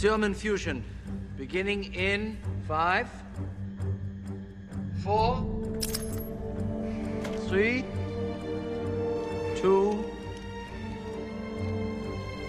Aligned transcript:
Serum 0.00 0.24
infusion 0.24 0.82
beginning 1.36 1.92
in 1.92 2.38
five, 2.66 3.06
four, 5.04 5.44
three, 7.48 7.84
two, 9.56 9.90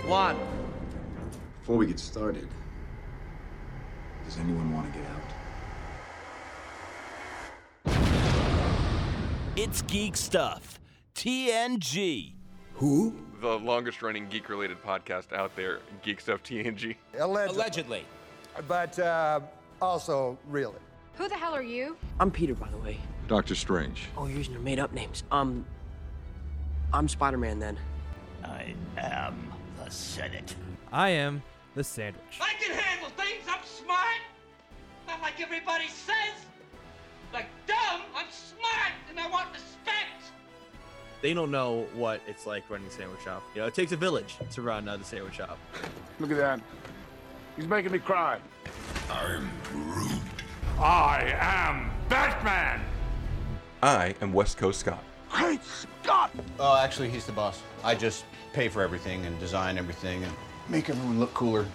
one. 0.08 0.38
Before 1.60 1.76
we 1.76 1.88
get 1.88 2.00
started, 2.00 2.48
does 4.23 4.38
anyone 4.38 4.73
want 4.73 4.93
to 4.93 4.97
get 4.97 5.05
out? 5.09 5.20
It's 9.57 9.81
Geek 9.81 10.15
Stuff. 10.15 10.79
TNG. 11.15 12.31
Who? 12.75 13.30
The 13.42 13.58
longest 13.58 14.04
running 14.04 14.28
geek 14.30 14.50
related 14.50 14.84
podcast 14.84 15.34
out 15.34 15.55
there, 15.55 15.80
Geek 16.04 16.21
Stuff 16.21 16.44
TNG. 16.44 16.96
Allegedly. 17.18 17.56
Allegedly. 17.56 18.06
But 18.68 19.00
uh, 19.00 19.39
also, 19.82 20.38
really. 20.48 20.75
Who 21.15 21.28
the 21.28 21.36
hell 21.36 21.56
are 21.56 21.64
you? 21.64 21.98
I'm 22.20 22.29
Peter, 22.29 22.54
by 22.54 22.70
the 22.70 22.78
way. 22.78 22.98
Doctor 23.28 23.56
Strange. 23.56 24.04
Oh, 24.15 24.28
you're 24.28 24.38
using 24.38 24.54
your 24.54 24.62
made-up 24.62 24.93
names. 24.93 25.24
Um, 25.32 25.65
I'm 26.93 27.07
Spider-Man 27.07 27.57
then. 27.57 27.79
I 28.43 28.75
am 28.98 29.51
the 29.84 29.89
Senate. 29.89 30.54
I 30.92 31.10
am 31.10 31.42
the 31.73 31.84
sandwich. 31.84 32.39
I 32.39 32.53
can 32.64 32.78
handle 32.78 33.09
things. 33.17 33.44
I'm 33.50 33.64
smart. 33.66 34.22
Not 35.08 35.20
like 35.23 35.42
everybody 35.42 35.88
says. 35.88 36.45
Like 37.34 37.48
dumb, 37.66 38.02
I'm 38.16 38.30
smart 38.30 38.92
and 39.09 39.20
I 39.20 39.28
want 39.31 39.52
respect. 39.52 40.20
They 41.22 41.36
don't 41.36 41.52
know 41.52 41.86
what 41.94 42.22
it's 42.28 42.48
like 42.48 42.67
running 42.70 42.88
a 42.88 42.92
sandwich 42.92 43.22
shop. 43.22 43.44
You 43.53 43.62
know, 43.62 43.67
it 43.67 43.75
takes 43.75 43.92
a 43.92 43.98
village 43.98 44.38
to 44.52 44.62
run 44.62 44.88
uh, 44.88 44.98
the 44.98 45.03
sandwich 45.03 45.36
shop. 45.36 45.59
Look 46.20 46.31
at 46.31 46.38
that. 46.38 46.62
He's 47.56 47.67
making 47.67 47.92
me 47.92 48.00
cry. 48.00 48.39
I'm 49.12 49.50
Groot. 49.66 50.20
I 50.80 51.36
am 51.40 51.92
Batman. 52.10 52.82
I 53.84 54.16
am 54.22 54.34
West 54.34 54.58
Coast 54.58 54.80
Scott. 54.80 55.04
Great 55.30 55.62
Scott! 55.64 56.32
Oh, 56.60 56.78
actually, 56.78 57.10
he's 57.10 57.26
the 57.26 57.32
boss. 57.32 57.62
I 57.84 57.95
just 57.95 58.26
pay 58.54 58.67
for 58.67 58.82
everything 58.82 59.26
and 59.26 59.40
design 59.40 59.78
everything 59.78 60.23
and 60.23 60.34
make 60.70 60.90
everyone 60.90 61.20
look 61.20 61.34
cooler. 61.34 61.66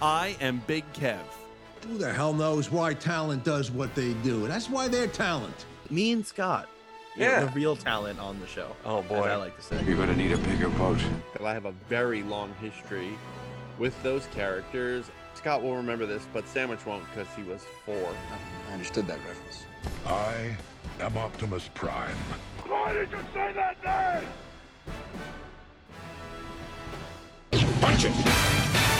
I 0.00 0.36
am 0.40 0.62
Big 0.66 0.84
Kev. 0.92 1.18
Who 1.86 1.98
the 1.98 2.12
hell 2.12 2.32
knows 2.32 2.70
why 2.70 2.94
talent 2.94 3.44
does 3.44 3.70
what 3.70 3.94
they 3.94 4.14
do? 4.22 4.46
That's 4.46 4.70
why 4.70 4.88
they're 4.88 5.06
talent. 5.06 5.66
Me 5.90 6.12
and 6.12 6.24
Scott. 6.24 6.68
You 7.20 7.26
know, 7.26 7.32
Yeah. 7.32 7.44
the 7.44 7.50
real 7.52 7.76
talent 7.76 8.18
on 8.18 8.40
the 8.40 8.46
show. 8.46 8.74
Oh, 8.84 9.00
As 9.00 9.04
boy. 9.06 9.28
I 9.28 9.36
like 9.36 9.56
to 9.56 9.62
say. 9.62 9.82
You're 9.84 9.96
gonna 9.96 10.16
need 10.16 10.32
a 10.32 10.38
bigger 10.38 10.68
boat. 10.70 10.98
I 11.44 11.52
have 11.52 11.66
a 11.66 11.72
very 11.88 12.22
long 12.22 12.54
history 12.60 13.10
with 13.78 14.00
those 14.02 14.26
characters. 14.34 15.10
Scott 15.34 15.62
will 15.62 15.76
remember 15.76 16.06
this, 16.06 16.26
but 16.32 16.46
Sandwich 16.48 16.84
won't 16.84 17.04
because 17.10 17.28
he 17.36 17.42
was 17.42 17.64
four. 17.86 18.12
I 18.68 18.72
understood 18.72 19.06
that 19.06 19.18
reference. 19.26 19.64
I 20.06 20.56
am 21.00 21.16
Optimus 21.16 21.68
Prime. 21.74 22.16
Why 22.66 22.92
did 22.92 23.10
you 23.10 23.18
say 23.32 23.52
that 23.54 24.22
name? 24.22 24.28
Punch 27.80 28.04
it! 28.04 28.99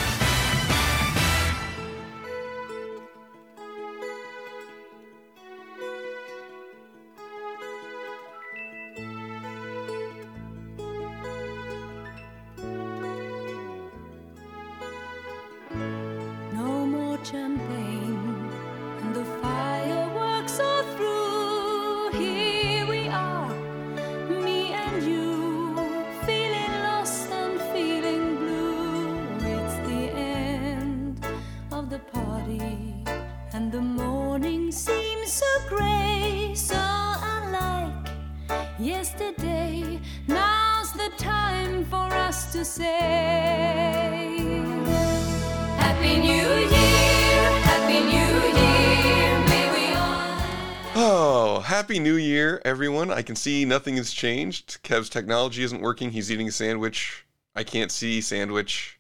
Year, 53.00 53.04
everyone. 53.04 53.18
I 53.18 53.22
can 53.22 53.36
see 53.36 53.64
nothing 53.64 53.96
has 53.96 54.12
changed. 54.12 54.82
Kev's 54.82 55.08
technology 55.08 55.62
isn't 55.62 55.80
working. 55.80 56.10
He's 56.10 56.30
eating 56.30 56.48
a 56.48 56.52
sandwich. 56.52 57.24
I 57.54 57.64
can't 57.64 57.90
see 57.90 58.20
sandwich. 58.20 58.98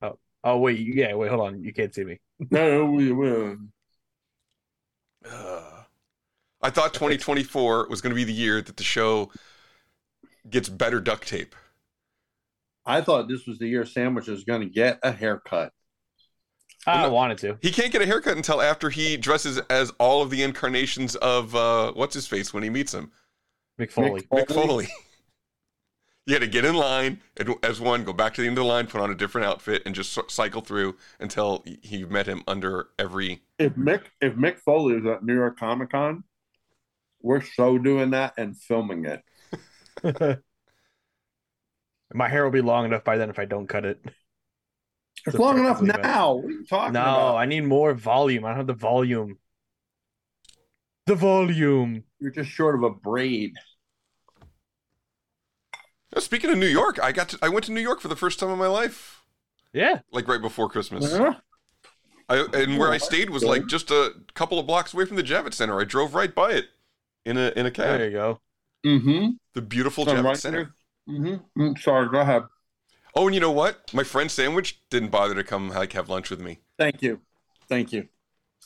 Oh, 0.00 0.18
oh 0.44 0.58
wait, 0.58 0.78
yeah, 0.78 1.14
wait, 1.14 1.30
hold 1.30 1.48
on. 1.48 1.62
You 1.62 1.72
can't 1.72 1.94
see 1.94 2.04
me. 2.04 2.20
No, 2.50 2.86
we 2.86 3.12
will. 3.12 3.56
Ugh. 5.30 5.84
I 6.62 6.70
thought 6.70 6.94
2024 6.94 7.88
was 7.88 8.00
going 8.00 8.10
to 8.10 8.16
be 8.16 8.24
the 8.24 8.32
year 8.32 8.62
that 8.62 8.76
the 8.76 8.84
show 8.84 9.30
gets 10.48 10.68
better 10.68 11.00
duct 11.00 11.28
tape. 11.28 11.54
I 12.86 13.00
thought 13.00 13.28
this 13.28 13.46
was 13.46 13.58
the 13.58 13.68
year 13.68 13.84
Sandwich 13.86 14.28
was 14.28 14.44
going 14.44 14.60
to 14.60 14.68
get 14.68 14.98
a 15.02 15.12
haircut. 15.12 15.72
I 16.86 17.06
wanted 17.08 17.38
to. 17.38 17.58
He 17.60 17.70
can't 17.70 17.92
get 17.92 18.02
a 18.02 18.06
haircut 18.06 18.36
until 18.36 18.60
after 18.60 18.90
he 18.90 19.16
dresses 19.16 19.58
as 19.70 19.90
all 19.98 20.22
of 20.22 20.30
the 20.30 20.42
incarnations 20.42 21.16
of 21.16 21.54
uh, 21.54 21.92
what's 21.92 22.14
his 22.14 22.26
face 22.26 22.52
when 22.52 22.62
he 22.62 22.70
meets 22.70 22.92
him, 22.92 23.10
Mick 23.80 23.90
Foley. 23.90 24.22
Mick 24.22 24.48
Foley. 24.52 24.88
you 26.26 26.34
had 26.34 26.40
to 26.40 26.46
get 26.48 26.64
in 26.64 26.74
line 26.74 27.20
and- 27.36 27.54
as 27.62 27.80
one, 27.80 28.04
go 28.04 28.12
back 28.12 28.34
to 28.34 28.40
the 28.42 28.46
end 28.46 28.58
of 28.58 28.64
the 28.64 28.68
line, 28.68 28.86
put 28.86 29.00
on 29.00 29.10
a 29.10 29.14
different 29.14 29.46
outfit, 29.46 29.82
and 29.86 29.94
just 29.94 30.18
cycle 30.30 30.60
through 30.60 30.96
until 31.20 31.62
y- 31.66 31.78
he 31.82 32.04
met 32.04 32.26
him 32.26 32.42
under 32.46 32.88
every. 32.98 33.42
If 33.58 33.74
Mick 33.74 34.02
if 34.20 34.34
Mick 34.34 34.58
Foley 34.58 34.94
is 34.96 35.06
at 35.06 35.24
New 35.24 35.34
York 35.34 35.58
Comic 35.58 35.90
Con, 35.90 36.24
we're 37.22 37.42
so 37.42 37.78
doing 37.78 38.10
that 38.10 38.34
and 38.36 38.56
filming 38.56 39.06
it. 39.06 39.22
My 42.12 42.28
hair 42.28 42.44
will 42.44 42.50
be 42.50 42.60
long 42.60 42.84
enough 42.84 43.02
by 43.02 43.16
then 43.16 43.30
if 43.30 43.38
I 43.38 43.44
don't 43.44 43.66
cut 43.66 43.84
it. 43.84 44.04
It's 45.26 45.36
long 45.38 45.58
enough 45.58 45.80
best. 45.84 46.02
now. 46.02 46.34
What 46.34 46.44
are 46.46 46.50
you 46.50 46.64
talking 46.66 46.92
No, 46.92 47.00
about? 47.00 47.36
I 47.36 47.46
need 47.46 47.62
more 47.62 47.94
volume. 47.94 48.44
I 48.44 48.48
don't 48.48 48.58
have 48.58 48.66
the 48.66 48.74
volume. 48.74 49.38
The 51.06 51.14
volume. 51.14 52.04
You're 52.20 52.30
just 52.30 52.50
short 52.50 52.74
of 52.74 52.82
a 52.82 52.90
braid. 52.90 53.54
Oh, 56.16 56.20
Speaking 56.20 56.50
of 56.50 56.58
New 56.58 56.66
York, 56.66 56.98
I 57.02 57.12
got 57.12 57.28
to, 57.30 57.38
I 57.42 57.48
went 57.48 57.64
to 57.66 57.72
New 57.72 57.80
York 57.80 58.00
for 58.00 58.08
the 58.08 58.16
first 58.16 58.38
time 58.38 58.50
in 58.50 58.58
my 58.58 58.68
life, 58.68 59.22
Yeah. 59.72 60.00
like 60.12 60.28
right 60.28 60.40
before 60.40 60.68
Christmas. 60.68 61.10
Huh? 61.16 61.34
I, 62.28 62.46
and 62.54 62.78
where 62.78 62.90
I 62.90 62.98
stayed 62.98 63.28
was 63.30 63.42
like 63.44 63.66
just 63.66 63.90
a 63.90 64.12
couple 64.34 64.58
of 64.58 64.66
blocks 64.66 64.94
away 64.94 65.04
from 65.04 65.16
the 65.16 65.22
Javits 65.22 65.54
Center. 65.54 65.78
I 65.78 65.84
drove 65.84 66.14
right 66.14 66.34
by 66.34 66.52
it 66.52 66.66
in 67.26 67.36
a 67.36 67.52
in 67.54 67.66
a 67.66 67.70
cab. 67.70 67.98
There 67.98 68.06
you 68.06 68.12
go. 68.12 68.40
Mm-hmm. 68.86 69.26
The 69.52 69.60
beautiful 69.60 70.06
So 70.06 70.12
Javits 70.14 70.24
right 70.24 70.36
Center. 70.38 70.74
Mm-hmm. 71.06 71.72
Sorry, 71.76 72.08
go 72.08 72.20
ahead. 72.20 72.44
Oh, 73.16 73.26
and 73.26 73.34
you 73.34 73.40
know 73.40 73.50
what? 73.50 73.92
My 73.94 74.02
friend 74.02 74.30
Sandwich 74.30 74.80
didn't 74.90 75.10
bother 75.10 75.34
to 75.34 75.44
come 75.44 75.68
like 75.68 75.92
have 75.92 76.08
lunch 76.08 76.30
with 76.30 76.40
me. 76.40 76.58
Thank 76.78 77.02
you. 77.02 77.20
Thank 77.68 77.92
you. 77.92 78.08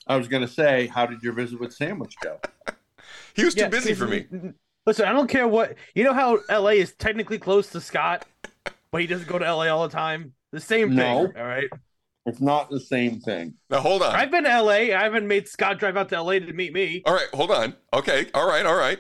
I 0.06 0.16
was 0.16 0.26
going 0.26 0.46
to 0.46 0.52
say, 0.52 0.86
how 0.86 1.06
did 1.06 1.22
your 1.22 1.34
visit 1.34 1.60
with 1.60 1.72
Sandwich 1.72 2.14
go? 2.22 2.40
He 3.34 3.44
was 3.44 3.54
too 3.54 3.68
busy 3.68 3.94
for 3.94 4.06
me. 4.06 4.26
Listen, 4.84 5.06
I 5.06 5.12
don't 5.12 5.28
care 5.28 5.46
what. 5.46 5.76
You 5.94 6.02
know 6.02 6.12
how 6.12 6.40
LA 6.50 6.70
is 6.70 6.92
technically 6.94 7.38
close 7.38 7.68
to 7.70 7.80
Scott, 7.80 8.26
but 8.90 9.00
he 9.00 9.06
doesn't 9.06 9.28
go 9.28 9.38
to 9.38 9.44
LA 9.44 9.68
all 9.68 9.86
the 9.86 9.94
time? 9.94 10.32
The 10.50 10.60
same 10.60 10.88
thing. 10.88 10.96
No. 10.96 11.32
All 11.36 11.46
right. 11.46 11.70
It's 12.26 12.40
not 12.40 12.68
the 12.68 12.80
same 12.80 13.20
thing. 13.20 13.54
Now 13.70 13.80
hold 13.80 14.02
on. 14.02 14.14
I've 14.14 14.30
been 14.30 14.44
to 14.44 14.62
LA. 14.62 14.70
I 14.70 15.02
haven't 15.04 15.28
made 15.28 15.46
Scott 15.48 15.78
drive 15.78 15.96
out 15.96 16.08
to 16.10 16.20
LA 16.20 16.40
to 16.40 16.52
meet 16.52 16.72
me. 16.72 17.02
All 17.06 17.14
right, 17.14 17.28
hold 17.32 17.50
on. 17.50 17.74
Okay, 17.94 18.26
all 18.34 18.46
right, 18.46 18.66
all 18.66 18.76
right. 18.76 18.98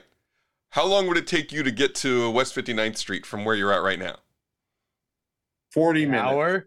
How 0.70 0.86
long 0.86 1.08
would 1.08 1.16
it 1.16 1.26
take 1.26 1.52
you 1.52 1.62
to 1.62 1.70
get 1.70 1.94
to 1.96 2.30
West 2.30 2.54
59th 2.54 2.96
Street 2.96 3.26
from 3.26 3.44
where 3.44 3.54
you're 3.54 3.72
at 3.72 3.82
right 3.82 3.98
now? 3.98 4.16
40 5.72 6.04
An 6.04 6.10
minutes. 6.10 6.26
hour. 6.26 6.66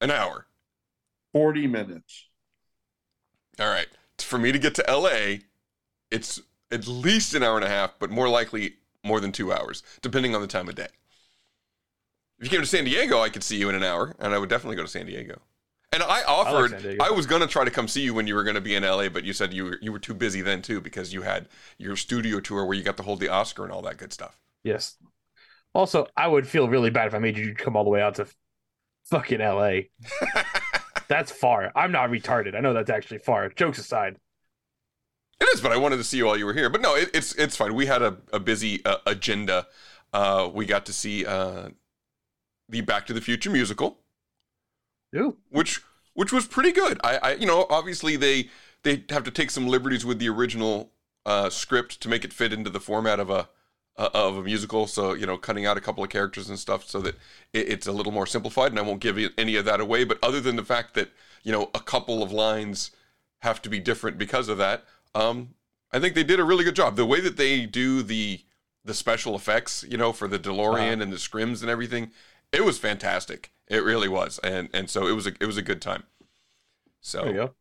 An 0.00 0.10
hour. 0.10 0.46
40 1.32 1.66
minutes. 1.66 2.28
All 3.58 3.68
right. 3.68 3.88
For 4.18 4.38
me 4.38 4.52
to 4.52 4.58
get 4.58 4.74
to 4.76 4.84
LA, 4.88 5.38
it's 6.10 6.40
at 6.70 6.86
least 6.86 7.34
an 7.34 7.42
hour 7.42 7.56
and 7.56 7.64
a 7.64 7.68
half, 7.68 7.98
but 7.98 8.10
more 8.10 8.28
likely 8.28 8.74
more 9.02 9.20
than 9.20 9.32
two 9.32 9.52
hours, 9.52 9.82
depending 10.02 10.34
on 10.34 10.40
the 10.40 10.46
time 10.46 10.68
of 10.68 10.74
day. 10.74 10.88
If 12.38 12.46
you 12.46 12.50
came 12.50 12.60
to 12.60 12.66
San 12.66 12.84
Diego, 12.84 13.20
I 13.20 13.28
could 13.28 13.42
see 13.42 13.56
you 13.56 13.68
in 13.68 13.74
an 13.74 13.84
hour, 13.84 14.14
and 14.18 14.34
I 14.34 14.38
would 14.38 14.48
definitely 14.48 14.76
go 14.76 14.82
to 14.82 14.88
San 14.88 15.06
Diego. 15.06 15.40
And 15.92 16.02
I 16.02 16.22
offered, 16.24 16.80
San 16.80 17.00
I, 17.00 17.10
was 17.10 17.26
gonna 17.26 17.46
try 17.46 17.64
to 17.64 17.70
come 17.70 17.86
see 17.86 18.02
you 18.02 18.14
when 18.14 18.26
you 18.26 18.34
were 18.34 18.42
gonna 18.42 18.60
be 18.60 18.74
in 18.74 18.82
LA, 18.82 19.08
but 19.08 19.22
you 19.22 19.32
said 19.32 19.52
you 19.54 19.64
were 19.64 19.78
you 19.80 19.92
were 19.92 20.00
too 20.00 20.14
busy 20.14 20.40
then 20.40 20.60
too 20.60 20.80
because 20.80 21.14
you 21.14 21.22
had 21.22 21.46
your 21.78 21.94
studio 21.94 22.40
tour 22.40 22.64
where 22.64 22.76
you 22.76 22.82
got 22.82 22.96
to 22.96 23.04
hold 23.04 23.20
the 23.20 23.28
Oscar 23.28 23.62
and 23.62 23.72
all 23.72 23.82
that 23.82 23.96
good 23.96 24.12
stuff. 24.12 24.36
Yes. 24.64 24.96
Also, 25.74 26.06
I 26.16 26.28
would 26.28 26.46
feel 26.46 26.68
really 26.68 26.90
bad 26.90 27.08
if 27.08 27.14
I 27.14 27.18
made 27.18 27.36
you 27.36 27.54
come 27.54 27.76
all 27.76 27.84
the 27.84 27.90
way 27.90 28.00
out 28.00 28.14
to 28.16 28.26
Fucking 29.06 29.40
L.A. 29.40 29.90
that's 31.08 31.30
far. 31.30 31.72
I'm 31.74 31.92
not 31.92 32.10
retarded. 32.10 32.54
I 32.56 32.60
know 32.60 32.72
that's 32.72 32.90
actually 32.90 33.18
far. 33.18 33.48
Jokes 33.50 33.78
aside. 33.78 34.16
It 35.40 35.48
is, 35.52 35.60
but 35.60 35.72
I 35.72 35.76
wanted 35.76 35.96
to 35.96 36.04
see 36.04 36.16
you 36.16 36.26
while 36.26 36.38
you 36.38 36.46
were 36.46 36.54
here. 36.54 36.70
But 36.70 36.80
no, 36.80 36.94
it, 36.94 37.10
it's 37.12 37.34
it's 37.34 37.56
fine. 37.56 37.74
We 37.74 37.86
had 37.86 38.02
a, 38.02 38.16
a 38.32 38.38
busy 38.38 38.84
uh, 38.84 38.98
agenda. 39.04 39.66
Uh, 40.12 40.48
we 40.52 40.64
got 40.64 40.86
to 40.86 40.92
see 40.92 41.26
uh, 41.26 41.70
the 42.68 42.80
Back 42.82 43.06
to 43.06 43.12
the 43.12 43.20
Future 43.20 43.50
musical, 43.50 43.98
Ooh. 45.16 45.36
which 45.50 45.82
which 46.14 46.32
was 46.32 46.46
pretty 46.46 46.72
good. 46.72 47.00
I, 47.02 47.16
I 47.16 47.34
you 47.34 47.46
know 47.46 47.66
obviously 47.68 48.16
they 48.16 48.48
they 48.84 49.04
have 49.10 49.24
to 49.24 49.30
take 49.30 49.50
some 49.50 49.66
liberties 49.66 50.06
with 50.06 50.20
the 50.20 50.28
original 50.28 50.92
uh, 51.26 51.50
script 51.50 52.00
to 52.00 52.08
make 52.08 52.24
it 52.24 52.32
fit 52.32 52.52
into 52.52 52.70
the 52.70 52.80
format 52.80 53.18
of 53.18 53.28
a 53.28 53.48
uh, 53.96 54.08
of 54.14 54.36
a 54.36 54.42
musical. 54.42 54.86
So 54.86 55.12
you 55.14 55.26
know, 55.26 55.36
cutting 55.36 55.66
out 55.66 55.76
a 55.76 55.80
couple 55.80 56.02
of 56.04 56.10
characters 56.10 56.48
and 56.48 56.58
stuff 56.58 56.88
so 56.88 57.00
that 57.02 57.14
it, 57.52 57.68
it's 57.68 57.86
a 57.86 57.92
little 57.92 58.12
more 58.12 58.26
simplified. 58.26 58.70
And 58.72 58.78
I 58.78 58.82
won't 58.82 59.00
give 59.00 59.18
any 59.38 59.56
of 59.56 59.64
that 59.66 59.80
away. 59.80 60.04
But 60.04 60.18
other 60.22 60.40
than 60.40 60.56
the 60.56 60.64
fact 60.64 60.94
that 60.94 61.10
you 61.42 61.52
know 61.52 61.70
a 61.74 61.80
couple 61.80 62.22
of 62.22 62.32
lines 62.32 62.90
have 63.40 63.60
to 63.62 63.68
be 63.68 63.78
different 63.78 64.16
because 64.18 64.48
of 64.48 64.56
that, 64.58 64.84
um, 65.14 65.50
I 65.92 66.00
think 66.00 66.14
they 66.14 66.24
did 66.24 66.40
a 66.40 66.44
really 66.44 66.64
good 66.64 66.76
job. 66.76 66.96
The 66.96 67.06
way 67.06 67.20
that 67.20 67.36
they 67.36 67.66
do 67.66 68.02
the 68.02 68.40
the 68.84 68.94
special 68.94 69.34
effects, 69.34 69.84
you 69.88 69.96
know, 69.96 70.12
for 70.12 70.28
the 70.28 70.38
DeLorean 70.38 71.00
and 71.02 71.10
the 71.10 71.16
scrims 71.16 71.62
and 71.62 71.70
everything, 71.70 72.10
it 72.52 72.64
was 72.64 72.78
fantastic. 72.78 73.50
It 73.68 73.82
really 73.82 74.08
was, 74.08 74.38
and 74.44 74.68
and 74.74 74.90
so 74.90 75.06
it 75.06 75.12
was 75.12 75.26
a 75.26 75.32
it 75.40 75.46
was 75.46 75.56
a 75.56 75.62
good 75.62 75.80
time. 75.80 76.02
So 77.00 77.18
There 77.20 77.28
you 77.28 77.34
go. 77.34 77.54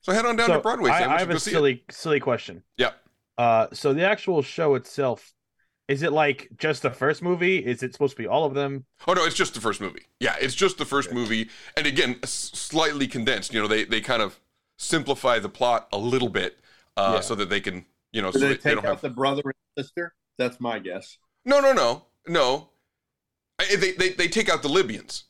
so 0.00 0.12
head 0.12 0.24
on 0.26 0.36
down 0.36 0.46
So, 0.48 0.54
to 0.54 0.60
Broadway. 0.60 0.90
I, 0.90 1.00
Sam. 1.00 1.10
We 1.10 1.16
I 1.16 1.18
have 1.20 1.30
a 1.30 1.38
see 1.40 1.50
it. 1.50 1.54
silly, 1.54 1.84
silly 1.90 2.20
question. 2.20 2.62
Yeah. 2.76 2.92
Uh, 3.38 3.68
so 3.72 3.92
the 3.94 4.04
actual 4.04 4.42
show 4.42 4.74
itself, 4.74 5.32
is 5.86 6.02
it 6.02 6.12
like 6.12 6.48
just 6.58 6.82
the 6.82 6.90
first 6.90 7.22
movie? 7.22 7.58
Is 7.58 7.82
it 7.82 7.92
supposed 7.92 8.16
to 8.16 8.22
be 8.22 8.26
all 8.26 8.44
of 8.44 8.52
them? 8.54 8.84
Oh 9.06 9.12
no, 9.14 9.24
it's 9.24 9.36
just 9.36 9.54
the 9.54 9.60
first 9.60 9.80
movie. 9.80 10.02
Yeah, 10.20 10.36
it's 10.40 10.54
just 10.54 10.76
the 10.76 10.84
first 10.84 11.12
movie, 11.12 11.48
and 11.76 11.86
again, 11.86 12.18
s- 12.22 12.50
slightly 12.52 13.06
condensed. 13.06 13.54
You 13.54 13.62
know, 13.62 13.68
they 13.68 13.84
they 13.84 14.00
kind 14.00 14.20
of 14.20 14.40
simplify 14.76 15.38
the 15.38 15.48
plot 15.48 15.88
a 15.92 15.98
little 15.98 16.28
bit 16.28 16.58
uh, 16.96 17.12
Yeah. 17.14 17.20
so 17.20 17.34
that 17.36 17.48
they 17.48 17.60
can, 17.60 17.86
you 18.12 18.20
know, 18.22 18.30
Did 18.32 18.40
so 18.40 18.40
they 18.40 18.46
they, 18.48 18.54
they 18.54 18.60
take 18.70 18.74
don't 18.74 18.84
out 18.86 18.90
have. 18.96 19.00
the 19.00 19.10
brother 19.10 19.42
and 19.44 19.84
sister? 19.84 20.14
That's 20.36 20.60
my 20.60 20.78
guess. 20.78 21.18
No, 21.44 21.60
no, 21.60 21.72
no, 21.72 22.04
no. 22.26 22.68
I, 23.60 23.76
they, 23.76 23.92
they 23.92 24.08
they 24.10 24.28
take 24.28 24.48
out 24.48 24.62
the 24.62 24.68
Libyans. 24.68 25.24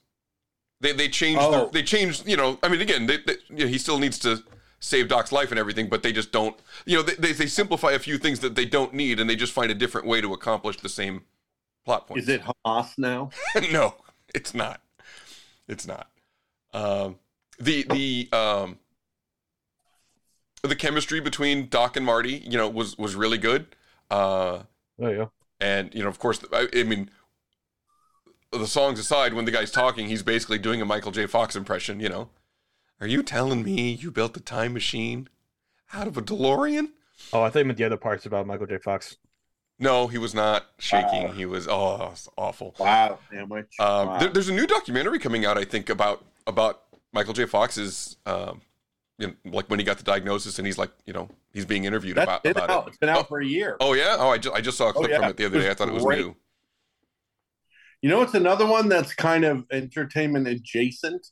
They 0.80 0.92
they 0.92 1.08
change 1.08 1.38
Oh. 1.40 1.66
the, 1.66 1.70
they 1.72 1.82
change. 1.82 2.26
You 2.26 2.36
know, 2.36 2.58
I 2.62 2.68
mean, 2.68 2.80
again, 2.80 3.06
they, 3.06 3.18
they, 3.18 3.36
you 3.50 3.64
know, 3.64 3.66
he 3.66 3.78
still 3.78 3.98
needs 3.98 4.18
to 4.20 4.42
save 4.80 5.08
Doc's 5.08 5.32
life 5.32 5.50
and 5.50 5.58
everything, 5.58 5.88
but 5.88 6.02
they 6.02 6.12
just 6.12 6.32
don't. 6.32 6.56
You 6.86 6.96
know, 6.98 7.02
they, 7.02 7.14
they 7.14 7.32
they 7.32 7.46
simplify 7.46 7.92
a 7.92 7.98
few 7.98 8.18
things 8.18 8.40
that 8.40 8.54
they 8.54 8.64
don't 8.64 8.94
need, 8.94 9.20
and 9.20 9.28
they 9.28 9.36
just 9.36 9.52
find 9.52 9.70
a 9.70 9.74
different 9.74 10.06
way 10.06 10.20
to 10.20 10.32
accomplish 10.32 10.78
the 10.78 10.88
same 10.88 11.22
plot 11.84 12.06
point. 12.06 12.20
Is 12.20 12.28
it 12.28 12.42
Hamas 12.42 12.98
now? 12.98 13.30
no, 13.72 13.94
it's 14.34 14.54
not. 14.54 14.80
It's 15.66 15.86
not. 15.86 16.10
Um, 16.72 17.18
the 17.58 17.84
the 17.88 18.28
um, 18.36 18.78
the 20.62 20.76
chemistry 20.76 21.20
between 21.20 21.68
Doc 21.68 21.96
and 21.96 22.04
Marty, 22.04 22.42
you 22.46 22.56
know, 22.56 22.68
was 22.68 22.96
was 22.98 23.14
really 23.14 23.38
good. 23.38 23.66
Uh, 24.10 24.62
you 24.98 25.08
go. 25.08 25.32
and 25.60 25.94
you 25.94 26.02
know, 26.02 26.08
of 26.08 26.18
course, 26.18 26.44
I, 26.52 26.68
I 26.74 26.82
mean, 26.84 27.10
the 28.52 28.66
songs 28.66 28.98
aside, 28.98 29.34
when 29.34 29.44
the 29.44 29.50
guy's 29.50 29.70
talking, 29.70 30.08
he's 30.08 30.22
basically 30.22 30.58
doing 30.58 30.80
a 30.80 30.84
Michael 30.84 31.12
J. 31.12 31.26
Fox 31.26 31.56
impression. 31.56 32.00
You 32.00 32.08
know, 32.08 32.28
are 33.00 33.06
you 33.06 33.22
telling 33.22 33.62
me 33.62 33.92
you 33.92 34.10
built 34.10 34.34
the 34.34 34.40
time 34.40 34.72
machine 34.72 35.28
out 35.92 36.06
of 36.06 36.16
a 36.16 36.22
DeLorean? 36.22 36.88
Oh, 37.32 37.42
I 37.42 37.50
thought 37.50 37.60
you 37.60 37.64
meant 37.64 37.78
the 37.78 37.84
other 37.84 37.96
parts 37.96 38.26
about 38.26 38.46
Michael 38.46 38.66
J. 38.66 38.78
Fox. 38.78 39.16
No, 39.78 40.08
he 40.08 40.18
was 40.18 40.34
not 40.34 40.66
shaking. 40.78 41.34
He 41.34 41.46
was 41.46 41.68
oh, 41.68 42.08
it's 42.12 42.28
awful. 42.36 42.74
Wow, 42.78 43.18
sandwich. 43.30 43.74
Um, 43.78 44.08
Wow. 44.08 44.18
there- 44.18 44.28
there's 44.30 44.48
a 44.48 44.52
new 44.54 44.66
documentary 44.66 45.18
coming 45.20 45.44
out, 45.46 45.56
I 45.56 45.64
think, 45.64 45.88
about 45.88 46.24
about 46.46 46.82
Michael 47.12 47.32
J. 47.34 47.46
Fox's, 47.46 48.16
um, 48.26 48.60
you 49.18 49.28
know, 49.28 49.34
like 49.52 49.68
when 49.70 49.78
he 49.78 49.84
got 49.84 49.98
the 49.98 50.04
diagnosis, 50.04 50.58
and 50.58 50.66
he's 50.66 50.78
like, 50.78 50.90
you 51.06 51.12
know, 51.12 51.28
he's 51.52 51.64
being 51.64 51.84
interviewed 51.84 52.16
That's 52.16 52.24
about, 52.24 52.42
been 52.42 52.52
about 52.52 52.70
out. 52.70 52.86
it. 52.86 52.88
It's 52.88 52.98
been 52.98 53.08
out 53.08 53.28
for 53.28 53.40
a 53.40 53.46
year. 53.46 53.76
Oh 53.80 53.92
yeah, 53.94 54.16
oh 54.18 54.30
I 54.30 54.38
just 54.38 54.54
I 54.56 54.60
just 54.60 54.76
saw 54.78 54.86
a 54.86 54.88
Oh, 54.90 54.92
clip 54.94 55.10
yeah. 55.10 55.18
from 55.20 55.30
it 55.30 55.36
the 55.36 55.46
other 55.46 55.58
It 55.58 55.62
day. 55.62 55.70
I 55.70 55.74
thought 55.74 55.88
it 55.88 55.94
was 55.94 56.04
great. 56.04 56.18
new. 56.24 56.36
You 58.02 58.08
know, 58.08 58.22
it's 58.22 58.34
another 58.34 58.66
one 58.66 58.88
that's 58.88 59.12
kind 59.14 59.44
of 59.44 59.64
entertainment 59.72 60.46
adjacent. 60.46 61.26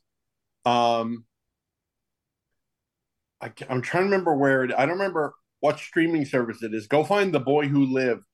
Um, 0.65 1.25
I, 3.41 3.53
am 3.69 3.83
trying 3.83 4.05
to 4.05 4.11
remember 4.11 4.35
where 4.35 4.65
it. 4.65 4.73
I 4.77 4.87
don't 4.87 4.99
remember 4.99 5.35
what 5.61 5.79
streaming 5.79 6.25
service 6.25 6.63
it 6.63 6.75
is. 6.75 6.87
Go 6.87 7.05
find 7.05 7.33
the 7.33 7.41
boy 7.41 7.69
who 7.69 7.85
lived. 7.85 8.25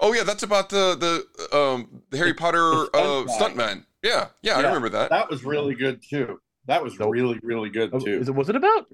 Oh 0.00 0.12
yeah, 0.12 0.24
that's 0.24 0.42
about 0.42 0.68
the 0.68 0.96
the 0.96 1.56
um 1.56 2.02
the 2.10 2.18
Harry 2.18 2.34
Potter 2.34 2.86
stunt 2.86 2.94
uh, 2.94 3.32
stuntman. 3.32 3.84
Yeah, 4.02 4.28
yeah, 4.42 4.58
I 4.58 4.62
remember 4.62 4.88
that. 4.90 5.10
That 5.10 5.30
was 5.30 5.44
really 5.44 5.74
good 5.74 6.02
too. 6.08 6.40
That 6.66 6.82
was 6.82 6.98
really, 6.98 7.38
really 7.42 7.70
good 7.70 7.90
Oh, 7.94 7.98
too. 7.98 8.20
Is 8.20 8.28
it, 8.28 8.34
was 8.34 8.48
it 8.48 8.56
about? 8.56 8.86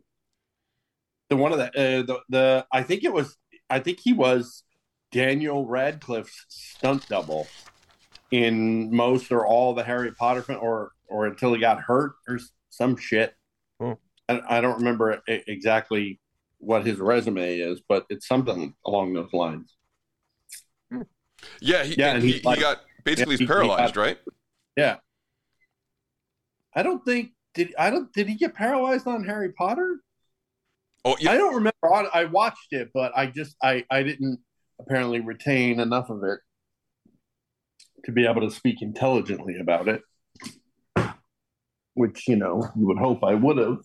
the 1.29 1.37
one 1.37 1.53
of 1.53 1.59
the, 1.59 1.67
uh, 1.69 2.03
the 2.03 2.21
the 2.29 2.67
I 2.73 2.83
think 2.83 3.05
it 3.05 3.13
was 3.13 3.37
I 3.71 3.81
think 3.81 4.01
he 4.01 4.13
was 4.13 4.63
Daniel 5.13 5.67
Radcliffe's 5.67 6.47
stunt 6.49 7.09
double 7.09 7.49
in 8.31 8.95
most 8.95 9.33
or 9.33 9.47
all 9.47 9.75
the 9.75 9.85
Harry 9.85 10.13
Potter 10.13 10.45
or 10.55 10.93
or 11.09 11.27
until 11.27 11.55
he 11.55 11.61
got 11.61 11.81
hurt 11.81 12.13
or 12.29 12.39
some 12.71 12.97
shit. 12.97 13.35
Hmm. 13.81 13.85
Oh. 13.87 13.99
I, 14.29 14.59
I 14.59 14.61
don't 14.61 14.79
remember 14.79 15.23
e- 15.29 15.43
exactly 15.47 16.21
what 16.59 16.87
his 16.87 16.99
resume 16.99 17.59
is, 17.59 17.81
but 17.89 18.07
it's 18.09 18.27
something 18.27 18.75
along 18.87 19.13
those 19.15 19.33
lines. 19.33 19.75
Hmm. 20.91 21.03
Yeah, 21.61 21.85
he, 21.85 21.95
Yeah, 21.99 22.15
and 22.15 22.23
he, 22.23 22.33
he's 22.33 22.41
he 22.41 22.47
like- 22.49 22.61
got 22.61 22.81
basically 23.05 23.23
yeah, 23.23 23.27
he- 23.27 23.31
he's 23.33 23.39
he 23.41 23.47
paralyzed, 23.47 23.95
got- 23.95 24.01
right? 24.01 24.19
Yeah, 24.77 24.97
I 26.75 26.83
don't 26.83 27.05
think 27.05 27.33
did 27.55 27.75
I 27.79 27.91
don't 27.91 28.13
did 28.13 28.29
he 28.29 28.35
get 28.35 28.55
paralyzed 28.55 29.07
on 29.07 29.25
Harry 29.25 29.53
Potter? 29.53 29.99
Oh 31.05 31.17
yeah, 31.21 31.33
I 31.33 31.37
don't 31.37 31.55
remember. 31.55 31.73
I, 31.85 32.09
I 32.13 32.25
watched 32.25 32.73
it, 32.73 32.91
but 32.95 33.13
I 33.17 33.27
just 33.27 33.55
I 33.63 33.85
I 33.91 34.03
didn't 34.03 34.41
apparently 34.81 35.21
retain 35.21 35.79
enough 35.81 36.11
of 36.11 36.25
it 36.25 36.41
to 38.07 38.13
be 38.13 38.27
able 38.27 38.41
to 38.41 38.51
speak 38.51 38.83
intelligently 38.83 39.59
about 39.61 39.87
it. 39.87 40.03
Which 41.95 42.27
you 42.29 42.37
know 42.37 42.69
you 42.77 42.87
would 42.87 42.99
hope 42.99 43.23
I 43.25 43.35
would 43.35 43.59
have. 43.59 43.79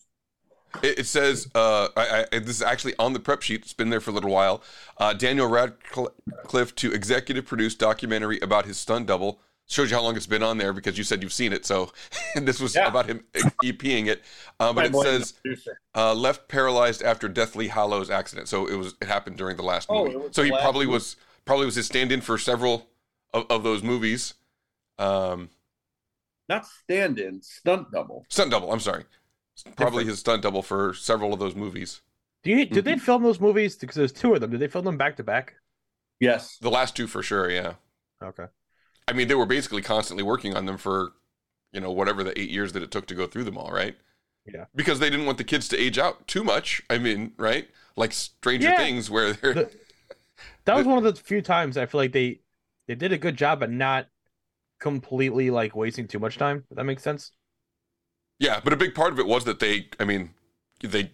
It, 0.84 1.00
it 1.00 1.06
says, 1.06 1.48
uh, 1.54 1.88
I, 1.96 2.26
I, 2.32 2.38
this 2.38 2.50
is 2.56 2.62
actually 2.62 2.94
on 2.98 3.12
the 3.12 3.18
prep 3.18 3.42
sheet. 3.42 3.62
It's 3.62 3.72
been 3.72 3.90
there 3.90 4.00
for 4.00 4.10
a 4.10 4.14
little 4.14 4.30
while. 4.30 4.62
Uh, 4.98 5.12
Daniel 5.12 5.48
Radcliffe 5.48 6.74
to 6.76 6.92
executive 6.92 7.44
produce 7.46 7.74
documentary 7.74 8.38
about 8.40 8.66
his 8.66 8.78
stunt 8.78 9.06
double. 9.06 9.40
Shows 9.68 9.90
you 9.90 9.96
how 9.96 10.02
long 10.02 10.16
it's 10.16 10.26
been 10.26 10.42
on 10.42 10.58
there 10.58 10.72
because 10.72 10.98
you 10.98 11.04
said 11.04 11.22
you've 11.22 11.32
seen 11.32 11.52
it. 11.52 11.64
So 11.64 11.92
this 12.34 12.60
was 12.60 12.74
about 12.74 13.06
him 13.06 13.24
EPing 13.62 14.06
it. 14.06 14.22
Uh, 14.58 14.72
but 14.72 14.84
I 14.84 14.88
it 14.88 14.94
says 15.04 15.34
uh, 15.94 16.12
left 16.12 16.48
paralyzed 16.48 17.02
after 17.02 17.28
Deathly 17.28 17.68
Hallows 17.68 18.10
accident. 18.10 18.48
So 18.48 18.66
it 18.66 18.74
was 18.74 18.94
it 19.00 19.06
happened 19.06 19.36
during 19.38 19.56
the 19.56 19.62
last 19.62 19.88
Oh, 19.88 20.06
movie. 20.06 20.26
it 20.26 20.34
so 20.34 20.42
he 20.42 20.50
probably 20.50 20.86
movie. 20.86 20.94
was 20.94 21.16
probably 21.44 21.66
was 21.66 21.76
his 21.76 21.86
stand-in 21.86 22.20
for 22.20 22.36
several 22.36 22.88
of, 23.32 23.46
of 23.48 23.62
those 23.62 23.82
movies. 23.84 24.34
Um, 24.98 25.50
Not 26.50 26.66
stand-in, 26.66 27.40
stunt 27.42 27.92
double. 27.92 28.26
stunt 28.28 28.50
double. 28.50 28.72
I'm 28.72 28.80
sorry. 28.80 29.04
Probably 29.76 30.04
his 30.04 30.18
stunt 30.18 30.42
double 30.42 30.62
for 30.62 30.94
several 30.94 31.32
of 31.32 31.38
those 31.38 31.54
movies. 31.54 32.00
Do 32.42 32.50
you 32.50 32.66
did 32.66 32.84
they 32.84 32.94
mm-hmm. 32.94 33.00
film 33.00 33.22
those 33.22 33.40
movies? 33.40 33.76
Because 33.76 33.94
there's 33.94 34.12
two 34.12 34.34
of 34.34 34.40
them. 34.40 34.50
Did 34.50 34.58
they 34.58 34.66
film 34.66 34.84
them 34.84 34.98
back 34.98 35.16
to 35.18 35.22
back? 35.22 35.54
Yes. 36.18 36.58
The 36.60 36.70
last 36.70 36.96
two 36.96 37.06
for 37.06 37.22
sure, 37.22 37.48
yeah. 37.48 37.74
Okay. 38.22 38.46
I 39.06 39.12
mean, 39.12 39.28
they 39.28 39.34
were 39.36 39.46
basically 39.46 39.80
constantly 39.80 40.24
working 40.24 40.56
on 40.56 40.66
them 40.66 40.76
for, 40.76 41.12
you 41.72 41.80
know, 41.80 41.92
whatever 41.92 42.24
the 42.24 42.38
eight 42.38 42.50
years 42.50 42.72
that 42.72 42.82
it 42.82 42.90
took 42.90 43.06
to 43.06 43.14
go 43.14 43.28
through 43.28 43.44
them 43.44 43.56
all, 43.56 43.70
right? 43.70 43.96
Yeah. 44.44 44.64
Because 44.74 44.98
they 44.98 45.08
didn't 45.08 45.26
want 45.26 45.38
the 45.38 45.44
kids 45.44 45.68
to 45.68 45.78
age 45.78 45.98
out 45.98 46.26
too 46.26 46.42
much. 46.42 46.82
I 46.90 46.98
mean, 46.98 47.32
right? 47.36 47.68
Like 47.96 48.12
Stranger 48.12 48.70
Yeah. 48.70 48.76
Things, 48.76 49.08
where 49.08 49.34
they're 49.34 49.54
The- 49.54 49.70
that 50.64 50.76
was 50.76 50.86
one 50.88 50.98
of 50.98 51.04
the 51.04 51.14
few 51.14 51.42
times 51.42 51.76
I 51.76 51.86
feel 51.86 52.00
like 52.00 52.12
they 52.12 52.40
they 52.88 52.96
did 52.96 53.12
a 53.12 53.18
good 53.18 53.36
job 53.36 53.62
at 53.62 53.70
not 53.70 54.08
completely 54.80 55.50
like 55.50 55.76
wasting 55.76 56.08
too 56.08 56.18
much 56.18 56.38
time. 56.38 56.64
If 56.70 56.76
that 56.76 56.84
makes 56.84 57.02
sense. 57.02 57.32
yeah. 58.38 58.60
But 58.62 58.72
a 58.72 58.76
big 58.76 58.94
part 58.94 59.12
of 59.12 59.18
it 59.18 59.26
was 59.26 59.44
that 59.44 59.60
they, 59.60 59.88
I 60.00 60.04
mean, 60.04 60.30
they 60.82 61.12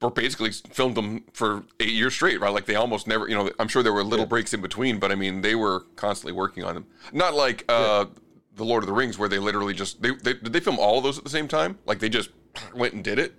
were 0.00 0.10
basically 0.10 0.50
filmed 0.50 0.94
them 0.96 1.24
for 1.32 1.64
eight 1.80 1.92
years 1.92 2.14
straight, 2.14 2.40
right? 2.40 2.52
Like 2.52 2.66
they 2.66 2.76
almost 2.76 3.06
never, 3.06 3.28
you 3.28 3.34
know, 3.34 3.50
I'm 3.58 3.68
sure 3.68 3.82
there 3.82 3.92
were 3.92 4.04
little 4.04 4.26
breaks 4.26 4.52
in 4.52 4.60
between, 4.60 4.98
but 4.98 5.10
I 5.10 5.14
mean, 5.14 5.40
they 5.40 5.54
were 5.54 5.80
constantly 5.96 6.32
working 6.32 6.64
on 6.64 6.74
them. 6.74 6.86
Not 7.12 7.34
like 7.34 7.64
uh, 7.68 8.06
the 8.54 8.64
Lord 8.64 8.82
of 8.82 8.86
the 8.86 8.92
Rings, 8.92 9.18
where 9.18 9.28
they 9.28 9.38
literally 9.38 9.74
just 9.74 10.02
they, 10.02 10.10
they 10.10 10.34
did 10.34 10.52
they 10.52 10.60
film 10.60 10.78
all 10.78 10.98
of 10.98 11.04
those 11.04 11.18
at 11.18 11.24
the 11.24 11.30
same 11.30 11.48
time? 11.48 11.78
Like 11.86 11.98
they 11.98 12.08
just 12.08 12.30
went 12.74 12.94
and 12.94 13.02
did 13.02 13.18
it. 13.18 13.34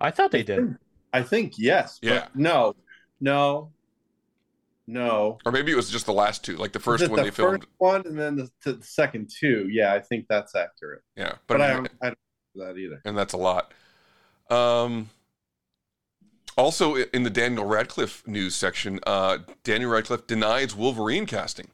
I 0.00 0.10
thought 0.10 0.30
they 0.30 0.42
did. 0.42 0.76
I 1.12 1.22
think 1.22 1.54
yes. 1.58 1.98
but 2.00 2.08
Yeah. 2.08 2.26
No. 2.34 2.76
No. 3.20 3.72
No. 4.86 5.38
Or 5.46 5.52
maybe 5.52 5.70
it 5.72 5.76
was 5.76 5.88
just 5.90 6.06
the 6.06 6.12
last 6.12 6.44
two, 6.44 6.56
like 6.56 6.72
the 6.72 6.80
first 6.80 7.08
one 7.08 7.16
the 7.18 7.24
they 7.24 7.30
filmed. 7.30 7.62
first 7.62 7.68
one 7.78 8.06
and 8.06 8.18
then 8.18 8.36
the, 8.36 8.50
the 8.64 8.82
second 8.82 9.30
two. 9.30 9.68
Yeah, 9.70 9.94
I 9.94 10.00
think 10.00 10.26
that's 10.28 10.54
accurate. 10.54 11.02
Yeah, 11.16 11.32
But, 11.46 11.58
but, 11.58 11.60
I 11.60 11.72
don't, 11.74 11.88
I 12.02 12.06
don't 12.06 12.18
know 12.56 12.66
that 12.66 12.78
either. 12.78 13.00
and 13.04 13.16
that's 13.16 13.32
a 13.32 13.36
lot. 13.36 13.72
Um, 14.50 15.10
also, 16.56 16.96
in 16.96 17.22
the 17.22 17.30
Daniel 17.30 17.64
Radcliffe 17.64 18.26
news 18.26 18.56
section, 18.56 18.98
uh, 19.06 19.38
Daniel 19.62 19.90
Radcliffe 19.90 20.26
denies 20.26 20.74
Wolverine 20.74 21.24
casting. 21.24 21.68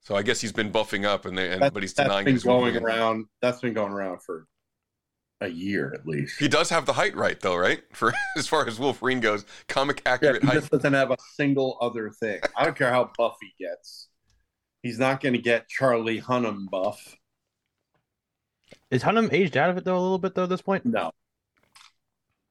So 0.00 0.16
I 0.16 0.22
guess 0.22 0.40
he's 0.40 0.52
been 0.52 0.72
buffing 0.72 1.04
up, 1.04 1.26
and, 1.26 1.36
they, 1.36 1.50
and 1.52 1.60
That, 1.60 1.74
but 1.74 1.82
he's 1.82 1.92
denying 1.92 2.24
been 2.24 2.38
going 2.38 2.72
Wolverine. 2.74 2.82
around. 2.82 3.26
That's 3.42 3.60
been 3.60 3.74
going 3.74 3.92
around 3.92 4.22
for 4.22 4.46
a 5.40 5.48
year 5.48 5.92
at 5.94 6.06
least. 6.06 6.38
He 6.38 6.48
does 6.48 6.68
have 6.70 6.84
the 6.86 6.92
height 6.94 7.14
right, 7.16 7.38
though, 7.40 7.56
right? 7.56 7.82
For 7.92 8.12
as 8.36 8.46
far 8.48 8.66
as 8.66 8.78
Wolverine 8.78 9.20
goes, 9.20 9.44
comic 9.68 10.02
Yeah, 10.04 10.12
accurate 10.14 10.42
he 10.42 10.46
height. 10.48 10.54
just 10.56 10.70
doesn't 10.70 10.92
have 10.94 11.10
a 11.10 11.16
single 11.34 11.78
other 11.80 12.10
thing. 12.10 12.40
I 12.56 12.64
don't 12.64 12.76
care 12.76 12.90
how 12.90 13.10
buff 13.16 13.36
he 13.40 13.52
gets. 13.62 14.08
He's 14.82 14.98
not 14.98 15.20
going 15.20 15.34
to 15.34 15.40
get 15.40 15.68
Charlie 15.68 16.20
Hunnam 16.20 16.68
buff. 16.70 17.16
Is 18.90 19.02
Hunnam 19.02 19.32
aged 19.32 19.56
out 19.56 19.70
of 19.70 19.76
it 19.76 19.84
though 19.84 19.98
a 19.98 20.00
little 20.00 20.18
bit 20.18 20.34
though 20.34 20.44
at 20.44 20.48
this 20.48 20.62
point? 20.62 20.84
No. 20.84 21.10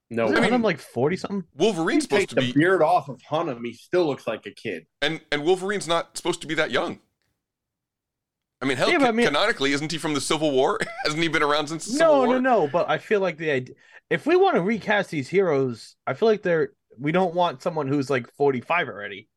No, 0.09 0.25
Isn't 0.25 0.39
way. 0.41 0.49
Hunnam 0.49 0.63
like 0.63 0.79
forty 0.79 1.17
something? 1.17 1.43
Wolverine's 1.57 2.03
supposed 2.03 2.29
to 2.29 2.35
the 2.35 2.41
be, 2.41 2.51
beard 2.53 2.81
off 2.81 3.09
of 3.09 3.19
Hunnam, 3.29 3.59
he 3.65 3.73
still 3.73 4.05
looks 4.05 4.25
like 4.25 4.45
a 4.45 4.51
kid. 4.51 4.85
and 5.01 5.19
and 5.31 5.43
Wolverine's 5.43 5.87
not 5.87 6.15
supposed 6.15 6.39
to 6.41 6.47
be 6.47 6.53
that 6.55 6.71
young. 6.71 6.99
I 8.61 8.65
mean, 8.65 8.77
hell, 8.77 8.89
Yeah, 8.89 8.97
but 8.99 9.07
I 9.09 9.11
mean- 9.11 9.27
canonically, 9.27 9.71
isn't 9.73 9.91
he 9.91 9.97
from 9.97 10.13
the 10.13 10.21
Civil 10.21 10.51
War? 10.51 10.79
Hasn't 11.03 11.21
he 11.21 11.27
been 11.29 11.43
around 11.43 11.67
since 11.67 11.85
the 11.85 11.93
No, 11.93 11.97
Civil 11.97 12.21
no, 12.23 12.27
War? 12.27 12.41
no. 12.41 12.67
But 12.67 12.89
I 12.89 12.97
feel 12.97 13.19
like 13.19 13.37
the 13.37 13.51
idea, 13.51 13.75
if 14.09 14.25
we 14.25 14.35
want 14.35 14.55
to 14.55 14.61
recast 14.61 15.09
these 15.11 15.27
heroes, 15.29 15.95
I 16.07 16.13
feel 16.13 16.27
like 16.27 16.41
they're 16.41 16.71
we 16.99 17.11
don't 17.11 17.35
want 17.35 17.61
someone 17.61 17.87
who's 17.87 18.09
like 18.09 18.27
forty 18.35 18.61
five 18.61 18.87
already. 18.87 19.27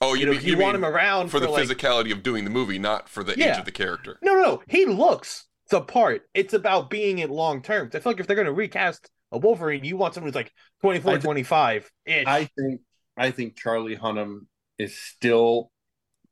Oh, 0.00 0.12
you, 0.14 0.20
You 0.20 0.26
know, 0.26 0.32
mean, 0.32 0.40
you 0.42 0.52
you 0.56 0.58
want 0.62 0.76
him 0.76 0.84
around 0.84 1.28
for 1.30 1.40
the 1.40 1.48
like- 1.48 1.64
physicality 1.64 2.12
of 2.12 2.22
doing 2.22 2.44
the 2.44 2.50
movie, 2.50 2.78
not 2.78 3.08
for 3.08 3.24
the 3.24 3.32
age 3.32 3.58
of 3.58 3.64
the 3.64 3.72
character. 3.72 4.18
No, 4.22 4.34
no, 4.34 4.42
no. 4.42 4.62
He 4.68 4.84
looks 4.84 5.46
the 5.70 5.80
part. 5.80 6.22
It's 6.34 6.52
about 6.54 6.90
being 6.90 7.18
it 7.20 7.30
long 7.30 7.62
term. 7.62 7.90
I 7.94 7.98
feel 7.98 8.12
like 8.12 8.20
if 8.20 8.26
they're 8.26 8.36
going 8.36 8.46
to 8.46 8.52
recast 8.52 9.10
a 9.32 9.38
Wolverine, 9.38 9.84
you 9.84 9.96
want 9.96 10.14
someone 10.14 10.28
who's 10.28 10.34
like 10.36 10.52
24, 10.82 11.10
I 11.10 11.14
th- 11.14 11.24
25 11.24 11.90
ish. 12.06 12.26
I 12.26 12.44
think 12.56 12.80
I 13.16 13.30
think 13.30 13.56
Charlie 13.56 13.96
Hunnam 13.96 14.40
is 14.78 14.96
still 14.96 15.70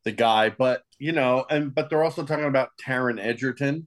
the 0.06 0.12
guy, 0.12 0.48
but 0.48 0.82
you 0.98 1.12
know, 1.12 1.44
and 1.50 1.74
but 1.74 1.90
they're 1.90 2.02
also 2.02 2.24
talking 2.24 2.46
about 2.46 2.70
Taron 2.82 3.20
Egerton. 3.22 3.86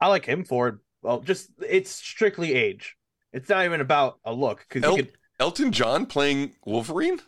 I 0.00 0.08
like 0.08 0.26
him 0.26 0.44
for 0.44 0.68
it. 0.68 0.74
Well, 1.00 1.20
just 1.20 1.48
it's 1.66 1.90
strictly 1.90 2.52
age. 2.52 2.96
It's 3.32 3.48
not 3.48 3.64
even 3.64 3.80
about 3.80 4.18
a 4.26 4.32
look 4.34 4.66
because 4.68 4.84
El- 4.84 4.96
could. 4.96 5.12
Elton 5.40 5.72
John 5.72 6.04
playing 6.06 6.54
Wolverine? 6.66 7.20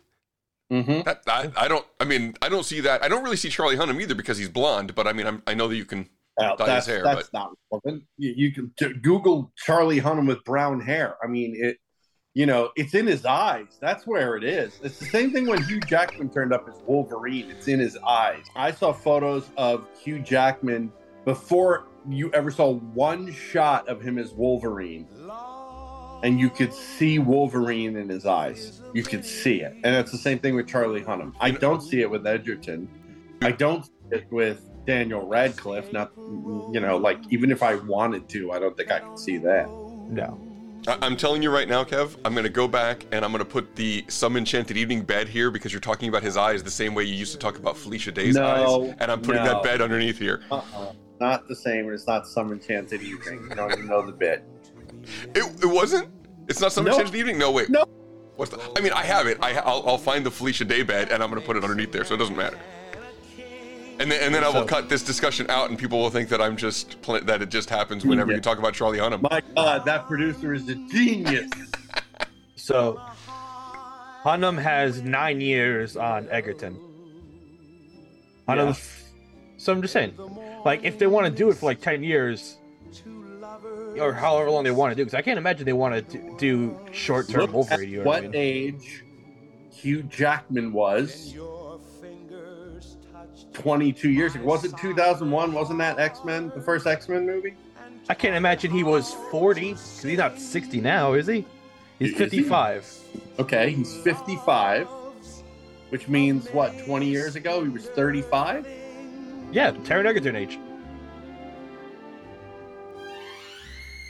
Mm-hmm. 0.71 1.01
That, 1.03 1.21
I, 1.27 1.51
I 1.57 1.67
don't. 1.67 1.85
I 1.99 2.05
mean, 2.05 2.35
I 2.41 2.49
don't 2.49 2.63
see 2.65 2.81
that. 2.81 3.03
I 3.03 3.07
don't 3.07 3.23
really 3.23 3.37
see 3.37 3.49
Charlie 3.49 3.77
Hunnam 3.77 4.01
either 4.01 4.15
because 4.15 4.37
he's 4.37 4.49
blonde. 4.49 4.93
But 4.93 5.07
I 5.07 5.13
mean, 5.13 5.25
I'm, 5.25 5.41
I 5.47 5.53
know 5.53 5.67
that 5.67 5.75
you 5.75 5.85
can 5.85 6.09
Well, 6.37 6.55
dye 6.57 6.75
his 6.75 6.85
hair. 6.85 7.03
that's 7.03 7.29
But 7.29 7.39
not 7.39 7.51
relevant. 7.71 8.03
You, 8.17 8.33
you 8.35 8.51
can 8.51 8.73
t- 8.77 8.93
Google 9.01 9.51
Charlie 9.57 10.01
Hunnam 10.01 10.27
with 10.27 10.43
brown 10.43 10.81
hair. 10.81 11.15
I 11.23 11.27
mean, 11.27 11.55
it. 11.57 11.77
You 12.35 12.45
know, 12.45 12.71
it's 12.75 12.93
in 12.93 13.07
his 13.07 13.25
eyes. 13.25 13.77
That's 13.79 14.05
where 14.05 14.35
it 14.35 14.43
is. 14.43 14.77
It's 14.83 14.99
the 14.99 15.05
same 15.05 15.31
thing 15.31 15.47
when 15.47 15.63
Hugh 15.63 15.79
Jackman 15.79 16.29
turned 16.29 16.51
up 16.51 16.67
as 16.67 16.75
Wolverine. 16.85 17.49
It's 17.49 17.69
in 17.69 17.79
his 17.79 17.97
eyes. 18.05 18.43
I 18.57 18.71
saw 18.71 18.91
photos 18.91 19.49
of 19.55 19.87
Hugh 20.03 20.19
Jackman 20.19 20.91
before 21.23 21.87
you 22.09 22.29
ever 22.33 22.51
saw 22.51 22.73
one 22.73 23.31
shot 23.31 23.87
of 23.87 24.01
him 24.01 24.17
as 24.17 24.33
Wolverine, 24.33 25.07
and 26.23 26.37
you 26.37 26.49
could 26.49 26.73
see 26.73 27.19
Wolverine 27.19 27.95
in 27.95 28.09
his 28.09 28.25
eyes. 28.25 28.81
You 28.93 29.03
could 29.03 29.23
see 29.23 29.61
it, 29.61 29.73
and 29.85 29.95
it's 29.95 30.11
the 30.11 30.17
same 30.17 30.39
thing 30.39 30.55
with 30.55 30.67
Charlie 30.67 31.03
Hunnam. 31.03 31.33
I 31.39 31.51
don't 31.51 31.79
see 31.79 32.01
it 32.01 32.11
with 32.11 32.27
Egerton. 32.27 32.89
I 33.43 33.51
don't 33.51 33.85
see 33.85 33.91
it 34.11 34.27
with 34.29 34.61
Daniel 34.85 35.25
Radcliffe. 35.25 35.93
Not, 35.93 36.11
you 36.17 36.81
know, 36.81 36.97
like 36.97 37.19
even 37.29 37.49
if 37.49 37.63
I 37.63 37.75
wanted 37.75 38.27
to, 38.29 38.51
I 38.51 38.59
don't 38.59 38.75
think 38.75 38.91
I 38.91 38.99
can 38.99 39.17
see 39.17 39.37
that. 39.37 39.69
No. 39.69 40.37
I, 40.87 40.97
I'm 41.01 41.17
telling 41.17 41.41
you 41.41 41.51
right 41.51 41.67
now, 41.67 41.83
Kev, 41.83 42.15
I'm 42.25 42.33
going 42.33 42.43
to 42.43 42.49
go 42.49 42.67
back 42.67 43.05
and 43.11 43.23
I'm 43.25 43.31
going 43.31 43.43
to 43.43 43.49
put 43.49 43.75
the 43.75 44.05
Some 44.07 44.37
Enchanted 44.37 44.77
Evening 44.77 45.01
bed 45.01 45.27
here 45.27 45.51
because 45.51 45.73
you're 45.73 45.79
talking 45.79 46.09
about 46.09 46.23
his 46.23 46.37
eyes 46.37 46.63
the 46.63 46.71
same 46.71 46.93
way 46.93 47.03
you 47.03 47.15
used 47.15 47.31
to 47.33 47.39
talk 47.39 47.57
about 47.57 47.77
Felicia 47.77 48.11
Day's 48.11 48.35
No, 48.35 48.45
eyes, 48.89 48.95
and 48.99 49.11
I'm 49.11 49.21
putting 49.21 49.43
no. 49.43 49.53
that 49.53 49.63
bed 49.63 49.81
underneath 49.81 50.17
here. 50.17 50.43
Uh-uh. 50.51 50.93
Not 51.19 51.47
the 51.47 51.55
same. 51.55 51.91
It's 51.91 52.07
not 52.07 52.27
some 52.27 52.51
enchanted 52.51 53.01
evening. 53.01 53.47
You 53.49 53.55
don't 53.55 53.71
even 53.71 53.87
know 53.87 54.05
the 54.05 54.11
bit. 54.11 54.43
It, 55.33 55.63
it 55.63 55.65
wasn't. 55.65 56.09
It's 56.47 56.59
not 56.59 56.71
Some 56.73 56.85
No. 56.85 56.91
Enchanted 56.91 57.15
Evening. 57.15 57.37
No 57.37 57.51
wait. 57.51 57.69
No. 57.69 57.85
What's 58.35 58.51
the? 58.51 58.59
I 58.77 58.81
mean, 58.81 58.91
I 58.91 59.03
have 59.03 59.27
it. 59.27 59.37
I, 59.41 59.53
I'll, 59.59 59.83
I'll 59.87 59.97
find 59.97 60.25
the 60.25 60.31
Felicia 60.31 60.65
Day 60.65 60.83
bed 60.83 61.09
and 61.11 61.23
I'm 61.23 61.29
going 61.29 61.41
to 61.41 61.45
put 61.45 61.55
it 61.55 61.63
underneath 61.63 61.91
there, 61.91 62.03
so 62.03 62.15
it 62.15 62.17
doesn't 62.17 62.35
matter. 62.35 62.59
And 63.99 64.11
then, 64.11 64.21
and 64.21 64.35
then 64.35 64.43
I 64.43 64.47
will 64.47 64.61
So- 64.61 64.65
cut 64.65 64.89
this 64.89 65.03
discussion 65.03 65.45
out, 65.49 65.69
and 65.69 65.79
people 65.79 65.99
will 65.99 66.09
think 66.09 66.29
that 66.29 66.41
I'm 66.41 66.57
just 66.57 67.01
pl- 67.01 67.21
that 67.21 67.41
it 67.41 67.49
just 67.49 67.69
happens 67.69 68.05
whenever 68.05 68.31
Yeah. 68.31 68.35
you 68.37 68.41
talk 68.41 68.59
about 68.59 68.73
Charlie 68.73 68.97
Hunnam. 68.99 69.21
My 69.29 69.41
God, 69.55 69.85
that 69.85 70.07
producer 70.07 70.53
is 70.53 70.67
a 70.69 70.75
genius. 70.75 71.49
So 72.57 72.99
Hunnam 74.23 74.57
has 74.59 75.01
nine 75.03 75.39
years 75.39 75.95
on 75.95 76.27
Egerton. 76.31 76.79
Hunnam, 78.47 78.75
so 79.57 79.71
I'm 79.71 79.81
just 79.83 79.93
saying, 79.93 80.13
like 80.65 80.83
if 80.83 80.97
they 80.97 81.05
want 81.05 81.25
to 81.27 81.31
do 81.31 81.49
it 81.49 81.55
for 81.57 81.67
like 81.67 81.79
ten 81.81 82.01
years, 82.03 82.57
or 83.99 84.13
however 84.13 84.49
long 84.49 84.63
they 84.63 84.71
want 84.71 84.91
to 84.91 84.95
do, 84.95 85.03
because 85.03 85.13
I 85.13 85.21
can't 85.21 85.37
imagine 85.37 85.65
they 85.65 85.73
want 85.73 86.09
to 86.09 86.17
do, 86.17 86.35
do 86.39 86.79
short-term 86.91 87.41
Look 87.41 87.53
Wolverine. 87.53 87.81
at 87.81 87.87
You 87.87 87.97
know 87.99 88.03
what 88.05 88.23
what 88.23 88.23
I 88.23 88.27
mean? 88.29 88.35
age 88.35 89.03
Hugh 89.71 90.01
Jackman 90.03 90.73
was 90.73 91.35
22 93.55 94.09
years 94.09 94.35
ago. 94.35 94.45
Was 94.45 94.63
it 94.65 94.77
2001? 94.77 95.53
Wasn't 95.53 95.79
that 95.79 95.99
X 95.99 96.23
Men, 96.23 96.51
the 96.53 96.61
first 96.61 96.85
X 96.85 97.09
Men 97.09 97.25
movie? 97.25 97.55
I 98.07 98.13
can't 98.13 98.35
imagine 98.35 98.69
he 98.69 98.83
was 98.83 99.13
40 99.31 99.71
because 99.71 100.01
he's 100.03 100.17
not 100.17 100.37
60 100.37 100.81
now, 100.81 101.13
is 101.13 101.25
he? 101.25 101.45
He's 101.97 102.11
Is 102.11 102.17
he? 102.17 102.43
55. 102.43 102.99
Okay, 103.39 103.71
he's 103.71 103.97
55, 104.01 104.87
which 105.89 106.07
means 106.07 106.47
what, 106.49 106.77
20 106.85 107.07
years 107.07 107.35
ago? 107.35 107.63
He 107.63 107.69
was 107.69 107.87
35? 107.87 108.67
Yeah, 109.51 109.71
Taron 109.71 110.05
Egerton 110.05 110.35
age. 110.35 110.59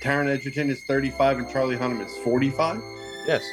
Taron 0.03 0.27
Egerton 0.27 0.69
is 0.69 0.83
35 0.85 1.37
and 1.39 1.49
Charlie 1.49 1.77
Hunnam 1.77 2.05
is 2.05 2.15
45? 2.23 2.77
Yes. 3.27 3.43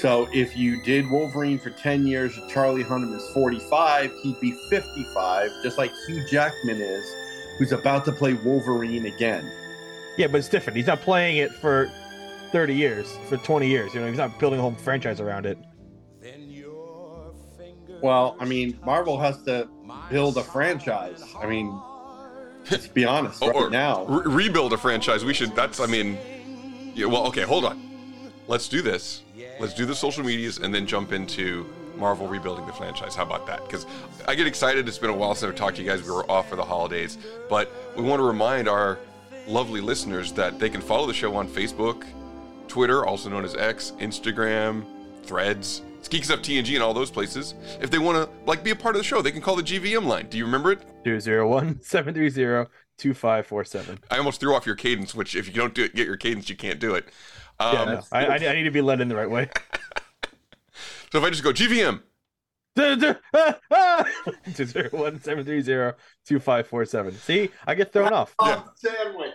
So 0.00 0.28
if 0.32 0.56
you 0.56 0.80
did 0.82 1.10
Wolverine 1.10 1.58
for 1.58 1.68
10 1.68 2.06
years 2.06 2.38
and 2.38 2.48
Charlie 2.50 2.82
Hunnam 2.82 3.14
is 3.14 3.28
45, 3.34 4.10
he'd 4.22 4.40
be 4.40 4.52
55, 4.70 5.50
just 5.62 5.76
like 5.76 5.92
Hugh 6.06 6.26
Jackman 6.26 6.80
is, 6.80 7.04
who's 7.58 7.72
about 7.72 8.06
to 8.06 8.12
play 8.12 8.32
Wolverine 8.32 9.04
again. 9.04 9.44
Yeah, 10.16 10.28
but 10.28 10.38
it's 10.38 10.48
different. 10.48 10.78
He's 10.78 10.86
not 10.86 11.02
playing 11.02 11.36
it 11.36 11.52
for 11.52 11.92
30 12.50 12.74
years, 12.74 13.14
for 13.28 13.36
20 13.36 13.68
years. 13.68 13.92
You 13.92 14.00
know, 14.00 14.06
he's 14.06 14.16
not 14.16 14.38
building 14.38 14.58
a 14.58 14.62
whole 14.62 14.72
franchise 14.72 15.20
around 15.20 15.44
it. 15.44 15.58
Well, 18.02 18.36
I 18.40 18.46
mean, 18.46 18.78
Marvel 18.82 19.20
has 19.20 19.42
to 19.42 19.68
build 20.10 20.38
a 20.38 20.42
franchise. 20.42 21.22
I 21.38 21.46
mean, 21.46 21.78
let's 22.70 22.86
be 22.86 23.04
honest, 23.04 23.42
right 23.42 23.54
or 23.54 23.68
now. 23.68 24.06
re- 24.06 24.46
rebuild 24.46 24.72
a 24.72 24.78
franchise. 24.78 25.22
We 25.26 25.34
should. 25.34 25.54
That's. 25.54 25.80
I 25.80 25.86
mean, 25.86 26.16
yeah. 26.94 27.04
Well, 27.04 27.26
okay. 27.26 27.42
Hold 27.42 27.66
on. 27.66 27.89
Let's 28.50 28.66
do 28.66 28.82
this. 28.82 29.22
Let's 29.60 29.74
do 29.74 29.86
the 29.86 29.94
social 29.94 30.24
medias 30.24 30.58
and 30.58 30.74
then 30.74 30.84
jump 30.84 31.12
into 31.12 31.72
Marvel 31.96 32.26
rebuilding 32.26 32.66
the 32.66 32.72
franchise. 32.72 33.14
How 33.14 33.22
about 33.22 33.46
that? 33.46 33.64
Because 33.64 33.86
I 34.26 34.34
get 34.34 34.48
excited. 34.48 34.88
It's 34.88 34.98
been 34.98 35.08
a 35.08 35.14
while 35.14 35.36
since 35.36 35.48
I've 35.48 35.56
talked 35.56 35.76
to 35.76 35.82
you 35.82 35.88
guys. 35.88 36.02
We 36.02 36.10
were 36.10 36.28
off 36.28 36.48
for 36.48 36.56
the 36.56 36.64
holidays, 36.64 37.16
but 37.48 37.70
we 37.96 38.02
want 38.02 38.18
to 38.18 38.24
remind 38.24 38.66
our 38.66 38.98
lovely 39.46 39.80
listeners 39.80 40.32
that 40.32 40.58
they 40.58 40.68
can 40.68 40.80
follow 40.80 41.06
the 41.06 41.14
show 41.14 41.36
on 41.36 41.46
Facebook, 41.46 42.04
Twitter, 42.66 43.06
also 43.06 43.30
known 43.30 43.44
as 43.44 43.54
X, 43.54 43.92
Instagram, 44.00 44.84
Threads. 45.22 45.82
It's 46.00 46.08
Geek 46.08 46.24
Stuff 46.24 46.40
TNG 46.40 46.74
and 46.74 46.82
all 46.82 46.92
those 46.92 47.12
places. 47.12 47.54
If 47.80 47.92
they 47.92 47.98
want 47.98 48.18
to 48.18 48.46
like 48.46 48.64
be 48.64 48.70
a 48.70 48.76
part 48.76 48.96
of 48.96 48.98
the 49.00 49.04
show, 49.04 49.22
they 49.22 49.30
can 49.30 49.42
call 49.42 49.54
the 49.54 49.62
GVM 49.62 50.06
line. 50.06 50.26
Do 50.28 50.36
you 50.36 50.44
remember 50.44 50.72
it? 50.72 50.80
201 51.04 51.80
730 51.82 52.68
2547. 52.98 54.00
I 54.10 54.18
almost 54.18 54.40
threw 54.40 54.56
off 54.56 54.66
your 54.66 54.74
cadence, 54.74 55.14
which 55.14 55.36
if 55.36 55.46
you 55.46 55.54
don't 55.54 55.72
do 55.72 55.84
it, 55.84 55.94
get 55.94 56.08
your 56.08 56.16
cadence, 56.16 56.50
you 56.50 56.56
can't 56.56 56.80
do 56.80 56.96
it. 56.96 57.08
Um, 57.60 57.74
yeah, 57.74 57.84
no, 57.84 58.02
I, 58.12 58.26
I, 58.26 58.34
I 58.34 58.54
need 58.54 58.62
to 58.64 58.70
be 58.70 58.80
led 58.80 59.00
in 59.00 59.08
the 59.08 59.16
right 59.16 59.30
way. 59.30 59.48
So 61.12 61.18
if 61.18 61.24
I 61.24 61.30
just 61.30 61.42
go 61.42 61.52
GVM, 61.52 62.02
201 62.76 65.20
730 65.20 65.96
2547. 66.24 67.12
See, 67.14 67.50
I 67.66 67.74
get 67.74 67.92
thrown 67.92 68.12
off 68.12 68.32
Oh, 68.38 68.64
sandwich. 68.76 69.32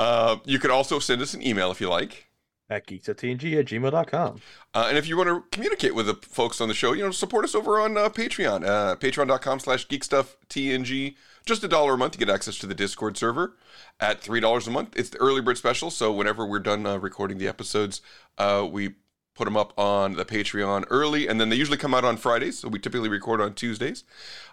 uh, 0.00 0.38
you 0.44 0.58
could 0.58 0.72
also 0.72 0.98
send 0.98 1.22
us 1.22 1.32
an 1.34 1.46
email 1.46 1.70
if 1.70 1.80
you 1.80 1.88
like. 1.88 2.26
at 2.68 2.88
geeksatng 2.88 3.56
at 3.56 3.66
gmail.com. 3.66 4.40
Uh, 4.74 4.86
and 4.88 4.98
if 4.98 5.06
you 5.08 5.16
want 5.16 5.28
to 5.28 5.44
communicate 5.52 5.94
with 5.94 6.06
the 6.06 6.14
folks 6.14 6.60
on 6.60 6.66
the 6.66 6.74
show, 6.74 6.92
you 6.92 7.04
know, 7.04 7.12
support 7.12 7.44
us 7.44 7.54
over 7.54 7.78
on 7.80 7.96
uh, 7.96 8.08
Patreon, 8.08 8.66
uh, 8.66 8.96
patreon.com 8.96 9.60
slash 9.60 9.86
geekstufftng. 9.86 11.14
Just 11.46 11.62
a 11.62 11.68
dollar 11.68 11.94
a 11.94 11.96
month, 11.96 12.14
you 12.14 12.26
get 12.26 12.32
access 12.32 12.58
to 12.58 12.66
the 12.66 12.74
Discord 12.74 13.16
server. 13.16 13.54
At 14.00 14.20
$3 14.20 14.66
a 14.66 14.70
month, 14.70 14.94
it's 14.96 15.10
the 15.10 15.18
early 15.18 15.40
bird 15.40 15.56
special. 15.56 15.92
So 15.92 16.12
whenever 16.12 16.44
we're 16.44 16.58
done 16.58 16.84
uh, 16.84 16.98
recording 16.98 17.38
the 17.38 17.46
episodes, 17.46 18.02
uh, 18.36 18.66
we 18.68 18.96
put 19.36 19.44
them 19.44 19.56
up 19.56 19.72
on 19.78 20.14
the 20.14 20.24
Patreon 20.24 20.86
early, 20.90 21.28
and 21.28 21.40
then 21.40 21.48
they 21.48 21.56
usually 21.56 21.78
come 21.78 21.94
out 21.94 22.04
on 22.04 22.16
Fridays. 22.16 22.58
So 22.58 22.68
we 22.68 22.80
typically 22.80 23.08
record 23.08 23.40
on 23.40 23.54
Tuesdays. 23.54 24.02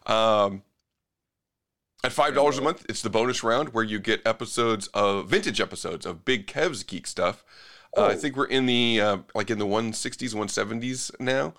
Um, 0.06 0.62
at 2.04 2.12
five 2.12 2.36
dollars 2.36 2.58
a 2.58 2.62
month, 2.62 2.86
it's 2.88 3.02
the 3.02 3.10
bonus 3.10 3.44
round 3.44 3.70
where 3.70 3.84
you 3.84 3.98
get 3.98 4.22
episodes 4.28 4.88
of 4.88 5.30
vintage 5.30 5.62
episodes 5.62 6.06
of 6.06 6.26
Big 6.26 6.48
Kev's 6.48 6.84
Geek 6.84 7.08
Stuff. 7.08 7.44
Uh, 7.98 8.08
I 8.08 8.16
think 8.16 8.36
we're 8.36 8.46
in 8.46 8.66
the 8.66 9.00
uh, 9.00 9.18
like 9.34 9.50
in 9.50 9.58
the 9.58 9.66
160s, 9.66 10.36
170s 10.36 11.12
now. 11.20 11.54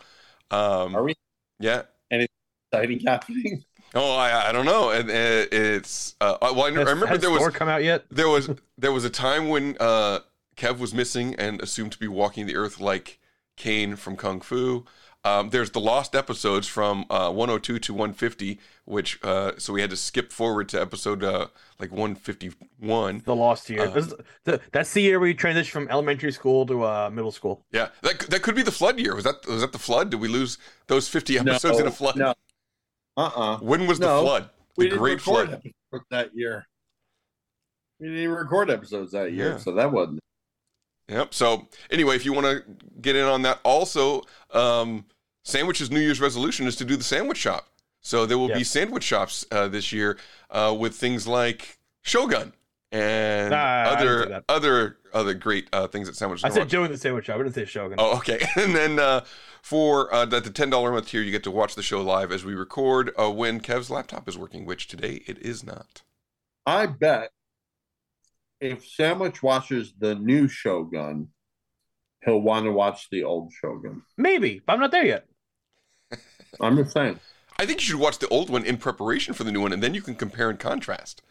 Um, 0.50 0.94
Are 0.94 1.02
we? 1.02 1.14
Yeah. 1.58 1.82
And 2.10 2.22
it's 2.22 2.32
exciting 2.70 3.00
happening. 3.00 3.64
Oh, 3.94 4.16
I, 4.16 4.48
I 4.48 4.52
don't 4.52 4.64
know. 4.66 4.90
And 4.90 5.08
uh, 5.08 5.46
it's 5.52 6.16
uh, 6.20 6.36
well, 6.40 6.62
I, 6.62 6.68
I 6.68 6.70
Has- 6.70 6.78
remember 6.78 7.06
has 7.06 7.20
there 7.20 7.30
was 7.30 7.40
Thor 7.40 7.50
come 7.50 7.68
out 7.68 7.84
yet? 7.84 8.04
there 8.10 8.28
was 8.28 8.50
there 8.78 8.92
was 8.92 9.04
a 9.04 9.10
time 9.10 9.48
when 9.48 9.76
uh, 9.80 10.20
Kev 10.56 10.78
was 10.78 10.92
missing 10.92 11.34
and 11.36 11.60
assumed 11.60 11.92
to 11.92 11.98
be 11.98 12.08
walking 12.08 12.46
the 12.46 12.56
earth 12.56 12.80
like 12.80 13.18
Caine 13.56 13.96
from 13.96 14.16
Kung 14.16 14.40
Fu. 14.40 14.84
Um, 15.26 15.48
there's 15.48 15.70
the 15.70 15.80
lost 15.80 16.14
episodes 16.14 16.68
from 16.68 17.06
uh, 17.08 17.30
102 17.30 17.78
to 17.78 17.94
150, 17.94 18.60
which 18.84 19.18
uh, 19.22 19.52
so 19.56 19.72
we 19.72 19.80
had 19.80 19.88
to 19.88 19.96
skip 19.96 20.30
forward 20.30 20.68
to 20.68 20.80
episode 20.80 21.24
uh, 21.24 21.46
like 21.80 21.90
151. 21.90 23.22
The 23.24 23.34
lost 23.34 23.70
year. 23.70 23.86
Uh, 23.86 24.06
the, 24.44 24.60
that's 24.70 24.92
the 24.92 25.00
year 25.00 25.18
we 25.18 25.32
transitioned 25.32 25.70
from 25.70 25.88
elementary 25.88 26.30
school 26.30 26.66
to 26.66 26.84
uh, 26.84 27.10
middle 27.10 27.32
school. 27.32 27.64
Yeah, 27.72 27.88
that 28.02 28.20
that 28.28 28.42
could 28.42 28.54
be 28.54 28.62
the 28.62 28.70
flood 28.72 28.98
year. 28.98 29.14
Was 29.14 29.24
that 29.24 29.46
was 29.46 29.62
that 29.62 29.72
the 29.72 29.78
flood? 29.78 30.10
Did 30.10 30.20
we 30.20 30.28
lose 30.28 30.58
those 30.88 31.08
50 31.08 31.38
episodes 31.38 31.78
in 31.78 31.86
a 31.86 31.90
flood? 31.90 32.16
No. 32.16 32.34
Uh-uh. 33.16 33.58
When 33.58 33.86
was 33.86 33.98
the 33.98 34.06
flood? 34.06 34.50
The 34.76 34.88
great 34.88 35.20
flood. 35.20 35.62
that 36.10 36.30
year. 36.34 36.66
We 38.00 38.06
didn't 38.08 38.22
even 38.22 38.34
record 38.34 38.70
episodes 38.70 39.12
that 39.12 39.32
year, 39.32 39.52
Yeah. 39.52 39.58
so 39.58 39.72
that 39.72 39.92
wasn't. 39.92 40.18
Yep. 41.08 41.32
So 41.34 41.68
anyway, 41.90 42.16
if 42.16 42.24
you 42.24 42.32
want 42.32 42.46
to 42.46 42.64
get 43.00 43.14
in 43.14 43.24
on 43.24 43.42
that, 43.42 43.60
also, 43.62 44.22
um, 44.52 45.04
Sandwich's 45.44 45.90
New 45.90 46.00
Year's 46.00 46.20
resolution 46.20 46.66
is 46.66 46.74
to 46.76 46.84
do 46.84 46.96
the 46.96 47.04
sandwich 47.04 47.38
shop. 47.38 47.68
So 48.00 48.26
there 48.26 48.36
will 48.38 48.48
be 48.48 48.64
sandwich 48.64 49.04
shops 49.04 49.46
uh, 49.50 49.68
this 49.68 49.92
year 49.92 50.18
uh, 50.50 50.74
with 50.78 50.94
things 50.94 51.26
like 51.26 51.78
Shogun 52.02 52.52
and 52.94 53.52
Ah, 53.52 53.96
I 53.96 54.02
didn't 54.02 54.28
say 54.28 54.34
other 54.34 54.44
other 54.48 54.96
other 55.12 55.34
great 55.34 55.68
uh, 55.72 55.88
things 55.88 56.06
that 56.06 56.14
Sandwich. 56.16 56.44
I 56.44 56.48
said 56.48 56.68
doing 56.68 56.90
the 56.90 56.96
sandwich 56.96 57.26
shop. 57.26 57.36
I 57.36 57.38
didn't 57.38 57.54
say 57.54 57.64
Shogun. 57.64 57.96
Oh, 57.98 58.16
okay. 58.18 58.46
And 58.56 58.74
then 58.74 58.98
uh, 58.98 59.24
for 59.62 60.12
uh, 60.14 60.24
the, 60.24 60.40
the 60.40 60.50
ten 60.50 60.70
dollar 60.70 60.90
a 60.90 60.92
month 60.92 61.08
tier, 61.08 61.20
you 61.22 61.32
get 61.32 61.42
to 61.44 61.50
watch 61.50 61.74
the 61.74 61.82
show 61.82 62.00
live 62.00 62.30
as 62.30 62.44
we 62.44 62.54
record 62.54 63.10
uh, 63.20 63.30
when 63.30 63.60
Kev's 63.60 63.90
laptop 63.90 64.28
is 64.28 64.38
working, 64.38 64.64
which 64.64 64.86
today 64.86 65.22
it 65.26 65.38
is 65.38 65.64
not. 65.64 66.02
I 66.66 66.86
bet 66.86 67.30
if 68.60 68.86
Sandwich 68.86 69.42
watches 69.42 69.92
the 69.98 70.14
new 70.14 70.46
Shogun, 70.46 71.28
he'll 72.24 72.40
want 72.40 72.64
to 72.64 72.72
watch 72.72 73.10
the 73.10 73.24
old 73.24 73.52
Shogun. 73.52 74.02
Maybe, 74.16 74.62
but 74.64 74.72
I'm 74.74 74.80
not 74.80 74.92
there 74.92 75.04
yet. 75.04 75.26
I'm 76.60 76.76
just 76.76 76.92
saying. 76.92 77.18
I 77.58 77.66
think 77.66 77.80
you 77.80 77.86
should 77.86 78.00
watch 78.00 78.18
the 78.18 78.28
old 78.28 78.50
one 78.50 78.64
in 78.64 78.76
preparation 78.76 79.34
for 79.34 79.42
the 79.44 79.52
new 79.52 79.60
one, 79.62 79.72
and 79.72 79.82
then 79.82 79.94
you 79.94 80.02
can 80.02 80.14
compare 80.14 80.48
and 80.48 80.58
contrast. 80.58 81.22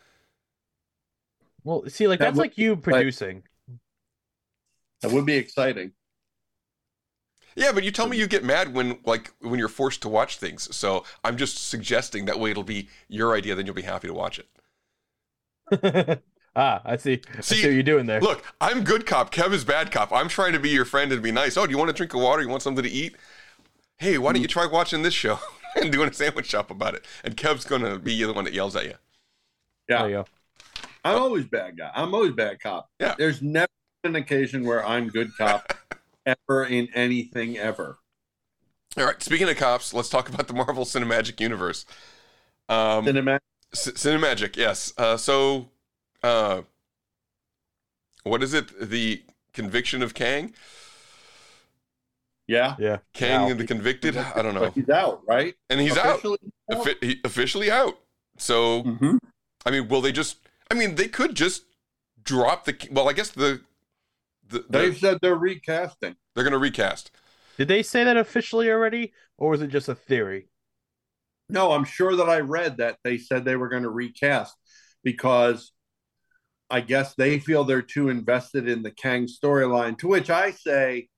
Well, 1.63 1.83
see, 1.87 2.07
like 2.07 2.19
That 2.19 2.25
that's 2.25 2.37
would- 2.37 2.43
like 2.43 2.57
you 2.57 2.75
producing. 2.75 3.43
That 5.01 5.11
would 5.11 5.25
be 5.25 5.35
exciting. 5.35 5.91
Yeah, 7.55 7.71
but 7.71 7.83
you 7.83 7.91
tell 7.91 8.07
me 8.07 8.17
you 8.17 8.25
get 8.25 8.43
mad 8.43 8.73
when 8.73 8.99
like 9.05 9.31
when 9.39 9.59
you're 9.59 9.67
forced 9.67 10.01
to 10.03 10.09
watch 10.09 10.37
things. 10.37 10.75
So 10.75 11.05
I'm 11.23 11.37
just 11.37 11.67
suggesting 11.69 12.25
that 12.25 12.39
way 12.39 12.51
it'll 12.51 12.63
be 12.63 12.89
your 13.09 13.35
idea, 13.35 13.53
then 13.53 13.65
you'll 13.65 13.75
be 13.75 13.83
happy 13.83 14.07
to 14.07 14.13
watch 14.13 14.39
it. 14.39 14.47
ah, 16.55 16.81
I 16.83 16.95
see. 16.97 17.21
I 17.37 17.41
See, 17.41 17.55
see 17.57 17.67
what 17.67 17.73
you're 17.73 17.83
doing 17.83 18.05
there. 18.07 18.21
Look, 18.21 18.43
I'm 18.59 18.83
good 18.83 19.05
cop. 19.05 19.31
Kev 19.33 19.53
is 19.53 19.63
bad 19.63 19.91
cop. 19.91 20.11
I'm 20.11 20.29
trying 20.29 20.53
to 20.53 20.59
be 20.59 20.69
your 20.69 20.85
friend 20.85 21.11
and 21.11 21.21
be 21.21 21.31
nice. 21.31 21.55
Oh, 21.57 21.65
do 21.65 21.71
you 21.71 21.77
want 21.77 21.89
a 21.89 21.93
drink 21.93 22.13
of 22.13 22.21
water? 22.21 22.41
You 22.41 22.49
want 22.49 22.63
something 22.63 22.83
to 22.83 22.89
eat? 22.89 23.15
Hey, 23.97 24.17
why 24.17 24.33
don't 24.33 24.41
you 24.41 24.47
try 24.47 24.65
watching 24.65 25.03
this 25.03 25.13
show 25.13 25.37
and 25.75 25.91
doing 25.91 26.09
a 26.09 26.13
sandwich 26.13 26.47
shop 26.47 26.71
about 26.71 26.95
it? 26.95 27.05
And 27.23 27.37
Kev's 27.37 27.65
gonna 27.65 27.99
be 27.99 28.21
the 28.23 28.33
one 28.33 28.45
that 28.45 28.53
yells 28.53 28.75
at 28.75 28.85
you. 28.85 28.95
Yeah. 29.87 29.99
There 29.99 30.09
you 30.09 30.15
go. 30.15 30.25
I'm 31.03 31.17
always 31.21 31.45
bad 31.45 31.77
guy. 31.77 31.91
I'm 31.93 32.13
always 32.13 32.31
bad 32.33 32.59
cop. 32.61 32.89
Yeah. 32.99 33.15
There's 33.17 33.41
never 33.41 33.67
an 34.03 34.15
occasion 34.15 34.63
where 34.65 34.85
I'm 34.85 35.07
good 35.09 35.31
cop 35.37 35.73
ever 36.25 36.65
in 36.65 36.87
anything 36.93 37.57
ever. 37.57 37.97
All 38.97 39.05
right. 39.05 39.21
Speaking 39.21 39.49
of 39.49 39.57
cops, 39.57 39.93
let's 39.93 40.09
talk 40.09 40.29
about 40.29 40.47
the 40.47 40.53
Marvel 40.53 40.85
Cinemagic 40.85 41.39
Universe. 41.39 41.85
Um, 42.69 43.05
Cinematic. 43.05 43.39
C- 43.73 43.91
Cinemagic, 43.91 44.55
yes. 44.55 44.93
Uh, 44.97 45.17
so, 45.17 45.69
uh, 46.21 46.61
what 48.23 48.41
is 48.43 48.53
it? 48.53 48.89
The 48.89 49.23
conviction 49.53 50.01
of 50.03 50.13
Kang? 50.13 50.53
Yeah. 52.47 52.75
Yeah. 52.79 52.97
Kang 53.13 53.51
and 53.51 53.59
the 53.59 53.65
convicted? 53.65 54.15
I 54.17 54.41
don't 54.41 54.53
know. 54.53 54.61
But 54.61 54.73
he's 54.73 54.89
out, 54.89 55.21
right? 55.27 55.55
And 55.69 55.79
he's 55.81 55.95
Officially 55.97 56.37
out. 56.69 56.77
out. 56.77 56.79
Offi- 56.79 56.95
he- 57.01 57.21
officially 57.23 57.71
out. 57.71 57.97
So, 58.37 58.83
Mhm. 58.83 59.17
I 59.65 59.71
mean, 59.71 59.87
will 59.87 60.01
they 60.01 60.11
just? 60.11 60.37
I 60.73 60.75
mean, 60.75 60.95
they 60.95 61.07
could 61.07 61.35
just 61.35 61.65
drop 62.23 62.65
the. 62.65 62.75
Well, 62.91 63.07
I 63.07 63.13
guess 63.13 63.29
the. 63.29 63.61
the, 64.49 64.65
the 64.67 64.79
They've 64.79 64.97
said 64.97 65.19
they're 65.21 65.35
recasting. 65.35 66.15
they're 66.33 66.43
going 66.43 66.51
to 66.51 66.57
recast. 66.57 67.11
Did 67.57 67.67
they 67.67 67.83
say 67.83 68.03
that 68.03 68.17
officially 68.17 68.71
already, 68.71 69.13
or 69.37 69.51
was 69.51 69.61
it 69.61 69.67
just 69.67 69.87
a 69.87 69.93
theory? 69.93 70.49
No, 71.47 71.73
I'm 71.73 71.83
sure 71.83 72.15
that 72.15 72.27
I 72.27 72.39
read 72.39 72.77
that 72.77 72.97
they 73.03 73.19
said 73.19 73.45
they 73.45 73.55
were 73.55 73.69
going 73.69 73.83
to 73.83 73.89
recast 73.89 74.55
because 75.03 75.71
I 76.71 76.81
guess 76.81 77.13
they 77.13 77.37
feel 77.37 77.63
they're 77.63 77.83
too 77.83 78.09
invested 78.09 78.67
in 78.67 78.81
the 78.81 78.89
Kang 78.89 79.27
storyline. 79.27 79.99
To 79.99 80.07
which 80.07 80.31
I 80.31 80.49
say, 80.49 81.09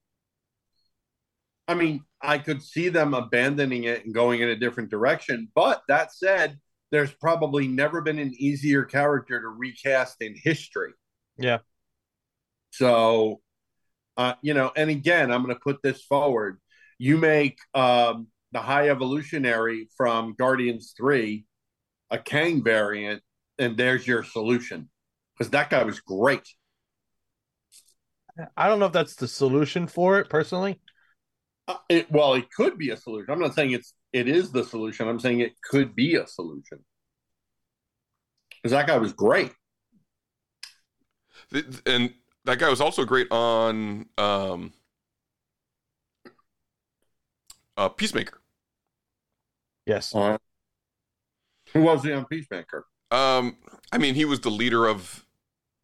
I 1.70 1.76
mean, 1.76 2.02
I 2.22 2.40
could 2.40 2.62
see 2.62 2.90
them 2.90 3.14
abandoning 3.14 3.86
it 3.86 4.04
and 4.04 4.14
going 4.14 4.42
in 4.42 4.50
a 4.50 4.58
different 4.58 4.90
direction. 4.90 5.48
But 5.56 5.82
that 5.88 6.12
said, 6.12 6.60
there's 6.92 7.12
probably 7.14 7.68
never 7.68 8.02
been 8.02 8.20
an 8.20 8.34
easier 8.38 8.84
character 8.84 9.42
to 9.42 9.48
recast 9.48 10.22
in 10.22 10.36
history. 10.36 10.94
Yeah. 11.38 11.60
So, 12.72 13.42
uh, 14.18 14.34
you 14.42 14.54
know, 14.54 14.72
and 14.76 14.90
again, 14.90 15.32
I'm 15.32 15.44
going 15.44 15.56
to 15.56 15.62
put 15.62 15.82
this 15.82 16.04
forward. 16.04 16.60
You 16.98 17.18
make 17.18 17.58
um, 17.74 18.28
the 18.52 18.60
High 18.60 18.90
Evolutionary 18.90 19.90
from 19.98 20.36
Guardians 20.38 20.94
3 20.98 21.46
a 22.12 22.18
Kang 22.20 22.64
variant, 22.64 23.22
and 23.58 23.76
there's 23.76 24.08
your 24.08 24.24
solution. 24.24 24.90
Because 25.38 25.52
that 25.52 25.70
guy 25.70 25.84
was 25.84 26.00
great. 26.00 26.48
I 28.56 28.68
don't 28.68 28.80
know 28.80 28.86
if 28.86 28.94
that's 28.94 29.16
the 29.16 29.28
solution 29.28 29.88
for 29.88 30.20
it 30.20 30.30
personally. 30.30 30.80
Uh, 31.68 31.76
it, 31.90 32.12
well, 32.12 32.36
it 32.36 32.52
could 32.52 32.78
be 32.78 32.92
a 32.92 32.98
solution. 32.98 33.34
I'm 33.34 33.40
not 33.40 33.56
saying 33.56 33.72
it's 33.72 33.94
it 34.16 34.30
is 34.30 34.50
the 34.50 34.64
solution. 34.64 35.10
I'm 35.10 35.20
saying 35.20 35.42
it 35.42 35.62
could 35.62 35.94
be 35.94 36.16
a 36.16 36.26
solution. 36.26 36.80
Because 38.50 38.72
that 38.72 38.88
guy 38.88 38.98
was 38.98 39.12
great. 39.12 39.52
And 41.86 42.14
that 42.46 42.58
guy 42.58 42.70
was 42.70 42.80
also 42.80 43.04
great 43.04 43.30
on 43.30 44.06
um, 44.18 44.72
uh, 47.76 47.90
Peacemaker. 47.90 48.40
Yes. 49.86 50.16
Uh, 50.16 50.38
who 51.74 51.82
was 51.82 52.02
he 52.02 52.14
on 52.14 52.24
Peacemaker? 52.26 52.86
Um, 53.12 53.58
I 53.92 53.98
mean, 53.98 54.16
he 54.16 54.24
was 54.24 54.40
the 54.40 54.50
leader 54.50 54.88
of 54.88 55.26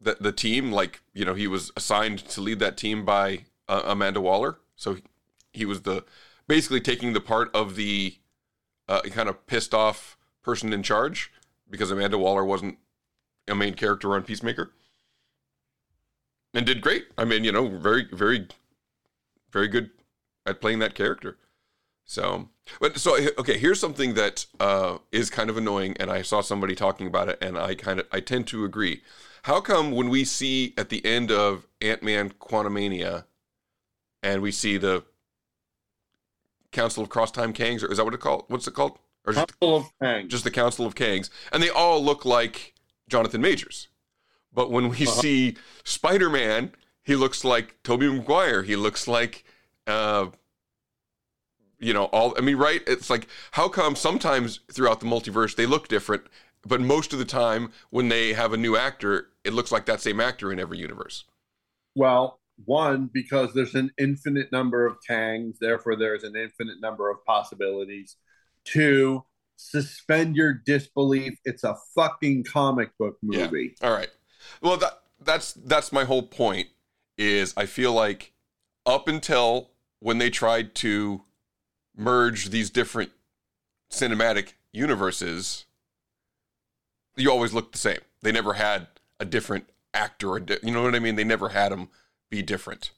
the 0.00 0.16
the 0.18 0.32
team. 0.32 0.72
Like, 0.72 1.02
you 1.12 1.26
know, 1.26 1.34
he 1.34 1.46
was 1.46 1.70
assigned 1.76 2.20
to 2.30 2.40
lead 2.40 2.60
that 2.60 2.78
team 2.78 3.04
by 3.04 3.44
uh, 3.68 3.82
Amanda 3.84 4.22
Waller. 4.22 4.58
So 4.74 4.94
he, 4.94 5.02
he 5.52 5.64
was 5.66 5.82
the 5.82 6.04
basically 6.48 6.80
taking 6.80 7.12
the 7.12 7.20
part 7.20 7.54
of 7.54 7.76
the 7.76 8.16
uh, 8.88 9.00
kind 9.02 9.28
of 9.28 9.46
pissed 9.46 9.74
off 9.74 10.16
person 10.42 10.72
in 10.72 10.82
charge 10.82 11.32
because 11.70 11.90
Amanda 11.90 12.18
Waller 12.18 12.44
wasn't 12.44 12.78
a 13.48 13.54
main 13.54 13.74
character 13.74 14.14
on 14.14 14.22
Peacemaker, 14.22 14.72
and 16.54 16.66
did 16.66 16.80
great. 16.80 17.06
I 17.16 17.24
mean, 17.24 17.44
you 17.44 17.52
know, 17.52 17.68
very, 17.68 18.06
very, 18.12 18.46
very 19.50 19.68
good 19.68 19.90
at 20.46 20.60
playing 20.60 20.80
that 20.80 20.94
character. 20.94 21.38
So, 22.04 22.48
but 22.80 22.98
so 22.98 23.16
okay, 23.38 23.58
here's 23.58 23.80
something 23.80 24.14
that 24.14 24.46
uh, 24.60 24.98
is 25.10 25.30
kind 25.30 25.50
of 25.50 25.56
annoying, 25.56 25.96
and 25.98 26.10
I 26.10 26.22
saw 26.22 26.40
somebody 26.40 26.74
talking 26.74 27.06
about 27.06 27.28
it, 27.28 27.38
and 27.40 27.56
I 27.56 27.74
kind 27.74 28.00
of 28.00 28.06
I 28.12 28.20
tend 28.20 28.46
to 28.48 28.64
agree. 28.64 29.02
How 29.44 29.60
come 29.60 29.90
when 29.92 30.08
we 30.08 30.24
see 30.24 30.74
at 30.76 30.88
the 30.88 31.04
end 31.04 31.30
of 31.32 31.66
Ant 31.80 32.02
Man 32.02 32.30
Quantumania, 32.30 33.24
and 34.22 34.42
we 34.42 34.52
see 34.52 34.76
the 34.76 35.04
Council 36.72 37.02
of 37.02 37.08
Cross 37.08 37.32
Time 37.32 37.52
Kangs, 37.52 37.82
or 37.82 37.90
is 37.90 37.98
that 37.98 38.04
what 38.04 38.14
it 38.14 38.20
called? 38.20 38.44
What's 38.48 38.66
it 38.66 38.74
called? 38.74 38.98
Or 39.24 39.32
just, 39.32 39.60
Council 39.60 39.76
of 39.76 39.92
Kang. 40.02 40.28
just 40.28 40.42
the 40.44 40.50
Council 40.50 40.84
of 40.86 40.94
Kangs, 40.94 41.30
and 41.52 41.62
they 41.62 41.70
all 41.70 42.02
look 42.02 42.24
like 42.24 42.74
Jonathan 43.08 43.40
Majors. 43.40 43.88
But 44.52 44.70
when 44.70 44.88
we 44.88 45.06
Uh-huh. 45.06 45.20
see 45.20 45.56
Spider 45.84 46.28
Man, 46.28 46.72
he 47.04 47.14
looks 47.16 47.44
like 47.44 47.80
Tobey 47.82 48.08
Maguire. 48.10 48.62
He 48.62 48.74
looks 48.76 49.06
like, 49.06 49.44
uh, 49.86 50.26
you 51.78 51.92
know, 51.92 52.04
all. 52.06 52.34
I 52.36 52.40
mean, 52.40 52.56
right? 52.56 52.82
It's 52.86 53.08
like 53.10 53.28
how 53.52 53.68
come 53.68 53.94
sometimes 53.96 54.60
throughout 54.72 55.00
the 55.00 55.06
multiverse 55.06 55.54
they 55.56 55.66
look 55.66 55.88
different, 55.88 56.24
but 56.66 56.80
most 56.80 57.12
of 57.12 57.18
the 57.18 57.24
time 57.24 57.72
when 57.90 58.08
they 58.08 58.32
have 58.34 58.52
a 58.52 58.56
new 58.56 58.76
actor, 58.76 59.28
it 59.44 59.52
looks 59.52 59.72
like 59.72 59.86
that 59.86 60.00
same 60.00 60.20
actor 60.20 60.52
in 60.52 60.58
every 60.60 60.78
universe. 60.78 61.24
Well, 61.94 62.38
one, 62.64 63.10
because 63.12 63.52
there's 63.54 63.74
an 63.74 63.90
infinite 63.98 64.52
number 64.52 64.86
of 64.86 64.96
Kangs, 65.08 65.58
therefore 65.60 65.96
there's 65.96 66.24
an 66.24 66.36
infinite 66.36 66.80
number 66.80 67.10
of 67.10 67.24
possibilities. 67.24 68.16
Two, 68.64 69.24
suspend 69.56 70.36
your 70.36 70.52
disbelief. 70.52 71.38
It's 71.44 71.64
a 71.64 71.76
fucking 71.94 72.44
comic 72.44 72.96
book 72.98 73.18
Yeah. 73.22 73.44
movie. 73.46 73.74
All 73.82 73.92
right. 73.92 74.10
Well, 74.60 74.76
that 74.78 75.02
that's 75.20 75.52
that's 75.52 75.92
my 75.92 76.04
whole 76.04 76.22
point. 76.22 76.68
Is 77.18 77.54
I 77.56 77.66
feel 77.66 77.92
like 77.92 78.32
up 78.86 79.06
until 79.08 79.70
when 80.00 80.18
they 80.18 80.30
tried 80.30 80.74
to 80.76 81.22
merge 81.96 82.50
these 82.50 82.70
different 82.70 83.12
cinematic 83.90 84.54
universes, 84.72 85.66
you 87.16 87.30
always 87.30 87.52
look 87.52 87.72
the 87.72 87.78
same. 87.78 88.00
They 88.22 88.32
never 88.32 88.54
had 88.54 88.86
a 89.20 89.24
different 89.24 89.68
actor, 89.94 90.30
or 90.30 90.40
di- 90.40 90.58
you 90.62 90.72
know 90.72 90.82
what 90.82 90.94
I 90.94 90.98
mean? 90.98 91.16
They 91.16 91.24
never 91.24 91.50
had 91.50 91.70
them 91.70 91.88
be 92.32 92.42
different 92.42 92.90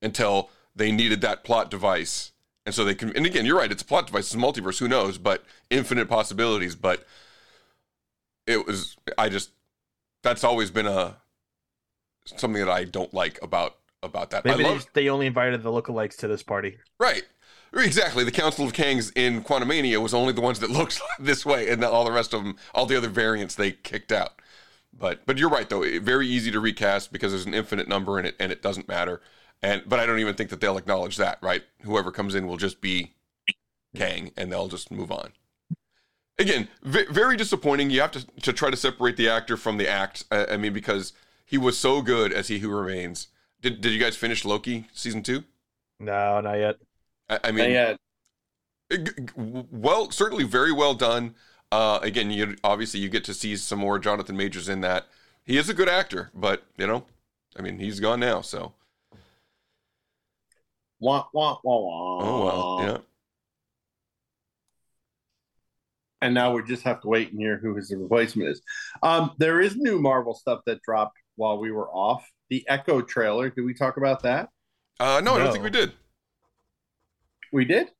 until 0.00 0.48
they 0.74 0.92
needed 0.92 1.20
that 1.22 1.44
plot 1.44 1.70
device. 1.70 2.32
And 2.64 2.74
so 2.74 2.84
they 2.84 2.94
can, 2.94 3.14
and 3.16 3.26
again, 3.26 3.44
you're 3.44 3.58
right, 3.58 3.70
it's 3.70 3.82
a 3.82 3.86
plot 3.86 4.06
device, 4.06 4.32
it's 4.32 4.34
a 4.34 4.38
multiverse, 4.38 4.78
who 4.78 4.88
knows, 4.88 5.18
but 5.18 5.44
infinite 5.68 6.08
possibilities. 6.08 6.76
But 6.76 7.04
it 8.46 8.64
was, 8.64 8.96
I 9.18 9.28
just, 9.28 9.50
that's 10.22 10.44
always 10.44 10.70
been 10.70 10.86
a, 10.86 11.16
something 12.24 12.64
that 12.64 12.70
I 12.70 12.84
don't 12.84 13.12
like 13.12 13.40
about, 13.42 13.76
about 14.02 14.30
that. 14.30 14.44
Maybe 14.44 14.54
I 14.54 14.68
they, 14.68 14.74
love, 14.74 14.86
they 14.94 15.08
only 15.08 15.26
invited 15.26 15.62
the 15.62 15.70
lookalikes 15.70 16.16
to 16.18 16.28
this 16.28 16.42
party. 16.42 16.78
Right. 16.98 17.24
Exactly. 17.74 18.22
The 18.22 18.30
Council 18.30 18.64
of 18.64 18.72
Kangs 18.72 19.12
in 19.16 19.42
Quantumania 19.42 20.00
was 20.00 20.14
only 20.14 20.32
the 20.32 20.40
ones 20.40 20.60
that 20.60 20.70
looked 20.78 21.00
this 21.18 21.44
way, 21.44 21.68
and 21.68 21.84
all 21.84 22.04
the 22.04 22.12
rest 22.12 22.32
of 22.32 22.44
them, 22.44 22.56
all 22.72 22.86
the 22.86 22.96
other 22.96 23.08
variants, 23.08 23.56
they 23.56 23.72
kicked 23.72 24.12
out. 24.12 24.40
But 24.98 25.26
but 25.26 25.38
you're 25.38 25.50
right 25.50 25.68
though. 25.68 25.82
Eh, 25.82 25.98
very 26.00 26.26
easy 26.26 26.50
to 26.50 26.60
recast 26.60 27.12
because 27.12 27.32
there's 27.32 27.46
an 27.46 27.54
infinite 27.54 27.88
number 27.88 28.18
in 28.18 28.26
it, 28.26 28.34
and 28.38 28.50
it 28.50 28.62
doesn't 28.62 28.88
matter. 28.88 29.20
And 29.62 29.82
but 29.86 29.98
I 30.00 30.06
don't 30.06 30.18
even 30.18 30.34
think 30.34 30.50
that 30.50 30.60
they'll 30.60 30.78
acknowledge 30.78 31.16
that. 31.16 31.38
Right. 31.42 31.64
Whoever 31.82 32.10
comes 32.10 32.34
in 32.34 32.46
will 32.46 32.56
just 32.56 32.80
be 32.80 33.14
Kang, 33.94 34.32
and 34.36 34.50
they'll 34.50 34.68
just 34.68 34.90
move 34.90 35.10
on. 35.10 35.32
Again, 36.38 36.68
v- 36.82 37.06
very 37.10 37.36
disappointing. 37.36 37.90
You 37.90 38.00
have 38.02 38.12
to 38.12 38.26
to 38.42 38.52
try 38.52 38.70
to 38.70 38.76
separate 38.76 39.16
the 39.16 39.28
actor 39.28 39.56
from 39.56 39.78
the 39.78 39.88
act. 39.88 40.24
I, 40.30 40.46
I 40.46 40.56
mean, 40.56 40.72
because 40.72 41.12
he 41.44 41.58
was 41.58 41.78
so 41.78 42.02
good 42.02 42.32
as 42.32 42.48
He 42.48 42.58
Who 42.58 42.68
Remains. 42.70 43.28
Did 43.60 43.80
Did 43.80 43.92
you 43.92 44.00
guys 44.00 44.16
finish 44.16 44.44
Loki 44.44 44.86
season 44.92 45.22
two? 45.22 45.44
No, 45.98 46.40
not 46.40 46.54
yet. 46.54 46.76
I, 47.28 47.40
I 47.44 47.52
mean, 47.52 47.70
yeah, 47.70 47.94
eh, 48.90 48.96
G- 48.98 49.12
g- 49.18 49.32
well, 49.36 50.10
certainly 50.10 50.44
very 50.44 50.72
well 50.72 50.94
done. 50.94 51.34
Uh, 51.72 51.98
again, 52.02 52.30
you 52.30 52.56
obviously 52.62 53.00
you 53.00 53.08
get 53.08 53.24
to 53.24 53.34
see 53.34 53.56
some 53.56 53.78
more 53.78 53.98
Jonathan 53.98 54.36
Majors 54.36 54.68
in 54.68 54.80
that. 54.82 55.06
He 55.44 55.56
is 55.56 55.68
a 55.68 55.74
good 55.74 55.88
actor, 55.88 56.30
but 56.34 56.64
you 56.76 56.86
know, 56.86 57.04
I 57.58 57.62
mean, 57.62 57.78
he's 57.78 58.00
gone 58.00 58.20
now, 58.20 58.40
so 58.40 58.72
wah 61.00 61.26
wah 61.32 61.58
wah 61.62 61.80
wah. 61.80 62.18
oh 62.20 62.44
well, 62.44 62.88
yeah. 62.88 62.98
And 66.22 66.34
now 66.34 66.52
we 66.52 66.62
just 66.62 66.82
have 66.84 67.02
to 67.02 67.08
wait 67.08 67.30
and 67.30 67.38
hear 67.38 67.58
who 67.58 67.74
his 67.74 67.94
replacement 67.94 68.48
is. 68.48 68.62
Um, 69.02 69.32
there 69.38 69.60
is 69.60 69.76
new 69.76 69.98
Marvel 69.98 70.34
stuff 70.34 70.60
that 70.66 70.80
dropped 70.82 71.18
while 71.36 71.58
we 71.58 71.70
were 71.70 71.90
off. 71.90 72.26
The 72.48 72.64
Echo 72.68 73.02
trailer. 73.02 73.50
Did 73.50 73.64
we 73.64 73.74
talk 73.74 73.98
about 73.98 74.22
that? 74.22 74.48
Uh, 74.98 75.20
no, 75.22 75.34
I 75.34 75.38
don't 75.38 75.52
think 75.52 75.64
we 75.64 75.70
did. 75.70 75.92
We 77.52 77.64
did. 77.64 77.90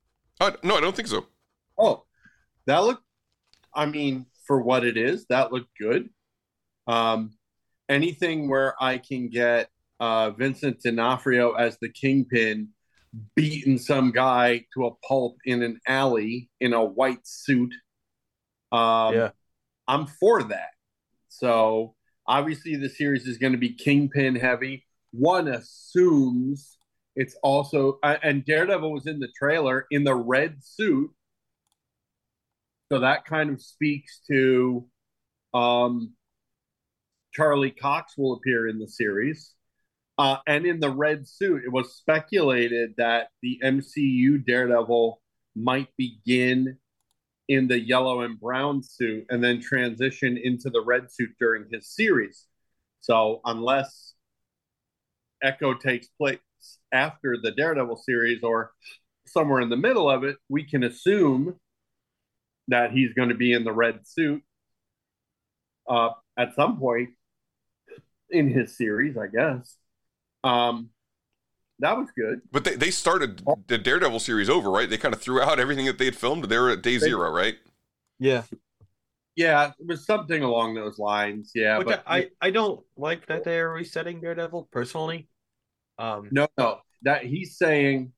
Uh, 0.41 0.53
no, 0.63 0.77
I 0.77 0.81
don't 0.81 0.97
think 0.97 1.09
so. 1.09 1.27
Oh, 1.79 2.05
that 2.67 2.79
looked. 2.79 3.03
I 3.77 3.87
mean, 3.87 4.27
for 4.47 4.61
what 4.61 4.85
it 4.85 4.97
is, 4.97 5.27
that 5.29 5.53
looked 5.53 5.77
good. 5.79 6.09
Um, 6.87 7.37
anything 7.89 8.49
where 8.49 8.75
I 8.81 8.99
can 8.99 9.29
get 9.29 9.69
uh, 10.01 10.31
Vincent 10.31 10.81
D'Onofrio 10.81 11.53
as 11.53 11.79
the 11.81 11.91
kingpin 11.91 12.71
beating 13.35 13.79
some 13.79 14.11
guy 14.11 14.65
to 14.75 14.87
a 14.87 14.95
pulp 15.07 15.37
in 15.45 15.63
an 15.63 15.79
alley 15.87 16.51
in 16.61 16.73
a 16.73 16.85
white 16.85 17.27
suit. 17.27 17.73
Um, 18.73 19.15
Yeah. 19.15 19.31
I'm 19.89 20.07
for 20.07 20.43
that. 20.43 20.71
So 21.29 21.95
obviously, 22.27 22.77
the 22.77 22.89
series 22.89 23.27
is 23.27 23.39
going 23.39 23.53
to 23.53 23.59
be 23.59 23.73
kingpin 23.73 24.35
heavy. 24.35 24.85
One 25.13 25.49
assumes 25.49 26.77
it's 27.15 27.35
also, 27.43 27.99
and 28.03 28.45
Daredevil 28.45 28.93
was 28.93 29.07
in 29.07 29.21
the 29.21 29.29
trailer 29.39 29.87
in 29.91 30.05
the 30.05 30.15
red 30.15 30.57
suit. 30.61 31.11
So 32.91 33.01
that 33.01 33.25
kind 33.25 33.51
of 33.51 33.61
speaks 33.61 34.21
to 34.31 34.87
um, 35.55 36.15
Charlie 37.33 37.71
Cox 37.71 38.17
will 38.17 38.35
appear 38.35 38.69
in 38.69 38.79
the 38.79 38.89
series. 38.89 39.55
Uh, 40.19 40.39
and 40.47 40.65
in 40.65 40.81
the 40.81 40.91
red 40.91 41.29
suit, 41.29 41.63
it 41.65 41.71
was 41.71 41.95
speculated 41.95 42.95
that 42.97 43.29
the 43.43 43.61
MCU 43.63 44.45
Daredevil 44.47 45.21
might 45.55 45.89
begin 45.99 46.79
in 47.49 47.69
the 47.69 47.79
yellow 47.79 48.23
and 48.23 48.41
brown 48.41 48.83
suit 48.83 49.27
and 49.29 49.45
then 49.45 49.61
transition 49.61 50.39
into 50.43 50.71
the 50.71 50.81
red 50.81 51.13
suit 51.13 51.31
during 51.39 51.67
his 51.71 51.89
series. 51.95 52.47
So, 53.01 53.41
unless 53.45 54.15
Echo 55.43 55.75
takes 55.75 56.09
place 56.09 56.39
after 56.93 57.37
the 57.41 57.53
Daredevil 57.53 57.97
series 57.97 58.43
or 58.43 58.73
somewhere 59.27 59.61
in 59.61 59.69
the 59.69 59.77
middle 59.77 60.11
of 60.11 60.25
it, 60.25 60.37
we 60.49 60.65
can 60.65 60.83
assume 60.85 61.57
that 62.69 62.93
he's 62.93 63.13
going 63.15 63.29
to 63.29 63.35
be 63.35 63.53
in 63.53 63.65
the 63.65 63.73
red 63.73 64.07
suit 64.07 64.43
uh, 65.89 66.11
at 66.37 66.55
some 66.55 66.79
point 66.79 67.11
in 68.31 68.49
his 68.49 68.77
series, 68.77 69.17
I 69.17 69.27
guess. 69.29 69.77
Um, 70.45 70.91
that 71.79 71.97
was 71.97 72.09
good. 72.17 72.41
But 72.51 72.65
they, 72.65 72.75
they 72.75 72.91
started 72.91 73.43
the 73.67 73.79
Daredevil 73.79 74.21
series 74.21 74.49
over, 74.49 74.71
right? 74.71 74.89
They 74.89 74.97
kind 74.97 75.15
of 75.15 75.21
threw 75.21 75.41
out 75.41 75.61
everything 75.61 75.87
that 75.87 75.99
they 75.99 76.07
had 76.07 76.17
filmed. 76.17 76.45
They 76.45 76.59
were 76.59 76.71
at 76.71 76.83
day 76.83 76.99
zero, 76.99 77.31
right? 77.31 77.57
Yeah. 78.19 78.43
Yeah, 79.37 79.73
it 79.79 79.87
was 79.87 80.07
something 80.07 80.43
along 80.43 80.75
those 80.75 80.99
lines. 80.99 81.53
Yeah, 81.55 81.77
Which 81.77 81.89
but 81.89 82.03
I, 82.07 82.31
I 82.41 82.51
don't 82.51 82.83
like 82.97 83.27
that 83.27 83.45
they're 83.45 83.69
resetting 83.69 84.23
Daredevil 84.23 84.69
personally. 84.73 85.29
Um, 85.99 86.29
no, 86.31 86.49
no, 86.57 86.81
that 87.03 87.25
he's 87.25 87.59
saying. 87.59 88.13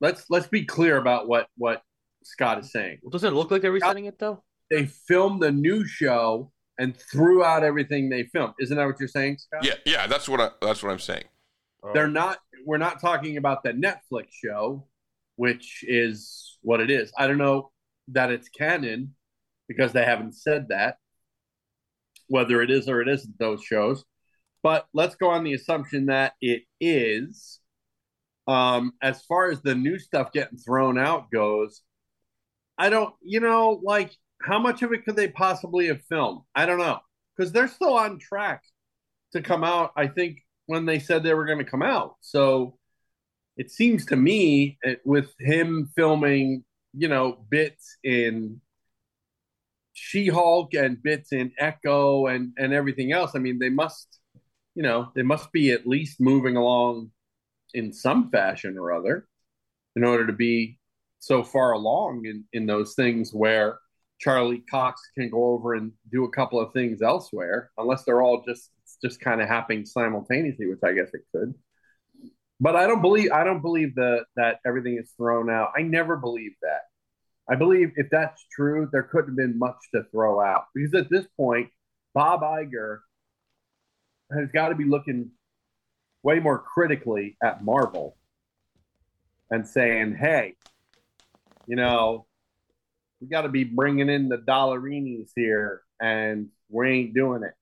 Let's 0.00 0.26
let's 0.28 0.48
be 0.48 0.64
clear 0.64 0.98
about 0.98 1.28
what 1.28 1.46
what 1.56 1.82
Scott 2.26 2.58
is 2.58 2.72
saying. 2.72 2.98
doesn't 3.10 3.32
it 3.32 3.36
look 3.36 3.50
like 3.50 3.62
they're 3.62 3.72
resetting 3.72 4.06
it 4.06 4.18
though? 4.18 4.42
They 4.70 4.86
filmed 4.86 5.42
the 5.42 5.52
new 5.52 5.86
show 5.86 6.52
and 6.78 6.96
threw 6.96 7.44
out 7.44 7.62
everything 7.62 8.08
they 8.08 8.24
filmed. 8.24 8.54
Isn't 8.60 8.76
that 8.76 8.86
what 8.86 8.98
you're 8.98 9.08
saying, 9.08 9.38
Scott? 9.38 9.64
Yeah, 9.64 9.74
yeah. 9.84 10.06
That's 10.06 10.28
what 10.28 10.40
I, 10.40 10.50
that's 10.60 10.82
what 10.82 10.90
I'm 10.90 10.98
saying. 10.98 11.24
They're 11.94 12.08
not. 12.08 12.38
We're 12.64 12.78
not 12.78 13.00
talking 13.00 13.36
about 13.36 13.62
the 13.62 13.70
Netflix 13.70 14.26
show, 14.30 14.86
which 15.36 15.84
is 15.86 16.58
what 16.62 16.80
it 16.80 16.90
is. 16.90 17.12
I 17.16 17.28
don't 17.28 17.38
know 17.38 17.70
that 18.08 18.32
it's 18.32 18.48
canon 18.48 19.14
because 19.68 19.92
they 19.92 20.04
haven't 20.04 20.34
said 20.34 20.68
that. 20.68 20.96
Whether 22.28 22.60
it 22.60 22.72
is 22.72 22.88
or 22.88 23.00
it 23.00 23.08
isn't 23.08 23.38
those 23.38 23.62
shows, 23.62 24.04
but 24.64 24.88
let's 24.92 25.14
go 25.14 25.28
on 25.28 25.44
the 25.44 25.54
assumption 25.54 26.06
that 26.06 26.32
it 26.40 26.62
is. 26.80 27.60
Um, 28.48 28.92
as 29.00 29.22
far 29.22 29.50
as 29.50 29.62
the 29.62 29.76
new 29.76 29.98
stuff 29.98 30.32
getting 30.32 30.58
thrown 30.58 30.98
out 30.98 31.30
goes, 31.30 31.82
I 32.78 32.90
don't. 32.90 33.14
You 33.22 33.40
know, 33.40 33.80
like 33.82 34.12
how 34.42 34.58
much 34.58 34.82
of 34.82 34.92
it 34.92 35.04
could 35.04 35.16
they 35.16 35.28
possibly 35.28 35.86
have 35.88 36.02
filmed? 36.08 36.42
I 36.54 36.66
don't 36.66 36.78
know 36.78 37.00
because 37.36 37.52
they're 37.52 37.68
still 37.68 37.94
on 37.94 38.18
track 38.18 38.62
to 39.32 39.42
come 39.42 39.64
out. 39.64 39.92
I 39.96 40.06
think 40.08 40.38
when 40.66 40.86
they 40.86 40.98
said 40.98 41.22
they 41.22 41.34
were 41.34 41.46
going 41.46 41.58
to 41.58 41.64
come 41.64 41.82
out. 41.82 42.16
So 42.20 42.78
it 43.56 43.70
seems 43.70 44.06
to 44.06 44.16
me 44.16 44.78
it, 44.82 45.00
with 45.04 45.32
him 45.38 45.90
filming, 45.96 46.64
you 46.94 47.08
know, 47.08 47.44
bits 47.48 47.96
in 48.02 48.60
She-Hulk 49.92 50.74
and 50.74 51.02
bits 51.02 51.32
in 51.32 51.52
Echo 51.58 52.26
and 52.26 52.52
and 52.58 52.72
everything 52.72 53.12
else. 53.12 53.32
I 53.34 53.38
mean, 53.38 53.58
they 53.58 53.70
must, 53.70 54.18
you 54.74 54.82
know, 54.82 55.10
they 55.14 55.22
must 55.22 55.52
be 55.52 55.70
at 55.72 55.86
least 55.86 56.20
moving 56.20 56.56
along 56.56 57.10
in 57.74 57.92
some 57.92 58.30
fashion 58.30 58.78
or 58.78 58.92
other 58.92 59.26
in 59.94 60.04
order 60.04 60.26
to 60.26 60.32
be 60.32 60.78
so 61.26 61.42
far 61.42 61.72
along 61.72 62.24
in 62.24 62.44
in 62.52 62.66
those 62.66 62.94
things 62.94 63.34
where 63.34 63.80
Charlie 64.20 64.62
Cox 64.70 65.00
can 65.18 65.28
go 65.28 65.44
over 65.44 65.74
and 65.74 65.90
do 66.12 66.24
a 66.24 66.30
couple 66.30 66.60
of 66.60 66.72
things 66.72 67.02
elsewhere, 67.02 67.70
unless 67.78 68.04
they're 68.04 68.22
all 68.22 68.44
just 68.46 68.70
just 69.02 69.20
kind 69.20 69.42
of 69.42 69.48
happening 69.48 69.84
simultaneously, 69.84 70.66
which 70.66 70.78
I 70.84 70.92
guess 70.92 71.10
it 71.12 71.22
could. 71.34 71.52
But 72.60 72.76
I 72.76 72.86
don't 72.86 73.02
believe 73.02 73.32
I 73.32 73.42
don't 73.42 73.60
believe 73.60 73.96
that 73.96 74.26
that 74.36 74.60
everything 74.64 74.98
is 75.02 75.10
thrown 75.16 75.50
out. 75.50 75.72
I 75.76 75.82
never 75.82 76.16
believed 76.16 76.56
that. 76.62 76.82
I 77.48 77.56
believe 77.56 77.90
if 77.96 78.06
that's 78.10 78.44
true, 78.52 78.88
there 78.92 79.02
couldn't 79.02 79.30
have 79.30 79.36
been 79.36 79.58
much 79.58 79.76
to 79.94 80.04
throw 80.12 80.40
out 80.40 80.66
because 80.74 80.94
at 80.94 81.10
this 81.10 81.26
point, 81.36 81.70
Bob 82.14 82.42
Iger 82.42 82.98
has 84.32 84.50
got 84.52 84.68
to 84.68 84.76
be 84.76 84.84
looking 84.84 85.30
way 86.22 86.38
more 86.38 86.60
critically 86.60 87.36
at 87.42 87.64
Marvel 87.64 88.16
and 89.50 89.66
saying, 89.66 90.16
"Hey, 90.16 90.54
you 91.66 91.76
know, 91.76 92.26
we 93.20 93.28
got 93.28 93.42
to 93.42 93.48
be 93.48 93.64
bringing 93.64 94.08
in 94.08 94.28
the 94.28 94.38
dollarinis 94.38 95.30
here, 95.34 95.82
and 96.00 96.48
we 96.68 96.90
ain't 96.90 97.14
doing 97.14 97.42
it." 97.42 97.54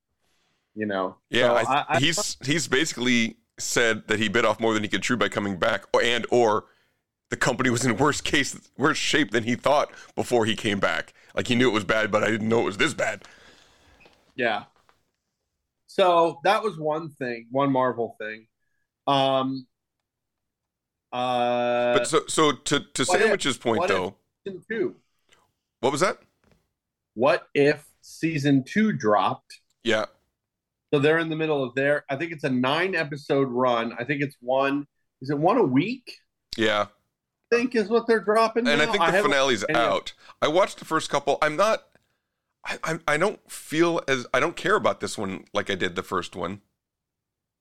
You 0.74 0.86
know, 0.86 1.16
Yeah, 1.30 1.48
So 1.48 1.54
I, 1.54 1.62
I- 1.62 1.84
I- 1.90 2.00
he's 2.00 2.36
he's 2.44 2.68
basically 2.68 3.36
said 3.58 4.08
that 4.08 4.18
he 4.18 4.28
bit 4.28 4.44
off 4.44 4.58
more 4.60 4.74
than 4.74 4.82
he 4.82 4.88
could 4.88 5.02
chew 5.02 5.16
by 5.16 5.28
coming 5.28 5.56
back, 5.58 5.84
or, 5.92 6.02
and 6.02 6.26
or 6.30 6.64
the 7.30 7.36
company 7.36 7.70
was 7.70 7.84
in 7.84 7.96
worse 7.96 8.20
case, 8.20 8.56
worse 8.76 8.98
shape 8.98 9.30
than 9.30 9.44
he 9.44 9.54
thought 9.54 9.90
before 10.16 10.46
he 10.46 10.56
came 10.56 10.80
back. 10.80 11.14
Like 11.34 11.46
he 11.46 11.54
knew 11.54 11.68
it 11.70 11.74
was 11.74 11.84
bad, 11.84 12.10
but 12.10 12.24
I 12.24 12.30
didn't 12.30 12.48
know 12.48 12.60
it 12.60 12.64
was 12.64 12.76
this 12.76 12.94
bad. 12.94 13.22
Yeah. 14.36 14.64
So 15.86 16.40
that 16.44 16.62
was 16.62 16.78
one 16.78 17.10
thing, 17.10 17.46
one 17.50 17.70
Marvel 17.70 18.16
thing. 18.18 18.46
Um. 19.06 19.66
Uh. 21.14 21.94
But 21.98 22.06
so 22.08 22.22
so 22.26 22.52
to 22.52 22.80
to 22.80 23.04
what 23.04 23.16
if- 23.16 23.22
Sandwich's 23.22 23.56
point 23.56 23.86
though, 23.88 24.16
season 24.46 24.62
two. 24.68 24.96
What 25.80 25.92
was 25.92 26.00
that? 26.00 26.18
What 27.14 27.48
if 27.54 27.84
season 28.00 28.64
two 28.64 28.92
dropped? 28.92 29.60
Yeah. 29.84 30.06
So 30.92 30.98
they're 31.00 31.18
in 31.18 31.28
the 31.28 31.36
middle 31.36 31.62
of 31.62 31.74
their. 31.74 32.04
I 32.10 32.16
think 32.16 32.32
it's 32.32 32.44
a 32.44 32.50
nine 32.50 32.94
episode 32.94 33.48
run. 33.48 33.92
I 33.98 34.04
think 34.04 34.22
it's 34.22 34.36
one. 34.40 34.86
Is 35.22 35.30
it 35.30 35.38
one 35.38 35.56
a 35.56 35.62
week? 35.62 36.18
Yeah. 36.56 36.86
I 37.52 37.56
think 37.56 37.74
is 37.76 37.88
what 37.88 38.06
they're 38.06 38.20
dropping. 38.20 38.66
And 38.66 38.82
I 38.82 38.86
think 38.86 38.98
the 38.98 39.10
haven't- 39.12 39.30
finale's 39.30 39.64
out. 39.70 40.12
I 40.42 40.48
watched 40.48 40.78
the 40.78 40.84
first 40.84 41.10
couple. 41.10 41.38
I'm 41.42 41.56
not. 41.56 41.84
I, 42.66 42.78
I 42.82 42.98
I 43.08 43.16
don't 43.18 43.38
feel 43.50 44.00
as 44.08 44.26
I 44.34 44.40
don't 44.40 44.56
care 44.56 44.74
about 44.74 45.00
this 45.00 45.16
one 45.18 45.44
like 45.52 45.70
I 45.70 45.74
did 45.74 45.94
the 45.96 46.02
first 46.02 46.34
one 46.34 46.62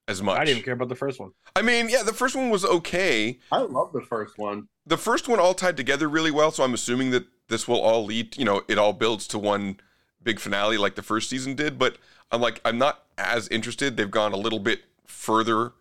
as 0.08 0.22
much. 0.22 0.38
I 0.38 0.46
didn't 0.46 0.58
even 0.58 0.66
care 0.66 0.74
about 0.74 0.90
the 0.90 0.96
first 0.96 1.20
one. 1.20 1.32
I 1.56 1.62
mean, 1.62 1.90
yeah, 1.90 2.04
the 2.04 2.14
first 2.14 2.36
one 2.36 2.50
was 2.50 2.66
okay. 2.66 3.40
I 3.52 3.60
love 3.60 3.94
the 3.94 4.02
first 4.02 4.38
one. 4.38 4.68
The 4.86 4.98
first 4.98 5.28
one 5.28 5.40
all 5.40 5.54
tied 5.54 5.78
together 5.78 6.10
really 6.10 6.32
well, 6.32 6.52
so 6.52 6.64
I'm 6.64 6.74
assuming 6.74 7.12
that 7.12 7.26
this 7.48 7.68
will 7.68 7.80
all 7.80 8.06
lead, 8.06 8.38
you 8.38 8.46
know, 8.46 8.64
it 8.68 8.78
all 8.78 8.94
builds 8.94 9.28
to 9.28 9.40
one 9.40 9.80
big 10.22 10.40
finale 10.40 10.78
like 10.78 10.96
the 10.96 11.04
first 11.04 11.30
season 11.30 11.56
did, 11.56 11.78
but 11.78 11.98
I'm 12.32 12.42
like 12.42 12.62
I'm 12.66 12.78
not 12.78 13.04
as 13.18 13.48
interested. 13.50 13.96
They've 13.96 14.10
gone 14.10 14.34
a 14.34 14.38
little 14.38 14.60
bit 14.60 14.82
further 15.06 15.74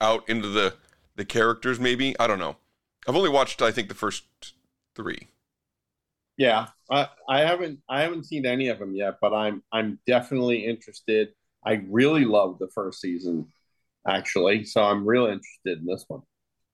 out 0.00 0.28
into 0.28 0.48
the 0.48 0.74
the 1.16 1.24
characters 1.24 1.78
maybe. 1.78 2.18
I 2.18 2.26
don't 2.26 2.38
know. 2.38 2.56
I've 3.06 3.16
only 3.16 3.28
watched 3.28 3.62
I 3.62 3.70
think 3.72 3.88
the 3.88 3.94
first 3.94 4.24
3. 4.94 5.28
Yeah, 6.36 6.68
I, 6.90 7.08
I 7.28 7.40
haven't 7.40 7.80
I 7.88 8.02
haven't 8.02 8.24
seen 8.24 8.46
any 8.46 8.68
of 8.68 8.78
them 8.78 8.94
yet, 8.94 9.18
but 9.20 9.34
I'm 9.34 9.62
I'm 9.70 9.98
definitely 10.06 10.64
interested. 10.64 11.34
I 11.64 11.82
really 11.88 12.24
loved 12.24 12.58
the 12.58 12.68
first 12.68 13.00
season, 13.00 13.48
actually, 14.06 14.64
so 14.64 14.82
I'm 14.82 15.06
really 15.06 15.32
interested 15.32 15.78
in 15.78 15.86
this 15.86 16.04
one. 16.08 16.22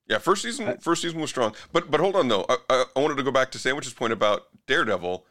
Yeah, 0.09 0.19
first 0.19 0.43
season 0.43 0.79
first 0.81 1.03
season 1.03 1.21
was 1.21 1.31
strong. 1.31 1.55
But 1.73 1.91
but 1.91 2.01
hold 2.01 2.17
on 2.17 2.29
though. 2.29 2.47
I, 2.49 2.57
I, 2.71 2.85
I 2.97 3.01
wanted 3.01 3.19
to 3.19 3.23
go 3.23 3.31
back 3.31 3.51
to 3.53 3.59
Sandwich's 3.59 3.93
point 3.93 4.13
about 4.13 4.45
Daredevil. 4.67 5.27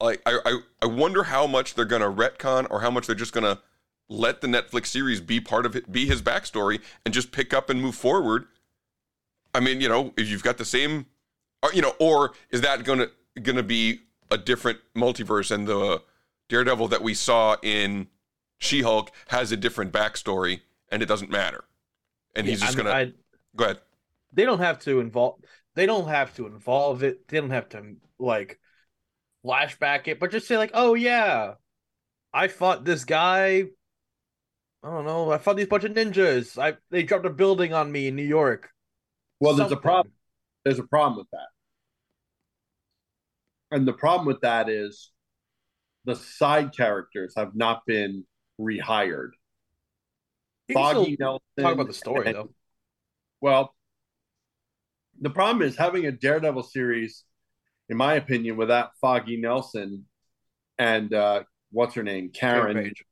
Like 0.00 0.20
I, 0.26 0.38
I 0.44 0.60
I 0.82 0.86
wonder 0.86 1.24
how 1.24 1.46
much 1.46 1.74
they're 1.74 1.86
gonna 1.86 2.10
retcon 2.10 2.66
or 2.70 2.80
how 2.80 2.90
much 2.90 3.06
they're 3.06 3.16
just 3.16 3.32
gonna 3.32 3.60
let 4.10 4.42
the 4.42 4.46
Netflix 4.46 4.88
series 4.88 5.20
be 5.20 5.40
part 5.40 5.64
of 5.64 5.74
it, 5.74 5.90
be 5.90 6.04
his 6.04 6.20
backstory, 6.20 6.82
and 7.06 7.14
just 7.14 7.32
pick 7.32 7.54
up 7.54 7.70
and 7.70 7.80
move 7.80 7.94
forward. 7.94 8.46
I 9.54 9.60
mean, 9.60 9.80
you 9.80 9.88
know, 9.88 10.12
if 10.16 10.28
you've 10.28 10.42
got 10.42 10.58
the 10.58 10.64
same, 10.64 11.06
or, 11.62 11.72
you 11.72 11.80
know, 11.80 11.94
or 11.98 12.32
is 12.50 12.60
that 12.60 12.84
gonna 12.84 13.06
gonna 13.42 13.62
be 13.62 14.00
a 14.30 14.36
different 14.36 14.80
multiverse 14.94 15.50
and 15.50 15.66
the 15.66 16.02
Daredevil 16.50 16.88
that 16.88 17.02
we 17.02 17.14
saw 17.14 17.56
in 17.62 18.08
She-Hulk 18.60 19.10
has 19.28 19.52
a 19.52 19.56
different 19.56 19.92
backstory 19.92 20.60
and 20.90 21.02
it 21.02 21.06
doesn't 21.06 21.30
matter, 21.30 21.64
and 22.34 22.46
he's 22.46 22.60
just 22.60 22.74
I 22.74 22.76
mean, 22.76 22.84
gonna 22.86 22.96
I- 22.96 23.12
go 23.56 23.64
ahead. 23.64 23.80
They 24.32 24.44
don't 24.44 24.60
have 24.60 24.78
to 24.80 25.00
involve. 25.00 25.40
They 25.74 25.86
don't 25.86 26.08
have 26.08 26.34
to 26.36 26.46
involve 26.46 27.02
it. 27.02 27.26
They 27.28 27.40
don't 27.40 27.50
have 27.50 27.68
to 27.70 27.96
like 28.18 28.60
flashback 29.44 30.08
it, 30.08 30.20
but 30.20 30.30
just 30.30 30.46
say 30.46 30.56
like, 30.58 30.70
"Oh 30.74 30.94
yeah, 30.94 31.54
I 32.32 32.48
fought 32.48 32.84
this 32.84 33.04
guy. 33.04 33.64
I 34.82 34.90
don't 34.90 35.04
know. 35.04 35.30
I 35.30 35.38
fought 35.38 35.56
these 35.56 35.66
bunch 35.68 35.84
of 35.84 35.92
ninjas. 35.92 36.58
I 36.62 36.76
they 36.90 37.02
dropped 37.02 37.26
a 37.26 37.30
building 37.30 37.72
on 37.72 37.90
me 37.92 38.08
in 38.08 38.16
New 38.16 38.22
York." 38.26 38.70
Well, 39.40 39.54
there's 39.54 39.72
a 39.72 39.76
problem. 39.76 40.14
There's 40.64 40.78
a 40.78 40.84
problem 40.84 41.18
with 41.18 41.30
that, 41.32 41.48
and 43.70 43.86
the 43.86 43.92
problem 43.92 44.26
with 44.26 44.40
that 44.42 44.68
is 44.68 45.10
the 46.04 46.16
side 46.16 46.74
characters 46.76 47.34
have 47.36 47.54
not 47.54 47.84
been 47.86 48.24
rehired. 48.60 49.30
Foggy 50.72 51.16
Nelson. 51.18 51.40
Talk 51.58 51.74
about 51.74 51.88
the 51.88 51.94
story 51.94 52.26
and- 52.26 52.36
though. 52.36 52.54
Well, 53.40 53.74
the 55.20 55.30
problem 55.30 55.66
is 55.66 55.76
having 55.76 56.06
a 56.06 56.12
Daredevil 56.12 56.62
series, 56.64 57.24
in 57.88 57.96
my 57.96 58.14
opinion, 58.14 58.56
without 58.56 58.90
Foggy 59.00 59.38
Nelson 59.38 60.06
and 60.78 61.12
uh, 61.12 61.42
what's 61.72 61.94
her 61.94 62.02
name, 62.02 62.30
Karen 62.32 62.76
Page. 62.76 63.04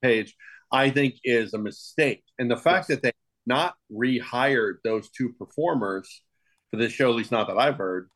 Page. 0.00 0.36
I 0.70 0.90
think 0.90 1.16
is 1.24 1.52
a 1.52 1.58
mistake. 1.58 2.24
And 2.38 2.50
the 2.50 2.56
fact 2.56 2.88
that 2.88 3.02
they 3.02 3.12
not 3.46 3.74
rehired 3.92 4.76
those 4.84 5.10
two 5.10 5.32
performers 5.34 6.22
for 6.70 6.76
this 6.78 6.92
show, 6.92 7.10
at 7.10 7.16
least 7.16 7.32
not 7.32 7.48
that 7.48 7.58
I've 7.58 7.76
heard, 7.76 8.08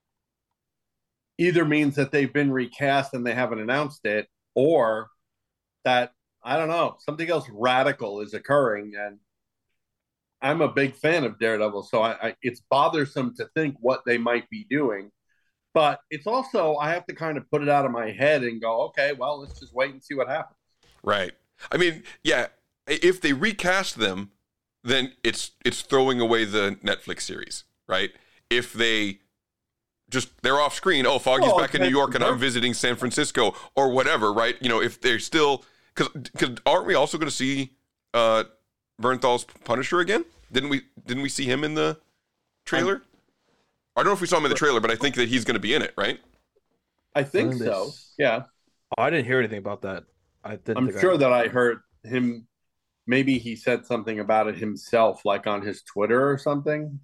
either 1.38 1.64
means 1.64 1.96
that 1.96 2.12
they've 2.12 2.32
been 2.32 2.50
recast 2.50 3.12
and 3.12 3.26
they 3.26 3.34
haven't 3.34 3.60
announced 3.60 4.06
it, 4.06 4.26
or 4.54 5.08
that 5.84 6.12
I 6.46 6.56
don't 6.56 6.68
know 6.68 6.96
something 7.00 7.28
else 7.28 7.48
radical 7.52 8.20
is 8.20 8.32
occurring. 8.32 8.94
And 8.96 9.18
I'm 10.40 10.60
a 10.60 10.68
big 10.68 10.94
fan 10.94 11.24
of 11.24 11.38
Daredevil, 11.38 11.82
so 11.82 12.02
I, 12.02 12.28
I, 12.28 12.36
it's 12.40 12.62
bothersome 12.70 13.34
to 13.36 13.48
think 13.54 13.76
what 13.80 14.02
they 14.06 14.16
might 14.16 14.48
be 14.48 14.64
doing. 14.70 15.10
But 15.74 16.00
it's 16.08 16.26
also 16.26 16.76
I 16.76 16.90
have 16.90 17.04
to 17.06 17.14
kind 17.14 17.36
of 17.36 17.50
put 17.50 17.62
it 17.62 17.68
out 17.68 17.84
of 17.84 17.90
my 17.90 18.12
head 18.12 18.44
and 18.44 18.62
go, 18.62 18.82
okay, 18.84 19.12
well, 19.12 19.40
let's 19.40 19.58
just 19.58 19.74
wait 19.74 19.90
and 19.90 20.02
see 20.02 20.14
what 20.14 20.28
happens. 20.28 20.56
Right. 21.02 21.32
I 21.70 21.76
mean, 21.76 22.04
yeah, 22.22 22.46
if 22.86 23.20
they 23.20 23.32
recast 23.32 23.98
them, 23.98 24.30
then 24.84 25.12
it's 25.24 25.50
it's 25.64 25.82
throwing 25.82 26.20
away 26.20 26.44
the 26.44 26.78
Netflix 26.82 27.22
series, 27.22 27.64
right? 27.88 28.10
If 28.48 28.72
they 28.72 29.18
just 30.08 30.30
they're 30.42 30.60
off 30.60 30.74
screen, 30.74 31.06
oh, 31.06 31.18
Foggy's 31.18 31.48
Well, 31.48 31.58
back 31.58 31.74
in 31.74 31.82
New 31.82 31.88
York 31.88 32.14
and 32.14 32.22
I'm 32.22 32.38
visiting 32.38 32.72
San 32.72 32.94
Francisco 32.94 33.54
or 33.74 33.90
whatever, 33.90 34.32
right? 34.32 34.56
You 34.60 34.68
know, 34.68 34.80
if 34.80 35.00
they're 35.00 35.18
still 35.18 35.64
cuz 35.96 36.08
cuz 36.38 36.50
aren't 36.64 36.86
we 36.86 36.94
also 36.94 37.18
going 37.18 37.28
to 37.28 37.34
see 37.34 37.72
uh 38.14 38.44
Bernthal's 39.02 39.44
Punisher 39.64 40.00
again? 40.00 40.24
Didn't 40.52 40.70
we 40.70 40.82
didn't 41.06 41.22
we 41.22 41.28
see 41.28 41.44
him 41.44 41.64
in 41.64 41.74
the 41.74 41.98
trailer? 42.64 43.02
I 43.96 44.00
don't 44.02 44.06
know 44.06 44.12
if 44.12 44.20
we 44.20 44.26
saw 44.26 44.36
him 44.38 44.44
in 44.44 44.50
the 44.50 44.56
trailer, 44.56 44.80
but 44.80 44.90
I 44.90 44.96
think 44.96 45.14
that 45.16 45.28
he's 45.28 45.44
going 45.44 45.54
to 45.54 45.60
be 45.60 45.74
in 45.74 45.82
it, 45.82 45.94
right? 45.96 46.20
I 47.14 47.22
think 47.22 47.48
When 47.48 47.58
so. 47.58 47.86
this- 47.86 48.14
Yeah. 48.18 48.42
Oh, 48.96 49.02
I 49.02 49.10
didn't 49.10 49.24
hear 49.24 49.38
anything 49.38 49.58
about 49.58 49.82
that. 49.82 50.04
I 50.44 50.56
didn't. 50.56 50.76
I'm 50.76 50.86
think 50.88 51.00
sure 51.00 51.16
that 51.16 51.32
I 51.32 51.48
heard 51.48 51.80
him. 52.04 52.46
Maybe 53.06 53.38
he 53.38 53.56
said 53.56 53.86
something 53.86 54.20
about 54.20 54.48
it 54.48 54.56
himself, 54.56 55.24
like 55.24 55.46
on 55.46 55.62
his 55.62 55.82
Twitter 55.82 56.30
or 56.30 56.38
something, 56.38 57.00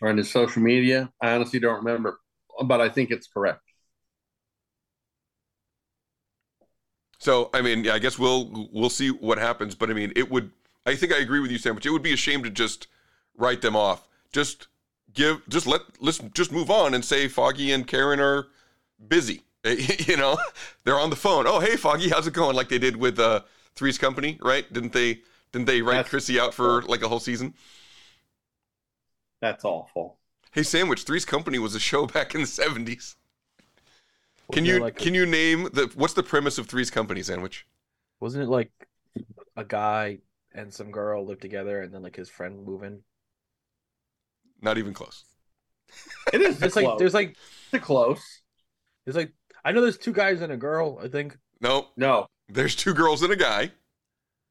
or 0.00 0.08
on 0.10 0.16
his 0.18 0.30
social 0.30 0.62
media. 0.62 1.10
I 1.20 1.32
honestly 1.32 1.58
don't 1.60 1.76
remember, 1.84 2.20
but 2.64 2.80
I 2.80 2.88
think 2.88 3.10
it's 3.10 3.26
correct. 3.26 3.62
So 7.22 7.50
I 7.54 7.62
mean, 7.62 7.84
yeah, 7.84 7.94
I 7.94 8.00
guess 8.00 8.18
we'll 8.18 8.68
we'll 8.72 8.90
see 8.90 9.10
what 9.10 9.38
happens. 9.38 9.76
But 9.76 9.90
I 9.90 9.92
mean, 9.92 10.12
it 10.16 10.28
would. 10.28 10.50
I 10.84 10.96
think 10.96 11.12
I 11.12 11.18
agree 11.18 11.38
with 11.38 11.52
you, 11.52 11.58
Sandwich. 11.58 11.86
It 11.86 11.90
would 11.90 12.02
be 12.02 12.12
a 12.12 12.16
shame 12.16 12.42
to 12.42 12.50
just 12.50 12.88
write 13.38 13.62
them 13.62 13.76
off. 13.76 14.08
Just 14.32 14.66
give. 15.14 15.40
Just 15.48 15.68
let. 15.68 15.82
Let's 16.00 16.18
just 16.34 16.50
move 16.50 16.68
on 16.68 16.94
and 16.94 17.04
say 17.04 17.28
Foggy 17.28 17.70
and 17.70 17.86
Karen 17.86 18.18
are 18.18 18.48
busy. 19.08 19.42
you 19.64 20.16
know, 20.16 20.36
they're 20.82 20.98
on 20.98 21.10
the 21.10 21.16
phone. 21.16 21.46
Oh, 21.46 21.60
hey, 21.60 21.76
Foggy, 21.76 22.08
how's 22.08 22.26
it 22.26 22.34
going? 22.34 22.56
Like 22.56 22.68
they 22.68 22.80
did 22.80 22.96
with 22.96 23.20
uh, 23.20 23.42
Three's 23.76 23.98
Company, 23.98 24.36
right? 24.42 24.70
Didn't 24.72 24.92
they? 24.92 25.20
Didn't 25.52 25.66
they 25.66 25.80
write 25.80 25.98
That's- 25.98 26.10
Chrissy 26.10 26.40
out 26.40 26.52
for 26.52 26.82
like 26.82 27.02
a 27.02 27.08
whole 27.08 27.20
season? 27.20 27.54
That's 29.40 29.64
awful. 29.64 30.18
Hey, 30.50 30.64
Sandwich, 30.64 31.04
Three's 31.04 31.24
Company 31.24 31.60
was 31.60 31.76
a 31.76 31.80
show 31.80 32.04
back 32.16 32.34
in 32.34 32.40
the 32.40 32.48
seventies. 32.48 33.14
Can 34.52 34.64
you 34.64 34.80
like 34.80 35.00
a- 35.00 35.04
can 35.04 35.14
you 35.14 35.26
name 35.26 35.64
the 35.72 35.90
what's 35.94 36.14
the 36.14 36.22
premise 36.22 36.58
of 36.58 36.66
Three's 36.66 36.90
Company, 36.90 37.22
Sandwich? 37.22 37.66
Wasn't 38.20 38.42
it 38.42 38.48
like 38.48 38.70
a 39.56 39.64
guy 39.64 40.18
and 40.54 40.72
some 40.72 40.90
girl 40.90 41.24
live 41.26 41.40
together, 41.40 41.80
and 41.80 41.92
then 41.92 42.02
like 42.02 42.16
his 42.16 42.28
friend 42.28 42.64
move 42.64 42.82
in? 42.82 43.02
Not 44.60 44.78
even 44.78 44.94
close. 44.94 45.24
It 46.32 46.40
is 46.40 46.62
It's 46.62 46.76
like 46.76 46.98
there's 46.98 47.14
like 47.14 47.36
It's 47.72 47.84
close. 47.84 48.22
It's 49.06 49.16
like 49.16 49.32
I 49.64 49.72
know 49.72 49.80
there's 49.80 49.98
two 49.98 50.12
guys 50.12 50.40
and 50.40 50.52
a 50.52 50.56
girl. 50.56 50.98
I 51.02 51.08
think. 51.08 51.36
No, 51.60 51.88
No, 51.96 52.26
there's 52.48 52.74
two 52.74 52.94
girls 52.94 53.22
and 53.22 53.32
a 53.32 53.36
guy. 53.36 53.72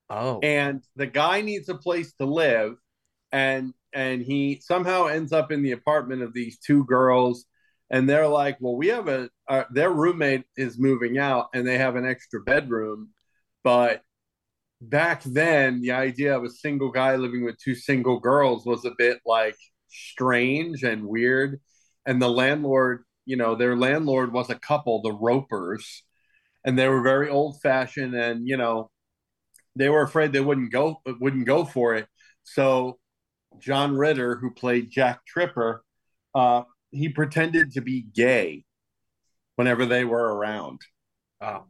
Oh, 0.10 0.40
and 0.42 0.84
the 0.96 1.08
guy 1.08 1.42
needs 1.42 1.70
a 1.70 1.76
place 1.76 2.14
to 2.20 2.26
live, 2.26 2.76
and 3.32 3.74
and 3.94 4.22
he 4.22 4.60
somehow 4.62 5.08
ends 5.08 5.32
up 5.34 5.52
in 5.52 5.62
the 5.64 5.72
apartment 5.72 6.22
of 6.22 6.34
these 6.34 6.58
two 6.60 6.86
girls, 6.86 7.46
and 7.90 8.10
they're 8.10 8.28
like, 8.28 8.58
well, 8.60 8.76
we 8.76 8.88
have 8.88 9.08
a 9.08 9.30
uh, 9.52 9.66
their 9.70 9.92
roommate 9.92 10.46
is 10.56 10.80
moving 10.80 11.18
out, 11.18 11.50
and 11.54 11.68
they 11.68 11.78
have 11.78 11.98
an 11.98 12.06
extra 12.06 12.40
bedroom, 12.40 13.10
but 13.66 14.02
back 14.80 15.22
then 15.24 15.82
the 15.82 15.92
idea 15.92 16.36
of 16.38 16.46
a 16.46 16.50
single 16.50 16.90
guy 16.90 17.18
living 17.18 17.44
with 17.44 17.58
two 17.58 17.76
single 17.76 18.18
girls 18.20 18.66
was 18.66 18.86
a 18.86 18.96
bit 18.98 19.20
like 19.26 19.58
strange 19.90 20.84
and 20.84 21.06
weird. 21.06 21.60
And 22.06 22.22
the 22.22 22.30
landlord 22.30 23.04
you 23.26 23.36
know 23.36 23.56
their 23.56 23.76
landlord 23.76 24.34
was 24.34 24.50
a 24.50 24.60
couple 24.60 25.02
the 25.02 25.12
ropers 25.12 26.04
and 26.66 26.80
they 26.80 26.88
were 26.88 27.02
very 27.02 27.30
old 27.30 27.62
fashioned 27.62 28.16
and 28.16 28.48
you 28.48 28.58
know 28.58 28.90
they 29.76 29.90
were 29.90 30.02
afraid 30.02 30.32
they 30.34 30.42
wouldn't 30.42 30.72
go 30.72 31.02
wouldn't 31.20 31.46
go 31.46 31.66
for 31.66 31.96
it. 31.96 32.08
So 32.44 33.00
john 33.60 33.98
ritter 33.98 34.38
who 34.38 34.52
played 34.52 34.90
jack 34.90 35.26
tripper 35.26 35.84
uh, 36.34 36.64
he 36.92 37.10
pretended 37.10 37.74
to 37.74 37.82
be 37.82 38.02
gay 38.02 38.64
whenever 39.56 39.86
they 39.86 40.06
were 40.06 40.36
around 40.36 40.80
oh, 41.42 41.64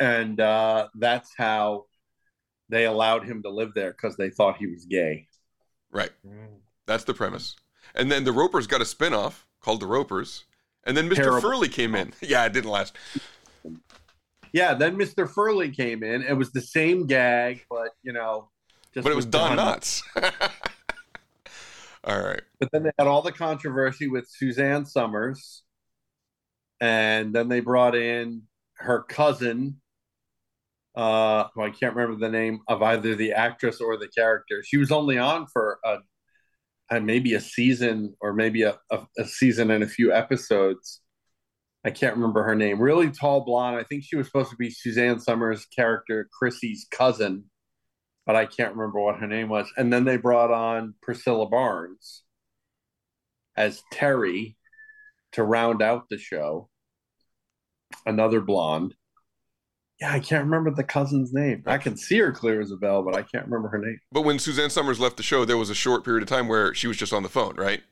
and 0.00 0.40
uh, 0.40 0.88
that's 0.94 1.30
how 1.36 1.84
they 2.70 2.86
allowed 2.86 3.26
him 3.26 3.42
to 3.42 3.50
live 3.50 3.74
there 3.74 3.92
because 3.92 4.16
they 4.16 4.30
thought 4.30 4.56
he 4.56 4.66
was 4.66 4.86
gay. 4.86 5.26
Right. 5.92 6.10
That's 6.86 7.04
the 7.04 7.14
premise. 7.14 7.56
And 7.94 8.10
then 8.10 8.24
the 8.24 8.32
Ropers 8.32 8.66
got 8.66 8.80
a 8.80 8.84
spin-off 8.84 9.46
called 9.60 9.80
The 9.80 9.86
Ropers, 9.86 10.44
And 10.84 10.96
then 10.96 11.08
Mr. 11.10 11.16
Terrible. 11.16 11.40
Furley 11.40 11.68
came 11.68 11.94
in. 11.94 12.12
Yeah, 12.22 12.46
it 12.46 12.52
didn't 12.52 12.70
last. 12.70 12.96
Yeah, 14.52 14.74
then 14.74 14.96
Mr. 14.96 15.28
Furley 15.28 15.70
came 15.70 16.02
in. 16.02 16.22
It 16.22 16.32
was 16.32 16.50
the 16.50 16.60
same 16.60 17.06
gag, 17.06 17.64
but 17.68 17.90
you 18.02 18.12
know, 18.12 18.48
just 18.94 19.04
but 19.04 19.12
it 19.12 19.16
was 19.16 19.26
with 19.26 19.32
Don 19.32 19.56
Knotts. 19.56 20.02
All 22.04 22.20
right. 22.20 22.40
But 22.58 22.72
then 22.72 22.82
they 22.84 22.90
had 22.98 23.06
all 23.06 23.20
the 23.20 23.30
controversy 23.30 24.08
with 24.08 24.26
Suzanne 24.26 24.86
Somers, 24.86 25.62
and 26.80 27.34
then 27.34 27.48
they 27.48 27.60
brought 27.60 27.94
in 27.94 28.42
her 28.76 29.02
cousin. 29.02 29.80
Uh, 30.96 31.46
who 31.54 31.62
I 31.62 31.70
can't 31.70 31.94
remember 31.94 32.18
the 32.18 32.32
name 32.32 32.60
of 32.66 32.82
either 32.82 33.14
the 33.14 33.32
actress 33.32 33.80
or 33.80 33.96
the 33.96 34.08
character. 34.08 34.62
She 34.64 34.76
was 34.76 34.90
only 34.90 35.18
on 35.18 35.46
for 35.46 35.78
a, 35.84 35.98
uh, 36.90 37.00
maybe 37.00 37.34
a 37.34 37.40
season 37.40 38.16
or 38.20 38.32
maybe 38.32 38.62
a, 38.62 38.78
a, 38.90 39.06
a 39.16 39.24
season 39.24 39.70
and 39.70 39.84
a 39.84 39.88
few 39.88 40.12
episodes. 40.12 41.00
I 41.84 41.90
can't 41.90 42.16
remember 42.16 42.42
her 42.42 42.56
name. 42.56 42.80
Really 42.80 43.10
tall 43.10 43.44
blonde. 43.44 43.76
I 43.76 43.84
think 43.84 44.04
she 44.04 44.16
was 44.16 44.26
supposed 44.26 44.50
to 44.50 44.56
be 44.56 44.70
Suzanne 44.70 45.20
Somers' 45.20 45.64
character, 45.66 46.28
Chrissy's 46.36 46.86
cousin, 46.90 47.44
but 48.26 48.36
I 48.36 48.46
can't 48.46 48.74
remember 48.74 49.00
what 49.00 49.20
her 49.20 49.26
name 49.26 49.48
was. 49.48 49.70
And 49.76 49.92
then 49.92 50.04
they 50.04 50.16
brought 50.16 50.50
on 50.50 50.94
Priscilla 51.00 51.48
Barnes 51.48 52.22
as 53.56 53.82
Terry 53.92 54.56
to 55.32 55.42
round 55.42 55.82
out 55.82 56.08
the 56.10 56.18
show. 56.18 56.69
Another 58.06 58.40
blonde. 58.40 58.94
Yeah, 60.00 60.12
I 60.12 60.20
can't 60.20 60.44
remember 60.44 60.70
the 60.70 60.84
cousin's 60.84 61.32
name. 61.32 61.62
I 61.66 61.76
can 61.76 61.96
see 61.96 62.18
her 62.18 62.32
clear 62.32 62.60
as 62.60 62.70
a 62.70 62.76
bell, 62.76 63.02
but 63.02 63.14
I 63.14 63.22
can't 63.22 63.44
remember 63.44 63.68
her 63.68 63.78
name. 63.78 64.00
But 64.10 64.22
when 64.22 64.38
Suzanne 64.38 64.70
Somers 64.70 64.98
left 64.98 65.18
the 65.18 65.22
show, 65.22 65.44
there 65.44 65.58
was 65.58 65.68
a 65.68 65.74
short 65.74 66.04
period 66.04 66.22
of 66.22 66.28
time 66.28 66.48
where 66.48 66.74
she 66.74 66.86
was 66.86 66.96
just 66.96 67.12
on 67.12 67.22
the 67.22 67.28
phone, 67.28 67.56
right? 67.56 67.82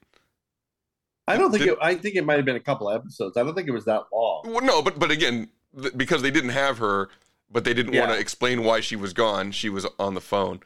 I 1.27 1.37
don't 1.37 1.51
think 1.51 1.64
Did- 1.64 1.73
it, 1.75 1.79
I 1.83 1.94
think 1.94 2.16
it 2.16 2.25
might 2.25 2.37
have 2.37 2.47
been 2.47 2.57
a 2.57 2.61
couple 2.61 2.90
episodes. 2.90 3.37
I 3.37 3.42
don't 3.42 3.55
think 3.55 3.68
it 3.68 3.73
was 3.73 3.85
that 3.85 4.05
long. 4.11 4.44
Well, 4.47 4.62
no, 4.62 4.81
but 4.81 4.99
but 4.99 5.11
again, 5.11 5.51
th- 5.79 5.94
because 5.94 6.23
they 6.23 6.31
didn't 6.31 6.51
have 6.51 6.79
her, 6.79 7.11
but 7.51 7.64
they 7.64 7.75
didn't 7.75 7.94
want 7.94 8.11
to 8.12 8.18
explain 8.18 8.64
why 8.64 8.81
she 8.81 8.97
was 8.97 9.12
gone. 9.12 9.53
She 9.53 9.68
was 9.68 9.87
on 9.99 10.14
the 10.14 10.23
phone. 10.23 10.61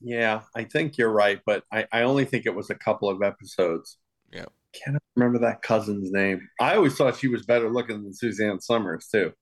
Yeah, 0.00 0.42
I 0.54 0.64
think 0.64 0.98
you're 0.98 1.10
right, 1.10 1.40
but 1.44 1.64
I, 1.72 1.86
I 1.92 2.02
only 2.02 2.24
think 2.24 2.46
it 2.46 2.54
was 2.54 2.70
a 2.70 2.74
couple 2.76 3.08
of 3.08 3.22
episodes. 3.22 3.98
Yeah. 4.32 4.46
Can't 4.72 4.98
remember 5.16 5.40
that 5.40 5.62
cousin's 5.62 6.10
name. 6.10 6.48
I 6.60 6.76
always 6.76 6.96
thought 6.96 7.18
she 7.18 7.28
was 7.28 7.44
better 7.44 7.70
looking 7.70 8.02
than 8.02 8.14
Suzanne 8.14 8.60
Somers 8.60 9.08
too. 9.08 9.32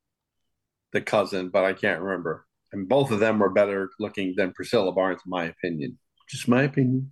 The 0.93 1.01
cousin, 1.01 1.51
but 1.51 1.65
I 1.65 1.73
can't 1.73 2.01
remember. 2.01 2.47
And 2.73 2.89
both 2.89 3.11
of 3.11 3.21
them 3.21 3.39
were 3.39 3.51
better 3.51 3.91
looking 3.99 4.35
than 4.37 4.53
Priscilla 4.53 4.93
Barnes, 4.93 5.21
in 5.25 5.31
my 5.31 5.45
opinion. 5.45 5.99
Just 6.29 6.49
my 6.49 6.63
opinion. 6.63 7.09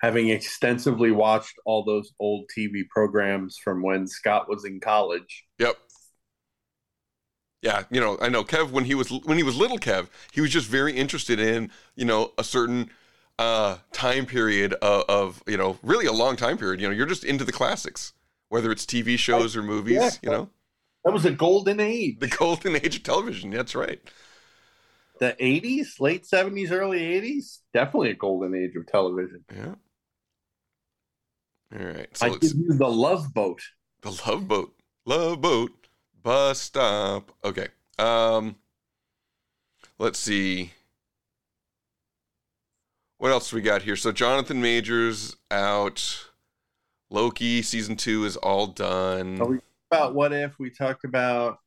Having 0.00 0.30
extensively 0.30 1.12
watched 1.12 1.54
all 1.64 1.84
those 1.84 2.12
old 2.18 2.46
TV 2.56 2.82
programs 2.88 3.56
from 3.62 3.82
when 3.82 4.08
Scott 4.08 4.48
was 4.48 4.64
in 4.64 4.80
college. 4.80 5.44
Yep. 5.58 5.76
Yeah, 7.62 7.84
you 7.90 8.00
know, 8.00 8.18
I 8.20 8.28
know 8.28 8.42
Kev 8.42 8.72
when 8.72 8.84
he 8.84 8.96
was 8.96 9.10
when 9.24 9.38
he 9.38 9.44
was 9.44 9.56
little 9.56 9.78
Kev, 9.78 10.08
he 10.32 10.40
was 10.40 10.50
just 10.50 10.66
very 10.66 10.92
interested 10.94 11.38
in, 11.38 11.70
you 11.94 12.04
know, 12.04 12.32
a 12.36 12.42
certain 12.42 12.90
uh 13.38 13.78
time 13.92 14.26
period 14.26 14.74
of, 14.74 15.04
of 15.08 15.42
you 15.46 15.56
know, 15.56 15.78
really 15.82 16.06
a 16.06 16.12
long 16.12 16.36
time 16.36 16.58
period. 16.58 16.80
You 16.80 16.88
know, 16.88 16.94
you're 16.94 17.06
just 17.06 17.24
into 17.24 17.44
the 17.44 17.52
classics, 17.52 18.12
whether 18.48 18.70
it's 18.70 18.84
TV 18.84 19.18
shows 19.18 19.56
or 19.56 19.62
movies, 19.62 19.96
Yeah. 19.96 20.10
you 20.22 20.30
know. 20.30 20.50
That 21.04 21.12
was 21.12 21.24
a 21.24 21.32
golden 21.32 21.80
age. 21.80 22.18
The 22.20 22.28
golden 22.28 22.76
age 22.76 22.96
of 22.96 23.02
television. 23.02 23.50
That's 23.50 23.74
right. 23.74 24.00
The 25.18 25.36
80s, 25.40 26.00
late 26.00 26.24
70s, 26.24 26.70
early 26.70 27.00
80s, 27.00 27.58
definitely 27.74 28.10
a 28.10 28.14
golden 28.14 28.54
age 28.54 28.76
of 28.76 28.86
television. 28.86 29.44
Yeah. 29.54 29.74
All 31.78 31.86
right. 31.86 32.16
So 32.16 32.26
I 32.26 32.38
give 32.38 32.54
you 32.54 32.74
the 32.74 32.88
love 32.88 33.32
boat. 33.32 33.60
The 34.02 34.10
Love 34.26 34.48
Boat. 34.48 34.74
Love 35.06 35.40
Boat. 35.40 35.88
Bus 36.22 36.60
stop. 36.60 37.32
Okay. 37.44 37.68
Um 37.98 38.56
let's 39.98 40.18
see. 40.18 40.72
What 43.22 43.30
else 43.30 43.52
we 43.52 43.60
got 43.60 43.82
here? 43.82 43.94
So 43.94 44.10
Jonathan 44.10 44.60
Majors 44.60 45.36
out. 45.48 46.26
Loki 47.08 47.62
season 47.62 47.94
two 47.94 48.24
is 48.24 48.36
all 48.36 48.66
done. 48.66 49.36
So 49.36 49.44
we 49.44 49.60
about 49.92 50.16
what 50.16 50.32
if 50.32 50.58
we 50.58 50.70
talked 50.70 51.04
about 51.04 51.60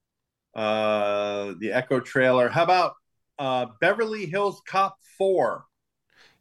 uh 0.54 1.54
the 1.58 1.72
Echo 1.72 2.02
trailer. 2.02 2.50
How 2.50 2.63
about 2.63 2.96
uh 3.39 3.68
Beverly 3.80 4.26
Hills 4.26 4.62
Cop 4.68 4.98
4? 5.18 5.63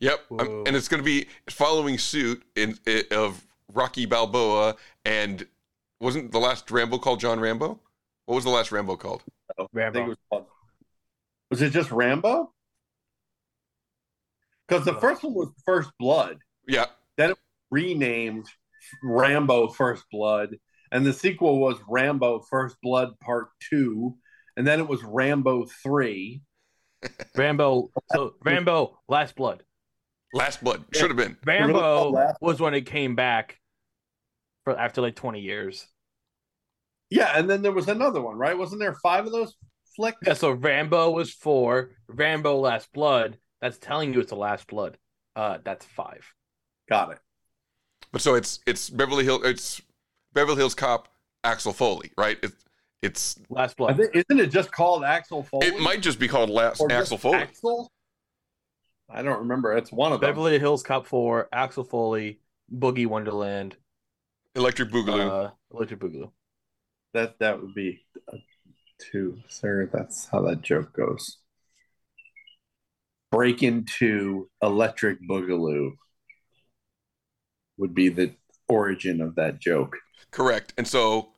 Yep, 0.01 0.21
um, 0.33 0.65
and 0.67 0.75
it's 0.75 0.89
going 0.89 1.01
to 1.01 1.05
be 1.05 1.29
following 1.49 1.97
suit 1.97 2.43
in, 2.57 2.77
i 2.89 3.05
of 3.13 3.47
Rocky 3.73 4.07
Balboa 4.07 4.75
and 5.05 5.47
wasn't 6.01 6.33
the 6.33 6.41
last 6.41 6.69
Rambo 6.73 6.99
called 6.99 7.21
John 7.21 7.39
Rambo? 7.39 7.79
What 8.27 8.35
was 8.35 8.43
the 8.43 8.51
last 8.51 8.73
Rambo 8.73 8.97
called? 8.97 9.23
I 9.57 9.63
think 9.63 9.95
it 9.95 10.09
was, 10.09 10.17
called- 10.29 10.47
was 11.53 11.63
it 11.63 11.71
just 11.71 11.93
Rambo? 11.93 12.51
Because 14.67 14.85
the 14.85 14.95
first 14.95 15.23
one 15.23 15.35
was 15.35 15.51
First 15.67 15.91
Blood. 15.99 16.39
Yeah. 16.67 16.87
Then 17.17 17.31
it 17.31 17.37
was 17.37 17.83
renamed 17.83 18.47
Rambo 19.03 19.69
First 19.69 20.05
Blood. 20.11 20.57
And 20.91 21.05
the 21.05 21.13
sequel 21.13 21.59
was 21.59 21.77
Rambo 21.89 22.41
First 22.51 22.77
Blood 22.83 23.19
Part 23.21 23.49
2. 23.71 24.15
And 24.57 24.67
then 24.67 24.81
it 24.81 24.89
was 24.89 25.03
Rambo 25.03 25.67
3. 25.83 26.41
Rambo. 27.37 27.91
So 28.13 28.35
Rambo, 28.45 28.99
Last 29.09 29.37
Blood. 29.37 29.63
Last 30.33 30.63
Blood 30.63 30.85
should 30.93 31.11
have 31.11 31.17
been. 31.17 31.37
Rambo 31.45 31.79
oh, 31.79 32.33
was 32.41 32.61
when 32.61 32.75
it 32.75 32.87
came 32.87 33.15
back 33.15 33.59
for 34.65 34.79
after 34.79 35.01
like 35.01 35.15
twenty 35.15 35.41
years. 35.41 35.87
Yeah, 37.11 37.33
and 37.37 37.49
then 37.49 37.63
there 37.63 37.73
was 37.73 37.89
another 37.89 38.21
one, 38.21 38.37
right? 38.37 38.59
Wasn't 38.59 38.81
there 38.81 38.95
five 38.95 39.27
of 39.27 39.33
those 39.33 39.55
flicks? 39.95 40.19
Yeah, 40.27 40.35
so 40.35 40.51
Rambo 40.51 41.11
was 41.11 41.33
four. 41.33 41.91
Rambo 42.09 42.59
Last 42.59 42.93
Blood. 42.93 43.39
That's 43.65 43.79
telling 43.79 44.13
you 44.13 44.21
it's 44.21 44.29
the 44.29 44.37
Last 44.37 44.67
Blood. 44.67 44.99
Uh, 45.35 45.57
that's 45.65 45.87
five. 45.87 46.35
Got 46.87 47.13
it. 47.13 47.19
But 48.13 48.21
so 48.21 48.35
it's 48.35 48.61
it's 48.67 48.91
Beverly 48.91 49.25
Hill 49.25 49.43
it's 49.43 49.81
Beverly 50.35 50.59
Hills 50.59 50.75
Cop 50.75 51.09
Axel 51.45 51.73
Foley, 51.73 52.13
right? 52.19 52.37
It's 52.43 52.63
it's 53.01 53.41
Last 53.49 53.79
Blood. 53.79 53.97
think, 53.97 54.11
isn't 54.15 54.39
it 54.39 54.53
just 54.53 54.71
called 54.71 55.03
Axel 55.03 55.45
Foley? 55.45 55.67
it 55.67 55.81
might 55.81 56.03
just 56.03 56.19
be 56.19 56.29
called 56.29 56.51
Last 56.51 56.79
Or 56.79 56.93
Axel 56.93 57.17
Foley. 57.17 57.39
Axel? 57.39 57.91
I 59.09 59.23
don't 59.23 59.39
remember. 59.39 59.75
It's 59.75 59.91
one 59.91 60.13
of 60.13 60.21
them. 60.21 60.29
Beverly 60.29 60.59
Hills 60.59 60.83
Cop 60.83 61.07
Four. 61.07 61.49
Axel 61.51 61.85
Foley. 61.85 62.41
Boogie 62.71 63.07
Wonderland. 63.07 63.77
Electric 64.55 64.91
Boogaloo. 64.91 65.47
Uh, 65.47 65.51
Electric 65.73 66.01
Boogaloo. 66.01 66.31
That 67.15 67.39
that 67.39 67.63
would 67.63 67.73
be 67.73 68.05
a 68.29 68.37
two, 68.99 69.39
sir. 69.49 69.89
That's 69.91 70.29
how 70.29 70.43
that 70.43 70.61
joke 70.61 70.93
goes. 70.93 71.39
Break 73.35 73.63
into 73.63 74.49
Electric 74.63 75.19
Boogaloo 75.29 75.93
would 77.79 77.95
be 77.95 78.09
the 78.09 78.33
origin 78.69 79.21
of 79.21 79.35
that 79.35 79.59
joke. 79.61 79.97
Correct. 80.31 80.73
And 80.79 80.87
so 80.87 81.31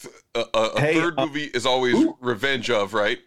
th- 0.00 0.14
a, 0.34 0.44
a, 0.52 0.60
a 0.74 0.80
Hey, 0.80 0.94
third 0.94 1.14
uh, 1.16 1.26
movie 1.26 1.44
is 1.44 1.64
always 1.64 1.92
who- 1.94 2.16
Revenge 2.20 2.70
of, 2.70 2.92
right? 2.94 3.18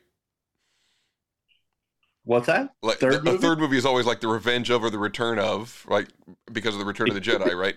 What's 2.24 2.47
that? 2.47 2.74
Like 2.84 2.97
Third 3.00 3.26
a, 3.28 3.32
a 3.32 3.38
third 3.39 3.58
movie 3.60 3.78
is 3.78 3.86
always 3.86 4.06
like 4.06 4.19
the 4.19 4.28
Revenge 4.28 4.69
of 4.69 4.84
or 4.84 4.89
the 4.89 5.00
Return 5.00 5.39
of, 5.39 5.84
right? 5.88 6.08
because 6.52 6.76
of 6.76 6.80
the 6.80 6.86
Return 6.86 7.10
of 7.10 7.15
the 7.15 7.21
Jedi, 7.21 7.56
right? 7.56 7.76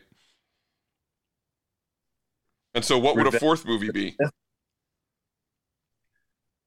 And 2.74 2.84
so, 2.84 2.98
what 2.98 3.16
would 3.16 3.26
a 3.26 3.38
fourth 3.38 3.64
movie 3.64 3.90
be? 3.90 4.16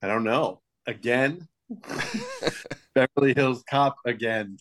I 0.02 0.08
don't 0.08 0.24
know. 0.24 0.62
Again, 0.86 1.48
Beverly 2.98 3.36
Hills 3.36 3.64
Cop 3.70 3.98
again. 4.06 4.58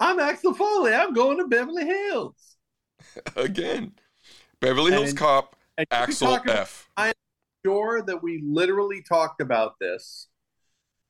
I'm 0.00 0.18
Axel 0.18 0.52
Foley. 0.52 0.92
I'm 0.92 1.12
going 1.12 1.38
to 1.38 1.46
Beverly 1.46 1.84
Hills. 1.84 2.56
Again, 3.36 3.92
Beverly 4.60 4.90
Hills 4.90 5.10
And- 5.10 5.18
Cop, 5.18 5.54
and 5.78 5.86
Axel 5.92 6.34
about- 6.34 6.48
F. 6.48 6.88
I'm 6.96 7.12
sure 7.64 8.02
that 8.02 8.20
we 8.20 8.42
literally 8.44 9.00
talked 9.08 9.40
about 9.40 9.74
this 9.80 10.26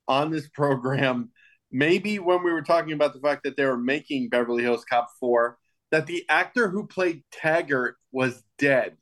on 0.07 0.29
this 0.29 0.47
program. 0.49 1.31
Maybe 1.71 2.19
when 2.19 2.43
we 2.43 2.51
were 2.51 2.61
talking 2.61 2.93
about 2.93 3.13
the 3.13 3.19
fact 3.19 3.41
that 3.45 3.57
they 3.57 3.65
were 3.65 3.77
making 3.77 4.29
Beverly 4.29 4.61
Hills 4.61 4.85
Cop 4.85 5.07
4, 5.19 5.57
that 5.89 6.05
the 6.05 6.23
actor 6.29 6.69
who 6.69 6.85
played 6.85 7.23
Taggart 7.31 7.95
was 8.11 8.43
dead. 8.59 8.95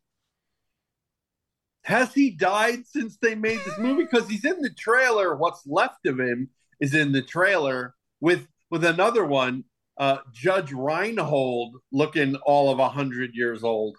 Has 1.84 2.13
he 2.13 2.32
died 2.32 2.86
since 2.86 3.17
they 3.17 3.36
made 3.36 3.59
this 3.65 3.77
movie? 3.77 4.03
Because 4.03 4.30
he's 4.30 4.45
in 4.45 4.61
the 4.61 4.69
trailer. 4.69 5.36
What's 5.36 5.65
left 5.65 6.05
of 6.05 6.19
him 6.19 6.49
is 6.80 6.93
in 6.93 7.11
the 7.11 7.21
trailer 7.21 7.95
with 8.19 8.47
with 8.69 8.84
another 8.86 9.25
one, 9.25 9.63
uh, 9.97 10.19
Judge 10.32 10.71
Reinhold, 10.71 11.77
looking 11.91 12.36
all 12.45 12.71
of 12.71 12.80
a 12.80 12.89
hundred 12.89 13.32
years 13.34 13.63
old. 13.63 13.97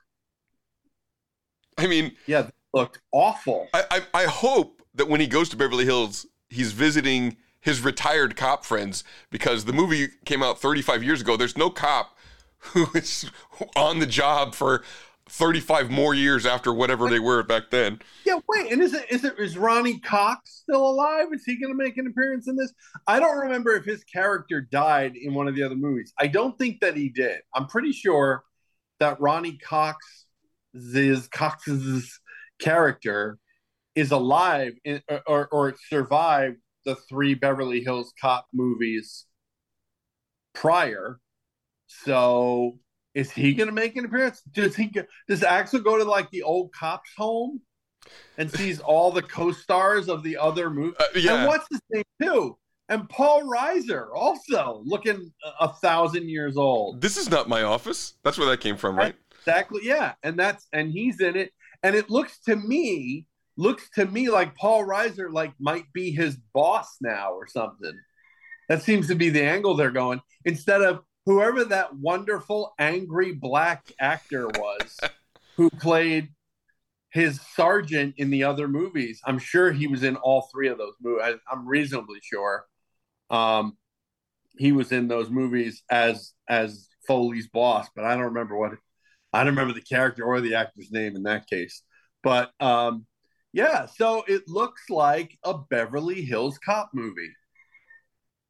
I 1.76 1.86
mean, 1.86 2.12
Yeah, 2.26 2.42
that 2.42 2.54
looked 2.72 3.00
awful. 3.12 3.68
I, 3.72 3.84
I 3.90 4.22
I 4.22 4.24
hope 4.24 4.82
that 4.94 5.08
when 5.08 5.20
he 5.20 5.26
goes 5.26 5.48
to 5.50 5.56
Beverly 5.56 5.84
Hills, 5.84 6.26
he's 6.48 6.72
visiting 6.72 7.36
his 7.60 7.80
retired 7.80 8.36
cop 8.36 8.64
friends 8.64 9.04
because 9.30 9.64
the 9.64 9.72
movie 9.72 10.08
came 10.24 10.42
out 10.42 10.58
35 10.60 11.02
years 11.02 11.20
ago. 11.20 11.36
There's 11.36 11.56
no 11.56 11.70
cop 11.70 12.16
who 12.58 12.86
is 12.94 13.30
on 13.76 13.98
the 13.98 14.06
job 14.06 14.54
for 14.54 14.82
35 15.30 15.90
more 15.90 16.12
years 16.12 16.44
after 16.44 16.72
whatever 16.72 17.08
they 17.08 17.20
were 17.20 17.42
back 17.42 17.70
then. 17.70 18.00
Yeah, 18.26 18.40
wait, 18.48 18.72
and 18.72 18.82
is 18.82 18.92
it 18.94 19.06
is 19.10 19.24
it 19.24 19.38
is 19.38 19.56
Ronny 19.56 19.98
Cox 20.00 20.62
still 20.62 20.84
alive? 20.84 21.28
Is 21.32 21.44
he 21.44 21.60
going 21.60 21.72
to 21.72 21.82
make 21.82 21.96
an 21.96 22.06
appearance 22.06 22.48
in 22.48 22.56
this? 22.56 22.72
I 23.06 23.20
don't 23.20 23.38
remember 23.38 23.72
if 23.74 23.84
his 23.84 24.02
character 24.04 24.60
died 24.60 25.16
in 25.16 25.32
one 25.32 25.48
of 25.48 25.54
the 25.54 25.62
other 25.62 25.76
movies. 25.76 26.12
I 26.18 26.26
don't 26.26 26.58
think 26.58 26.80
that 26.80 26.96
he 26.96 27.08
did. 27.08 27.40
I'm 27.54 27.66
pretty 27.66 27.92
sure 27.92 28.42
that 28.98 29.20
Ronny 29.20 29.56
Cox, 29.56 30.26
his 30.74 31.28
Cox's 31.28 32.20
character, 32.60 33.38
is 33.94 34.10
alive 34.10 34.72
in, 34.84 35.00
or 35.26 35.48
or 35.48 35.76
survived 35.88 36.56
the 36.84 36.96
three 36.96 37.34
Beverly 37.34 37.82
Hills 37.82 38.12
Cop 38.20 38.46
movies 38.52 39.26
prior. 40.54 41.20
So 41.86 42.78
is 43.14 43.30
he 43.30 43.54
going 43.54 43.68
to 43.68 43.74
make 43.74 43.96
an 43.96 44.04
appearance? 44.04 44.42
Does 44.52 44.76
he? 44.76 44.92
Does 45.28 45.42
Axel 45.42 45.80
go 45.80 45.98
to 45.98 46.04
like 46.04 46.30
the 46.30 46.42
old 46.42 46.72
cops' 46.72 47.10
home 47.16 47.60
and 48.38 48.50
sees 48.50 48.80
all 48.80 49.10
the 49.10 49.22
co-stars 49.22 50.08
of 50.08 50.22
the 50.22 50.36
other 50.36 50.70
movie? 50.70 50.96
Uh, 50.98 51.04
yeah. 51.16 51.34
And 51.34 51.48
what's 51.48 51.66
his 51.70 51.80
name 51.90 52.04
too? 52.22 52.56
And 52.88 53.08
Paul 53.08 53.42
Reiser 53.42 54.08
also 54.14 54.82
looking 54.84 55.32
a, 55.44 55.64
a 55.64 55.72
thousand 55.74 56.28
years 56.28 56.56
old. 56.56 57.00
This 57.00 57.16
is 57.16 57.30
not 57.30 57.48
my 57.48 57.62
office. 57.62 58.14
That's 58.24 58.38
where 58.38 58.48
that 58.48 58.60
came 58.60 58.76
from, 58.76 58.96
right? 58.96 59.14
Exactly. 59.38 59.82
Yeah, 59.84 60.14
and 60.22 60.38
that's 60.38 60.66
and 60.72 60.92
he's 60.92 61.20
in 61.20 61.36
it, 61.36 61.52
and 61.82 61.94
it 61.94 62.10
looks 62.10 62.40
to 62.40 62.56
me 62.56 63.26
looks 63.56 63.90
to 63.90 64.06
me 64.06 64.30
like 64.30 64.56
Paul 64.56 64.84
Reiser 64.84 65.32
like 65.32 65.52
might 65.60 65.92
be 65.92 66.10
his 66.10 66.36
boss 66.52 66.96
now 67.00 67.32
or 67.32 67.46
something. 67.46 67.92
That 68.68 68.82
seems 68.82 69.08
to 69.08 69.14
be 69.14 69.30
the 69.30 69.42
angle 69.42 69.74
they're 69.74 69.90
going 69.90 70.20
instead 70.44 70.80
of 70.80 71.00
whoever 71.26 71.64
that 71.64 71.96
wonderful 71.96 72.74
angry 72.78 73.32
black 73.32 73.92
actor 74.00 74.48
was 74.48 74.98
who 75.56 75.70
played 75.70 76.28
his 77.10 77.40
sergeant 77.54 78.14
in 78.18 78.30
the 78.30 78.44
other 78.44 78.68
movies. 78.68 79.20
I'm 79.24 79.38
sure 79.38 79.72
he 79.72 79.86
was 79.86 80.02
in 80.02 80.16
all 80.16 80.48
three 80.52 80.68
of 80.68 80.78
those 80.78 80.94
movies. 81.00 81.22
I, 81.24 81.52
I'm 81.52 81.66
reasonably 81.66 82.20
sure. 82.22 82.64
Um, 83.30 83.76
he 84.58 84.72
was 84.72 84.92
in 84.92 85.08
those 85.08 85.30
movies 85.30 85.82
as 85.90 86.32
as 86.48 86.88
Foley's 87.06 87.48
boss, 87.48 87.88
but 87.94 88.04
I 88.04 88.14
don't 88.14 88.24
remember 88.24 88.56
what 88.56 88.72
I 89.32 89.38
don't 89.38 89.54
remember 89.54 89.74
the 89.74 89.80
character 89.80 90.24
or 90.24 90.40
the 90.40 90.54
actor's 90.54 90.90
name 90.90 91.16
in 91.16 91.24
that 91.24 91.48
case. 91.48 91.82
But 92.22 92.50
um, 92.60 93.06
yeah, 93.52 93.86
so 93.86 94.24
it 94.28 94.48
looks 94.48 94.90
like 94.90 95.36
a 95.44 95.54
Beverly 95.58 96.22
Hills 96.22 96.58
Cop 96.58 96.90
movie 96.92 97.32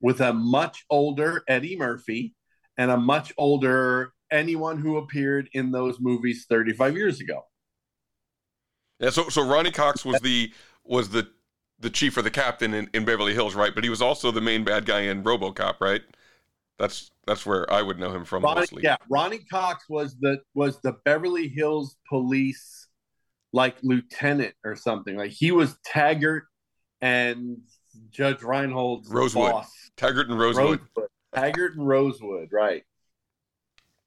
with 0.00 0.20
a 0.20 0.32
much 0.32 0.84
older 0.90 1.42
Eddie 1.46 1.76
Murphy 1.76 2.34
and 2.80 2.90
a 2.90 2.96
much 2.96 3.30
older 3.36 4.14
anyone 4.32 4.78
who 4.78 4.96
appeared 4.96 5.50
in 5.52 5.70
those 5.70 6.00
movies 6.00 6.46
35 6.48 6.96
years 6.96 7.20
ago. 7.20 7.44
Yeah, 8.98 9.10
so 9.10 9.28
so 9.28 9.46
Ronny 9.46 9.70
Cox 9.70 10.02
was 10.02 10.18
the 10.22 10.50
was 10.82 11.10
the 11.10 11.28
the 11.78 11.90
chief 11.90 12.16
or 12.16 12.22
the 12.22 12.30
captain 12.30 12.72
in, 12.72 12.88
in 12.94 13.04
Beverly 13.04 13.34
Hills, 13.34 13.54
right? 13.54 13.74
But 13.74 13.84
he 13.84 13.90
was 13.90 14.00
also 14.00 14.30
the 14.30 14.40
main 14.40 14.64
bad 14.64 14.86
guy 14.86 15.00
in 15.00 15.22
RoboCop, 15.22 15.74
right? 15.80 16.00
That's 16.78 17.10
that's 17.26 17.44
where 17.44 17.70
I 17.70 17.82
would 17.82 17.98
know 17.98 18.12
him 18.12 18.24
from 18.24 18.44
Ronny, 18.44 18.60
mostly. 18.60 18.82
yeah, 18.82 18.96
Ronny 19.10 19.40
Cox 19.50 19.84
was 19.90 20.16
the 20.18 20.38
was 20.54 20.80
the 20.80 20.94
Beverly 21.04 21.48
Hills 21.48 21.96
Police 22.08 22.88
like 23.52 23.76
lieutenant 23.82 24.54
or 24.64 24.74
something. 24.74 25.16
Like 25.16 25.32
he 25.32 25.52
was 25.52 25.76
Taggart 25.84 26.44
and 27.02 27.58
Judge 28.10 28.38
Reinhold's 28.38 29.10
Rosewood. 29.10 29.52
boss. 29.52 29.70
Taggart 29.98 30.30
and 30.30 30.38
Rosewood. 30.38 30.80
Taggart 31.34 31.76
and 31.76 31.86
Rosewood, 31.86 32.48
right. 32.52 32.82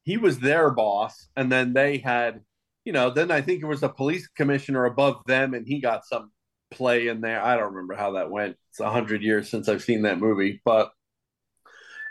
He 0.04 0.18
was 0.18 0.40
their 0.40 0.70
boss, 0.70 1.30
and 1.36 1.52
then 1.52 1.74
they 1.74 1.98
had, 1.98 2.42
you 2.84 2.92
know, 2.92 3.10
then 3.10 3.32
I 3.32 3.42
think 3.42 3.62
it 3.62 3.68
was 3.68 3.84
a 3.84 3.90
police 3.90 4.28
commissioner 4.28 4.86
above 4.86 5.22
them, 5.26 5.54
and 5.54 5.66
he 5.66 5.80
got 5.80 6.06
some 6.06 6.32
play 6.72 7.08
in 7.08 7.22
there. 7.22 7.42
I 7.42 7.56
don't 7.56 7.74
remember 7.74 7.96
how 7.96 8.14
that 8.14 8.30
went. 8.30 8.58
It's 8.72 8.80
a 8.80 8.90
hundred 8.90 9.22
years 9.22 9.50
since 9.50 9.70
I've 9.70 9.84
seen 9.84 10.02
that 10.02 10.20
movie, 10.20 10.62
but 10.66 10.92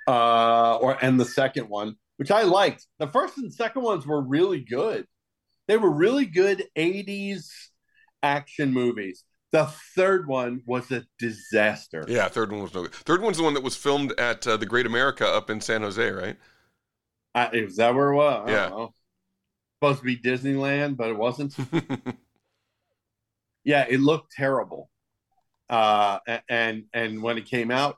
uh, 0.06 0.76
or 0.76 0.96
and 1.02 1.20
the 1.20 1.24
second 1.24 1.68
one, 1.68 1.96
which 2.16 2.30
I 2.30 2.42
liked. 2.42 2.86
The 2.98 3.08
first 3.08 3.36
and 3.38 3.52
second 3.52 3.82
ones 3.82 4.06
were 4.06 4.20
really 4.20 4.60
good. 4.60 5.06
They 5.68 5.76
were 5.76 5.90
really 5.90 6.26
good 6.26 6.64
'80s 6.76 7.50
action 8.22 8.72
movies. 8.72 9.24
The 9.52 9.66
third 9.94 10.26
one 10.26 10.62
was 10.66 10.90
a 10.90 11.04
disaster. 11.18 12.04
Yeah, 12.08 12.28
third 12.28 12.50
one 12.50 12.62
was 12.62 12.74
no 12.74 12.82
good. 12.82 12.94
Third 12.94 13.20
one's 13.20 13.36
the 13.36 13.42
one 13.42 13.54
that 13.54 13.62
was 13.62 13.76
filmed 13.76 14.12
at 14.18 14.46
uh, 14.46 14.56
the 14.56 14.66
Great 14.66 14.86
America 14.86 15.26
up 15.28 15.50
in 15.50 15.60
San 15.60 15.82
Jose, 15.82 16.10
right? 16.10 16.36
I, 17.34 17.50
is 17.52 17.76
that 17.76 17.94
where 17.94 18.12
it 18.12 18.16
was? 18.16 18.48
I 18.48 18.50
Yeah. 18.50 18.68
don't 18.68 18.78
know. 18.78 18.94
Supposed 19.82 19.98
to 20.00 20.04
be 20.04 20.16
Disneyland, 20.16 20.96
but 20.96 21.10
it 21.10 21.16
wasn't. 21.16 21.54
yeah, 23.64 23.86
it 23.88 24.00
looked 24.00 24.32
terrible. 24.32 24.90
Uh, 25.68 26.18
and 26.48 26.84
and 26.92 27.22
when 27.22 27.38
it 27.38 27.46
came 27.46 27.70
out, 27.70 27.96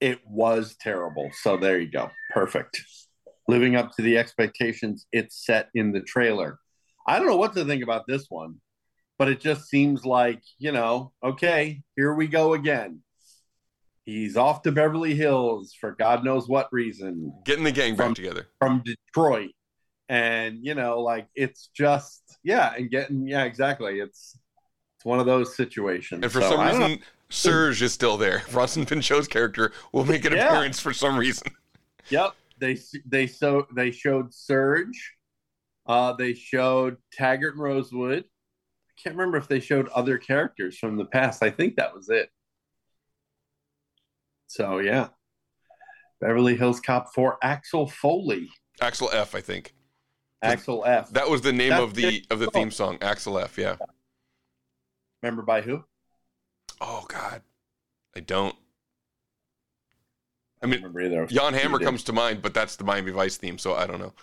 it 0.00 0.20
was 0.26 0.76
terrible. 0.80 1.30
So 1.40 1.56
there 1.56 1.78
you 1.78 1.90
go, 1.90 2.10
perfect. 2.32 2.82
Living 3.48 3.76
up 3.76 3.94
to 3.96 4.02
the 4.02 4.18
expectations 4.18 5.06
it's 5.12 5.44
set 5.44 5.68
in 5.74 5.92
the 5.92 6.00
trailer. 6.00 6.58
I 7.06 7.18
don't 7.18 7.28
know 7.28 7.36
what 7.36 7.54
to 7.54 7.64
think 7.64 7.82
about 7.82 8.06
this 8.06 8.26
one, 8.28 8.56
but 9.18 9.28
it 9.28 9.40
just 9.40 9.68
seems 9.68 10.04
like 10.04 10.42
you 10.58 10.72
know, 10.72 11.12
okay, 11.22 11.82
here 11.96 12.14
we 12.14 12.26
go 12.26 12.54
again. 12.54 13.00
He's 14.04 14.36
off 14.36 14.62
to 14.62 14.72
Beverly 14.72 15.14
Hills 15.14 15.72
for 15.80 15.92
God 15.92 16.24
knows 16.24 16.46
what 16.46 16.68
reason 16.72 17.32
Getting 17.44 17.64
the 17.64 17.72
gang 17.72 17.96
back 17.96 18.14
together. 18.14 18.48
from 18.58 18.82
Detroit. 18.84 19.52
And 20.10 20.58
you 20.62 20.74
know, 20.74 21.00
like 21.00 21.26
it's 21.34 21.70
just 21.74 22.22
yeah, 22.42 22.74
and 22.76 22.90
getting 22.90 23.26
yeah, 23.26 23.44
exactly. 23.44 24.00
It's 24.00 24.38
it's 24.96 25.04
one 25.04 25.18
of 25.20 25.26
those 25.26 25.56
situations. 25.56 26.22
And 26.22 26.30
for 26.30 26.42
So, 26.42 26.50
some 26.50 26.60
I 26.60 26.70
don't 26.70 26.80
know. 26.80 26.86
reason, 26.88 27.02
Serge 27.30 27.80
is 27.80 27.94
still 27.94 28.18
there. 28.18 28.42
Bronson 28.52 28.84
Pinchot's 28.84 29.26
character 29.26 29.72
will 29.92 30.04
make 30.04 30.26
an 30.26 30.34
Yeah. 30.34 30.48
appearance 30.48 30.78
for 30.80 30.92
some 30.92 31.16
reason. 31.16 31.48
Yep. 32.10 32.34
They 32.58 32.76
they 33.06 33.26
so 33.26 33.66
they 33.74 33.90
showed 33.90 34.34
Serge. 34.34 35.14
Uh 35.86 36.12
they 36.12 36.34
showed 36.34 36.98
Taggart 37.14 37.54
and 37.54 37.62
Rosewood. 37.62 38.24
I 39.04 39.08
can't 39.08 39.18
remember 39.18 39.36
if 39.36 39.48
they 39.48 39.60
showed 39.60 39.88
other 39.88 40.16
characters 40.16 40.78
from 40.78 40.96
the 40.96 41.04
past. 41.04 41.42
I 41.42 41.50
think 41.50 41.76
that 41.76 41.94
was 41.94 42.08
it. 42.08 42.30
So 44.46 44.78
yeah. 44.78 45.08
Beverly 46.22 46.56
Hills 46.56 46.80
Cop 46.80 47.12
for 47.14 47.36
Axel 47.42 47.86
Foley. 47.86 48.48
Axel 48.80 49.10
F, 49.12 49.34
I 49.34 49.42
think. 49.42 49.74
Axel 50.42 50.84
F. 50.86 51.10
That 51.10 51.28
was 51.28 51.42
the 51.42 51.52
name 51.52 51.70
That's 51.70 51.82
of 51.82 51.94
the 51.94 52.24
of 52.30 52.38
the 52.38 52.50
theme 52.50 52.70
song. 52.70 52.96
Axel 53.02 53.38
F, 53.38 53.58
yeah. 53.58 53.76
Remember 55.22 55.42
by 55.42 55.60
who? 55.60 55.84
Oh 56.80 57.04
God, 57.06 57.42
I 58.16 58.20
don't. 58.20 58.56
I 60.62 60.66
mean, 60.66 60.82
either. 60.98 61.26
Jan 61.26 61.52
Hammer 61.52 61.78
comes 61.78 62.04
to 62.04 62.14
mind, 62.14 62.40
but 62.40 62.54
that's 62.54 62.76
the 62.76 62.84
Miami 62.84 63.10
Vice 63.10 63.36
theme, 63.36 63.58
so 63.58 63.74
I 63.74 63.86
don't 63.86 64.00
know. 64.00 64.14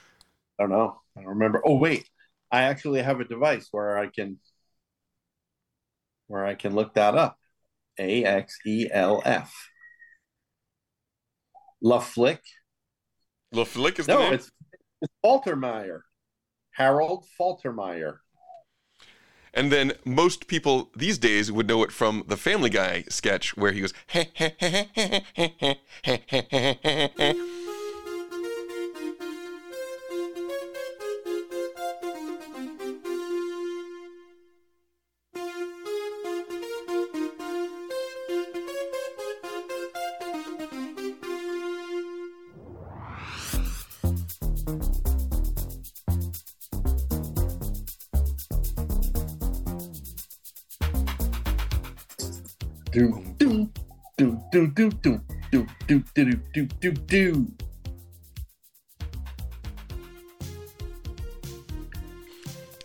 I 0.60 0.64
don't 0.64 0.72
know. 0.72 1.02
I 1.16 1.22
don't 1.22 1.30
remember. 1.30 1.62
Oh 1.64 1.78
wait, 1.78 2.10
I 2.52 2.64
actually 2.64 3.04
have 3.04 3.20
a 3.20 3.26
device 3.26 3.68
where 3.72 3.98
I 4.00 4.08
can 4.08 4.40
where 6.32 6.46
I 6.46 6.56
can 6.56 6.74
look 6.74 6.94
that 6.96 7.16
up. 7.16 7.38
A 8.00 8.24
X 8.24 8.58
E 8.66 8.88
L 8.92 9.22
F. 9.26 9.54
La 11.82 12.00
Flick. 12.00 12.42
La 13.52 13.66
Flick 13.66 14.00
is 14.00 14.08
the 14.08 14.14
No, 14.14 14.20
name? 14.22 14.34
it's, 14.34 14.50
it's 15.02 15.14
Faltermeyer. 15.24 16.02
Harold 16.72 17.26
Faltermeyer. 17.40 18.18
And 19.54 19.72
then 19.72 19.92
most 20.06 20.48
people 20.48 20.90
these 20.96 21.18
days 21.18 21.52
would 21.52 21.68
know 21.68 21.84
it 21.84 21.92
from 21.92 22.24
the 22.28 22.38
Family 22.38 22.70
Guy 22.70 23.04
sketch 23.10 23.58
where 23.58 23.74
he 23.74 23.82
goes. 23.82 23.94
Do 52.92 53.24
do 53.38 53.70
do 54.18 54.42
do 54.52 54.68
do 54.68 54.92
do 54.92 55.22
do 55.52 55.66
do 55.88 56.04
do 56.14 56.36
do 56.54 56.66
do 56.66 56.92
do. 56.92 57.48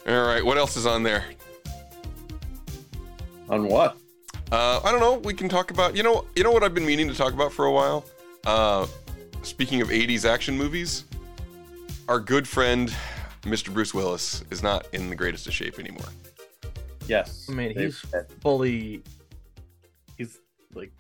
All 0.07 0.25
right, 0.25 0.45
what 0.45 0.59
else 0.59 0.77
is 0.77 0.87
on 0.87 1.03
there? 1.03 1.25
On 3.49 3.67
what? 3.67 3.97
Uh, 4.53 4.81
I 4.85 4.93
don't 4.93 5.01
know. 5.01 5.15
We 5.19 5.35
can 5.35 5.49
talk 5.49 5.73
about. 5.73 5.97
You 5.97 6.05
know. 6.05 6.25
You 6.37 6.45
know 6.45 6.53
what 6.53 6.63
I've 6.63 6.75
been 6.75 6.87
meaning 6.87 7.09
to 7.09 7.15
talk 7.15 7.33
about 7.33 7.53
for 7.53 7.65
a 7.65 7.73
while. 7.73 8.05
Uh, 8.45 8.87
speaking 9.43 9.81
of 9.81 9.89
'80s 9.89 10.25
action 10.25 10.57
movies, 10.57 11.03
our 12.09 12.21
good 12.21 12.47
friend, 12.47 12.95
Mr. 13.43 13.75
Bruce 13.75 13.93
Willis, 13.93 14.45
is 14.51 14.63
not 14.63 14.87
in 14.93 15.11
the 15.11 15.17
greatest 15.17 15.49
of 15.49 15.53
shape 15.53 15.81
anymore. 15.81 16.07
Yes. 17.09 17.49
I 17.51 17.53
mean, 17.55 17.77
he's 17.77 18.05
fully. 18.41 19.03
He's 20.81 20.83
like. 20.83 20.93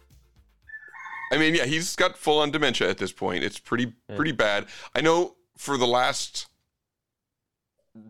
I 1.32 1.38
mean, 1.38 1.54
yeah, 1.56 1.64
he's 1.64 1.96
got 1.96 2.16
full 2.16 2.38
on 2.38 2.50
dementia 2.50 2.88
at 2.88 2.98
this 2.98 3.12
point. 3.12 3.42
It's 3.44 3.58
pretty 3.58 3.92
pretty 4.14 4.32
bad. 4.32 4.66
I 4.94 5.00
know 5.00 5.34
for 5.56 5.76
the 5.76 5.86
last 5.86 6.46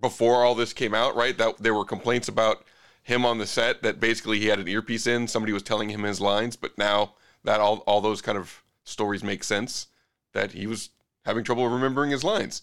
before 0.01 0.45
all 0.45 0.55
this 0.55 0.73
came 0.73 0.95
out, 0.95 1.17
right? 1.17 1.37
That 1.39 1.59
there 1.59 1.75
were 1.75 1.85
complaints 1.85 2.29
about 2.29 2.65
him 3.03 3.25
on 3.25 3.39
the 3.39 3.47
set 3.47 3.83
that 3.83 4.01
basically 4.01 4.39
he 4.41 4.47
had 4.47 4.59
an 4.59 4.69
earpiece 4.69 5.07
in, 5.07 5.29
somebody 5.29 5.53
was 5.53 5.63
telling 5.63 5.89
him 5.91 6.03
his 6.03 6.21
lines, 6.21 6.57
but 6.57 6.77
now 6.77 7.15
that 7.45 7.61
all 7.61 7.79
all 7.87 8.01
those 8.01 8.21
kind 8.21 8.37
of 8.37 8.63
stories 8.85 9.23
make 9.25 9.45
sense 9.45 9.87
that 10.33 10.53
he 10.53 10.67
was 10.67 10.91
having 11.25 11.43
trouble 11.45 11.67
remembering 11.69 12.11
his 12.11 12.23
lines. 12.25 12.63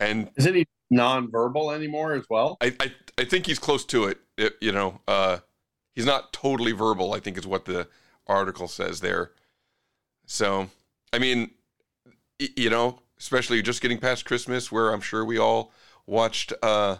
And 0.00 0.30
Isn't 0.36 0.54
he 0.54 0.66
non-verbal 0.90 1.70
anymore 1.70 2.12
as 2.14 2.24
well? 2.28 2.58
I, 2.60 2.74
I 2.80 2.92
I 3.18 3.24
think 3.24 3.46
he's 3.46 3.58
close 3.58 3.84
to 3.86 4.04
it. 4.04 4.18
It- 4.36 4.56
you 4.60 4.72
know, 4.72 5.00
uh, 5.08 5.38
he's 5.94 6.04
not 6.06 6.32
totally 6.32 6.72
verbal. 6.72 7.14
I 7.14 7.20
think 7.20 7.38
is 7.38 7.46
what 7.46 7.64
the 7.64 7.88
article 8.26 8.68
says 8.68 9.00
there. 9.00 9.32
So, 10.26 10.70
I 11.12 11.18
mean, 11.18 11.50
you 12.38 12.70
know, 12.70 13.00
especially 13.18 13.62
just 13.62 13.80
getting 13.82 13.98
past 13.98 14.24
Christmas, 14.24 14.72
where 14.72 14.90
I'm 14.90 15.00
sure 15.00 15.24
we 15.24 15.38
all 15.38 15.72
watched 16.06 16.52
uh, 16.62 16.96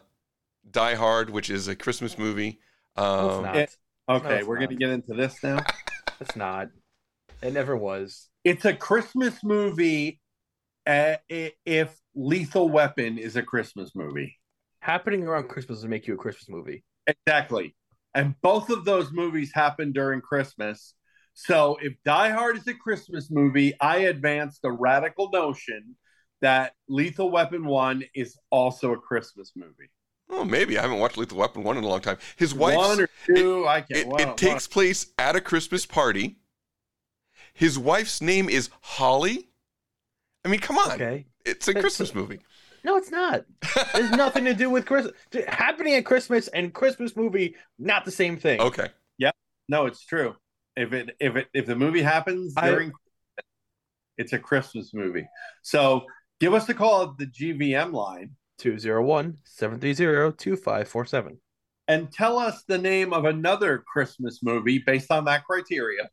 Die 0.71 0.95
Hard, 0.95 1.31
which 1.31 1.51
is 1.51 1.69
a 1.69 1.75
Christmas 1.75 2.19
movie. 2.19 2.61
Um, 2.97 3.43
not. 3.43 3.57
It- 3.57 3.77
No, 4.09 4.17
okay, 4.17 4.39
it's 4.39 4.47
we're 4.47 4.59
not. 4.59 4.67
gonna 4.67 4.77
get 4.79 4.91
into 4.91 5.15
this 5.15 5.43
now. 5.43 5.59
It's 6.21 6.37
not. 6.37 6.69
It 7.43 7.53
never 7.55 7.77
was. 7.77 8.29
it's 8.45 8.65
a 8.65 8.73
Christmas 8.73 9.43
movie. 9.43 10.21
Uh, 10.87 11.17
if 11.29 11.99
Lethal 12.15 12.69
Weapon 12.69 13.19
is 13.19 13.35
a 13.37 13.43
Christmas 13.43 13.97
movie, 13.97 14.39
Happening 14.81 15.27
around 15.27 15.49
Christmas 15.49 15.83
will 15.83 15.89
make 15.89 16.07
you 16.07 16.15
a 16.15 16.17
Christmas 16.19 16.49
movie. 16.49 16.85
exactly, 17.07 17.75
and 18.15 18.35
both 18.43 18.71
of 18.71 18.85
those 18.85 19.11
movies 19.11 19.51
happen 19.53 19.91
during 19.93 20.21
Christmas. 20.21 20.95
So 21.35 21.77
if 21.83 21.95
Die 22.05 22.31
Hard 22.31 22.57
is 22.57 22.67
a 22.69 22.75
Christmas 22.75 23.31
movie, 23.31 23.75
I 23.81 23.99
advance 23.99 24.61
the 24.63 24.71
radical 24.71 25.31
notion 25.31 25.97
that 26.41 26.75
Lethal 26.89 27.31
Weapon 27.31 27.65
One 27.67 28.05
is 28.15 28.39
also 28.51 28.93
a 28.93 28.99
Christmas 28.99 29.53
movie. 29.57 29.91
oh, 30.31 30.45
maybe 30.45 30.79
I 30.79 30.83
haven't 30.83 30.99
watched 31.01 31.17
Lethal 31.19 31.39
Weapon 31.39 31.63
one 31.65 31.77
in 31.77 31.85
a 31.85 31.89
long 31.89 32.01
time. 32.01 32.19
His 32.37 32.55
wife. 32.55 32.77
One 32.77 33.01
or 33.01 33.09
two, 33.27 33.67
I 33.67 33.81
can't. 33.81 34.01
It, 34.01 34.07
one- 34.09 34.21
it 34.21 34.37
takes 34.37 34.67
place 34.67 35.07
at 35.19 35.37
a 35.37 35.41
Christmas 35.41 35.87
party. 35.87 36.39
His 37.53 37.79
wife's 37.79 38.21
name 38.21 38.49
is 38.49 38.71
Holly. 38.81 39.49
I 40.45 40.49
mean, 40.49 40.61
come 40.61 40.77
on. 40.79 40.93
Okay. 40.93 41.27
It's 41.45 41.69
a 41.69 41.75
Christmas 41.75 42.15
movie. 42.15 42.41
No, 42.85 42.97
it's 42.97 43.11
not. 43.11 43.45
There's 43.95 44.11
nothing 44.11 44.45
to 44.45 44.55
do 44.55 44.69
with 44.71 44.87
Christmas. 44.87 45.15
Happening 45.49 45.95
at 45.95 46.05
Christmas 46.05 46.49
and 46.49 46.73
Christmas 46.75 47.17
movie, 47.17 47.55
not 47.79 48.05
the 48.05 48.11
same 48.11 48.37
thing. 48.37 48.61
Okay. 48.61 48.89
Yep. 49.19 49.35
No, 49.69 49.87
it's 49.87 50.05
true. 50.05 50.35
If 50.77 50.93
it 50.93 51.17
if 51.21 51.37
it 51.37 51.49
if 51.55 51.67
the 51.67 51.77
movie 51.77 52.03
happens 52.03 52.55
I- 52.57 52.71
during 52.71 52.93
it's 54.17 54.33
a 54.33 54.39
Christmas 54.39 54.95
movie. 54.95 55.27
So 55.63 56.07
give 56.41 56.55
us 56.55 56.69
a 56.69 56.75
call 56.75 57.03
at 57.03 57.19
the 57.19 57.27
GVM 57.27 57.93
line 57.93 58.31
201 58.59 59.39
730 59.45 60.37
2547. 60.37 61.39
and 61.89 62.13
tell 62.13 62.39
us 62.39 62.63
the 62.69 62.79
name 62.79 63.13
of 63.13 63.25
another 63.25 63.83
Christmas 63.93 64.41
movie 64.43 64.79
based 64.79 65.11
on 65.11 65.25
that 65.25 65.45
criteria. 65.45 66.09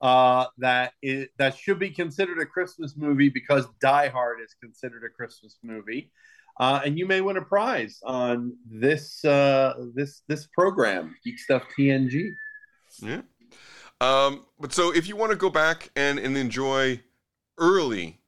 Uh, 0.00 0.46
that 0.58 0.92
is 1.02 1.28
that 1.38 1.56
should 1.56 1.78
be 1.78 1.90
considered 1.90 2.38
a 2.38 2.46
Christmas 2.46 2.96
movie 2.96 3.28
because 3.28 3.66
Die 3.80 4.08
Hard 4.08 4.40
is 4.40 4.54
considered 4.62 5.02
a 5.04 5.08
Christmas 5.08 5.58
movie, 5.62 6.12
uh, 6.60 6.80
and 6.84 6.96
you 6.96 7.04
may 7.04 7.20
win 7.20 7.36
a 7.36 7.42
prize 7.42 7.98
on 8.04 8.56
this 8.64 9.24
uh, 9.24 9.74
this 9.94 10.22
this 10.28 10.46
program, 10.54 11.16
Geek 11.24 11.38
Stuff 11.38 11.64
TNG. 11.76 12.30
Yeah. 13.00 13.22
Um, 14.00 14.44
but 14.60 14.72
so 14.72 14.94
if 14.94 15.08
you 15.08 15.16
want 15.16 15.30
to 15.32 15.36
go 15.36 15.50
back 15.50 15.90
and, 15.96 16.18
and 16.18 16.36
enjoy 16.36 17.00
early 17.58 18.20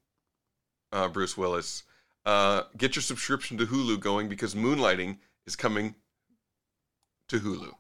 uh, 0.93 1.09
Bruce 1.09 1.37
Willis, 1.37 1.85
uh, 2.27 2.63
get 2.77 2.97
your 2.97 3.03
subscription 3.03 3.57
to 3.59 3.67
Hulu 3.67 4.01
going 4.01 4.29
because 4.29 4.55
Moonlighting 4.55 5.19
is 5.47 5.55
coming 5.57 5.95
to 7.29 7.39
Hulu 7.39 7.71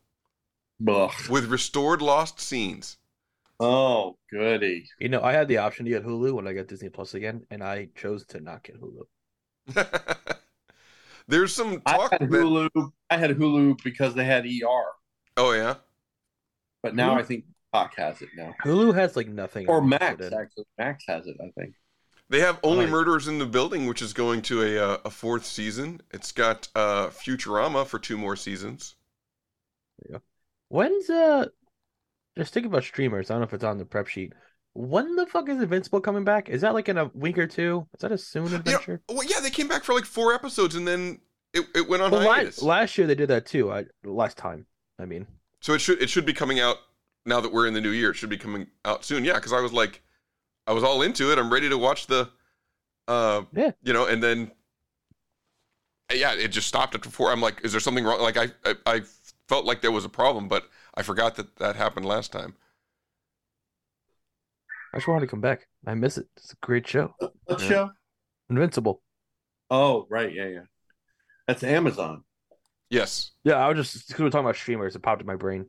Ugh. 0.88 1.12
with 1.28 1.46
restored 1.46 2.00
lost 2.00 2.40
scenes. 2.40 2.96
Oh, 3.58 4.16
goody. 4.30 4.88
You 4.98 5.08
know, 5.10 5.22
I 5.22 5.32
had 5.32 5.48
the 5.48 5.58
option 5.58 5.84
to 5.84 5.90
get 5.90 6.04
Hulu 6.04 6.32
when 6.32 6.46
I 6.46 6.52
got 6.54 6.68
Disney 6.68 6.88
Plus 6.88 7.12
again, 7.14 7.44
and 7.50 7.62
I 7.62 7.88
chose 7.94 8.24
to 8.26 8.40
not 8.40 8.62
get 8.62 8.80
Hulu. 8.80 9.04
There's 11.28 11.54
some 11.54 11.82
I 11.84 11.96
talk 11.96 12.12
had 12.12 12.20
that- 12.22 12.30
Hulu. 12.30 12.92
I 13.10 13.16
had 13.18 13.30
Hulu 13.32 13.82
because 13.84 14.14
they 14.14 14.24
had 14.24 14.46
ER, 14.46 14.84
oh 15.36 15.52
yeah, 15.52 15.74
but 16.82 16.94
now 16.94 17.14
Hulu? 17.14 17.18
I 17.18 17.22
think 17.24 17.44
Fox 17.72 17.94
has 17.96 18.20
it 18.22 18.28
now, 18.36 18.54
Hulu 18.64 18.94
has 18.94 19.16
like 19.16 19.28
nothing. 19.28 19.68
or 19.68 19.80
Max. 19.80 20.02
interested 20.02 20.32
in. 20.32 20.40
Actually, 20.40 20.64
Max 20.78 21.04
has 21.06 21.26
it. 21.26 21.36
I 21.40 21.50
think. 21.60 21.74
they 22.28 22.40
have 22.40 22.58
only 22.62 22.84
Right. 22.84 22.90
murders 22.92 23.28
in 23.28 23.38
the 23.38 23.46
building, 23.46 23.86
which 23.86 24.02
is 24.02 24.12
going 24.12 24.42
to 24.42 24.62
a 24.62 24.78
uh, 24.94 24.98
a 25.04 25.10
fourth 25.10 25.44
season. 25.46 26.00
It's 26.10 26.32
got 26.32 26.68
uh, 26.74 27.08
Futurama 27.08 27.86
for 27.86 27.98
two 27.98 28.18
more 28.18 28.36
seasons. 28.36 28.96
When's 30.68 31.10
uh 31.10 31.46
just 32.38 32.54
think 32.54 32.64
about 32.66 32.84
streamers. 32.84 33.30
I 33.30 33.34
don't 33.34 33.40
know 33.40 33.46
if 33.46 33.54
it's 33.54 33.64
on 33.64 33.78
the 33.78 33.84
prep 33.84 34.06
sheet. 34.06 34.32
When 34.72 35.16
the 35.16 35.26
fuck 35.26 35.48
is 35.48 35.60
Invincible 35.60 36.00
coming 36.00 36.22
back? 36.24 36.48
Is 36.48 36.60
that 36.60 36.74
like 36.74 36.88
in 36.88 36.96
a 36.96 37.06
week 37.12 37.38
or 37.38 37.46
two? 37.48 37.86
Is 37.94 38.00
that 38.02 38.12
a 38.12 38.18
soon 38.18 38.44
You 38.44 38.50
know, 38.50 38.56
adventure? 38.58 39.00
well, 39.08 39.24
yeah, 39.24 39.40
they 39.40 39.50
came 39.50 39.66
back 39.66 39.82
for 39.82 39.94
like 39.94 40.04
four 40.04 40.32
episodes 40.32 40.76
and 40.76 40.86
then 40.86 41.20
it, 41.52 41.66
it 41.74 41.88
went 41.88 42.02
on 42.04 42.12
Well, 42.12 42.20
hiatus. 42.20 42.62
last, 42.62 42.62
last 42.62 42.98
year 42.98 43.08
they 43.08 43.16
did 43.16 43.28
that 43.30 43.46
too. 43.46 43.72
I 43.72 43.86
last 44.04 44.36
time. 44.36 44.64
I 45.00 45.06
mean, 45.06 45.26
So 45.60 45.74
it 45.74 45.80
should 45.80 46.00
it 46.00 46.08
should 46.08 46.24
be 46.24 46.32
coming 46.32 46.60
out 46.60 46.76
now 47.30 47.40
that 47.40 47.50
we're 47.52 47.66
in 47.66 47.72
the 47.72 47.80
new 47.80 47.90
year. 47.90 48.10
It 48.10 48.16
should 48.16 48.28
be 48.28 48.36
coming 48.36 48.66
out 48.84 49.04
soon. 49.04 49.24
Yeah, 49.24 49.34
because 49.34 49.54
I 49.54 49.60
was 49.60 49.72
like, 49.72 50.02
I 50.66 50.72
was 50.72 50.84
all 50.84 51.00
into 51.00 51.32
it. 51.32 51.38
I'm 51.38 51.50
ready 51.50 51.68
to 51.70 51.78
watch 51.78 52.06
the, 52.06 52.28
uh, 53.08 53.42
Yeah. 53.52 53.70
you 53.82 53.94
know, 53.94 54.06
and 54.06 54.22
then, 54.22 54.50
yeah, 56.12 56.34
it 56.34 56.48
just 56.48 56.68
stopped 56.68 56.94
after 56.94 57.08
four. 57.08 57.30
I'm 57.32 57.40
like, 57.40 57.64
is 57.64 57.72
there 57.72 57.80
something 57.80 58.04
wrong? 58.04 58.20
Like 58.20 58.36
I, 58.36 58.48
I, 58.66 58.74
I 58.86 59.00
felt 59.48 59.64
like 59.64 59.80
there 59.80 59.92
was 59.92 60.04
a 60.04 60.08
problem, 60.10 60.48
but 60.48 60.64
I 60.94 61.02
forgot 61.02 61.36
that 61.36 61.56
that 61.56 61.76
happened 61.76 62.04
last 62.04 62.32
time. 62.32 62.54
I 64.92 64.98
just 64.98 65.08
wanted 65.08 65.20
to 65.22 65.26
come 65.28 65.40
back. 65.40 65.68
I 65.86 65.94
miss 65.94 66.18
it. 66.18 66.26
It's 66.36 66.52
a 66.52 66.56
great 66.66 66.86
show. 66.86 67.14
What 67.18 67.60
Yeah. 67.62 67.68
show? 67.68 67.90
Invincible. 68.50 69.02
Oh, 69.70 70.06
right. 70.10 70.32
Yeah, 70.34 70.48
yeah. 70.48 70.62
That's 71.46 71.62
Amazon. 71.62 72.24
Yes. 72.90 73.30
Yeah, 73.44 73.54
I 73.54 73.68
was 73.72 73.76
just 73.92 74.08
because 74.08 74.18
we 74.18 74.24
were 74.24 74.30
talking 74.30 74.44
about 74.46 74.56
streamers. 74.56 74.96
It 74.96 75.02
popped 75.02 75.20
in 75.20 75.26
my 75.26 75.36
brain. 75.36 75.64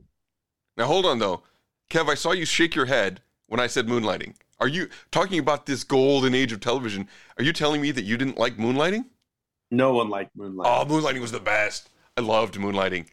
Now 0.76 0.86
hold 0.88 1.06
on 1.06 1.20
though, 1.20 1.44
Kev. 1.92 2.10
I 2.10 2.16
saw 2.16 2.32
you 2.32 2.46
shake 2.46 2.74
your 2.74 2.86
head 2.86 3.22
when 3.48 3.60
I 3.60 3.68
said 3.68 3.88
moonlighting. 3.88 4.36
Are 4.60 4.68
you 4.68 4.90
talking 5.12 5.40
about 5.40 5.66
this 5.66 5.84
golden 5.84 6.34
age 6.34 6.52
of 6.52 6.60
television? 6.60 7.08
Are 7.38 7.44
you 7.44 7.52
telling 7.52 7.82
me 7.82 7.92
that 7.92 8.04
you 8.04 8.18
didn't 8.18 8.38
like 8.38 8.58
moonlighting? 8.58 9.06
No 9.72 9.94
one 9.94 10.10
liked 10.10 10.38
moonlighting. 10.38 10.66
Oh, 10.66 10.86
Moonlighting 10.86 11.22
was 11.22 11.32
the 11.32 11.40
best. 11.40 11.90
I 12.18 12.22
loved 12.22 12.56
Moonlighting. 12.56 13.08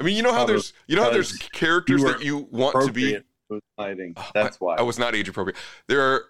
I 0.00 0.02
mean, 0.02 0.16
you 0.16 0.22
know 0.22 0.32
how 0.32 0.44
there's 0.46 0.72
you 0.86 0.96
know 0.96 1.04
how 1.04 1.10
there's 1.10 1.36
characters 1.36 2.00
you 2.00 2.08
that 2.08 2.24
you 2.24 2.48
want 2.50 2.86
to 2.86 2.92
be. 2.92 3.18
Moonlighting. 3.50 4.14
Oh, 4.16 4.30
That's 4.34 4.60
why. 4.60 4.76
I 4.76 4.82
was 4.82 4.98
not 4.98 5.14
age 5.14 5.28
appropriate. 5.28 5.58
There 5.86 6.00
are 6.00 6.24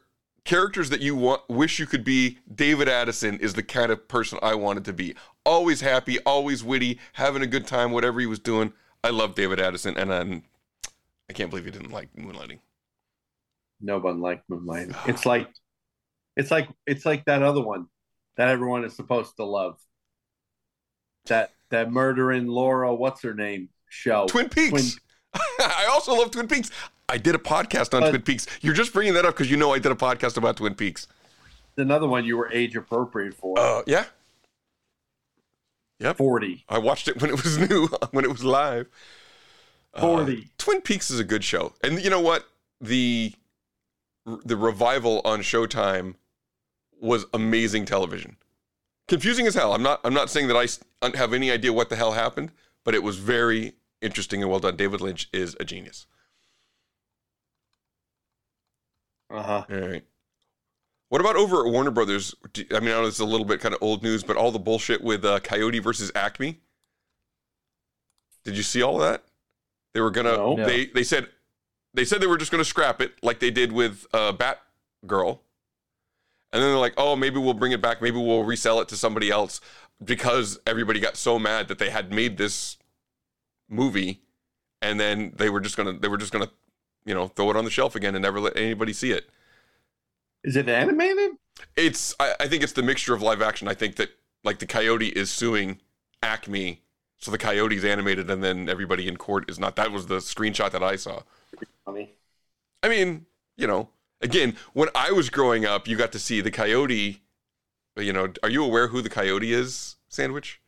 characters 0.45 0.91
that 0.91 1.01
you 1.01 1.15
want 1.15 1.43
wish 1.49 1.79
you 1.79 1.87
could 1.87 2.05
be. 2.05 2.39
David 2.55 2.89
Addison 2.89 3.39
is 3.39 3.55
the 3.55 3.63
kind 3.63 3.91
of 3.93 4.09
person 4.09 4.39
I 4.43 4.55
wanted 4.55 4.85
to 4.87 4.93
be. 4.93 5.15
Always 5.47 5.81
happy, 5.81 6.19
always 6.21 6.63
witty, 6.65 6.99
having 7.15 7.43
a 7.43 7.47
good 7.47 7.67
time, 7.67 7.93
whatever 7.93 8.21
he 8.21 8.27
was 8.27 8.39
doing. 8.39 8.73
I 9.03 9.11
love 9.11 9.35
David 9.35 9.61
Addison, 9.61 9.97
and 9.97 10.13
i 10.13 10.43
I 11.29 11.33
can't 11.33 11.49
believe 11.49 11.65
he 11.65 11.71
didn't 11.71 11.93
like 11.93 12.13
Moonlighting. 12.17 12.59
no 13.81 13.99
one 13.99 14.21
liked 14.21 14.49
Moonlighting. 14.51 14.97
It's 15.09 15.25
like, 15.25 15.49
it's 16.37 16.51
like, 16.51 16.69
it's 16.87 17.07
like 17.07 17.25
that 17.27 17.43
other 17.43 17.63
one 17.63 17.87
that 18.37 18.49
everyone 18.49 18.85
is 18.85 18.95
supposed 18.97 19.37
to 19.37 19.45
love. 19.45 19.79
That 21.27 21.53
that 21.71 21.93
murdering 21.93 22.47
Laura, 22.47 22.95
what's 22.95 23.23
her 23.23 23.35
name? 23.35 23.69
Show 23.89 24.27
Twin 24.27 24.49
Peaks. 24.49 24.71
Twin... 24.71 24.91
I 25.61 25.89
also 25.91 26.15
love 26.15 26.31
Twin 26.31 26.49
Peaks. 26.49 26.71
I 27.09 27.19
did 27.19 27.35
a 27.35 27.39
podcast 27.39 27.95
on 27.95 28.01
But- 28.01 28.11
Twin 28.11 28.23
Peaks. 28.23 28.47
You're 28.61 28.75
just 28.75 28.93
bringing 28.93 29.15
that 29.15 29.25
up 29.25 29.35
because 29.35 29.51
you 29.51 29.57
know 29.57 29.73
I 29.73 29.79
did 29.79 29.93
a 29.93 29.97
podcast 29.97 30.37
about 30.37 30.57
Twin 30.57 30.75
Peaks. 30.75 31.07
Another 31.77 32.09
one 32.09 32.25
you 32.25 32.37
were 32.37 32.51
age 32.53 32.77
appropriate 32.77 33.35
for. 33.35 33.59
Uh, 33.59 33.83
yeah. 33.87 34.07
Yep. 36.01 36.17
Forty. 36.17 36.65
I 36.69 36.79
watched 36.79 37.09
it 37.09 37.21
when 37.21 37.31
it 37.31 37.43
was 37.43 37.59
new, 37.71 37.89
when 38.11 38.25
it 38.25 38.31
was 38.31 38.43
live. 38.43 38.89
Uh, 39.93 40.01
40. 40.01 40.49
Twin 40.57 40.81
Peaks 40.81 41.11
is 41.11 41.19
a 41.19 41.25
good 41.25 41.45
show, 41.45 41.75
and 41.83 42.03
you 42.03 42.11
know 42.11 42.21
what? 42.21 42.49
The 42.81 43.35
the 44.25 44.57
revival 44.57 45.21
on 45.25 45.41
Showtime 45.41 46.15
was 47.01 47.27
amazing 47.33 47.85
television. 47.87 48.37
Confusing 49.09 49.47
as 49.47 49.55
hell. 49.55 49.73
I'm 49.75 49.83
not. 49.83 50.01
I'm 50.05 50.15
not 50.15 50.31
saying 50.31 50.49
that 50.49 50.57
I 50.57 51.17
have 51.17 51.33
any 51.33 51.51
idea 51.51 51.73
what 51.73 51.89
the 51.91 51.97
hell 51.97 52.13
happened, 52.13 52.53
but 52.85 52.95
it 52.95 53.03
was 53.03 53.19
very 53.19 53.75
interesting 54.01 54.41
and 54.43 54.51
well 54.51 54.61
done. 54.61 54.77
David 54.77 55.01
Lynch 55.01 55.29
is 55.33 55.57
a 55.61 55.65
genius. 55.65 56.07
Uh 59.29 59.43
huh. 59.43 59.65
All 59.71 59.77
right. 59.89 60.05
What 61.11 61.21
about 61.21 61.35
over 61.35 61.67
at 61.67 61.73
Warner 61.73 61.91
Brothers? 61.91 62.35
Do- 62.53 62.65
I 62.71 62.79
mean, 62.79 62.91
I 62.91 63.01
know 63.01 63.07
it's 63.07 63.19
a 63.19 63.25
little 63.25 63.45
bit 63.45 63.61
kind 63.61 63.75
of 63.75 63.83
old 63.83 64.03
news, 64.05 64.23
but 64.23 64.37
all 64.37 64.53
the 64.53 64.61
bullshit 64.61 65.03
with 65.03 65.25
uh, 65.25 65.41
Coyote 65.41 65.81
versus 65.81 66.11
Acme. 66.15 66.61
Did 68.45 68.57
you 68.57 68.63
see 68.63 68.81
all 68.81 68.97
that? 68.99 69.25
They 69.93 70.01
were 70.01 70.13
gonna. 70.13 70.37
No. 70.37 70.57
They 70.65 70.87
they 70.87 71.03
said 71.03 71.27
they 71.93 72.05
said 72.05 72.21
they 72.23 72.29
were 72.29 72.39
just 72.39 72.53
gonna 72.53 72.65
scrap 72.65 73.03
it 73.03 73.13
like 73.23 73.41
they 73.41 73.51
did 73.51 73.73
with 73.73 74.07
uh, 74.15 74.33
Batgirl, 74.33 75.41
and 76.53 76.63
then 76.63 76.71
they're 76.71 76.77
like, 76.79 76.95
oh, 76.97 77.17
maybe 77.17 77.39
we'll 77.39 77.55
bring 77.55 77.73
it 77.73 77.83
back. 77.83 78.01
Maybe 78.01 78.17
we'll 78.17 78.45
resell 78.45 78.81
it 78.81 78.87
to 78.89 78.97
somebody 78.97 79.31
else 79.31 79.61
because 80.03 80.61
everybody 80.65 81.01
got 81.01 81.17
so 81.17 81.41
mad 81.41 81.67
that 81.69 81.79
they 81.81 81.91
had 81.91 82.13
made 82.13 82.39
this 82.39 82.77
movie, 83.69 84.21
and 84.81 85.01
then 85.01 85.33
they 85.37 85.51
were 85.51 85.61
just 85.61 85.77
gonna 85.77 85.93
they 85.99 86.07
were 86.09 86.19
just 86.19 86.33
gonna 86.33 86.51
you 87.05 87.15
know 87.15 87.27
throw 87.27 87.51
it 87.51 87.57
on 87.57 87.65
the 87.65 87.71
shelf 87.71 87.97
again 87.97 88.15
and 88.15 88.23
never 88.23 88.39
let 88.39 88.57
anybody 88.57 88.93
see 88.93 89.11
it. 89.11 89.29
Is 90.45 90.57
it 90.57 90.69
animated? 90.69 91.33
It's 91.77 92.15
I, 92.19 92.35
I 92.41 92.49
think 92.49 92.63
it's 92.63 92.73
the 92.73 92.83
mixture 92.83 93.15
of 93.15 93.23
live 93.23 93.43
action. 93.43 93.69
I 93.69 93.75
think 93.75 93.97
that 93.97 94.11
like 94.45 94.59
the 94.59 94.67
coyote 94.67 95.09
is 95.09 95.31
suing 95.31 95.81
Acme, 96.23 96.83
so 97.19 97.31
the 97.31 97.39
coyote's 97.39 97.85
animated, 97.85 98.31
and 98.31 98.43
then 98.43 98.69
everybody 98.69 99.07
in 99.09 99.17
court 99.17 99.51
is 99.51 99.59
not. 99.59 99.77
That 99.77 99.93
was 99.93 100.07
the 100.07 100.17
screenshot 100.17 100.71
that 100.71 100.83
I 100.83 100.97
saw. 100.97 101.23
Funny. 101.85 102.15
I 102.83 102.89
mean, 102.89 103.27
you 103.59 103.67
know, 103.67 103.91
again, 104.23 104.57
when 104.73 104.89
I 104.95 105.13
was 105.13 105.29
growing 105.29 105.67
up, 105.67 105.87
you 105.87 105.97
got 105.97 106.13
to 106.13 106.19
see 106.19 106.41
the 106.41 106.51
coyote. 106.51 107.21
You 107.97 108.13
know, 108.15 108.33
are 108.43 108.49
you 108.49 108.65
aware 108.65 108.89
who 108.89 109.03
the 109.03 109.11
coyote 109.11 109.53
is? 109.53 109.97
Sandwich. 110.09 110.61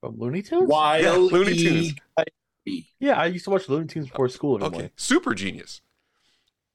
From 0.00 0.18
Looney 0.18 0.42
Tunes? 0.42 0.68
Wild 0.68 1.02
Yeah, 1.04 1.12
Looney. 1.12 1.54
Tunes. 1.56 1.94
Coyote. 2.16 2.86
Yeah, 2.98 3.18
I 3.20 3.26
used 3.26 3.44
to 3.44 3.50
watch 3.50 3.68
Looney 3.68 3.86
Tunes 3.86 4.08
before 4.08 4.28
school 4.28 4.56
every 4.56 4.66
Okay, 4.66 4.74
morning. 4.74 4.90
super 4.96 5.34
genius. 5.34 5.80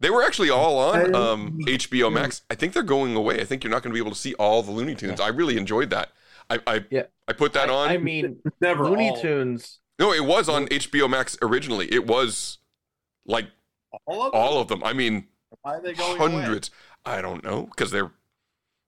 They 0.02 0.10
were 0.10 0.24
actually 0.24 0.50
all 0.50 0.80
on 0.80 1.14
um, 1.14 1.60
HBO 1.68 2.12
Max. 2.12 2.42
I 2.50 2.56
think 2.56 2.74
they're 2.74 2.82
going 2.82 3.16
away. 3.16 3.40
I 3.40 3.46
think 3.46 3.64
you're 3.64 3.72
not 3.72 3.84
going 3.84 3.92
to 3.92 3.94
be 3.94 4.00
able 4.00 4.12
to 4.12 4.20
see 4.20 4.34
all 4.34 4.64
the 4.64 4.72
Looney 4.72 4.96
Tunes. 4.96 5.20
I 5.22 5.28
really 5.28 5.58
enjoyed 5.58 5.92
that. 5.92 6.10
I 6.50 6.60
I, 6.66 6.86
Yeah. 6.90 7.04
I 7.28 7.34
put 7.34 7.54
that 7.54 7.70
on. 7.70 7.90
I 7.90 7.98
mean, 7.98 8.40
Never 8.60 8.90
Looney 8.90 9.12
all, 9.12 9.22
Tunes. 9.22 9.80
no, 10.00 10.12
it 10.12 10.26
was 10.26 10.50
on 10.50 10.66
HBO 10.68 11.08
Max 11.08 11.38
originally. 11.44 11.88
It 11.94 12.08
was 12.08 12.58
like 13.28 13.46
all 14.08 14.26
of 14.26 14.32
them. 14.32 14.42
all 14.42 14.60
of 14.60 14.68
them. 14.70 14.84
I 14.84 14.94
mean, 14.94 15.28
Why 15.62 15.76
are 15.76 15.82
they 15.82 15.94
going 15.94 16.20
away? 16.20 16.32
hundreds. 16.32 16.72
I 17.06 17.22
don't 17.22 17.44
know 17.44 17.64
because 17.64 17.92
they're 17.92 18.12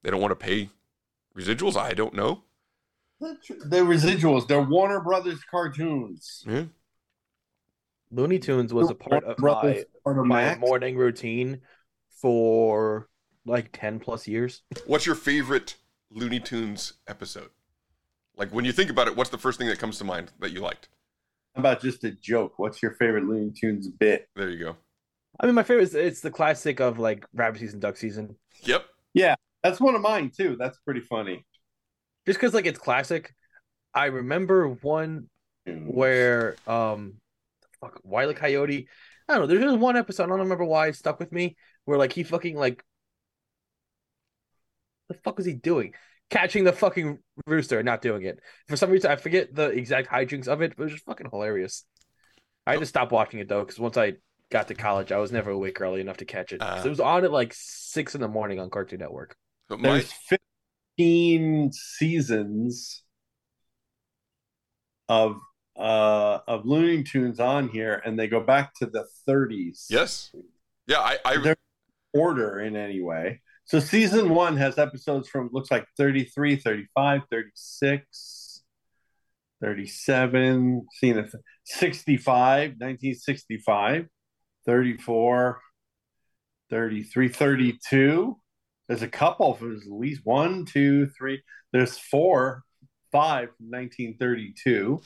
they 0.01 0.09
don't 0.09 0.19
want 0.19 0.31
to 0.31 0.35
pay 0.35 0.69
residuals. 1.37 1.77
I 1.77 1.93
don't 1.93 2.15
know. 2.15 2.41
The 3.19 3.77
residuals. 3.85 4.47
They're 4.47 4.61
Warner 4.63 4.99
Brothers 4.99 5.41
cartoons. 5.49 6.43
Yeah. 6.47 6.63
Looney 8.11 8.39
Tunes 8.39 8.73
was 8.73 8.89
a 8.89 8.95
part 8.95 9.23
of 9.23 9.23
Warner 9.23 9.35
my, 9.37 9.61
Brothers 9.61 9.75
part 9.75 9.87
of 9.87 9.92
my 10.05 10.23
Max. 10.23 10.59
morning 10.59 10.97
routine 10.97 11.61
for 12.21 13.07
like 13.45 13.69
10 13.73 13.99
plus 13.99 14.27
years. 14.27 14.61
What's 14.85 15.05
your 15.05 15.15
favorite 15.15 15.75
Looney 16.09 16.39
Tunes 16.39 16.93
episode? 17.07 17.49
Like 18.35 18.53
when 18.53 18.65
you 18.65 18.71
think 18.71 18.89
about 18.89 19.07
it, 19.07 19.15
what's 19.15 19.29
the 19.29 19.37
first 19.37 19.59
thing 19.59 19.67
that 19.67 19.79
comes 19.79 19.97
to 19.99 20.03
mind 20.03 20.31
that 20.39 20.51
you 20.51 20.59
liked? 20.59 20.89
How 21.55 21.59
about 21.59 21.81
just 21.81 22.03
a 22.03 22.11
joke? 22.11 22.57
What's 22.57 22.81
your 22.81 22.91
favorite 22.91 23.25
Looney 23.25 23.51
Tunes 23.51 23.87
bit? 23.87 24.27
There 24.35 24.49
you 24.49 24.59
go. 24.59 24.75
I 25.39 25.45
mean, 25.45 25.55
my 25.55 25.63
favorite 25.63 25.83
is 25.83 25.95
it's 25.95 26.21
the 26.21 26.31
classic 26.31 26.79
of 26.79 26.99
like 26.99 27.25
rabbit 27.33 27.59
season, 27.59 27.79
duck 27.79 27.97
season. 27.97 28.35
Yep. 28.63 28.85
Yeah, 29.13 29.35
that's 29.61 29.79
one 29.79 29.95
of 29.95 30.01
mine 30.01 30.31
too. 30.35 30.55
That's 30.57 30.77
pretty 30.79 31.01
funny. 31.01 31.45
Just 32.25 32.39
because 32.39 32.53
like 32.53 32.65
it's 32.65 32.79
classic. 32.79 33.33
I 33.93 34.05
remember 34.05 34.69
one 34.69 35.29
where 35.65 36.55
um 36.67 37.15
fuck 37.79 37.99
Wile 38.03 38.31
E. 38.31 38.33
Coyote. 38.33 38.87
I 39.27 39.33
don't 39.33 39.41
know. 39.41 39.47
There's 39.47 39.61
just 39.61 39.79
one 39.79 39.97
episode. 39.97 40.23
I 40.23 40.27
don't 40.27 40.39
remember 40.39 40.65
why 40.65 40.87
it 40.87 40.95
stuck 40.95 41.19
with 41.19 41.31
me. 41.31 41.55
Where 41.85 41.97
like 41.97 42.13
he 42.13 42.23
fucking 42.23 42.55
like 42.55 42.83
the 45.07 45.15
fuck 45.15 45.37
was 45.37 45.45
he 45.45 45.53
doing? 45.53 45.93
Catching 46.29 46.63
the 46.63 46.73
fucking 46.73 47.19
rooster 47.45 47.79
and 47.79 47.85
not 47.85 48.01
doing 48.01 48.23
it. 48.23 48.39
For 48.67 48.77
some 48.77 48.89
reason, 48.89 49.11
I 49.11 49.15
forget 49.15 49.53
the 49.53 49.69
exact 49.69 50.09
hijinks 50.09 50.47
of 50.47 50.61
it, 50.61 50.75
but 50.75 50.83
it 50.83 50.85
was 50.85 50.93
just 50.93 51.05
fucking 51.05 51.29
hilarious. 51.31 51.85
I 52.65 52.71
had 52.71 52.79
to 52.79 52.85
stop 52.85 53.11
watching 53.11 53.39
it 53.39 53.49
though, 53.49 53.61
because 53.61 53.79
once 53.79 53.97
I 53.97 54.13
got 54.49 54.67
to 54.69 54.75
college, 54.75 55.11
I 55.11 55.17
was 55.17 55.31
never 55.31 55.51
awake 55.51 55.81
early 55.81 56.01
enough 56.01 56.17
to 56.17 56.25
catch 56.25 56.53
it. 56.53 56.61
So 56.61 56.67
uh. 56.67 56.81
it 56.83 56.89
was 56.89 56.99
on 56.99 57.23
at 57.23 57.31
like 57.31 57.53
six 57.55 58.15
in 58.15 58.21
the 58.21 58.27
morning 58.27 58.59
on 58.59 58.69
Cartoon 58.69 58.99
Network. 58.99 59.35
But 59.69 59.79
my, 59.79 59.89
There's 59.89 60.13
15 60.97 61.71
seasons 61.73 63.03
of 65.09 65.37
uh 65.77 66.39
of 66.47 66.65
Looney 66.65 67.03
Tunes 67.03 67.39
on 67.39 67.69
here, 67.69 68.01
and 68.05 68.17
they 68.17 68.27
go 68.27 68.41
back 68.41 68.73
to 68.75 68.85
the 68.85 69.05
30s. 69.27 69.85
yes. 69.89 70.31
Yeah, 70.85 70.99
I, 70.99 71.17
I 71.23 71.37
They're 71.37 71.55
order 72.13 72.59
in 72.59 72.75
any 72.75 73.01
way. 73.01 73.41
So 73.65 73.79
season 73.79 74.29
one 74.29 74.57
has 74.57 74.77
episodes 74.77 75.29
from 75.29 75.49
looks 75.51 75.71
like 75.71 75.87
33, 75.97 76.57
35, 76.57 77.21
36, 77.31 78.63
37, 79.61 80.85
seeing 80.99 81.17
it 81.17 81.31
65, 81.63 82.69
1965, 82.71 84.07
34, 84.65 85.61
33, 86.69 87.27
32. 87.29 88.39
There's 88.87 89.01
a 89.01 89.07
couple, 89.07 89.57
there's 89.59 89.83
at 89.83 89.91
least 89.91 90.21
one, 90.25 90.65
two, 90.65 91.07
three. 91.07 91.41
There's 91.71 91.97
four, 91.97 92.63
five 93.13 93.49
from 93.55 93.71
1932, 93.71 95.01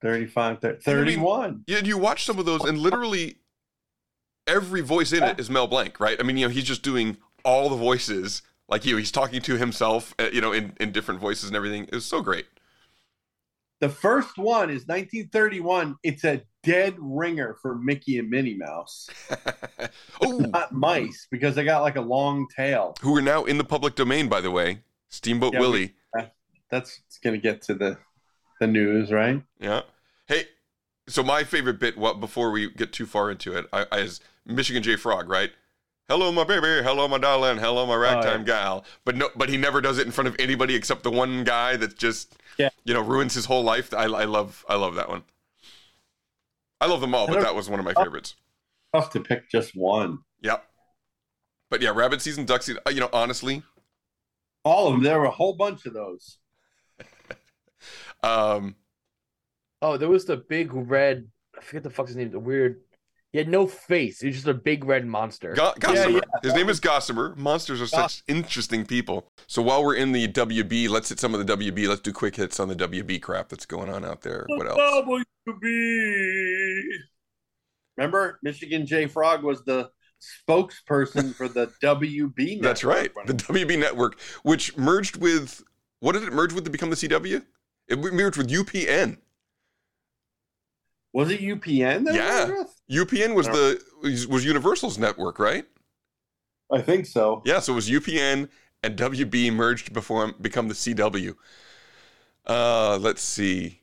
35, 0.00 0.60
30, 0.60 0.80
31. 0.80 1.64
Yeah, 1.66 1.78
you 1.78 1.98
watch 1.98 2.24
some 2.24 2.38
of 2.38 2.46
those, 2.46 2.64
and 2.64 2.78
literally 2.78 3.36
every 4.46 4.80
voice 4.80 5.12
in 5.12 5.22
it 5.22 5.38
is 5.38 5.50
Mel 5.50 5.66
Blanc, 5.66 5.98
right? 6.00 6.16
I 6.18 6.22
mean, 6.22 6.36
you 6.36 6.46
know, 6.46 6.52
he's 6.52 6.64
just 6.64 6.82
doing 6.82 7.16
all 7.44 7.68
the 7.68 7.76
voices, 7.76 8.42
like 8.68 8.84
you. 8.84 8.96
He's 8.96 9.12
talking 9.12 9.40
to 9.42 9.56
himself, 9.56 10.14
uh, 10.18 10.28
you 10.32 10.40
know, 10.40 10.52
in 10.52 10.74
in 10.80 10.92
different 10.92 11.20
voices 11.20 11.44
and 11.48 11.56
everything. 11.56 11.84
It 11.84 11.94
was 11.94 12.06
so 12.06 12.22
great. 12.22 12.46
The 13.80 13.88
first 13.88 14.38
one 14.38 14.70
is 14.70 14.86
1931. 14.86 15.96
It's 16.02 16.24
a 16.24 16.42
dead 16.64 16.96
ringer 16.98 17.56
for 17.62 17.76
Mickey 17.76 18.18
and 18.18 18.28
Minnie 18.28 18.56
Mouse. 18.56 19.08
oh, 20.20 20.38
Not 20.38 20.72
mice 20.72 21.28
because 21.30 21.54
they 21.54 21.64
got 21.64 21.82
like 21.82 21.94
a 21.94 22.00
long 22.00 22.48
tail. 22.54 22.96
who 23.00 23.16
are 23.16 23.22
now 23.22 23.44
in 23.44 23.56
the 23.56 23.64
public 23.64 23.94
domain, 23.94 24.28
by 24.28 24.40
the 24.40 24.50
way. 24.50 24.82
Steamboat 25.10 25.54
Yeah, 25.54 25.60
Willie. 25.60 25.94
That's 26.70 27.00
going 27.24 27.34
to 27.34 27.40
get 27.40 27.62
to 27.62 27.74
the 27.74 27.96
the 28.60 28.66
news, 28.66 29.10
right? 29.12 29.42
Yeah. 29.60 29.82
Hey, 30.26 30.44
so 31.08 31.22
my 31.22 31.44
favorite 31.44 31.78
bit, 31.78 31.96
what 31.96 32.20
before 32.20 32.50
we 32.50 32.70
get 32.70 32.92
too 32.92 33.06
far 33.06 33.30
into 33.30 33.52
it, 33.56 33.66
I, 33.72 33.86
I 33.90 33.98
is 34.00 34.20
Michigan 34.46 34.82
J 34.82 34.96
Frog, 34.96 35.28
right? 35.28 35.50
Hello, 36.08 36.32
my 36.32 36.44
baby. 36.44 36.82
Hello, 36.82 37.06
my 37.06 37.18
darling. 37.18 37.58
Hello, 37.58 37.84
my 37.86 37.94
ragtime 37.94 38.44
gal. 38.44 38.84
But 39.04 39.16
no, 39.16 39.28
but 39.36 39.50
he 39.50 39.58
never 39.58 39.80
does 39.82 39.98
it 39.98 40.06
in 40.06 40.12
front 40.12 40.28
of 40.28 40.36
anybody 40.38 40.74
except 40.74 41.02
the 41.02 41.10
one 41.10 41.44
guy 41.44 41.76
that 41.76 41.98
just, 41.98 42.34
Yeah. 42.56 42.70
you 42.84 42.94
know, 42.94 43.02
ruins 43.02 43.34
his 43.34 43.44
whole 43.44 43.62
life. 43.62 43.92
I, 43.92 44.04
I 44.04 44.24
love, 44.24 44.64
I 44.70 44.76
love 44.76 44.94
that 44.94 45.10
one. 45.10 45.24
I 46.80 46.86
love 46.86 47.00
them 47.02 47.14
all, 47.14 47.26
but 47.26 47.40
that 47.42 47.54
was 47.54 47.68
one 47.68 47.78
of 47.78 47.84
my 47.84 47.92
favorites. 47.92 48.36
Tough 48.94 49.10
to 49.12 49.20
pick 49.20 49.50
just 49.50 49.76
one. 49.76 50.20
Yep. 50.40 50.64
But 51.70 51.82
yeah, 51.82 51.90
rabbit 51.94 52.22
season, 52.22 52.46
duck 52.46 52.62
season. 52.62 52.80
uh, 52.86 52.90
You 52.90 53.00
know, 53.00 53.10
honestly, 53.12 53.62
All 54.64 54.86
of 54.86 54.94
them. 54.94 55.02
There 55.02 55.18
were 55.18 55.26
a 55.26 55.30
whole 55.30 55.54
bunch 55.54 55.84
of 55.84 55.92
those. 55.92 56.38
um, 58.22 58.74
Oh, 59.80 59.96
there 59.96 60.08
was 60.08 60.24
the 60.24 60.36
big 60.38 60.72
red. 60.72 61.28
I 61.56 61.60
forget 61.62 61.82
the 61.84 61.90
fuck's 61.90 62.10
his 62.10 62.16
name. 62.16 62.30
The 62.30 62.38
weird. 62.40 62.80
He 63.30 63.38
had 63.38 63.48
no 63.48 63.66
face. 63.66 64.20
He 64.20 64.28
was 64.28 64.36
just 64.36 64.48
a 64.48 64.54
big 64.54 64.84
red 64.84 65.06
monster. 65.06 65.52
Go- 65.52 65.74
Gossamer. 65.78 66.10
yeah. 66.16 66.20
His 66.42 66.54
name 66.54 66.70
is 66.70 66.80
Gossamer. 66.80 67.34
Monsters 67.36 67.80
are 67.82 67.86
such 67.86 68.22
interesting 68.26 68.86
people. 68.86 69.30
So 69.46 69.60
while 69.60 69.84
we're 69.84 69.96
in 69.96 70.12
the 70.12 70.28
WB, 70.28 70.88
let's 70.88 71.10
hit 71.10 71.20
some 71.20 71.34
of 71.34 71.46
the 71.46 71.56
WB. 71.56 71.86
Let's 71.88 72.00
do 72.00 72.12
quick 72.12 72.36
hits 72.36 72.58
on 72.58 72.68
the 72.68 72.74
WB 72.74 73.20
crap 73.20 73.50
that's 73.50 73.66
going 73.66 73.90
on 73.90 74.02
out 74.04 74.22
there. 74.22 74.46
What 74.48 74.66
else? 74.66 74.78
WB. 75.46 76.82
Remember, 77.96 78.38
Michigan 78.42 78.86
J 78.86 79.06
Frog 79.06 79.42
was 79.42 79.62
the 79.64 79.90
spokesperson 80.48 81.34
for 81.34 81.48
the 81.48 81.66
WB. 81.82 82.62
That's 82.62 82.82
right. 82.84 83.10
The 83.26 83.34
WB 83.34 83.78
network, 83.78 84.18
which 84.42 84.76
merged 84.76 85.16
with 85.16 85.62
what 86.00 86.12
did 86.12 86.22
it 86.22 86.32
merge 86.32 86.52
with 86.52 86.64
to 86.64 86.70
become 86.70 86.90
the 86.90 86.96
CW? 86.96 87.44
It 87.88 87.98
merged 87.98 88.36
with 88.36 88.48
UPN. 88.48 89.18
Was 91.12 91.30
it 91.30 91.40
UPN? 91.40 92.04
that 92.04 92.14
Yeah. 92.14 92.64
UPN 93.02 93.34
was 93.34 93.46
the 93.46 93.82
was 94.28 94.44
Universal's 94.44 94.98
network, 94.98 95.38
right? 95.38 95.64
I 96.70 96.80
think 96.82 97.06
so. 97.06 97.42
Yeah, 97.44 97.60
so 97.60 97.72
it 97.72 97.76
was 97.76 97.88
UPN 97.88 98.48
and 98.82 98.96
WB 98.96 99.52
merged 99.52 99.92
before 99.92 100.32
become 100.32 100.68
the 100.68 100.74
CW. 100.74 101.34
Uh, 102.46 102.98
let's 103.00 103.22
see. 103.22 103.80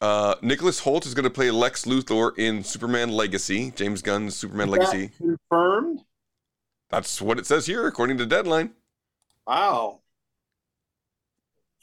Uh, 0.00 0.34
Nicholas 0.42 0.80
Hoult 0.82 1.06
is 1.06 1.14
going 1.14 1.24
to 1.24 1.30
play 1.30 1.50
Lex 1.50 1.86
Luthor 1.86 2.36
in 2.38 2.62
Superman 2.62 3.10
Legacy, 3.10 3.72
James 3.74 4.02
Gunn's 4.02 4.36
Superman 4.36 4.68
Legacy. 4.68 5.10
confirmed? 5.16 6.00
That's 6.90 7.20
what 7.20 7.38
it 7.38 7.46
says 7.46 7.66
here, 7.66 7.86
according 7.86 8.18
to 8.18 8.26
Deadline. 8.26 8.72
Wow. 9.46 10.00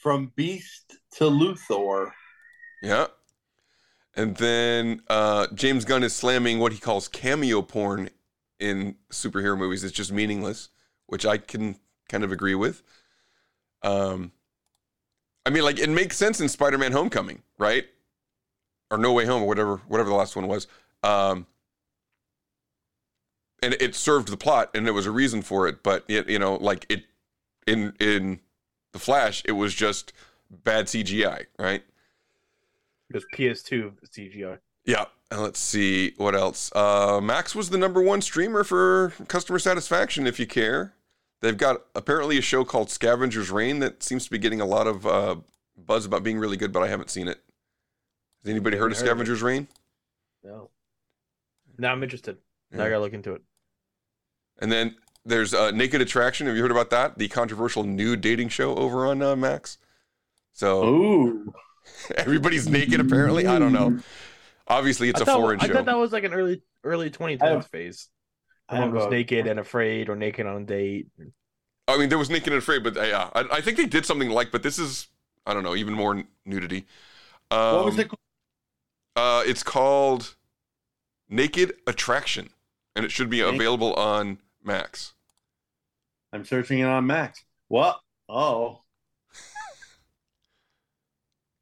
From 0.04 0.34
Beast 0.36 0.98
to 1.14 1.24
Luthor. 1.24 2.12
Yeah. 2.82 3.08
And 4.18 4.36
then 4.36 5.02
uh, 5.10 5.48
James 5.54 5.86
Gunn 5.86 6.04
is 6.04 6.14
slamming 6.14 6.60
what 6.60 6.74
he 6.74 6.78
calls 6.78 7.08
cameo 7.08 7.62
porn 7.62 8.10
in 8.60 8.96
superhero 9.10 9.58
movies. 9.58 9.82
It's 9.82 9.94
just 9.94 10.12
meaningless, 10.12 10.68
which 11.08 11.26
I 11.26 11.38
can 11.38 11.78
kind 12.10 12.26
of 12.26 12.34
agree 12.34 12.54
with. 12.54 12.84
Um, 13.82 14.34
I 15.46 15.52
mean, 15.52 15.64
like 15.64 15.80
it 15.80 15.90
makes 15.90 16.18
sense 16.18 16.42
in 16.42 16.50
Spider-Man: 16.50 16.92
Homecoming, 16.92 17.42
right? 17.58 17.86
Or 18.92 18.98
No 18.98 19.14
Way 19.14 19.26
Home, 19.26 19.44
or 19.44 19.48
whatever, 19.48 19.78
whatever 19.88 20.10
the 20.10 20.16
last 20.16 20.36
one 20.36 20.48
was. 20.48 20.68
Um, 21.02 21.48
and 23.62 23.74
it 23.80 23.96
served 23.96 24.28
the 24.28 24.38
plot, 24.38 24.70
and 24.76 24.86
there 24.86 24.94
was 24.94 25.06
a 25.06 25.12
reason 25.12 25.42
for 25.42 25.66
it. 25.66 25.82
But 25.82 26.04
it, 26.10 26.30
you 26.30 26.40
know, 26.40 26.56
like 26.56 26.86
it 26.90 27.06
in 27.66 27.94
in 28.02 28.42
the 28.94 29.00
Flash, 29.00 29.44
it 29.46 29.52
was 29.52 29.74
just 29.74 30.14
bad 30.50 30.86
CGI, 30.86 31.46
right? 31.60 31.84
Because 33.08 33.26
PS2 33.36 33.94
CGI. 34.08 34.60
Yeah. 34.86 35.06
And 35.30 35.42
let's 35.42 35.60
see 35.60 36.14
what 36.18 36.36
else. 36.36 36.72
Uh, 36.76 37.20
Max 37.22 37.56
was 37.56 37.72
the 37.72 37.78
number 37.78 38.02
one 38.02 38.22
streamer 38.22 38.64
for 38.64 39.14
customer 39.28 39.58
satisfaction, 39.58 40.28
if 40.28 40.40
you 40.40 40.46
care. 40.46 40.94
They've 41.42 41.58
got 41.58 41.82
apparently 41.96 42.38
a 42.38 42.42
show 42.42 42.64
called 42.64 42.92
Scavenger's 42.92 43.50
Reign 43.50 43.80
that 43.80 44.04
seems 44.04 44.26
to 44.26 44.32
be 44.32 44.38
getting 44.38 44.62
a 44.62 44.66
lot 44.66 44.86
of 44.86 45.06
uh, 45.08 45.36
buzz 45.76 46.06
about 46.06 46.24
being 46.24 46.38
really 46.38 46.56
good, 46.56 46.72
but 46.72 46.84
I 46.84 46.88
haven't 46.88 47.10
seen 47.10 47.28
it. 47.28 47.40
Has 48.44 48.52
anybody 48.52 48.78
heard 48.78 48.92
of 48.92 48.98
heard 48.98 49.04
of. 49.04 49.10
Scavenger's 49.10 49.42
Reign? 49.42 49.68
No. 50.44 50.70
Now 51.80 51.92
I'm 51.92 52.04
interested. 52.04 52.38
Now 52.72 52.86
I 52.86 52.90
gotta 52.90 53.02
look 53.02 53.14
into 53.14 53.34
it. 53.34 53.42
And 54.62 54.72
then 54.72 54.96
there's 55.26 55.54
uh, 55.54 55.72
Naked 55.72 56.02
Attraction. 56.02 56.48
Have 56.48 56.56
you 56.56 56.62
heard 56.62 56.72
about 56.72 56.90
that? 56.92 57.18
The 57.18 57.28
controversial 57.28 57.84
nude 57.84 58.22
dating 58.22 58.50
show 58.50 58.76
over 58.76 59.06
on 59.06 59.22
uh, 59.22 59.36
Max. 59.36 59.78
So 60.54 60.84
Ooh. 60.86 61.54
everybody's 62.16 62.68
naked 62.68 63.00
apparently. 63.00 63.48
I 63.48 63.60
don't 63.60 63.74
know. 63.74 64.00
Obviously, 64.68 65.10
it's 65.10 65.20
I 65.20 65.24
a 65.24 65.26
thought, 65.26 65.40
foreign 65.40 65.60
I 65.60 65.66
show. 65.68 65.74
I 65.74 65.76
thought 65.78 65.86
that 65.86 65.98
was 65.98 66.12
like 66.12 66.24
an 66.24 66.34
early 66.34 66.62
early 66.84 67.10
2010s 67.10 67.42
I 67.42 67.62
phase. 67.62 68.10
I 68.70 68.80
One 68.80 68.94
was 68.94 69.10
naked 69.10 69.48
and 69.48 69.60
afraid, 69.60 70.10
or 70.10 70.16
naked 70.16 70.46
on 70.46 70.62
a 70.62 70.66
date. 70.66 71.08
I 71.88 71.98
mean, 71.98 72.10
there 72.10 72.18
was 72.18 72.30
Naked 72.30 72.54
and 72.54 72.62
Afraid, 72.62 72.82
but 72.84 72.96
uh, 72.96 73.02
yeah, 73.04 73.30
I, 73.36 73.46
I 73.54 73.62
think 73.62 73.76
they 73.76 73.86
did 73.86 74.06
something 74.06 74.30
like, 74.30 74.52
but 74.52 74.64
this 74.64 74.80
is, 74.80 75.08
I 75.46 75.54
don't 75.54 75.64
know, 75.64 75.76
even 75.76 75.94
more 75.94 76.24
nudity. 76.46 76.86
Um, 77.52 77.76
what 77.76 77.86
was 77.86 78.00
it? 78.00 78.08
called? 78.08 78.20
Uh, 79.18 79.44
it's 79.46 79.64
called 79.64 80.36
Naked 81.30 81.74
Attraction, 81.86 82.52
and 82.96 83.04
it 83.04 83.12
should 83.12 83.30
be 83.30 83.42
Naked- 83.42 83.56
available 83.56 83.94
on 83.96 84.38
Max. 84.64 85.14
I'm 86.32 86.46
searching 86.46 86.80
it 86.80 86.84
on 86.86 87.06
Max. 87.06 87.44
What? 87.68 88.00
Oh. 88.30 88.82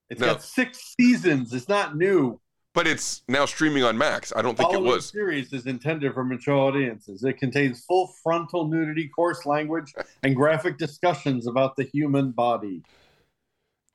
It's 0.10 0.20
No. 0.20 0.28
got 0.28 0.44
six 0.44 0.94
seasons. 1.00 1.54
It's 1.54 1.70
not 1.70 1.96
new. 1.96 2.40
But 2.74 2.88
it's 2.88 3.24
now 3.28 3.46
streaming 3.46 3.84
on 3.84 3.98
Max. 3.98 4.32
I 4.36 4.42
don't 4.42 4.58
think 4.58 4.74
it 4.74 4.82
was. 4.82 5.12
The 5.12 5.18
series 5.20 5.52
is 5.52 5.66
intended 5.68 6.14
for 6.14 6.24
mature 6.24 6.56
audiences. 6.56 7.24
It 7.24 7.34
contains 7.38 7.84
full 7.86 8.08
frontal 8.24 8.68
nudity, 8.68 9.10
coarse 9.10 9.46
language, 9.46 9.94
and 10.24 10.36
graphic 10.36 10.78
discussions 10.78 11.48
about 11.48 11.76
the 11.76 11.84
human 11.84 12.32
body. 12.32 12.84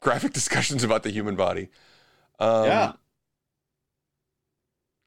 Graphic 0.01 0.33
discussions 0.35 0.85
about 0.85 1.03
the 1.05 1.11
human 1.11 1.37
body. 1.37 1.71
Um, 2.39 2.65
Yeah. 2.65 2.93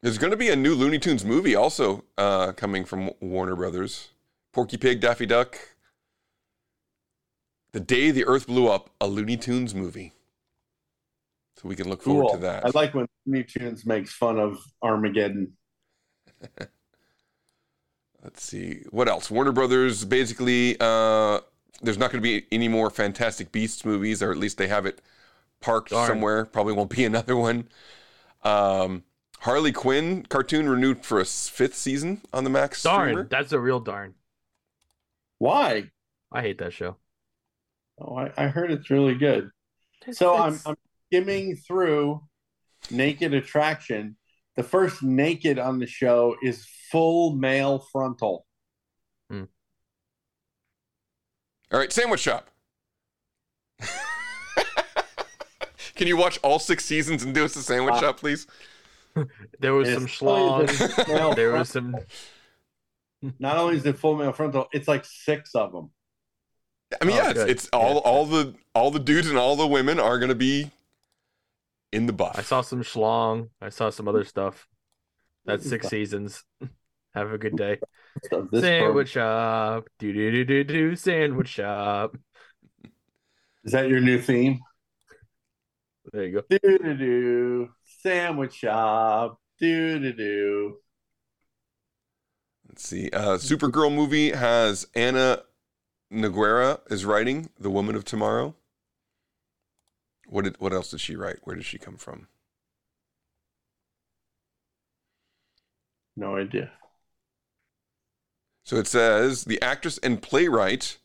There's 0.02 0.18
going 0.18 0.32
to 0.32 0.38
be 0.38 0.50
a 0.50 0.56
new 0.56 0.76
Looney 0.76 0.97
Tunes 1.00 1.26
movie 1.26 1.56
also 1.56 2.06
uh, 2.18 2.54
coming 2.54 2.86
from 2.86 3.12
Warner 3.20 3.56
Brothers. 3.56 4.10
Porky 4.54 4.78
Pig, 4.78 5.02
Daffy 5.02 5.26
Duck. 5.26 5.58
The 7.74 7.80
Day 7.82 8.10
the 8.12 8.26
Earth 8.26 8.47
Blew 8.47 8.68
Up, 8.68 8.89
a 9.02 9.08
Looney 9.08 9.38
Tunes 9.38 9.76
movie. 9.76 10.14
So 11.58 11.68
we 11.68 11.76
can 11.76 11.89
look 11.89 12.02
forward 12.02 12.22
Cool. 12.30 12.32
to 12.32 12.38
that. 12.39 12.66
I 12.66 12.70
like 12.74 12.93
when 12.93 13.08
Looney 13.26 13.43
Tunes 13.43 13.86
makes 13.86 14.14
fun 14.14 14.39
of 14.39 14.58
Armageddon. 14.82 15.54
Let's 18.24 18.43
see 18.43 18.84
what 18.89 19.08
else. 19.08 19.30
Warner 19.30 19.52
Brothers 19.52 20.04
basically, 20.06 20.78
uh, 20.80 21.39
there's 21.82 21.97
not 21.97 22.12
going 22.12 22.22
to 22.24 22.28
be 22.41 22.45
any 22.52 22.68
more 22.68 22.89
Fantastic 22.89 23.52
Beasts 23.52 23.84
movies, 23.86 24.24
or 24.24 24.32
at 24.32 24.38
least 24.38 24.58
they 24.58 24.68
have 24.68 24.86
it 24.86 25.02
parked 25.62 25.89
Darn. 25.91 26.08
somewhere. 26.08 26.45
Probably 26.45 26.74
won't 26.74 26.89
be 26.89 27.04
another 27.12 27.36
one. 27.36 27.68
Um, 28.43 29.04
Harley 29.40 29.72
Quinn 29.72 30.24
cartoon 30.24 30.68
renewed 30.68 31.06
for 31.06 31.20
a 31.20 31.26
fifth 31.26 31.76
season 31.76 32.22
on 32.34 32.44
the 32.44 32.50
Max 32.50 32.84
Darn, 32.84 33.10
streamer. 33.10 33.28
that's 33.30 33.52
a 33.54 33.60
real 33.60 33.80
darn. 33.80 34.16
Why? 35.38 35.92
I 36.32 36.42
hate 36.42 36.58
that 36.58 36.74
show. 36.74 36.98
Oh, 38.00 38.16
I, 38.18 38.32
I 38.38 38.48
heard 38.48 38.72
it's 38.72 38.90
really 38.90 39.16
good. 39.16 39.50
So 40.12 40.36
I'm, 40.36 40.60
I'm 40.66 40.76
skimming 41.08 41.56
through 41.56 42.22
Naked 42.92 43.34
Attraction. 43.34 44.18
The 44.56 44.64
first 44.64 45.02
naked 45.04 45.58
on 45.60 45.80
the 45.80 45.88
show 45.88 46.36
is 46.44 46.66
full 46.92 47.36
male 47.36 47.80
frontal. 47.92 48.46
All 51.72 51.78
right, 51.78 51.92
Sandwich 51.94 52.22
Shop. 52.22 52.50
Can 55.96 56.08
you 56.08 56.18
watch 56.18 56.40
all 56.42 56.58
six 56.58 56.84
seasons 56.84 57.22
and 57.24 57.32
do 57.36 57.46
us 57.46 57.56
a 57.56 57.62
Sandwich 57.62 57.94
Uh, 57.94 58.00
Shop, 58.00 58.18
please? 58.20 58.48
There 59.60 59.74
was 59.74 59.89
It's 59.89 59.97
some 59.97 60.07
schlong. 60.07 61.36
there 61.36 61.51
was 61.51 61.70
some. 61.70 61.95
Not 63.38 63.57
only 63.57 63.76
is 63.76 63.86
it 63.86 63.97
full 63.97 64.16
male 64.16 64.32
frontal, 64.32 64.68
it's 64.72 64.88
like 64.88 65.03
six 65.05 65.53
of 65.55 65.72
them. 65.74 65.91
I 67.01 67.05
mean, 67.05 67.18
Oh, 67.18 67.24
yeah, 67.24 67.32
it's, 67.32 67.39
it's 67.39 67.70
all 67.74 67.97
all 67.99 68.26
the 68.26 68.55
all 68.74 68.91
the 68.91 68.99
dudes 68.99 69.28
and 69.30 69.38
all 69.38 69.55
the 69.55 69.68
women 69.68 69.99
are 69.99 70.18
going 70.18 70.30
to 70.30 70.36
be 70.36 70.72
in 71.91 72.05
the 72.05 72.14
buff. 72.14 72.38
I 72.38 72.41
saw 72.41 72.62
some 72.62 72.82
schlong. 72.84 73.49
I 73.62 73.70
saw 73.70 73.89
some 73.89 74.07
other 74.07 74.24
stuff. 74.24 74.68
That's 75.45 75.68
six 75.68 75.88
seasons. 75.89 76.43
Have 77.14 77.32
a 77.32 77.38
good 77.38 77.55
day. 77.55 77.80
So 78.30 78.47
this 78.51 78.62
sandwich 78.62 79.10
shop. 79.10 79.88
Do 79.99 80.14
do 80.14 80.32
do 80.32 80.45
do 80.45 80.64
do. 80.64 80.95
Sandwich 80.95 81.49
shop. 81.49 82.16
Is 83.64 83.74
that 83.74 83.89
your 83.89 83.99
new 83.99 84.20
theme? 84.22 84.60
There 86.12 86.26
you 86.26 86.41
go. 86.41 86.43
Do 86.49 86.60
do 86.60 86.93
do. 86.97 87.70
Sandwich 88.02 88.56
shop. 88.56 89.39
Do 89.60 90.00
do 90.00 90.14
do. 90.14 90.78
Let's 92.68 92.88
see. 92.88 93.10
Uh, 93.12 93.38
Supergirl 93.38 93.93
movie 93.93 94.32
has 94.32 94.88
Ana 94.95 95.43
Nogueira 96.12 96.80
is 96.91 97.04
writing 97.04 97.50
The 97.60 97.70
Woman 97.70 97.95
of 97.95 98.06
Tomorrow. 98.06 98.56
What 100.28 100.45
did 100.45 100.56
what 100.60 100.72
else 100.72 100.91
did 100.91 101.02
she 101.02 101.16
write? 101.16 101.39
Where 101.43 101.56
did 101.56 101.66
she 101.66 101.78
come 101.78 101.97
from? 101.97 102.28
No 106.16 106.38
idea. 106.38 106.72
So 108.64 108.78
it 108.78 108.88
says 108.88 109.45
the 109.45 109.62
actress 109.62 109.97
and 109.97 110.22
playwright 110.22 111.00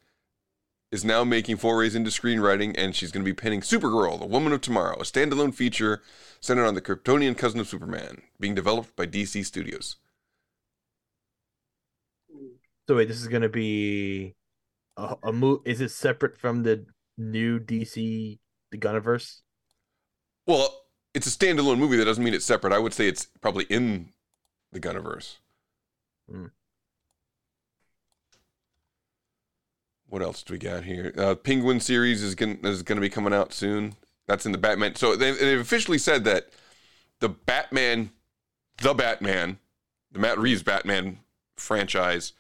is 0.95 1.05
now 1.05 1.25
making 1.25 1.57
forays 1.57 1.97
into 1.97 2.09
screenwriting, 2.09 2.73
and 2.79 2.95
she's 2.95 3.11
going 3.11 3.25
to 3.25 3.29
be 3.29 3.35
penning 3.35 3.61
Supergirl, 3.61 4.17
The 4.21 4.27
Woman 4.27 4.53
of 4.53 4.61
Tomorrow, 4.61 4.95
a 4.95 5.03
standalone 5.03 5.53
feature 5.53 6.01
centered 6.41 6.67
on 6.67 6.77
the 6.77 6.81
Kryptonian 6.81 7.37
cousin 7.37 7.59
of 7.59 7.67
Superman, 7.67 8.23
being 8.39 8.55
developed 8.55 8.95
by 8.95 9.05
DC 9.05 9.45
Studios. 9.45 9.97
So 12.87 12.95
wait, 12.95 13.09
this 13.09 13.21
is 13.21 13.27
gonna 13.27 13.49
be 13.49 14.37
a, 14.97 15.17
a 15.25 15.33
move. 15.33 15.63
Is 15.65 15.81
it 15.81 15.91
separate 15.91 16.39
from 16.39 16.63
the 16.63 16.87
new 17.19 17.59
DC 17.59 18.39
the 18.71 18.79
Gunniverse? 18.79 19.41
Well, 20.47 20.83
it's 21.13 21.27
a 21.27 21.31
standalone 21.31 21.79
movie. 21.79 21.97
That 21.97 22.05
doesn't 22.05 22.23
mean 22.23 22.35
it's 22.35 22.45
separate. 22.45 22.73
I 22.73 22.79
would 22.79 22.93
say 22.93 23.09
it's 23.09 23.27
probably 23.41 23.65
in 23.65 24.11
the 24.71 24.81
Gunniverse. 24.81 25.39
Hmm. 26.31 26.47
What 30.15 30.23
else 30.23 30.45
do 30.45 30.55
we 30.55 30.59
got 30.59 30.85
here? 30.85 31.13
Uh, 31.19 31.35
Penguin 31.35 31.81
series 31.81 32.23
is 32.23 32.37
going 32.37 32.61
is 32.63 32.85
going 32.85 32.99
to 32.99 33.01
be 33.01 33.09
coming 33.09 33.35
out 33.35 33.53
soon. 33.53 33.97
That's 34.29 34.47
in 34.47 34.53
the 34.53 34.59
Batman. 34.59 34.95
So 34.95 35.17
they've, 35.17 35.37
they've 35.37 35.59
officially 35.59 35.99
said 35.99 36.23
that 36.23 36.51
the 37.19 37.29
Batman, 37.29 38.11
the 38.81 38.95
Batman, 38.95 39.59
the 40.13 40.21
Matt 40.21 40.39
Reeves 40.39 40.63
Batman 40.63 41.19
franchise 41.57 42.33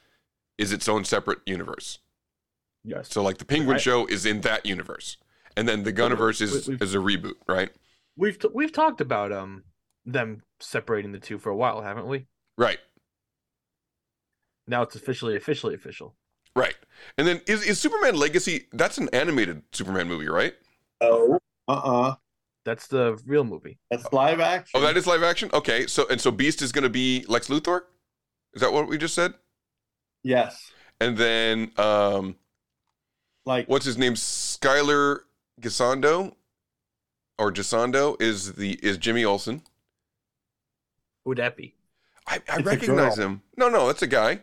is 0.56 0.70
its 0.70 0.88
own 0.88 1.04
separate 1.04 1.40
universe. 1.46 1.98
Yes. 2.84 3.08
So 3.08 3.24
like 3.24 3.38
the 3.38 3.44
Penguin 3.44 3.78
I- 3.78 3.80
show 3.80 4.06
is 4.06 4.24
in 4.24 4.42
that 4.42 4.64
universe, 4.64 5.16
and 5.56 5.68
then 5.68 5.82
the 5.82 5.92
Gunniverse 5.92 6.40
is 6.40 6.68
is 6.68 6.94
a 6.94 6.98
reboot, 6.98 7.34
right? 7.48 7.70
We've 8.16 8.38
t- 8.38 8.50
we've 8.54 8.72
talked 8.72 9.00
about 9.00 9.32
um 9.32 9.64
them 10.06 10.44
separating 10.60 11.10
the 11.10 11.18
two 11.18 11.40
for 11.40 11.50
a 11.50 11.56
while, 11.56 11.82
haven't 11.82 12.06
we? 12.06 12.26
Right. 12.56 12.78
Now 14.68 14.82
it's 14.82 14.94
officially 14.94 15.34
officially 15.34 15.74
official. 15.74 16.14
Right. 16.56 16.74
And 17.18 17.26
then 17.26 17.40
is, 17.46 17.64
is 17.64 17.78
Superman 17.78 18.16
Legacy 18.16 18.66
that's 18.72 18.98
an 18.98 19.08
animated 19.12 19.62
Superman 19.72 20.08
movie, 20.08 20.28
right? 20.28 20.54
Oh. 21.00 21.38
Uh-uh. 21.68 22.14
That's 22.64 22.86
the 22.86 23.20
real 23.26 23.44
movie. 23.44 23.78
That's 23.90 24.10
live 24.12 24.40
action. 24.40 24.80
Oh, 24.80 24.82
that 24.82 24.96
is 24.96 25.06
live 25.06 25.22
action? 25.22 25.50
Okay. 25.52 25.86
So 25.86 26.06
and 26.08 26.20
so 26.20 26.30
Beast 26.30 26.62
is 26.62 26.72
gonna 26.72 26.88
be 26.88 27.24
Lex 27.28 27.48
Luthor? 27.48 27.82
Is 28.54 28.62
that 28.62 28.72
what 28.72 28.88
we 28.88 28.96
just 28.98 29.14
said? 29.14 29.34
Yes. 30.22 30.72
And 31.00 31.16
then 31.16 31.72
um 31.76 32.36
Like 33.44 33.68
what's 33.68 33.84
his 33.84 33.98
name? 33.98 34.14
Skyler 34.14 35.20
Gisondo 35.60 36.34
or 37.38 37.52
Gisondo 37.52 38.20
is 38.20 38.54
the 38.54 38.78
is 38.82 38.96
Jimmy 38.96 39.24
Olsen. 39.24 39.62
Who 41.24 41.30
would 41.30 41.38
that 41.38 41.56
be? 41.56 41.74
I, 42.26 42.40
I 42.50 42.58
recognize 42.58 43.18
him. 43.18 43.42
No, 43.56 43.68
no, 43.68 43.86
that's 43.86 44.02
a 44.02 44.06
guy. 44.06 44.40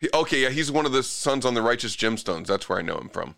He, 0.00 0.08
okay, 0.14 0.42
yeah, 0.42 0.48
he's 0.48 0.70
one 0.70 0.86
of 0.86 0.92
the 0.92 1.02
sons 1.02 1.44
on 1.44 1.54
the 1.54 1.62
Righteous 1.62 1.94
Gemstones. 1.94 2.46
That's 2.46 2.68
where 2.68 2.78
I 2.78 2.82
know 2.82 2.96
him 2.98 3.08
from. 3.08 3.36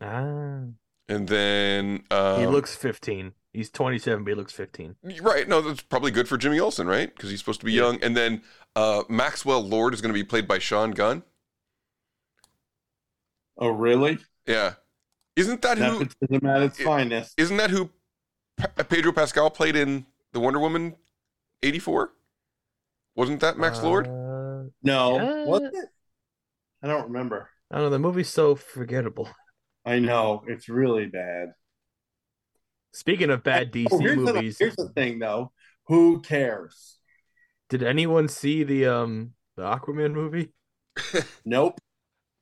Ah. 0.00 0.60
And 1.08 1.28
then 1.28 2.04
um, 2.10 2.40
he 2.40 2.46
looks 2.46 2.74
15. 2.74 3.32
He's 3.52 3.70
27, 3.70 4.24
but 4.24 4.30
he 4.30 4.34
looks 4.34 4.52
15. 4.52 4.96
right. 5.20 5.46
No, 5.46 5.60
that's 5.60 5.82
probably 5.82 6.10
good 6.10 6.26
for 6.26 6.38
Jimmy 6.38 6.58
Olsen, 6.58 6.86
right? 6.86 7.14
Because 7.14 7.28
he's 7.28 7.38
supposed 7.38 7.60
to 7.60 7.66
be 7.66 7.72
young. 7.72 8.02
And 8.02 8.16
then 8.16 8.42
uh, 8.74 9.02
Maxwell 9.10 9.62
Lord 9.62 9.92
is 9.92 10.00
going 10.00 10.08
to 10.08 10.18
be 10.18 10.24
played 10.24 10.48
by 10.48 10.58
Sean 10.58 10.92
Gunn. 10.92 11.22
Oh, 13.58 13.68
really? 13.68 14.18
Yeah, 14.46 14.74
isn't 15.36 15.62
that 15.62 15.78
who? 15.78 16.00
Nepotism 16.00 16.46
at 16.46 16.62
its 16.62 16.82
finest. 16.82 17.34
Isn't 17.38 17.58
that 17.58 17.70
who 17.70 17.90
Pedro 18.88 19.12
Pascal 19.12 19.50
played 19.50 19.76
in 19.76 20.06
the 20.32 20.40
Wonder 20.40 20.58
Woman 20.58 20.96
'84? 21.62 22.12
Wasn't 23.14 23.40
that 23.40 23.58
Max 23.58 23.82
Lord? 23.82 24.06
Uh, 24.06 24.70
No, 24.82 25.16
Yeah. 25.16 25.46
was 25.46 25.62
it? 25.62 25.88
I 26.82 26.86
don't 26.86 27.04
remember. 27.04 27.48
I 27.70 27.76
don't 27.76 27.84
know. 27.84 27.90
The 27.90 27.98
movie's 27.98 28.28
so 28.28 28.54
forgettable. 28.54 29.28
I 29.84 29.98
know 29.98 30.44
it's 30.46 30.68
really 30.68 31.06
bad. 31.06 31.52
Speaking 32.92 33.30
of 33.30 33.42
bad 33.42 33.72
DC 33.72 33.88
Oh, 33.92 33.98
here's, 33.98 34.16
the, 34.16 34.32
movies, 34.32 34.58
here's 34.58 34.76
the 34.76 34.88
thing, 34.90 35.18
though. 35.18 35.52
Who 35.88 36.20
cares? 36.20 36.98
did 37.68 37.82
anyone 37.82 38.28
see 38.28 38.64
the 38.64 38.86
um 38.86 39.32
the 39.56 39.62
Aquaman 39.62 40.12
movie? 40.12 40.52
Nope. 41.44 41.80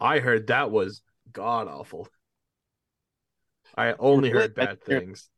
I 0.01 0.19
heard 0.19 0.49
that 0.49 0.71
was 0.71 1.03
god 1.33 1.69
awful. 1.69 2.09
I 3.77 3.95
only 3.99 4.31
heard 4.31 4.55
bad 4.55 4.83
things. 4.83 5.29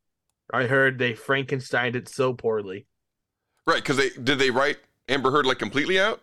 I 0.53 0.65
heard 0.67 0.99
they 0.99 1.13
Frankensteined 1.13 1.95
it 1.95 2.09
so 2.09 2.33
poorly. 2.33 2.87
Right? 3.67 3.83
Because 3.83 3.97
they 3.99 4.11
did 4.11 4.39
they 4.39 4.51
write 4.51 4.79
Amber 5.13 5.31
Heard 5.31 5.47
like 5.47 5.59
completely 5.59 6.01
out? 6.01 6.21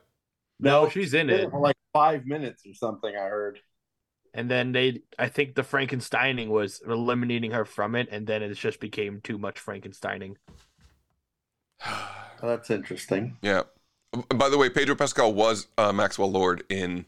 No, 0.60 0.90
she's 0.90 1.14
in 1.14 1.30
it. 1.30 1.50
For 1.50 1.60
like 1.60 1.78
five 1.94 2.26
minutes 2.26 2.66
or 2.66 2.74
something. 2.74 3.16
I 3.16 3.28
heard. 3.28 3.60
And 4.34 4.50
then 4.50 4.72
they, 4.74 5.02
I 5.18 5.28
think 5.28 5.56
the 5.56 5.64
Frankensteining 5.64 6.50
was 6.50 6.82
eliminating 6.86 7.52
her 7.52 7.66
from 7.66 7.96
it, 7.96 8.10
and 8.12 8.28
then 8.28 8.44
it 8.44 8.54
just 8.54 8.80
became 8.80 9.22
too 9.22 9.38
much 9.38 9.64
Frankensteining. 9.64 10.36
Oh, 12.42 12.48
that's 12.48 12.70
interesting. 12.70 13.36
Yeah. 13.42 13.64
By 14.30 14.48
the 14.48 14.58
way, 14.58 14.70
Pedro 14.70 14.96
Pascal 14.96 15.34
was 15.34 15.68
uh, 15.78 15.92
Maxwell 15.92 16.32
Lord 16.32 16.64
in 16.70 17.06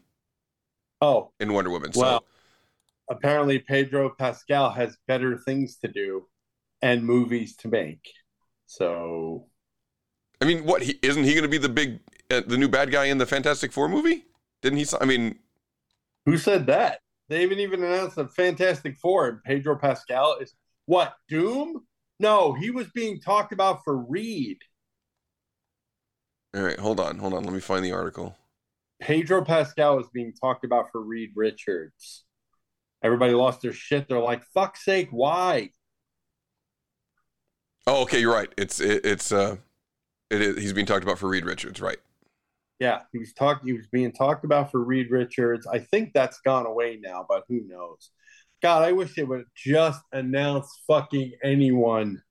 Oh, 1.02 1.32
in 1.40 1.52
Wonder 1.52 1.70
Woman. 1.70 1.92
So 1.92 2.00
well, 2.00 2.24
apparently 3.10 3.58
Pedro 3.58 4.14
Pascal 4.16 4.70
has 4.70 4.96
better 5.08 5.36
things 5.36 5.78
to 5.78 5.88
do 5.88 6.28
and 6.80 7.04
movies 7.04 7.56
to 7.56 7.68
make. 7.68 8.08
So 8.66 9.46
I 10.42 10.44
mean, 10.44 10.64
what 10.64 10.82
he 10.82 10.98
isn't 11.02 11.22
he 11.22 11.34
going 11.34 11.44
to 11.44 11.48
be 11.48 11.56
the 11.56 11.68
big 11.68 12.00
uh, 12.28 12.42
the 12.44 12.58
new 12.58 12.66
bad 12.68 12.90
guy 12.90 13.04
in 13.04 13.18
the 13.18 13.26
Fantastic 13.26 13.72
Four 13.72 13.88
movie? 13.88 14.24
Didn't 14.60 14.80
he? 14.80 14.86
I 15.00 15.04
mean, 15.04 15.38
who 16.26 16.36
said 16.36 16.66
that? 16.66 16.98
They 17.28 17.42
haven't 17.42 17.60
even 17.60 17.84
announced 17.84 18.16
the 18.16 18.26
Fantastic 18.26 18.98
Four, 18.98 19.28
and 19.28 19.44
Pedro 19.44 19.78
Pascal 19.78 20.38
is 20.40 20.52
what? 20.86 21.14
Doom? 21.28 21.86
No, 22.18 22.54
he 22.54 22.70
was 22.70 22.88
being 22.90 23.20
talked 23.20 23.52
about 23.52 23.84
for 23.84 23.96
Reed. 23.96 24.58
all 26.56 26.62
right, 26.62 26.78
hold 26.78 26.98
on, 26.98 27.18
hold 27.18 27.34
on. 27.34 27.44
Let 27.44 27.54
me 27.54 27.60
find 27.60 27.84
the 27.84 27.92
article. 27.92 28.36
Pedro 29.00 29.44
Pascal 29.44 30.00
is 30.00 30.08
being 30.12 30.32
talked 30.32 30.64
about 30.64 30.90
for 30.90 31.00
Reed 31.00 31.30
Richards. 31.36 32.24
Everybody 33.00 33.32
lost 33.32 33.62
their 33.62 33.72
shit. 33.72 34.08
They're 34.08 34.18
like, 34.18 34.42
"Fuck's 34.52 34.84
sake, 34.84 35.08
why?" 35.12 35.70
Oh, 37.86 38.02
okay, 38.02 38.18
you're 38.18 38.34
right. 38.34 38.52
It's 38.56 38.80
it, 38.80 39.06
it's 39.06 39.30
uh, 39.30 39.56
is 40.40 40.56
he's 40.62 40.72
being 40.72 40.86
talked 40.86 41.02
about 41.04 41.18
for 41.18 41.28
Reed 41.28 41.44
Richards, 41.44 41.80
right? 41.80 41.98
Yeah, 42.78 43.00
he 43.12 43.18
was 43.18 43.32
talked. 43.32 43.64
He 43.64 43.72
was 43.72 43.86
being 43.88 44.12
talked 44.12 44.44
about 44.44 44.70
for 44.72 44.82
Reed 44.82 45.10
Richards. 45.10 45.66
I 45.66 45.78
think 45.80 46.12
that's 46.14 46.40
gone 46.40 46.66
away 46.66 46.98
now, 47.00 47.24
but 47.28 47.44
who 47.48 47.60
knows? 47.66 48.10
God, 48.62 48.82
I 48.82 48.92
wish 48.92 49.14
they 49.14 49.24
would 49.24 49.44
just 49.56 50.00
announce 50.12 50.68
fucking 50.86 51.32
anyone 51.44 52.22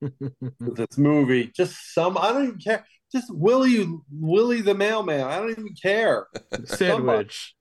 with 0.00 0.76
this 0.76 0.98
movie. 0.98 1.50
Just 1.56 1.94
some. 1.94 2.18
I 2.18 2.32
don't 2.32 2.44
even 2.48 2.58
care. 2.58 2.84
Just 3.12 3.32
Willie, 3.34 3.86
Willie 4.12 4.60
the 4.60 4.74
mailman. 4.74 5.22
I 5.22 5.36
don't 5.38 5.50
even 5.50 5.74
care. 5.80 6.26
Sandwich. 6.64 7.54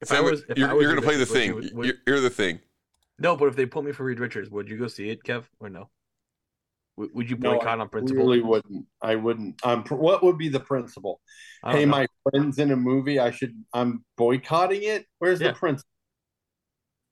If 0.00 0.12
I 0.12 0.20
was- 0.20 0.42
if 0.48 0.58
you're, 0.58 0.68
I 0.68 0.72
was 0.72 0.82
you're 0.82 0.90
gonna 0.94 1.02
play 1.06 1.16
the 1.16 1.20
Richards, 1.20 1.30
would 1.54 1.62
thing. 1.64 1.70
you- 1.70 1.76
would- 1.76 1.86
You're, 1.86 1.96
you're 2.06 2.20
the 2.20 2.30
thing. 2.30 2.60
No, 3.18 3.36
but 3.36 3.46
if 3.46 3.56
they 3.56 3.66
put 3.66 3.84
me 3.84 3.92
for 3.92 4.04
Reed 4.04 4.18
Richards, 4.18 4.50
would 4.50 4.68
you 4.68 4.76
go 4.76 4.88
see 4.88 5.10
it, 5.10 5.22
Kev, 5.22 5.44
or 5.60 5.68
no? 5.68 5.90
Would, 6.96 7.14
would 7.14 7.30
you 7.30 7.36
boycott 7.36 7.78
I 7.78 7.82
on 7.82 7.88
principle? 7.88 8.22
really 8.24 8.40
wouldn't. 8.40 8.86
I 9.02 9.16
wouldn't. 9.16 9.64
Um, 9.64 9.84
what 9.88 10.22
would 10.22 10.36
be 10.38 10.48
the 10.48 10.60
principle? 10.60 11.20
Hey, 11.64 11.84
know. 11.84 11.90
my 11.92 12.06
friends 12.30 12.58
in 12.58 12.70
a 12.70 12.76
movie. 12.76 13.18
I 13.18 13.30
should. 13.30 13.54
I'm 13.72 14.04
boycotting 14.16 14.82
it. 14.82 15.06
Where's 15.18 15.40
Yeah. 15.40 15.48
the 15.52 15.54
principle? 15.54 15.88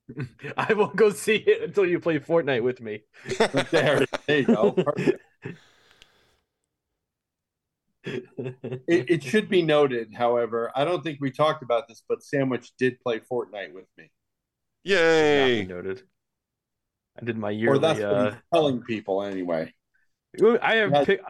I 0.57 0.72
won't 0.74 0.97
go 0.97 1.11
see 1.11 1.37
it 1.37 1.62
until 1.62 1.87
you 1.87 2.01
play 2.01 2.18
Fortnite 2.18 2.62
with 2.62 2.81
me. 2.81 3.05
There, 3.70 4.05
there 4.26 4.39
you 4.39 4.45
go. 4.45 4.76
It, 8.03 8.81
it 8.89 9.22
should 9.22 9.49
be 9.51 9.61
noted, 9.62 10.14
however, 10.14 10.72
I 10.74 10.85
don't 10.85 11.05
think 11.05 11.18
we 11.20 11.31
talked 11.31 11.62
about 11.62 11.87
this, 11.87 12.03
but 12.09 12.22
Sandwich 12.22 12.70
did 12.78 12.99
play 13.01 13.20
Fortnite 13.20 13.74
with 13.74 13.87
me. 13.99 14.11
Yay! 14.85 15.66
Noted. 15.66 16.03
I 17.21 17.25
did 17.25 17.37
my 17.37 17.51
year. 17.51 17.73
Or 17.73 17.79
that's 17.79 18.01
what 18.01 18.09
Uh, 18.09 18.31
he's 18.31 18.41
telling 18.53 18.83
people 18.83 19.23
anyway. 19.23 19.75
I 20.62 20.75
have. 20.77 20.93
Has- 20.93 21.07
pic- 21.07 21.23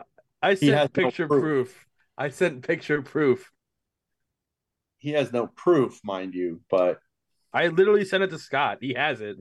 I 0.42 0.54
he 0.54 0.68
has 0.68 0.82
sent 0.82 0.96
no 0.96 1.04
picture 1.04 1.26
proof. 1.26 1.42
proof. 1.42 1.86
I 2.16 2.28
sent 2.28 2.66
picture 2.66 3.02
proof. 3.02 3.50
He 4.98 5.10
has 5.12 5.32
no 5.32 5.46
proof, 5.46 6.00
mind 6.04 6.34
you, 6.34 6.60
but 6.70 7.00
I 7.52 7.68
literally 7.68 8.04
sent 8.04 8.22
it 8.22 8.30
to 8.30 8.38
Scott. 8.38 8.78
He 8.80 8.94
has 8.94 9.20
it. 9.20 9.38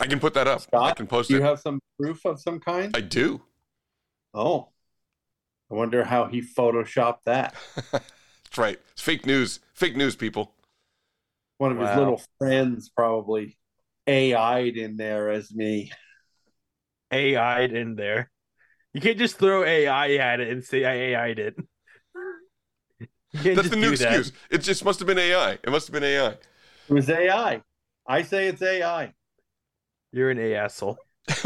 I 0.00 0.06
can 0.06 0.20
put 0.20 0.34
that 0.34 0.46
up. 0.48 0.62
I 0.72 0.92
can 0.92 1.06
post 1.06 1.28
do 1.28 1.36
you 1.36 1.42
have 1.42 1.60
some 1.60 1.80
proof 2.00 2.24
of 2.24 2.40
some 2.40 2.60
kind? 2.60 2.96
I 2.96 3.00
do. 3.00 3.42
Oh. 4.32 4.68
I 5.70 5.74
wonder 5.74 6.04
how 6.04 6.26
he 6.26 6.40
photoshopped 6.40 7.24
that. 7.26 7.54
That's 7.92 8.56
right. 8.56 8.78
It's 8.92 9.02
fake 9.02 9.26
news. 9.26 9.60
Fake 9.74 9.96
news, 9.96 10.16
people. 10.16 10.54
One 11.58 11.72
of 11.72 11.78
his 11.78 11.94
little 11.96 12.22
friends 12.38 12.88
probably 12.88 13.57
AI'd 14.08 14.76
in 14.76 14.96
there 14.96 15.30
as 15.30 15.52
me. 15.52 15.92
AI'd 17.12 17.72
in 17.72 17.94
there. 17.94 18.30
You 18.92 19.00
can't 19.00 19.18
just 19.18 19.38
throw 19.38 19.64
AI 19.64 20.14
at 20.16 20.40
it 20.40 20.50
and 20.50 20.64
say 20.64 20.84
I 20.84 21.26
AI'd 21.26 21.38
it. 21.38 21.56
That's 23.32 23.68
the 23.68 23.76
new 23.76 23.90
do 23.90 23.96
that. 23.96 24.08
excuse. 24.08 24.32
It 24.50 24.58
just 24.58 24.84
must 24.84 24.98
have 25.00 25.06
been 25.06 25.18
AI. 25.18 25.52
It 25.52 25.68
must 25.70 25.86
have 25.86 25.92
been 25.92 26.04
AI. 26.04 26.30
It 26.30 26.38
was 26.88 27.08
AI. 27.10 27.62
I 28.06 28.22
say 28.22 28.48
it's 28.48 28.62
AI. 28.62 29.12
You're 30.12 30.30
an 30.30 30.38
A 30.38 30.54
asshole. 30.54 30.98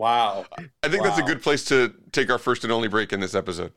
Wow. 0.00 0.46
I 0.82 0.88
think 0.88 1.02
that's 1.02 1.18
a 1.18 1.22
good 1.22 1.42
place 1.42 1.64
to 1.66 1.92
take 2.12 2.30
our 2.30 2.38
first 2.38 2.64
and 2.64 2.72
only 2.72 2.88
break 2.88 3.12
in 3.12 3.20
this 3.20 3.34
episode. 3.34 3.72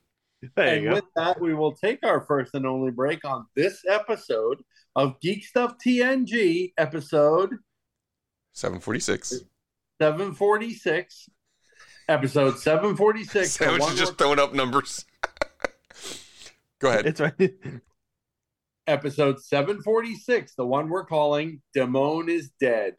There 0.56 0.76
and 0.76 0.86
go. 0.86 0.94
with 0.94 1.06
that, 1.16 1.40
we 1.40 1.54
will 1.54 1.74
take 1.76 2.00
our 2.04 2.22
first 2.22 2.54
and 2.54 2.66
only 2.66 2.92
break 2.92 3.24
on 3.26 3.46
this 3.56 3.84
episode 3.90 4.62
of 4.96 5.20
Geek 5.22 5.46
Stuff 5.46 5.76
TNG, 5.86 6.74
episode 6.78 7.56
746. 8.54 9.46
746. 10.00 11.30
Episode 12.10 12.60
746. 12.60 13.34
the 13.34 13.46
Sandwich 13.66 13.84
is 13.84 14.00
just 14.00 14.12
we're- 14.12 14.18
throwing 14.18 14.40
up 14.40 14.54
numbers. 14.54 15.06
Go 16.80 16.90
ahead. 16.90 17.06
It's 17.06 17.22
right. 17.22 17.34
episode 18.88 19.42
746, 19.42 20.56
the 20.56 20.66
one 20.66 20.90
we're 20.90 21.06
calling 21.06 21.62
Damone 21.76 22.30
is 22.30 22.52
Dead. 22.60 22.96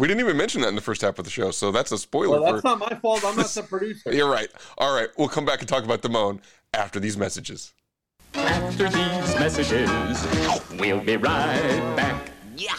We 0.00 0.08
didn't 0.08 0.20
even 0.20 0.38
mention 0.38 0.62
that 0.62 0.68
in 0.68 0.76
the 0.76 0.80
first 0.80 1.02
half 1.02 1.18
of 1.18 1.26
the 1.26 1.30
show, 1.30 1.50
so 1.50 1.70
that's 1.70 1.92
a 1.92 1.98
spoiler. 1.98 2.40
Well, 2.40 2.52
that's 2.52 2.62
for... 2.62 2.68
not 2.68 2.78
my 2.78 2.98
fault. 3.00 3.22
I'm 3.22 3.36
not 3.36 3.48
the 3.48 3.62
producer. 3.68 4.10
You're 4.10 4.30
right. 4.30 4.48
All 4.78 4.94
right, 4.94 5.10
we'll 5.18 5.28
come 5.28 5.44
back 5.44 5.60
and 5.60 5.68
talk 5.68 5.84
about 5.84 6.00
Damone 6.00 6.40
after 6.72 6.98
these 6.98 7.18
messages. 7.18 7.74
After 8.32 8.84
these 8.84 9.34
messages, 9.38 10.26
we'll 10.80 11.00
be 11.00 11.18
right 11.18 11.94
back. 11.96 12.30
Yeah. 12.56 12.76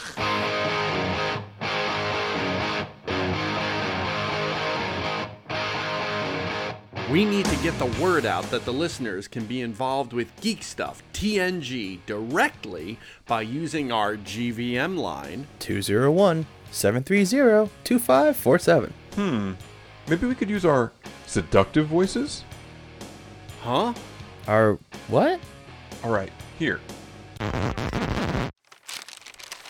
We 7.11 7.23
need 7.23 7.45
to 7.45 7.55
get 7.57 7.77
the 7.77 7.85
word 8.01 8.25
out 8.25 8.49
that 8.49 8.65
the 8.65 8.73
listeners 8.73 9.27
can 9.27 9.45
be 9.45 9.61
involved 9.61 10.11
with 10.11 10.35
Geek 10.41 10.63
Stuff 10.63 11.03
TNG 11.13 11.99
directly 12.07 12.97
by 13.27 13.43
using 13.43 13.91
our 13.91 14.15
GVM 14.15 14.97
line 14.97 15.45
201 15.59 16.47
730 16.71 17.69
2547. 17.83 18.93
Hmm. 19.15 19.51
Maybe 20.07 20.27
we 20.27 20.35
could 20.35 20.49
use 20.49 20.65
our 20.65 20.91
seductive 21.27 21.87
voices? 21.87 22.43
Huh? 23.61 23.93
Our 24.47 24.79
what? 25.07 25.39
All 26.03 26.11
right, 26.11 26.31
here. 26.57 26.79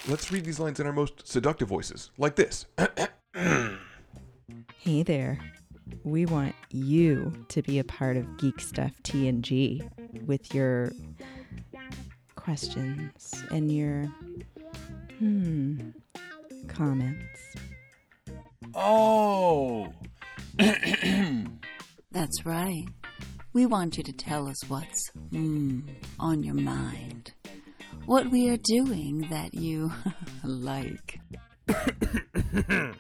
Let's 0.08 0.32
read 0.32 0.45
these 0.45 0.60
lines 0.60 0.80
in 0.80 0.88
our 0.88 0.93
most 0.93 1.28
seductive 1.28 1.68
voices, 1.68 2.12
like 2.18 2.36
this. 2.36 2.66
Hey 4.80 5.04
there. 5.04 5.39
we 6.04 6.26
want 6.26 6.56
you 6.72 7.32
to 7.49 7.62
be 7.62 7.78
a 7.78 7.84
part 7.84 8.18
of 8.18 8.38
Geek 8.38 8.60
Stuff 8.60 8.91
TNG 9.04 9.88
with 10.26 10.56
your 10.56 10.91
questions 12.36 13.43
and 13.52 13.72
your 13.72 14.06
hmm 15.20 15.91
comments. 16.68 17.55
Oh. 18.74 19.91
That's 22.12 22.45
right. 22.45 22.86
We 23.53 23.66
want 23.66 23.97
you 23.97 24.03
to 24.03 24.14
tell 24.14 24.47
us 24.47 24.70
what's 24.70 25.12
mm, 25.32 25.84
on 26.20 26.43
your 26.43 26.55
mind. 26.55 27.34
What 28.05 28.32
we 28.32 28.49
are 28.49 28.57
doing 28.57 29.28
that 29.30 29.53
you 29.53 29.91
like. 30.43 31.20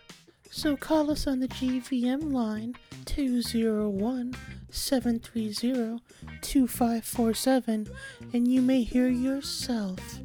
So 0.53 0.75
call 0.75 1.09
us 1.09 1.27
on 1.27 1.39
the 1.39 1.47
GVM 1.47 2.33
line 2.33 2.75
201 3.05 4.35
730 4.69 5.99
2547 6.41 7.87
and 8.33 8.47
you 8.49 8.61
may 8.61 8.83
hear 8.83 9.07
yourself 9.07 10.19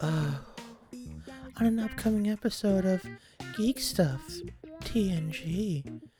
uh, 0.00 0.32
on 1.60 1.66
an 1.66 1.78
upcoming 1.78 2.28
episode 2.30 2.86
of 2.86 3.04
Geek 3.56 3.78
Stuff 3.78 4.22
TNG. 4.82 6.00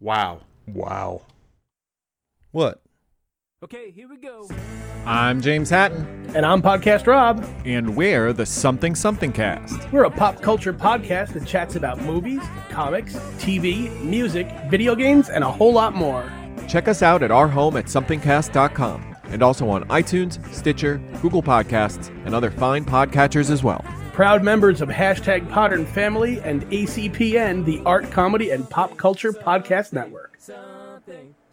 Wow. 0.00 0.42
Wow. 0.68 1.22
What? 2.50 2.82
Okay, 3.62 3.90
here 3.90 4.06
we 4.06 4.18
go. 4.18 4.46
I'm 5.06 5.40
James 5.40 5.70
Hatton. 5.70 6.30
And 6.34 6.44
I'm 6.44 6.60
Podcast 6.60 7.06
Rob. 7.06 7.42
And 7.64 7.96
we're 7.96 8.34
the 8.34 8.44
Something 8.44 8.94
Something 8.94 9.32
Cast. 9.32 9.90
We're 9.92 10.04
a 10.04 10.10
pop 10.10 10.42
culture 10.42 10.74
podcast 10.74 11.32
that 11.32 11.46
chats 11.46 11.76
about 11.76 12.02
movies, 12.02 12.42
comics, 12.68 13.14
TV, 13.38 13.90
music, 14.04 14.46
video 14.68 14.94
games, 14.94 15.30
and 15.30 15.42
a 15.42 15.50
whole 15.50 15.72
lot 15.72 15.94
more. 15.94 16.30
Check 16.68 16.86
us 16.86 17.00
out 17.00 17.22
at 17.22 17.30
our 17.30 17.48
home 17.48 17.78
at 17.78 17.86
somethingcast.com 17.86 19.13
and 19.28 19.42
also 19.42 19.68
on 19.68 19.84
iTunes, 19.88 20.44
Stitcher, 20.52 20.98
Google 21.20 21.42
Podcasts, 21.42 22.08
and 22.24 22.34
other 22.34 22.50
fine 22.50 22.84
podcatchers 22.84 23.50
as 23.50 23.62
well. 23.62 23.84
Proud 24.12 24.44
members 24.44 24.80
of 24.80 24.88
hashtag 24.88 25.48
Podern 25.50 25.86
Family 25.86 26.40
and 26.40 26.62
ACPN, 26.70 27.64
the 27.64 27.82
Art, 27.84 28.10
Comedy, 28.10 28.50
and 28.50 28.68
Pop 28.70 28.96
Culture 28.96 29.32
Podcast 29.32 29.92
Network. 29.92 30.38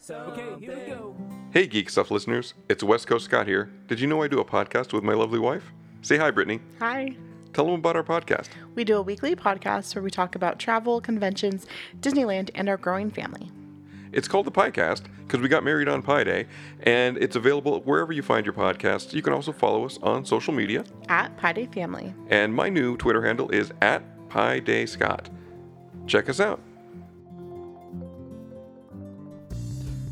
Okay, 0.10 0.56
here 0.60 0.76
we. 0.76 1.14
Hey, 1.52 1.68
Geek 1.68 1.90
Stuff 1.90 2.12
listeners. 2.12 2.54
It's 2.70 2.82
West 2.82 3.08
Coast 3.08 3.26
Scott 3.26 3.46
here. 3.46 3.70
Did 3.88 4.00
you 4.00 4.08
know 4.08 4.22
I 4.24 4.30
do 4.30 4.40
a 4.40 4.46
podcast 4.46 4.94
with 4.94 5.04
my 5.04 5.14
lovely 5.14 5.40
wife? 5.40 5.64
Say 6.02 6.18
hi, 6.18 6.32
Brittany. 6.32 6.62
Hi. 6.80 7.16
Tell 7.54 7.66
them 7.66 7.76
about 7.76 7.98
our 7.98 8.04
podcast. 8.04 8.48
We 8.76 8.86
do 8.86 8.96
a 8.96 9.02
weekly 9.02 9.36
podcast 9.36 9.94
where 9.94 10.02
we 10.02 10.10
talk 10.10 10.36
about 10.36 10.60
travel, 10.60 11.02
conventions, 11.02 11.68
Disneyland, 12.00 12.52
and 12.56 12.70
our 12.70 12.78
growing 12.78 13.12
family. 13.12 13.52
It's 14.14 14.28
called 14.28 14.46
the 14.46 14.52
Piecast 14.52 15.04
because 15.26 15.40
we 15.40 15.48
got 15.48 15.64
married 15.64 15.88
on 15.88 16.02
Pi 16.02 16.24
Day, 16.24 16.48
and 16.84 17.18
it's 17.18 17.36
available 17.36 17.80
wherever 17.82 18.12
you 18.12 18.22
find 18.22 18.46
your 18.46 18.54
podcasts. 18.54 19.14
You 19.14 19.22
can 19.22 19.34
also 19.34 19.52
follow 19.52 19.86
us 19.86 19.98
on 20.02 20.26
social 20.26 20.54
media, 20.54 20.84
At 21.10 21.36
Pi 21.38 21.54
Day 21.54 21.66
Family. 21.68 22.14
and 22.30 22.54
my 22.54 22.70
new 22.70 22.98
Twitter 22.98 23.26
handle 23.26 23.50
is 23.52 23.72
at 23.82 24.04
Pi 24.30 24.60
Day 24.60 24.86
Scott. 24.86 25.30
Check 26.08 26.30
us 26.30 26.40
out. 26.40 26.60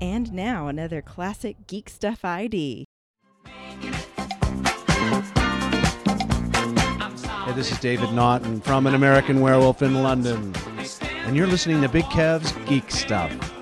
And 0.00 0.32
now 0.32 0.68
another 0.68 1.02
classic 1.02 1.66
Geek 1.66 1.88
Stuff 1.88 2.24
ID. 2.24 2.84
Hey, 7.44 7.52
this 7.54 7.72
is 7.72 7.78
David 7.80 8.12
Naughton 8.12 8.60
from 8.60 8.86
An 8.86 8.94
American 8.94 9.40
Werewolf 9.40 9.82
in 9.82 10.02
London. 10.02 10.54
And 11.24 11.36
you're 11.36 11.46
listening 11.48 11.82
to 11.82 11.88
Big 11.88 12.04
Kev's 12.06 12.52
Geek 12.68 12.90
Stuff. 12.90 13.57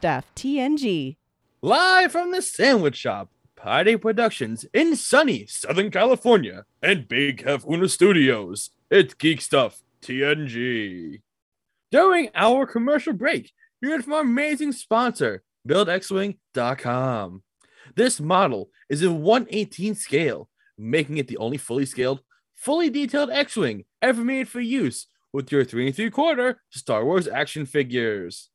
Stuff 0.00 0.24
TNG. 0.34 1.18
Live 1.60 2.12
from 2.12 2.32
the 2.32 2.40
Sandwich 2.40 2.96
Shop, 2.96 3.28
Party 3.54 3.98
Productions 3.98 4.64
in 4.72 4.96
sunny 4.96 5.44
Southern 5.44 5.90
California, 5.90 6.64
and 6.82 7.06
Big 7.06 7.44
Hefuna 7.44 7.90
Studios. 7.90 8.70
It's 8.90 9.12
Geek 9.12 9.42
Stuff 9.42 9.82
TNG. 10.00 11.20
During 11.90 12.30
our 12.34 12.64
commercial 12.64 13.12
break, 13.12 13.52
you 13.82 13.90
heard 13.90 14.02
from 14.02 14.14
our 14.14 14.22
amazing 14.22 14.72
sponsor, 14.72 15.42
BuildXWing.com. 15.68 17.42
This 17.94 18.20
model 18.20 18.70
is 18.88 19.02
in 19.02 19.20
118 19.20 19.94
scale, 19.96 20.48
making 20.78 21.18
it 21.18 21.28
the 21.28 21.36
only 21.36 21.58
fully 21.58 21.84
scaled, 21.84 22.22
fully 22.54 22.88
detailed 22.88 23.28
X-Wing 23.28 23.84
ever 24.00 24.24
made 24.24 24.48
for 24.48 24.60
use 24.60 25.08
with 25.30 25.52
your 25.52 25.62
3 25.62 25.88
and 25.88 25.94
3 25.94 26.08
quarter 26.08 26.62
Star 26.70 27.04
Wars 27.04 27.28
action 27.28 27.66
figures. 27.66 28.49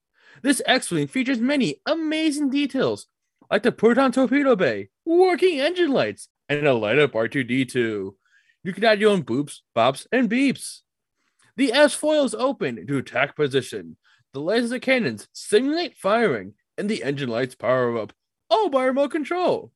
This 0.45 0.61
X-Wing 0.67 1.07
features 1.07 1.39
many 1.39 1.81
amazing 1.87 2.51
details, 2.51 3.07
like 3.49 3.63
the 3.63 3.71
proton 3.71 4.11
torpedo 4.11 4.55
bay, 4.55 4.89
working 5.03 5.59
engine 5.59 5.89
lights, 5.89 6.27
and 6.47 6.67
a 6.67 6.73
light 6.75 6.99
up 6.99 7.13
R2D2. 7.13 8.13
You 8.63 8.73
can 8.73 8.83
add 8.83 9.01
your 9.01 9.09
own 9.09 9.23
boops, 9.23 9.61
bops, 9.75 10.05
and 10.11 10.29
beeps. 10.29 10.81
The 11.57 11.73
S 11.73 11.95
foil 11.95 12.25
is 12.25 12.35
open 12.35 12.85
to 12.85 12.97
attack 12.99 13.35
position. 13.35 13.97
The 14.33 14.39
laser 14.39 14.77
cannons 14.77 15.27
simulate 15.33 15.97
firing, 15.97 16.53
and 16.77 16.87
the 16.87 17.03
engine 17.03 17.29
lights 17.29 17.55
power 17.55 17.97
up, 17.97 18.13
all 18.47 18.69
by 18.69 18.83
remote 18.83 19.09
control. 19.09 19.71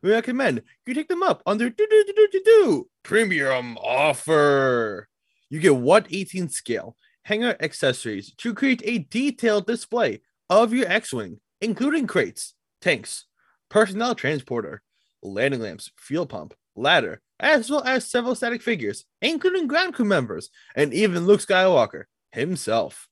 We 0.00 0.12
recommend 0.12 0.62
you 0.86 0.94
take 0.94 1.08
them 1.08 1.22
up 1.22 1.42
on 1.44 1.58
their 1.58 1.68
do 1.68 1.86
do 1.86 2.04
do 2.06 2.28
do 2.32 2.42
do 2.42 2.88
premium 3.02 3.76
offer. 3.76 5.10
You 5.50 5.60
get 5.60 5.76
what 5.76 6.06
18 6.08 6.48
scale 6.48 6.96
hangar 7.24 7.56
accessories 7.60 8.32
to 8.36 8.54
create 8.54 8.82
a 8.84 8.98
detailed 9.10 9.66
display 9.66 10.20
of 10.48 10.72
your 10.72 10.86
X-Wing, 10.88 11.40
including 11.60 12.06
crates, 12.06 12.54
tanks, 12.80 13.26
personnel 13.68 14.14
transporter, 14.14 14.82
landing 15.22 15.60
lamps, 15.60 15.90
fuel 15.96 16.26
pump, 16.26 16.54
ladder, 16.76 17.20
as 17.40 17.70
well 17.70 17.82
as 17.84 18.08
several 18.08 18.34
static 18.34 18.62
figures, 18.62 19.04
including 19.22 19.66
ground 19.66 19.94
crew 19.94 20.04
members, 20.04 20.50
and 20.76 20.92
even 20.92 21.26
Luke 21.26 21.40
Skywalker 21.40 22.04
himself. 22.30 23.08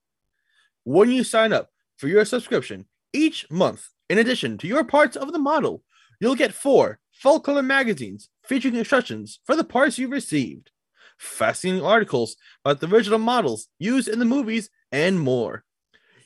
When 0.84 1.10
you 1.10 1.24
sign 1.24 1.52
up 1.52 1.70
for 1.96 2.08
your 2.08 2.24
subscription 2.24 2.86
each 3.12 3.50
month, 3.50 3.88
in 4.10 4.18
addition 4.18 4.58
to 4.58 4.66
your 4.66 4.84
parts 4.84 5.16
of 5.16 5.32
the 5.32 5.38
model, 5.38 5.82
you'll 6.20 6.34
get 6.34 6.52
four 6.52 6.98
full 7.12 7.40
color 7.40 7.62
magazines 7.62 8.28
featuring 8.44 8.74
instructions 8.74 9.40
for 9.44 9.56
the 9.56 9.64
parts 9.64 9.98
you've 9.98 10.10
received 10.10 10.70
fascinating 11.18 11.84
articles 11.84 12.36
about 12.64 12.80
the 12.80 12.88
original 12.88 13.18
models 13.18 13.68
used 13.78 14.08
in 14.08 14.18
the 14.18 14.24
movies, 14.24 14.70
and 14.90 15.18
more. 15.18 15.64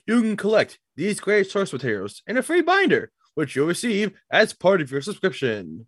You 0.07 0.20
can 0.20 0.37
collect 0.37 0.78
these 0.97 1.20
great 1.20 1.51
source 1.51 1.72
materials 1.72 2.22
in 2.26 2.37
a 2.37 2.43
free 2.43 2.62
binder, 2.62 3.12
which 3.34 3.55
you'll 3.55 3.66
receive 3.66 4.12
as 4.30 4.53
part 4.53 4.80
of 4.80 4.91
your 4.91 5.01
subscription. 5.01 5.87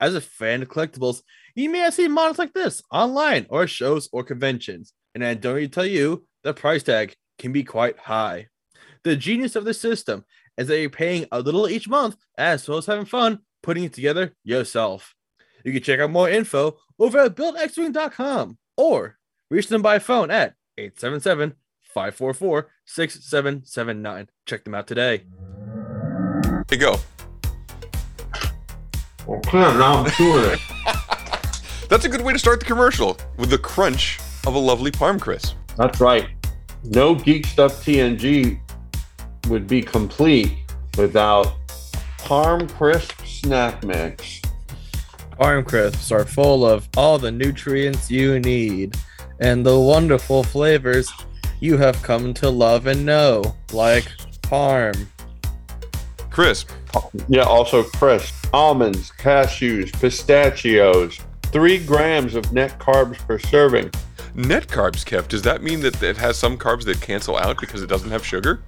As 0.00 0.14
a 0.14 0.20
fan 0.20 0.62
of 0.62 0.68
collectibles, 0.68 1.22
you 1.54 1.70
may 1.70 1.78
have 1.78 1.94
seen 1.94 2.12
models 2.12 2.38
like 2.38 2.52
this 2.52 2.82
online 2.90 3.46
or 3.48 3.66
shows 3.66 4.08
or 4.12 4.24
conventions. 4.24 4.92
And 5.14 5.24
I 5.24 5.34
don't 5.34 5.56
need 5.56 5.72
to 5.72 5.74
tell 5.74 5.86
you, 5.86 6.26
the 6.42 6.52
price 6.52 6.82
tag 6.82 7.14
can 7.38 7.52
be 7.52 7.64
quite 7.64 7.98
high. 7.98 8.48
The 9.04 9.16
genius 9.16 9.56
of 9.56 9.64
the 9.64 9.74
system 9.74 10.24
is 10.56 10.68
that 10.68 10.80
you're 10.80 10.90
paying 10.90 11.26
a 11.30 11.40
little 11.40 11.68
each 11.68 11.88
month 11.88 12.16
as 12.36 12.68
well 12.68 12.78
as 12.78 12.86
having 12.86 13.06
fun 13.06 13.40
putting 13.64 13.84
it 13.84 13.94
together 13.94 14.34
yourself. 14.44 15.14
You 15.64 15.72
can 15.72 15.82
check 15.82 15.98
out 15.98 16.10
more 16.10 16.28
info 16.28 16.76
over 16.98 17.18
at 17.18 17.34
buildxwing.com 17.34 18.58
or 18.76 19.18
reach 19.50 19.68
them 19.68 19.82
by 19.82 19.98
phone 19.98 20.30
at 20.30 20.54
877 20.78 21.54
544 21.82 22.68
6779. 22.84 24.28
Check 24.46 24.64
them 24.64 24.74
out 24.74 24.86
today. 24.86 25.22
Here 26.44 26.64
you 26.70 26.78
go. 26.78 26.96
Okay, 29.26 29.58
now 29.58 30.04
I'm 30.04 30.10
doing 30.12 30.44
it. 30.52 30.60
That's 31.88 32.04
a 32.04 32.08
good 32.08 32.20
way 32.20 32.32
to 32.34 32.38
start 32.38 32.60
the 32.60 32.66
commercial 32.66 33.16
with 33.38 33.50
the 33.50 33.58
crunch 33.58 34.18
of 34.46 34.54
a 34.54 34.58
lovely 34.58 34.90
parm 34.90 35.20
crisp. 35.20 35.56
That's 35.76 36.00
right. 36.00 36.28
No 36.84 37.14
Geek 37.14 37.46
Stuff 37.46 37.84
TNG 37.84 38.60
would 39.48 39.66
be 39.66 39.80
complete 39.80 40.52
without 40.98 41.54
Parm 42.18 42.70
Crisp 42.70 43.12
Snack 43.24 43.84
Mix. 43.84 44.40
Parm 45.38 45.64
crisps 45.64 46.12
are 46.12 46.24
full 46.24 46.64
of 46.64 46.88
all 46.96 47.18
the 47.18 47.30
nutrients 47.30 48.10
you 48.10 48.38
need 48.38 48.96
and 49.40 49.66
the 49.66 49.78
wonderful 49.78 50.44
flavors 50.44 51.12
you 51.60 51.76
have 51.76 52.00
come 52.02 52.32
to 52.34 52.48
love 52.48 52.86
and 52.86 53.04
know, 53.04 53.56
like 53.72 54.04
parm. 54.42 55.06
Crisp. 56.30 56.70
Yeah, 57.28 57.42
also 57.42 57.82
crisp. 57.82 58.34
Almonds, 58.52 59.10
cashews, 59.18 59.92
pistachios. 60.00 61.18
Three 61.44 61.84
grams 61.84 62.34
of 62.34 62.52
net 62.52 62.78
carbs 62.78 63.18
per 63.26 63.38
serving. 63.38 63.90
Net 64.34 64.66
carbs, 64.66 65.04
Kev. 65.04 65.28
Does 65.28 65.42
that 65.42 65.62
mean 65.62 65.80
that 65.80 66.02
it 66.02 66.16
has 66.16 66.36
some 66.36 66.58
carbs 66.58 66.84
that 66.84 67.00
cancel 67.00 67.36
out 67.36 67.60
because 67.60 67.82
it 67.82 67.88
doesn't 67.88 68.10
have 68.10 68.24
sugar? 68.24 68.62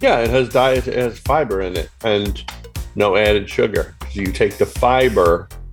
Yeah, 0.00 0.20
it 0.20 0.30
has 0.30 0.48
diet, 0.50 0.88
it 0.88 0.96
has 0.96 1.18
fiber 1.18 1.62
in 1.62 1.76
it, 1.76 1.90
and 2.04 2.44
no 2.94 3.16
added 3.16 3.48
sugar. 3.48 3.94
So 4.12 4.20
you 4.20 4.32
take 4.32 4.58
the 4.58 4.66
fiber, 4.66 5.48
you 5.50 5.65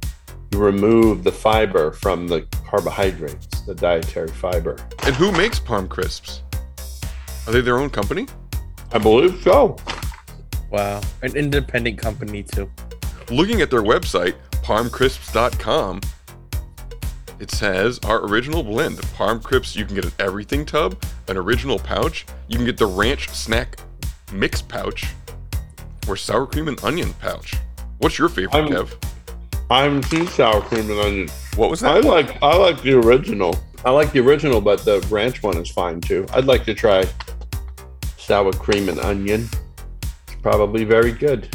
remove 0.53 1.23
the 1.23 1.31
fiber 1.31 1.91
from 1.91 2.27
the 2.27 2.41
carbohydrates, 2.67 3.61
the 3.61 3.75
dietary 3.75 4.27
fiber. 4.29 4.77
And 5.05 5.15
who 5.15 5.31
makes 5.31 5.59
parm 5.59 5.87
crisps? 5.89 6.41
Are 7.47 7.51
they 7.53 7.61
their 7.61 7.77
own 7.79 7.89
company? 7.89 8.27
I 8.91 8.97
believe 8.99 9.41
so. 9.43 9.77
Wow, 10.69 11.01
an 11.21 11.35
independent 11.35 11.97
company 11.97 12.43
too. 12.43 12.69
Looking 13.29 13.61
at 13.61 13.69
their 13.69 13.81
website, 13.83 14.35
parmcrisps.com, 14.63 16.01
it 17.39 17.51
says 17.51 17.99
our 18.05 18.25
original 18.25 18.63
blend. 18.63 18.97
The 18.97 19.05
Parm 19.07 19.43
Crisps, 19.43 19.75
you 19.75 19.85
can 19.85 19.95
get 19.95 20.05
an 20.05 20.13
everything 20.19 20.65
tub, 20.65 21.03
an 21.27 21.35
original 21.37 21.77
pouch, 21.79 22.25
you 22.47 22.55
can 22.57 22.65
get 22.65 22.77
the 22.77 22.85
ranch 22.85 23.29
snack 23.29 23.79
mix 24.31 24.61
pouch, 24.61 25.07
or 26.07 26.15
sour 26.15 26.47
cream 26.47 26.67
and 26.67 26.81
onion 26.83 27.13
pouch. 27.15 27.55
What's 27.99 28.17
your 28.17 28.29
favorite, 28.29 28.55
I'm- 28.55 28.67
Kev? 28.69 28.93
I'm 29.69 30.01
team 30.01 30.27
sour 30.27 30.61
cream 30.61 30.89
and 30.89 30.99
onion. 30.99 31.29
What 31.55 31.69
was 31.69 31.79
that? 31.81 31.95
I 31.95 31.99
like 31.99 32.41
I 32.41 32.55
like 32.55 32.81
the 32.81 32.93
original. 32.93 33.55
I 33.85 33.91
like 33.91 34.11
the 34.11 34.19
original, 34.19 34.61
but 34.61 34.85
the 34.85 35.05
ranch 35.09 35.43
one 35.43 35.57
is 35.57 35.69
fine 35.69 35.99
too. 36.01 36.25
I'd 36.33 36.45
like 36.45 36.63
to 36.65 36.73
try 36.73 37.05
sour 38.17 38.53
cream 38.53 38.89
and 38.89 38.99
onion. 38.99 39.49
It's 40.01 40.35
probably 40.41 40.83
very 40.83 41.11
good. 41.11 41.49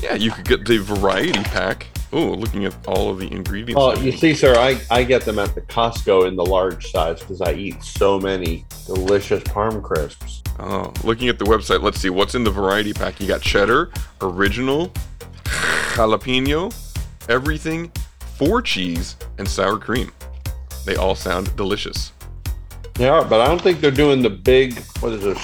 Yeah, 0.00 0.14
you 0.14 0.30
could 0.30 0.46
get 0.46 0.66
the 0.66 0.78
variety 0.78 1.42
pack. 1.44 1.86
Oh, 2.12 2.28
looking 2.32 2.64
at 2.64 2.74
all 2.86 3.10
of 3.10 3.18
the 3.18 3.30
ingredients. 3.32 3.80
Oh, 3.82 3.94
you 3.96 4.12
see, 4.12 4.32
sir, 4.32 4.54
I, 4.56 4.80
I 4.90 5.02
get 5.02 5.22
them 5.22 5.38
at 5.38 5.54
the 5.54 5.60
Costco 5.62 6.28
in 6.28 6.36
the 6.36 6.44
large 6.44 6.86
size 6.90 7.20
because 7.20 7.40
I 7.40 7.52
eat 7.52 7.82
so 7.82 8.18
many 8.20 8.64
delicious 8.86 9.42
parm 9.42 9.82
crisps. 9.82 10.42
Oh, 10.58 10.92
looking 11.02 11.28
at 11.28 11.38
the 11.38 11.44
website, 11.44 11.82
let's 11.82 12.00
see 12.00 12.08
what's 12.08 12.34
in 12.34 12.44
the 12.44 12.50
variety 12.50 12.92
pack. 12.92 13.20
You 13.20 13.26
got 13.26 13.42
cheddar, 13.42 13.90
original, 14.22 14.92
jalapeno, 15.94 16.72
everything, 17.28 17.90
four 18.36 18.62
cheese, 18.62 19.16
and 19.38 19.48
sour 19.48 19.78
cream. 19.78 20.12
They 20.84 20.96
all 20.96 21.14
sound 21.14 21.54
delicious. 21.56 22.12
Yeah, 22.98 23.26
but 23.28 23.40
I 23.40 23.46
don't 23.46 23.60
think 23.60 23.80
they're 23.80 23.90
doing 23.90 24.22
the 24.22 24.30
big. 24.30 24.78
What 25.00 25.12
is 25.12 25.22
this? 25.22 25.38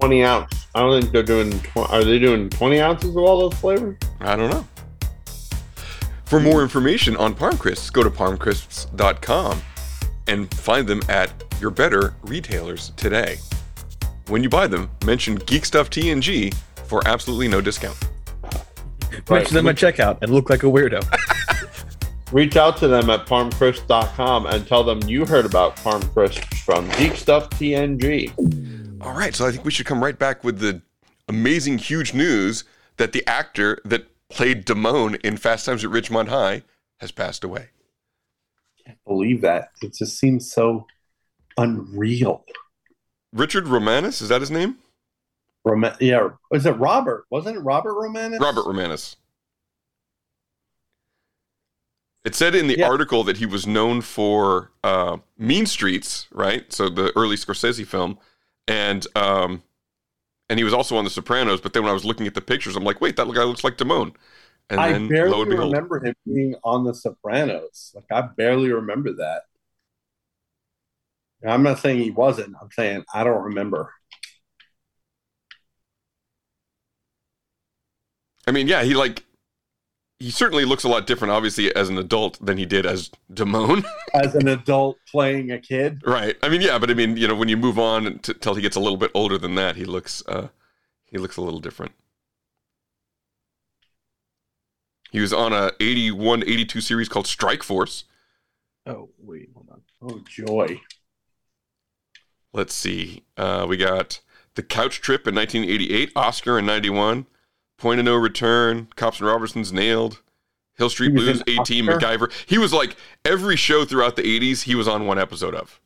Twenty 0.00 0.24
ounce. 0.24 0.66
I 0.74 0.80
don't 0.80 1.00
think 1.00 1.12
they're 1.12 1.22
doing. 1.22 1.50
Tw- 1.60 1.90
are 1.90 2.04
they 2.04 2.18
doing 2.18 2.48
twenty 2.48 2.80
ounces 2.80 3.10
of 3.10 3.18
all 3.18 3.38
those 3.40 3.58
flavors? 3.60 3.96
I 4.20 4.36
don't 4.36 4.50
know. 4.50 4.66
For 6.24 6.40
more 6.40 6.62
information 6.62 7.14
on 7.18 7.34
Parm 7.34 7.58
Crisps, 7.58 7.90
go 7.90 8.02
to 8.02 8.08
parmcrisps.com 8.08 9.60
and 10.28 10.54
find 10.54 10.86
them 10.86 11.02
at 11.10 11.30
your 11.60 11.70
better 11.70 12.14
retailers 12.22 12.90
today. 12.96 13.36
When 14.28 14.42
you 14.42 14.48
buy 14.48 14.66
them, 14.66 14.90
mention 15.04 15.34
Geek 15.34 15.66
Stuff 15.66 15.90
TNG 15.90 16.54
for 16.86 17.06
absolutely 17.06 17.48
no 17.48 17.60
discount. 17.60 17.98
Mention 19.28 19.54
them 19.54 19.68
at 19.68 19.76
checkout 19.76 20.18
and 20.22 20.32
look 20.32 20.50
like 20.50 20.62
a 20.62 20.66
weirdo. 20.66 21.02
Reach 22.32 22.56
out 22.56 22.78
to 22.78 22.88
them 22.88 23.10
at 23.10 23.26
parmcrisp.com 23.26 24.46
and 24.46 24.66
tell 24.66 24.82
them 24.82 25.02
you 25.06 25.26
heard 25.26 25.44
about 25.44 25.76
Parm 25.76 26.02
Crisps 26.14 26.60
from 26.60 26.88
Geek 26.96 27.14
Stuff 27.14 27.50
TNG. 27.50 28.32
All 29.02 29.12
right, 29.12 29.34
so 29.34 29.46
I 29.46 29.50
think 29.50 29.64
we 29.64 29.70
should 29.70 29.84
come 29.84 30.02
right 30.02 30.18
back 30.18 30.42
with 30.42 30.58
the 30.58 30.80
amazing, 31.28 31.76
huge 31.76 32.14
news 32.14 32.64
that 32.96 33.12
the 33.12 33.26
actor 33.26 33.80
that 33.84 34.06
played 34.30 34.64
Damone 34.64 35.20
in 35.22 35.36
Fast 35.36 35.66
Times 35.66 35.84
at 35.84 35.90
Ridgemont 35.90 36.28
High 36.28 36.62
has 37.00 37.12
passed 37.12 37.44
away. 37.44 37.68
I 38.78 38.88
can't 38.88 39.04
believe 39.06 39.42
that. 39.42 39.70
It 39.82 39.94
just 39.94 40.18
seems 40.18 40.50
so 40.50 40.86
unreal. 41.58 42.44
Richard 43.32 43.68
Romanus, 43.68 44.22
is 44.22 44.28
that 44.30 44.40
his 44.40 44.50
name? 44.50 44.78
Roma- 45.64 45.96
yeah, 46.00 46.30
was 46.50 46.66
it 46.66 46.72
Robert? 46.72 47.24
Wasn't 47.30 47.56
it 47.56 47.60
Robert 47.60 47.94
Romanus? 47.94 48.40
Robert 48.40 48.66
Romanus. 48.66 49.16
It 52.24 52.34
said 52.36 52.54
in 52.54 52.68
the 52.68 52.82
article 52.84 53.24
that 53.24 53.38
he 53.38 53.46
was 53.46 53.66
known 53.66 54.00
for 54.00 54.70
uh, 54.84 55.18
Mean 55.38 55.66
Streets, 55.66 56.28
right? 56.32 56.72
So 56.72 56.88
the 56.88 57.12
early 57.16 57.36
Scorsese 57.36 57.84
film, 57.84 58.18
and 58.68 59.04
um, 59.16 59.62
and 60.48 60.58
he 60.58 60.64
was 60.64 60.72
also 60.72 60.96
on 60.96 61.04
The 61.04 61.10
Sopranos. 61.10 61.60
But 61.60 61.72
then 61.72 61.82
when 61.82 61.90
I 61.90 61.94
was 61.94 62.04
looking 62.04 62.26
at 62.28 62.34
the 62.34 62.40
pictures, 62.40 62.76
I'm 62.76 62.84
like, 62.84 63.00
wait, 63.00 63.16
that 63.16 63.26
guy 63.32 63.42
looks 63.42 63.64
like 63.64 63.76
Damone. 63.76 64.14
And 64.70 64.80
I 64.80 64.92
then 64.92 65.08
barely 65.08 65.48
remember 65.48 66.04
him 66.04 66.14
being 66.24 66.54
on 66.62 66.84
The 66.84 66.94
Sopranos. 66.94 67.92
Like 67.94 68.04
I 68.12 68.28
barely 68.36 68.72
remember 68.72 69.12
that. 69.14 69.42
I'm 71.44 71.64
not 71.64 71.80
saying 71.80 71.98
he 71.98 72.10
wasn't. 72.10 72.54
I'm 72.60 72.70
saying 72.70 73.04
I 73.12 73.24
don't 73.24 73.42
remember. 73.42 73.92
I 78.52 78.54
mean, 78.54 78.68
yeah, 78.68 78.82
he 78.82 78.92
like 78.92 79.24
he 80.18 80.30
certainly 80.30 80.66
looks 80.66 80.84
a 80.84 80.88
lot 80.88 81.06
different, 81.06 81.32
obviously, 81.32 81.74
as 81.74 81.88
an 81.88 81.96
adult 81.96 82.38
than 82.44 82.58
he 82.58 82.66
did 82.66 82.84
as 82.84 83.10
Damone. 83.32 83.82
As 84.14 84.34
an 84.34 84.46
adult 84.48 84.98
playing 85.10 85.52
a 85.52 85.58
kid, 85.58 86.02
right. 86.04 86.36
I 86.42 86.50
mean, 86.50 86.60
yeah, 86.60 86.78
but 86.78 86.90
I 86.90 86.94
mean, 86.94 87.16
you 87.16 87.26
know, 87.26 87.34
when 87.34 87.48
you 87.48 87.56
move 87.56 87.78
on 87.78 88.18
t- 88.18 88.34
till 88.34 88.54
he 88.54 88.60
gets 88.60 88.76
a 88.76 88.80
little 88.80 88.98
bit 88.98 89.10
older 89.14 89.38
than 89.38 89.54
that, 89.54 89.76
he 89.76 89.86
looks 89.86 90.22
uh 90.28 90.48
he 91.06 91.16
looks 91.16 91.38
a 91.38 91.40
little 91.40 91.60
different. 91.60 91.92
He 95.10 95.20
was 95.20 95.32
on 95.32 95.54
a 95.54 95.72
81 95.80 96.42
82 96.42 96.82
series 96.82 97.08
called 97.08 97.26
Strike 97.26 97.62
Force. 97.62 98.04
Oh 98.84 99.08
wait, 99.18 99.48
hold 99.54 99.70
on. 99.70 99.80
Oh 100.02 100.20
joy. 100.28 100.78
Let's 102.52 102.74
see. 102.74 103.22
Uh, 103.38 103.64
we 103.66 103.78
got 103.78 104.20
The 104.56 104.62
Couch 104.62 105.00
Trip 105.00 105.26
in 105.26 105.34
1988, 105.34 106.12
Oscar 106.14 106.58
in 106.58 106.66
91, 106.66 107.24
Point 107.82 107.98
of 107.98 108.04
No 108.04 108.14
Return, 108.14 108.86
Cops 108.94 109.18
and 109.18 109.28
Robbersons 109.28 109.72
Nailed, 109.72 110.22
Hill 110.76 110.88
Street 110.88 111.16
Blues, 111.16 111.40
in 111.40 111.60
18, 111.60 111.88
Oscar? 111.88 111.98
MacGyver. 111.98 112.32
He 112.46 112.56
was 112.56 112.72
like 112.72 112.94
every 113.24 113.56
show 113.56 113.84
throughout 113.84 114.14
the 114.14 114.22
80s, 114.22 114.62
he 114.62 114.76
was 114.76 114.86
on 114.86 115.04
one 115.04 115.18
episode 115.18 115.52
of. 115.56 115.80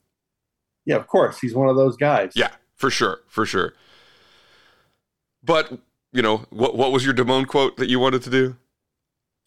Yeah, 0.84 0.96
of 0.96 1.06
course. 1.06 1.40
He's 1.40 1.54
one 1.54 1.70
of 1.70 1.76
those 1.76 1.96
guys. 1.96 2.32
Yeah, 2.36 2.50
for 2.74 2.90
sure, 2.90 3.20
for 3.28 3.46
sure. 3.46 3.72
But, 5.42 5.72
you 6.12 6.20
know, 6.20 6.44
what 6.50 6.76
what 6.76 6.92
was 6.92 7.02
your 7.02 7.14
Damone 7.14 7.46
quote 7.46 7.78
that 7.78 7.88
you 7.88 7.98
wanted 7.98 8.20
to 8.24 8.30
do? 8.30 8.56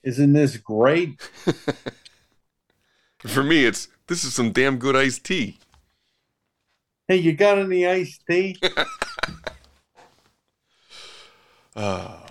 Isn't 0.01 0.33
this 0.33 0.57
great? 0.57 1.21
For 3.19 3.43
me, 3.43 3.65
it's 3.65 3.89
this 4.07 4.23
is 4.23 4.33
some 4.33 4.53
damn 4.53 4.77
good 4.77 4.95
iced 4.95 5.25
tea. 5.25 5.59
Hey, 7.07 7.17
you 7.17 7.33
got 7.33 7.59
any 7.59 7.85
iced 7.85 8.23
tea? 8.27 8.57
Uh, 11.75 12.17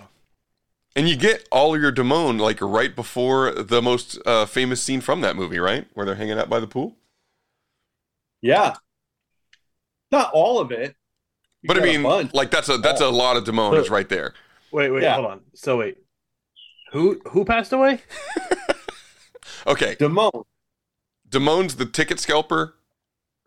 and 0.95 1.07
you 1.09 1.15
get 1.15 1.47
all 1.51 1.75
of 1.75 1.81
your 1.81 1.91
Damone 1.91 2.39
like 2.39 2.59
right 2.61 2.95
before 2.95 3.51
the 3.51 3.81
most 3.81 4.17
uh, 4.25 4.45
famous 4.45 4.81
scene 4.81 5.01
from 5.01 5.21
that 5.21 5.35
movie, 5.35 5.59
right? 5.59 5.87
Where 5.93 6.05
they're 6.05 6.15
hanging 6.15 6.37
out 6.39 6.49
by 6.49 6.59
the 6.59 6.67
pool. 6.67 6.95
yeah. 8.41 8.75
Not 10.11 10.31
all 10.33 10.59
of 10.59 10.71
it. 10.71 10.95
You 11.61 11.67
But 11.67 11.77
I 11.77 11.81
mean, 11.81 12.01
like 12.33 12.49
that's 12.51 12.67
a 12.69 12.77
that's 12.77 13.01
a 13.01 13.09
lot 13.09 13.37
of 13.37 13.43
Damone 13.43 13.77
is 13.79 13.89
right 13.91 14.09
there. 14.09 14.33
Wait, 14.71 14.89
wait, 14.89 15.03
Yeah. 15.03 15.15
hold 15.15 15.27
on. 15.27 15.41
So 15.53 15.77
wait, 15.77 15.97
who 16.91 17.21
who 17.29 17.45
passed 17.45 17.73
away? 17.73 18.01
Okay. 19.67 19.95
Damone. 19.95 20.45
Damone's 21.29 21.75
the 21.75 21.85
ticket 21.85 22.19
scalper 22.19 22.75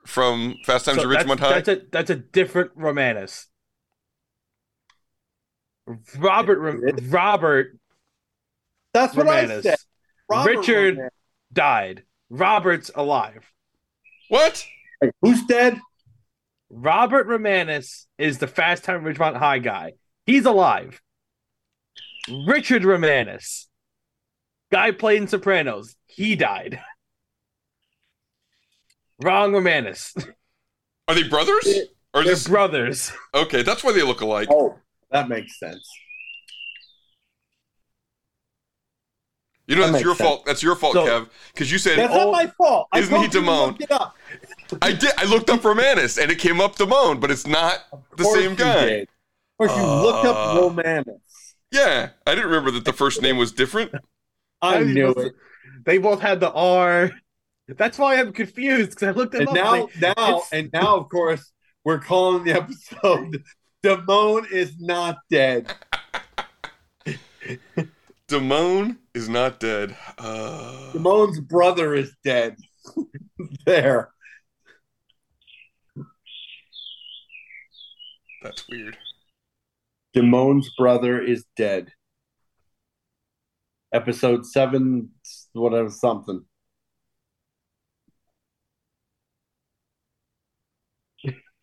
from 0.06 0.56
Fast 0.64 0.84
Times 0.84 1.00
So 1.00 1.10
at 1.10 1.26
Ridgemont 1.26 1.40
High. 1.40 1.60
that's 1.60 1.68
a 1.68 1.82
that's 1.90 2.10
a 2.10 2.16
different 2.16 2.70
Romanus. 2.76 3.48
Robert 6.16 6.58
Rom- 6.58 6.82
Robert. 7.10 7.78
That's 8.92 9.14
what 9.16 9.26
I 9.28 9.42
Romanus. 9.42 9.62
said. 9.64 9.78
Robert 10.28 10.56
Richard 10.58 10.94
Romanus. 10.96 11.12
died. 11.52 12.02
Robert's 12.30 12.90
alive. 12.94 13.44
What? 14.28 14.64
who's 15.20 15.44
dead? 15.46 15.78
Robert 16.70 17.26
Romanus 17.26 18.06
is 18.18 18.38
the 18.38 18.46
Fast 18.46 18.84
Time 18.84 19.06
at 19.06 19.14
Ridgemont 19.16 19.36
High 19.36 19.58
guy. 19.58 19.92
He's 20.24 20.46
alive. 20.46 21.02
Richard 22.46 22.84
Romanus, 22.84 23.68
guy 24.70 24.92
played 24.92 25.22
in 25.22 25.28
Sopranos, 25.28 25.96
he 26.06 26.36
died. 26.36 26.80
Wrong 29.20 29.52
Romanus. 29.52 30.14
Are 31.08 31.14
they 31.14 31.24
brothers? 31.28 31.66
Or 32.14 32.22
They're 32.22 32.34
this... 32.34 32.46
brothers. 32.46 33.12
Okay, 33.34 33.62
that's 33.62 33.82
why 33.82 33.92
they 33.92 34.02
look 34.02 34.20
alike. 34.20 34.48
Oh, 34.50 34.78
that 35.12 35.28
makes 35.28 35.58
sense. 35.58 35.88
You 39.66 39.76
know 39.76 39.86
That 39.86 39.92
that's 39.92 40.04
your 40.04 40.16
sense. 40.16 40.28
fault. 40.28 40.44
That's 40.44 40.62
your 40.62 40.74
fault, 40.76 40.94
So- 40.94 41.06
Kev, 41.06 41.28
because 41.54 41.70
you 41.70 41.78
said 41.78 41.98
That's 41.98 42.12
not 42.14 42.32
my 42.32 42.46
fault. 42.58 42.88
I 42.92 42.98
Isn't 42.98 43.22
he 43.22 43.28
to 43.28 43.38
Damone? 43.40 43.66
look 43.68 43.80
it 43.80 43.90
up. 43.92 44.16
I 44.82 44.92
did. 44.92 45.12
I 45.18 45.24
looked 45.24 45.50
up 45.50 45.62
Romanus 45.64 46.18
and 46.18 46.30
it 46.30 46.38
came 46.38 46.60
up 46.60 46.76
Damone, 46.76 47.20
but 47.20 47.30
it's 47.30 47.46
not 47.46 47.78
the 48.16 48.24
same 48.24 48.54
guy. 48.54 48.84
did. 48.86 49.02
Of 49.02 49.68
course, 49.68 49.76
you 49.76 49.82
looked 49.84 50.26
up 50.26 50.36
Uh, 50.56 50.60
Romanus. 50.60 51.54
Yeah, 51.70 52.10
I 52.26 52.34
didn't 52.34 52.46
remember 52.50 52.70
that 52.72 52.84
the 52.84 52.92
first 52.92 53.22
name 53.22 53.36
was 53.36 53.52
different. 53.52 53.92
I 54.62 54.78
That 54.78 54.82
is 54.82 54.94
knew 54.94 55.10
it. 55.10 55.32
They 55.86 55.98
both 55.98 56.20
had 56.20 56.40
the 56.40 56.50
R. 56.52 57.10
That's 57.68 57.98
why 57.98 58.16
I'm 58.18 58.32
confused 58.32 58.90
because 58.90 59.08
I 59.08 59.10
looked 59.12 59.32
them 59.32 59.42
And 59.42 59.48
up. 59.50 59.54
now, 59.54 59.70
like, 59.70 60.16
now, 60.18 60.42
and 60.52 60.70
now, 60.72 60.96
of 60.96 61.08
course, 61.08 61.52
we're 61.84 61.98
calling 62.00 62.44
the 62.44 62.52
episode 62.52 63.42
"Damone 63.82 64.50
is 64.50 64.74
not 64.80 65.18
dead." 65.30 65.74
Damone 68.28 68.96
is 69.14 69.28
not 69.28 69.60
dead. 69.60 69.96
Uh, 70.16 70.92
Damone's 70.94 71.40
brother 71.40 71.94
is 71.94 72.14
dead. 72.24 72.56
there. 73.66 74.10
that's 78.42 78.66
weird. 78.68 78.96
Damone's 80.16 80.70
brother 80.76 81.20
is 81.20 81.44
dead. 81.56 81.92
Episode 83.92 84.46
seven, 84.46 85.10
whatever, 85.52 85.90
something. 85.90 86.44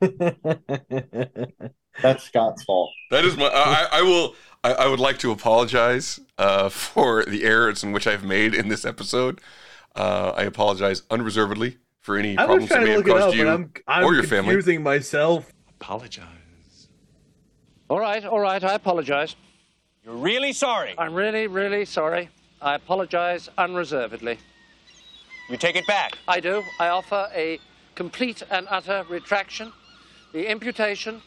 That's 2.02 2.24
Scott's 2.24 2.64
fault. 2.64 2.92
That 3.12 3.26
is 3.26 3.36
my. 3.38 3.48
I, 3.48 3.88
I 4.00 4.02
will. 4.02 4.36
I, 4.64 4.74
I 4.74 4.88
would 4.88 5.00
like 5.00 5.18
to 5.20 5.32
apologize 5.32 6.20
uh, 6.38 6.70
for 6.70 7.24
the 7.26 7.44
errors 7.44 7.84
in 7.84 7.92
which 7.92 8.08
I've 8.08 8.24
made 8.24 8.54
in 8.54 8.68
this 8.68 8.86
episode. 8.86 9.40
Uh, 9.96 10.34
I 10.36 10.44
apologize 10.44 11.04
unreservedly 11.10 11.78
for 12.02 12.18
any 12.18 12.38
I 12.38 12.46
problems 12.46 12.70
that 12.70 12.82
may 12.82 12.88
to 12.88 12.92
have 12.94 13.06
caused 13.06 13.28
up, 13.30 13.36
you 13.36 13.48
I'm, 13.48 13.72
I'm 13.88 14.04
or 14.06 14.14
your 14.14 14.24
family. 14.24 14.54
confusing 14.54 14.84
myself. 14.84 15.52
Apologize. 15.80 16.26
All 17.90 18.00
right, 18.00 18.24
all 18.26 18.40
right, 18.40 18.64
I 18.64 18.74
apologize. 18.74 19.36
You're 20.04 20.16
really 20.16 20.54
sorry. 20.54 20.94
I'm 20.98 21.14
really, 21.14 21.48
really 21.48 21.86
sorry. 21.86 22.30
I 22.62 22.76
apologize 22.76 23.50
unreservedly. 23.58 24.38
You 25.50 25.58
take 25.58 25.76
it 25.76 25.88
back. 25.88 26.18
I 26.28 26.40
do. 26.40 26.64
I 26.80 26.90
offer 26.90 27.30
a 27.34 27.60
complete 27.96 28.44
and 28.52 28.68
utter 28.70 29.06
retraction. 29.10 29.72
The 30.34 30.50
imputation 30.50 31.22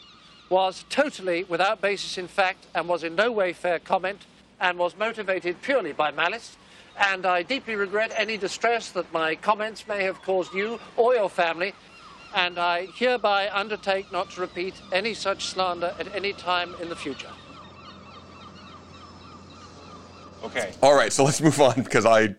was 0.52 0.84
totally 0.90 1.44
without 1.44 1.80
basis 1.80 2.18
in 2.18 2.28
fact 2.28 2.66
and 2.74 2.86
was 2.86 3.02
in 3.02 3.14
no 3.14 3.32
way 3.32 3.54
fair 3.54 3.78
comment 3.78 4.26
and 4.60 4.78
was 4.78 4.94
motivated 4.98 5.60
purely 5.62 5.92
by 5.92 6.10
malice. 6.10 6.58
And 7.00 7.24
I 7.24 7.42
deeply 7.42 7.74
regret 7.74 8.12
any 8.14 8.36
distress 8.36 8.90
that 8.90 9.10
my 9.14 9.34
comments 9.34 9.88
may 9.88 10.04
have 10.04 10.20
caused 10.20 10.52
you 10.52 10.78
or 10.98 11.14
your 11.14 11.30
family. 11.30 11.72
And 12.34 12.58
I 12.58 12.84
hereby 12.94 13.48
undertake 13.50 14.12
not 14.12 14.30
to 14.32 14.42
repeat 14.42 14.74
any 14.92 15.14
such 15.14 15.46
slander 15.46 15.94
at 15.98 16.14
any 16.14 16.34
time 16.34 16.74
in 16.82 16.90
the 16.90 16.96
future. 16.96 17.32
Okay. 20.44 20.74
All 20.82 20.94
right, 20.94 21.14
so 21.14 21.24
let's 21.24 21.40
move 21.40 21.58
on 21.62 21.82
because 21.82 22.04
I 22.04 22.34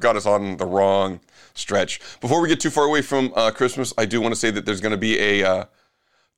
got 0.00 0.16
us 0.16 0.26
on 0.26 0.58
the 0.58 0.66
wrong 0.66 1.18
stretch. 1.54 1.98
Before 2.20 2.42
we 2.42 2.48
get 2.48 2.60
too 2.60 2.68
far 2.68 2.84
away 2.84 3.00
from 3.00 3.32
uh, 3.34 3.52
Christmas, 3.52 3.94
I 3.96 4.04
do 4.04 4.20
want 4.20 4.34
to 4.34 4.38
say 4.38 4.50
that 4.50 4.66
there's 4.66 4.82
going 4.82 4.92
to 4.92 4.98
be 4.98 5.18
a 5.18 5.44
uh, 5.44 5.64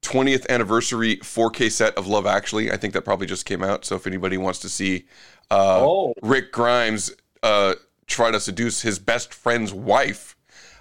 20th 0.06 0.48
anniversary 0.48 1.16
4K 1.18 1.70
set 1.70 1.96
of 1.98 2.06
Love 2.06 2.26
Actually. 2.26 2.70
I 2.70 2.76
think 2.76 2.94
that 2.94 3.02
probably 3.02 3.26
just 3.26 3.44
came 3.44 3.62
out. 3.62 3.84
So 3.84 3.96
if 3.96 4.06
anybody 4.06 4.36
wants 4.38 4.58
to 4.60 4.68
see 4.68 5.06
uh, 5.50 5.80
Oh. 5.84 6.14
Rick 6.22 6.52
Grimes 6.52 7.12
uh, 7.42 7.74
try 8.06 8.30
to 8.30 8.40
seduce 8.40 8.82
his 8.82 8.98
best 8.98 9.34
friend's 9.34 9.72
wife, 9.72 10.36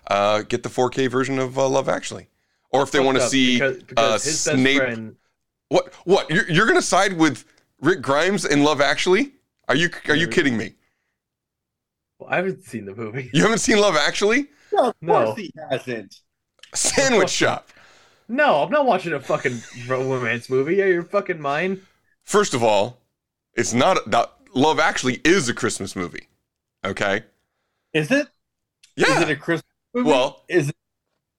uh, 0.08 0.44
get 0.44 0.64
the 0.64 0.70
4K 0.70 1.10
version 1.10 1.40
of 1.40 1.58
uh, 1.58 1.68
Love 1.68 1.90
Actually. 1.90 2.28
Or 2.72 2.84
if 2.84 2.92
they 2.92 3.00
want 3.00 3.18
to 3.18 3.28
see 3.28 3.56
because- 3.56 3.84
because 3.84 3.98
uh, 3.98 4.14
his 4.14 4.24
best 4.26 4.44
Snape. 4.60 4.78
friend- 4.78 5.16
What? 5.70 5.94
What? 6.06 6.30
You're, 6.30 6.50
you're 6.50 6.66
going 6.66 6.78
to 6.80 6.82
side 6.86 7.14
with 7.14 7.46
Rick 7.82 8.02
Grimes 8.02 8.46
in 8.46 8.64
Love 8.64 8.82
Actually? 8.82 9.34
Are 9.68 9.76
you 9.76 9.90
are 10.10 10.16
you 10.16 10.28
kidding 10.28 10.56
me? 10.58 10.76
Well, 12.20 12.30
I 12.30 12.36
haven't 12.38 12.64
seen 12.64 12.86
the 12.86 12.94
movie. 12.96 13.30
You 13.34 13.42
haven't 13.44 13.58
seen 13.60 13.80
Love 13.80 13.96
Actually? 13.96 14.48
No, 14.72 14.90
of 14.90 14.96
No. 15.02 15.34
he 15.36 15.52
hasn't. 15.70 16.22
Sandwich 16.74 17.30
Shop. 17.30 17.70
No, 18.28 18.64
I'm 18.64 18.72
not 18.72 18.86
watching 18.86 19.14
a 19.14 19.20
fucking 19.20 19.62
romance 19.88 20.50
movie. 20.50 20.76
Yeah, 20.76 20.86
you're 20.86 21.04
fucking 21.04 21.40
mine. 21.40 21.82
First 22.24 22.54
of 22.54 22.64
all, 22.64 22.98
it's 23.54 23.74
not 23.74 24.10
that 24.10 24.32
Love 24.54 24.80
Actually 24.80 25.22
is 25.24 25.48
a 25.48 25.54
Christmas 25.54 25.96
movie. 25.96 26.28
Okay. 26.84 27.24
Is 27.94 28.12
it? 28.12 28.28
Yeah. 28.96 29.16
Is 29.16 29.22
it 29.24 29.30
a 29.30 29.36
Christmas 29.36 29.72
movie? 29.94 30.10
Well, 30.10 30.44
is 30.48 30.70
it, 30.70 30.76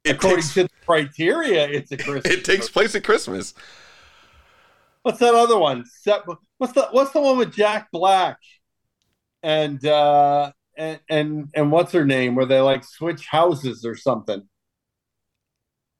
it 0.04 0.16
according 0.16 0.38
takes 0.38 0.54
to 0.54 0.62
the 0.64 0.70
criteria? 0.84 1.68
It's 1.68 1.90
a 1.92 1.96
Christmas. 1.96 2.26
it 2.32 2.44
takes 2.44 2.68
place 2.68 2.94
at 2.94 3.04
Christmas. 3.04 3.54
What's 5.02 5.18
that 5.20 5.34
other 5.34 5.58
one? 5.58 5.84
What's 6.58 6.72
the 6.72 6.88
What's 6.90 7.12
the 7.12 7.20
one 7.20 7.38
with 7.38 7.54
Jack 7.54 7.90
Black 7.92 8.38
and 9.42 9.84
uh 9.86 10.50
and 10.76 11.00
and 11.08 11.48
and 11.54 11.70
what's 11.72 11.92
her 11.92 12.04
name? 12.04 12.34
Where 12.34 12.46
they 12.46 12.60
like 12.60 12.84
switch 12.84 13.26
houses 13.26 13.84
or 13.84 13.96
something? 13.96 14.48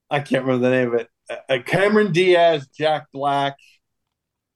I 0.09 0.19
can't 0.21 0.45
remember 0.45 0.69
the 0.69 0.75
name 0.75 0.87
of 0.89 0.93
it. 1.01 1.09
Uh, 1.29 1.35
uh, 1.53 1.59
Cameron 1.65 2.11
Diaz, 2.11 2.67
Jack 2.77 3.07
Black. 3.13 3.55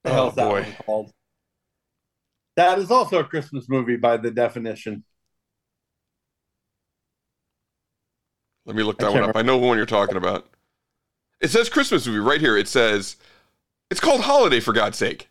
The 0.04 0.12
Oh, 0.18 0.32
that 0.32 0.50
boy. 0.50 0.62
one 0.62 0.76
called? 0.86 1.12
That 2.56 2.80
is 2.80 2.92
also 2.92 3.20
a 3.20 3.24
Christmas 3.24 3.68
movie 3.70 3.98
by 3.98 4.18
the 4.18 4.32
definition. 4.32 5.04
Let 8.66 8.76
me 8.76 8.84
look 8.84 9.00
that 9.00 9.12
one 9.12 9.24
up. 9.24 9.36
I 9.36 9.42
know 9.42 9.60
the 9.60 9.66
one 9.68 9.78
you're 9.78 9.86
talking 9.86 10.18
about. 10.18 10.48
It 11.40 11.50
says 11.50 11.70
Christmas 11.70 12.06
movie 12.06 12.20
right 12.20 12.40
here. 12.40 12.56
It 12.58 12.68
says 12.68 13.16
it's 13.90 14.00
called 14.00 14.22
Holiday 14.22 14.60
for 14.60 14.74
God's 14.74 14.98
sake. 14.98 15.28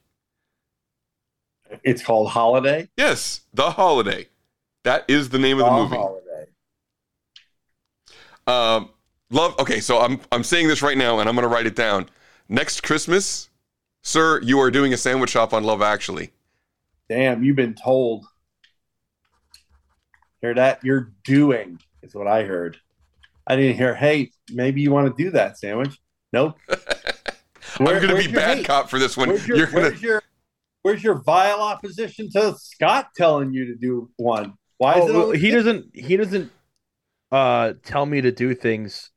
It's 1.85 2.03
called 2.03 2.31
Holiday. 2.31 2.89
Yes, 2.97 3.43
The 3.55 3.71
Holiday. 3.71 4.27
That 4.83 5.05
is 5.09 5.29
the 5.29 5.39
name 5.39 5.59
of 5.61 5.67
the 5.67 5.71
The 5.71 5.77
movie. 5.77 5.97
Holiday. 5.97 6.47
Um, 8.47 8.91
love. 9.31 9.59
Okay, 9.59 9.81
so 9.81 9.99
I'm 10.01 10.21
I'm 10.33 10.45
saying 10.45 10.69
this 10.69 10.83
right 10.83 10.97
now, 10.99 11.19
and 11.21 11.29
I'm 11.29 11.35
going 11.35 11.49
to 11.49 11.53
write 11.55 11.67
it 11.67 11.77
down. 11.77 12.09
Next 12.49 12.83
Christmas, 12.83 13.49
sir, 14.03 14.41
you 14.43 14.59
are 14.61 14.71
doing 14.71 14.93
a 14.93 14.97
sandwich 14.97 15.31
shop 15.31 15.53
on 15.53 15.65
Love 15.65 15.83
Actually. 15.83 16.31
Damn, 17.09 17.43
you've 17.43 17.57
been 17.57 17.75
told. 17.75 18.27
Hear 20.43 20.55
that? 20.55 20.81
You're 20.85 21.13
doing 21.25 21.79
is 22.03 22.15
what 22.15 22.27
I 22.27 22.45
heard. 22.45 22.79
I 23.47 23.57
didn't 23.57 23.77
hear. 23.77 23.95
Hey, 23.95 24.31
maybe 24.53 24.81
you 24.81 24.91
want 24.91 25.15
to 25.15 25.23
do 25.23 25.31
that 25.33 25.59
sandwich? 25.59 25.99
Nope. 26.33 26.57
I'm 27.79 27.85
Where- 27.87 28.01
going 28.01 28.17
to 28.23 28.29
be 28.29 28.33
bad 28.35 28.59
hate? 28.59 28.67
cop 28.67 28.89
for 28.89 28.99
this 28.99 29.17
one. 29.17 29.29
Where's 29.29 29.47
your, 29.47 29.57
You're 29.59 29.67
going 29.67 29.83
where's 29.85 30.03
your 30.03 30.23
Where's 30.83 31.05
your 31.05 31.23
vile 31.23 31.61
opposition 31.61 32.31
to 32.31 32.55
Scott 32.59 33.09
telling 33.15 33.53
you 33.53 33.67
to 33.67 33.75
do 33.75 34.09
one? 34.17 34.55
Why 34.79 34.95
is 34.95 35.05
Oh, 35.05 35.09
it? 35.09 35.13
well, 35.15 35.31
he 35.33 35.51
doesn't. 35.51 35.95
He 35.95 36.17
doesn't 36.17 36.51
uh 37.33 37.75
tell 37.85 38.07
me 38.07 38.21
to 38.23 38.33
do 38.33 38.55
things 38.55 39.10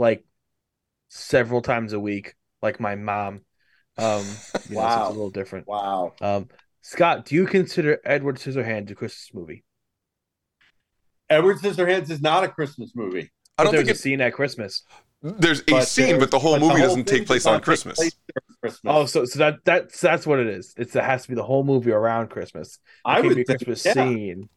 like 0.00 0.24
several 1.08 1.60
times 1.62 1.92
a 1.92 2.00
week, 2.00 2.34
like 2.62 2.80
my 2.80 2.96
mom. 2.96 3.42
Um, 3.98 3.98
you 3.98 4.06
know, 4.06 4.22
so 4.22 4.74
Wow. 4.74 5.00
it's 5.02 5.08
a 5.10 5.12
little 5.12 5.30
different. 5.30 5.68
Wow. 5.68 6.14
Um, 6.20 6.48
Scott, 6.80 7.26
do 7.26 7.34
you 7.34 7.46
consider 7.46 7.98
Edward 8.04 8.36
Scissorhands 8.36 8.90
a 8.90 8.94
Christmas 8.94 9.30
movie? 9.34 9.62
Edward 11.28 11.58
Scissorhands 11.58 12.10
is 12.10 12.20
not 12.20 12.42
a 12.44 12.48
Christmas 12.48 12.92
movie. 12.96 13.30
I 13.58 13.64
don't 13.64 13.72
But 13.72 13.76
think 13.78 13.86
there's 13.86 13.88
it- 13.88 14.00
a 14.00 14.02
scene 14.02 14.20
at 14.20 14.32
Christmas. 14.32 14.82
There's 15.22 15.60
a 15.60 15.64
But 15.68 15.86
scene, 15.86 16.06
there's- 16.06 16.20
but 16.20 16.30
the 16.30 16.38
whole 16.38 16.52
but 16.54 16.60
the 16.60 16.66
movie 16.68 16.80
whole 16.80 16.88
doesn't 16.88 17.04
take 17.06 17.26
place 17.26 17.44
on 17.44 17.60
Christmas. 17.60 17.96
place 17.98 18.16
Christmas. 18.62 18.80
Oh, 18.94 19.04
so 19.04 19.26
so 19.26 19.38
that 19.38 19.58
that's 19.64 20.00
that's 20.00 20.26
what 20.26 20.38
it 20.40 20.46
is. 20.46 20.72
It's 20.78 20.96
it 20.96 21.04
has 21.04 21.22
to 21.24 21.28
be 21.28 21.34
the 21.34 21.42
whole 21.42 21.62
movie 21.62 21.92
around 21.92 22.28
Christmas. 22.30 22.78
There 23.04 23.12
I 23.12 23.14
can't 23.16 23.26
would 23.28 23.34
be 23.36 23.42
a 23.42 23.44
think- 23.44 23.58
Christmas 23.64 23.84
yeah. 23.84 23.92
scene. 23.92 24.48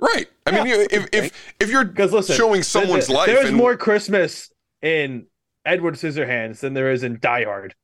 Right. 0.00 0.26
I 0.46 0.50
mean, 0.50 0.66
if 0.90 1.08
if 1.12 1.54
if 1.58 1.70
you're 1.70 1.84
Because 1.84 2.12
listen, 2.12 2.36
showing 2.36 2.62
someone's 2.62 3.06
there- 3.06 3.16
life, 3.16 3.26
there's 3.26 3.48
and 3.48 3.56
more 3.56 3.76
Christmas 3.76 4.52
in 4.82 5.26
Edward 5.64 5.94
Scissorhands 5.94 6.60
than 6.60 6.74
there 6.74 6.90
is 6.92 7.02
in 7.02 7.18
Die 7.20 7.44
Hard. 7.44 7.74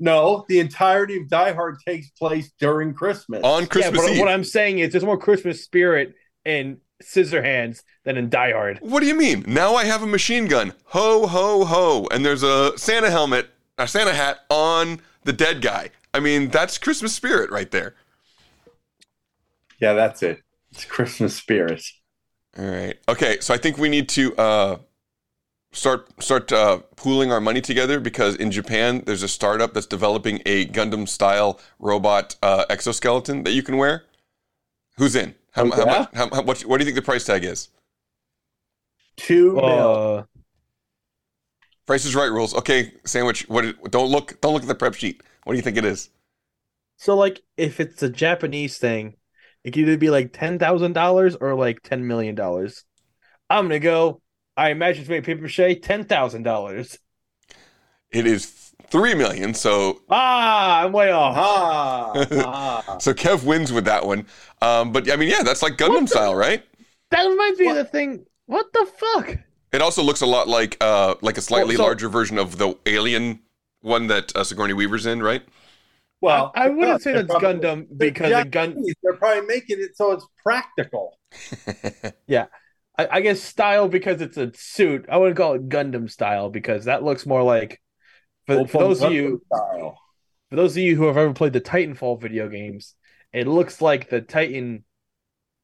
No, 0.00 0.44
the 0.48 0.60
entirety 0.60 1.16
of 1.20 1.28
Die 1.28 1.52
Hard 1.52 1.76
takes 1.86 2.10
place 2.10 2.50
during 2.60 2.94
Christmas. 2.94 3.42
on 3.42 3.62
yeah, 3.62 3.68
Christmas 3.68 4.00
but 4.00 4.10
Eve. 4.12 4.20
what 4.20 4.28
I'm 4.28 4.44
saying 4.44 4.78
is 4.78 4.92
there's 4.92 5.04
more 5.04 5.18
Christmas 5.18 5.64
spirit 5.64 6.14
in 6.44 6.78
Scissorhands 7.02 7.82
than 8.04 8.16
in 8.16 8.28
Die 8.28 8.52
Hard. 8.52 8.78
What 8.80 9.00
do 9.00 9.06
you 9.06 9.14
mean? 9.16 9.44
Now 9.46 9.74
I 9.74 9.84
have 9.84 10.02
a 10.02 10.06
machine 10.06 10.46
gun. 10.46 10.72
Ho 10.86 11.26
ho 11.26 11.64
ho! 11.64 12.06
And 12.12 12.24
there's 12.24 12.42
a 12.44 12.76
Santa 12.78 13.10
helmet, 13.10 13.50
a 13.76 13.88
Santa 13.88 14.14
hat 14.14 14.38
on 14.50 15.00
the 15.24 15.32
dead 15.32 15.62
guy. 15.62 15.90
I 16.14 16.20
mean, 16.20 16.48
that's 16.48 16.78
Christmas 16.78 17.14
spirit 17.14 17.50
right 17.50 17.70
there. 17.70 17.94
Yeah, 19.80 19.94
that's 19.94 20.22
it. 20.22 20.42
It's 20.70 20.84
Christmas 20.84 21.34
spirit. 21.34 21.82
All 22.58 22.64
right. 22.64 22.96
Okay, 23.08 23.38
so 23.40 23.54
I 23.54 23.58
think 23.58 23.78
we 23.78 23.88
need 23.88 24.08
to 24.10 24.34
uh, 24.36 24.78
start 25.72 26.08
start 26.22 26.52
uh, 26.52 26.80
pooling 26.96 27.32
our 27.32 27.40
money 27.40 27.60
together 27.60 28.00
because 28.00 28.36
in 28.36 28.50
Japan 28.50 29.02
there's 29.06 29.22
a 29.22 29.28
startup 29.28 29.74
that's 29.74 29.86
developing 29.86 30.42
a 30.46 30.66
Gundam 30.66 31.08
style 31.08 31.60
robot 31.78 32.36
uh, 32.42 32.64
exoskeleton 32.70 33.44
that 33.44 33.52
you 33.52 33.62
can 33.62 33.76
wear. 33.78 34.04
Who's 34.98 35.16
in? 35.16 35.34
How, 35.52 35.64
Oh, 35.64 35.70
how 35.70 35.84
yeah? 35.84 35.84
much? 35.86 36.08
How, 36.14 36.30
how, 36.30 36.42
what, 36.42 36.60
what 36.62 36.78
do 36.78 36.82
you 36.82 36.86
think 36.86 36.96
the 36.96 37.02
price 37.02 37.24
tag 37.24 37.44
is? 37.44 37.68
Two 39.16 39.60
mil. 39.60 39.96
Uh, 39.96 40.24
Price 41.86 42.04
is 42.04 42.14
right 42.14 42.30
rules. 42.30 42.54
Okay, 42.54 42.92
sandwich. 43.04 43.48
What? 43.48 43.90
Don't 43.90 44.10
look. 44.10 44.40
Don't 44.40 44.52
look 44.52 44.62
at 44.62 44.68
the 44.68 44.74
prep 44.74 44.94
sheet. 44.94 45.22
What 45.44 45.54
do 45.54 45.56
you 45.56 45.62
think 45.62 45.76
it 45.76 45.84
is? 45.84 46.10
so 46.96 47.16
like 47.16 47.42
if 47.56 47.80
it's 47.80 48.02
a 48.02 48.08
Japanese 48.10 48.78
thing, 48.78 49.16
it 49.68 49.72
can 49.72 49.82
either 49.82 49.98
be 49.98 50.08
like 50.10 50.32
ten 50.32 50.58
thousand 50.58 50.94
dollars 50.94 51.36
or 51.36 51.54
like 51.54 51.82
ten 51.82 52.06
million 52.06 52.34
dollars. 52.34 52.84
I'm 53.50 53.64
gonna 53.66 53.78
go. 53.78 54.22
I 54.56 54.70
imagine 54.70 55.02
it's 55.02 55.10
made 55.10 55.18
of 55.18 55.24
paper 55.24 55.42
mache. 55.42 55.80
Ten 55.82 56.04
thousand 56.04 56.42
dollars. 56.42 56.98
It 58.10 58.26
is 58.26 58.72
three 58.86 59.14
million. 59.14 59.52
So 59.52 60.00
Ah, 60.08 60.82
I'm 60.84 60.92
way 60.92 61.12
off. 61.12 61.34
Ah, 61.36 62.12
ah. 62.88 62.98
so 62.98 63.12
Kev 63.12 63.44
wins 63.44 63.70
with 63.72 63.84
that 63.84 64.06
one. 64.06 64.26
Um, 64.62 64.90
but 64.92 65.10
I 65.12 65.16
mean, 65.16 65.28
yeah, 65.28 65.42
that's 65.42 65.62
like 65.62 65.76
Gundam 65.76 66.08
style, 66.08 66.34
right? 66.34 66.64
That 67.10 67.24
reminds 67.24 67.60
me 67.60 67.68
of 67.68 67.76
the 67.76 67.84
thing. 67.84 68.24
What 68.46 68.72
the 68.72 68.86
fuck? 68.96 69.36
It 69.72 69.82
also 69.82 70.02
looks 70.02 70.22
a 70.22 70.26
lot 70.26 70.48
like 70.48 70.78
uh 70.80 71.16
like 71.20 71.36
a 71.36 71.42
slightly 71.42 71.76
Well, 71.76 71.84
so- 71.84 71.88
larger 71.88 72.08
version 72.08 72.38
of 72.38 72.56
the 72.56 72.74
Alien 72.86 73.40
one 73.82 74.06
that 74.06 74.34
uh, 74.34 74.42
Sigourney 74.44 74.72
Weaver's 74.72 75.04
in, 75.06 75.22
right? 75.22 75.42
Well, 76.20 76.50
I 76.54 76.68
wouldn't 76.68 77.02
say 77.02 77.12
they're 77.12 77.22
that's 77.22 77.38
probably- 77.38 77.60
Gundam 77.60 77.86
because 77.96 78.30
they're 78.30 78.44
gun—they're 78.44 79.16
probably 79.16 79.46
making 79.46 79.78
it 79.80 79.96
so 79.96 80.12
it's 80.12 80.26
practical. 80.42 81.16
Yeah, 82.26 82.46
I, 82.98 83.08
I 83.12 83.20
guess 83.20 83.40
style 83.40 83.88
because 83.88 84.20
it's 84.20 84.36
a 84.36 84.50
suit. 84.54 85.06
I 85.10 85.16
wouldn't 85.16 85.36
call 85.36 85.54
it 85.54 85.68
Gundam 85.68 86.10
style 86.10 86.50
because 86.50 86.86
that 86.86 87.02
looks 87.04 87.24
more 87.26 87.42
like. 87.42 87.80
For, 88.46 88.66
for 88.66 88.78
those 88.82 89.02
of 89.02 89.12
you, 89.12 89.42
Style. 89.46 89.98
for 90.50 90.56
those 90.56 90.72
of 90.72 90.78
you 90.82 90.96
who 90.96 91.06
have 91.06 91.16
ever 91.18 91.32
played 91.34 91.52
the 91.52 91.60
Titanfall 91.60 92.20
video 92.20 92.48
games, 92.48 92.94
it 93.32 93.46
looks 93.46 93.80
like 93.82 94.08
the 94.08 94.20
Titan 94.22 94.84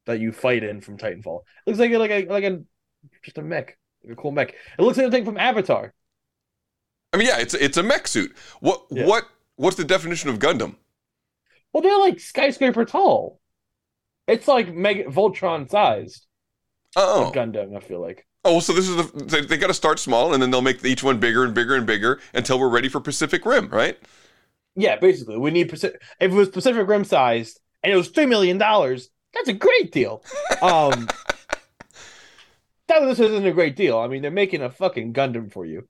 that 0.06 0.20
you 0.20 0.32
fight 0.32 0.62
in 0.62 0.80
from 0.82 0.98
Titanfall. 0.98 1.40
It 1.66 1.70
looks 1.70 1.78
like 1.78 1.90
a, 1.92 1.98
like 1.98 2.10
a 2.10 2.26
like 2.26 2.44
a 2.44 2.62
just 3.22 3.38
a 3.38 3.42
mech, 3.42 3.78
like 4.04 4.12
a 4.12 4.16
cool 4.16 4.32
mech. 4.32 4.54
It 4.78 4.82
looks 4.82 4.98
like 4.98 5.06
the 5.06 5.10
thing 5.10 5.24
from 5.24 5.38
Avatar. 5.38 5.94
I 7.12 7.16
mean, 7.16 7.28
yeah, 7.28 7.38
it's 7.38 7.54
it's 7.54 7.76
a 7.78 7.82
mech 7.82 8.06
suit. 8.06 8.36
What 8.60 8.84
Yeah. 8.90 9.06
what 9.06 9.24
what's 9.56 9.76
the 9.76 9.84
definition 9.84 10.30
of 10.30 10.38
Gundam? 10.38 10.76
Well, 11.72 11.82
they're 11.82 11.98
like 11.98 12.20
skyscraper 12.20 12.84
tall. 12.84 13.40
It's 14.26 14.48
like 14.48 14.72
Mega 14.72 15.04
Voltron 15.04 15.68
sized. 15.70 16.26
Oh, 16.96 17.32
Gundam. 17.34 17.76
I 17.76 17.80
feel 17.80 18.00
like. 18.00 18.26
oh, 18.44 18.60
so 18.60 18.72
this 18.72 18.88
is 18.88 18.96
the 18.96 19.24
they, 19.24 19.40
they 19.42 19.56
got 19.56 19.66
to 19.68 19.74
start 19.74 19.98
small 19.98 20.32
and 20.32 20.42
then 20.42 20.50
they'll 20.50 20.62
make 20.62 20.84
each 20.84 21.02
one 21.02 21.18
bigger 21.18 21.44
and 21.44 21.54
bigger 21.54 21.74
and 21.74 21.86
bigger 21.86 22.20
until 22.32 22.58
we're 22.58 22.68
ready 22.68 22.88
for 22.88 23.00
Pacific 23.00 23.44
Rim, 23.44 23.68
right? 23.68 23.98
Yeah, 24.76 24.96
basically, 24.96 25.38
we 25.38 25.50
need 25.50 25.68
Pacific. 25.68 26.00
If 26.20 26.32
it 26.32 26.34
was 26.34 26.48
Pacific 26.48 26.86
Rim 26.88 27.04
sized 27.04 27.60
and 27.82 27.92
it 27.92 27.96
was 27.96 28.08
three 28.08 28.26
million 28.26 28.58
dollars, 28.58 29.10
that's 29.32 29.48
a 29.48 29.52
great 29.54 29.92
deal. 29.92 30.22
Um, 30.62 31.08
that 32.88 33.00
this 33.00 33.20
isn't 33.20 33.46
a 33.46 33.52
great 33.52 33.76
deal. 33.76 33.98
I 33.98 34.08
mean, 34.08 34.22
they're 34.22 34.30
making 34.30 34.62
a 34.62 34.70
fucking 34.70 35.12
Gundam 35.12 35.52
for 35.52 35.66
you, 35.66 35.88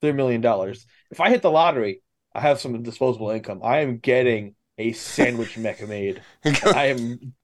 three 0.00 0.12
million 0.12 0.40
dollars. 0.40 0.86
If 1.10 1.20
I 1.20 1.30
hit 1.30 1.42
the 1.42 1.50
lottery, 1.50 2.02
I 2.34 2.40
have 2.40 2.60
some 2.60 2.82
disposable 2.82 3.30
income. 3.30 3.60
I 3.62 3.80
am 3.80 3.98
getting 3.98 4.54
a 4.78 4.92
sandwich 4.92 5.56
mech 5.56 5.86
made. 5.86 6.22
I 6.64 6.86
am 6.86 7.34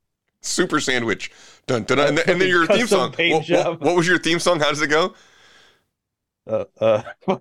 Super 0.43 0.81
sandwich. 0.81 1.31
Dun, 1.67 1.85
dun, 1.85 1.99
dun. 1.99 2.09
And, 2.09 2.19
then, 2.19 2.31
and 2.31 2.41
then 2.41 2.49
your 2.49 2.67
theme 2.67 2.87
song. 2.87 3.13
What, 3.17 3.49
what, 3.49 3.81
what 3.81 3.97
was 3.97 4.09
your 4.09 4.19
theme 4.19 4.39
song? 4.39 4.59
How 4.59 4.71
does 4.71 4.81
it 4.81 4.89
go? 4.89 5.15
uh, 6.47 6.65
uh, 6.81 7.03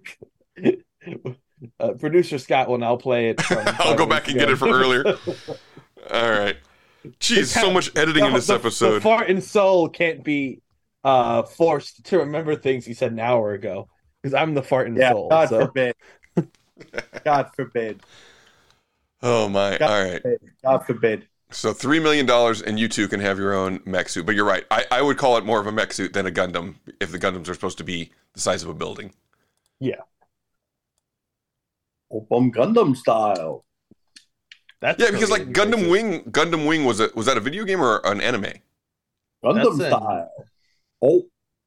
uh, 1.79 1.93
producer 1.93 2.37
Scott 2.37 2.67
will 2.69 2.77
now 2.77 2.95
play 2.97 3.29
it. 3.29 3.41
From 3.41 3.63
I'll 3.79 3.95
go 3.95 4.05
back 4.05 4.23
weeks 4.27 4.31
and 4.31 4.39
get 4.39 4.49
it 4.49 4.57
for 4.57 4.67
earlier. 4.67 5.05
All 6.11 6.29
right. 6.29 6.57
Jeez, 7.19 7.45
so 7.45 7.71
much 7.71 7.95
editing 7.95 8.25
in 8.25 8.33
this 8.33 8.47
the- 8.47 8.55
episode. 8.55 8.95
The 8.95 9.01
fart 9.01 9.29
and 9.29 9.41
soul 9.43 9.89
can't 9.89 10.23
be 10.23 10.61
uh 11.05 11.43
forced 11.43 12.03
to 12.07 12.19
remember 12.19 12.57
things 12.57 12.85
he 12.85 12.93
said 12.93 13.13
an 13.13 13.19
hour 13.19 13.53
ago 13.53 13.87
because 14.21 14.33
I'm 14.33 14.53
the 14.53 14.61
fart 14.63 14.87
and 14.87 14.97
Yeah, 14.97 15.13
soul. 15.13 15.29
God 15.29 15.47
so. 15.49 15.65
forbid. 15.65 15.95
God 17.23 17.49
forbid. 17.55 18.01
Oh 19.21 19.49
my! 19.49 19.77
God 19.77 19.89
All 19.89 20.03
right. 20.03 20.21
forbid. 20.21 20.41
God 20.63 20.77
forbid. 20.85 21.27
So 21.51 21.73
three 21.73 21.99
million 21.99 22.25
dollars, 22.25 22.61
and 22.61 22.79
you 22.79 22.87
two 22.87 23.07
can 23.07 23.19
have 23.19 23.37
your 23.39 23.53
own 23.53 23.79
mech 23.85 24.07
suit. 24.09 24.25
But 24.25 24.35
you're 24.35 24.45
right. 24.45 24.65
I, 24.69 24.85
I 24.91 25.01
would 25.01 25.17
call 25.17 25.37
it 25.37 25.45
more 25.45 25.59
of 25.59 25.67
a 25.67 25.71
mech 25.71 25.93
suit 25.93 26.13
than 26.13 26.25
a 26.27 26.31
Gundam 26.31 26.75
if 26.99 27.11
the 27.11 27.19
Gundams 27.19 27.49
are 27.49 27.53
supposed 27.53 27.79
to 27.79 27.83
be 27.83 28.11
the 28.33 28.39
size 28.39 28.61
of 28.63 28.69
a 28.69 28.73
building. 28.73 29.13
Yeah, 29.79 30.01
Oppa 32.11 32.51
Gundam 32.51 32.95
style. 32.95 33.65
that's 34.79 35.01
Yeah, 35.01 35.11
because 35.11 35.29
pretty 35.29 35.45
like 35.45 35.53
Gundam 35.53 35.89
Wing, 35.89 36.23
Gundam 36.25 36.67
Wing 36.67 36.85
was 36.85 36.99
a 36.99 37.09
was 37.15 37.25
that 37.25 37.37
a 37.37 37.41
video 37.41 37.65
game 37.65 37.81
or 37.81 38.01
an 38.05 38.21
anime? 38.21 38.53
Gundam 39.43 39.77
That's 39.77 39.79
an- 39.79 39.99
style. 39.99 40.31
Oh, 41.01 41.23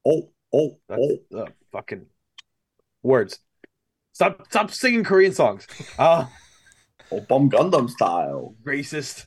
oh, 0.06 0.30
oh, 0.52 0.78
That's 0.88 1.02
oh. 1.34 1.48
fucking 1.72 2.06
words. 3.02 3.38
Stop! 4.12 4.46
Stop 4.50 4.70
singing 4.70 5.04
Korean 5.04 5.32
songs. 5.32 5.66
Uh 5.98 6.26
Oppa 7.10 7.50
Gundam 7.50 7.90
style. 7.90 8.54
racist. 8.64 9.26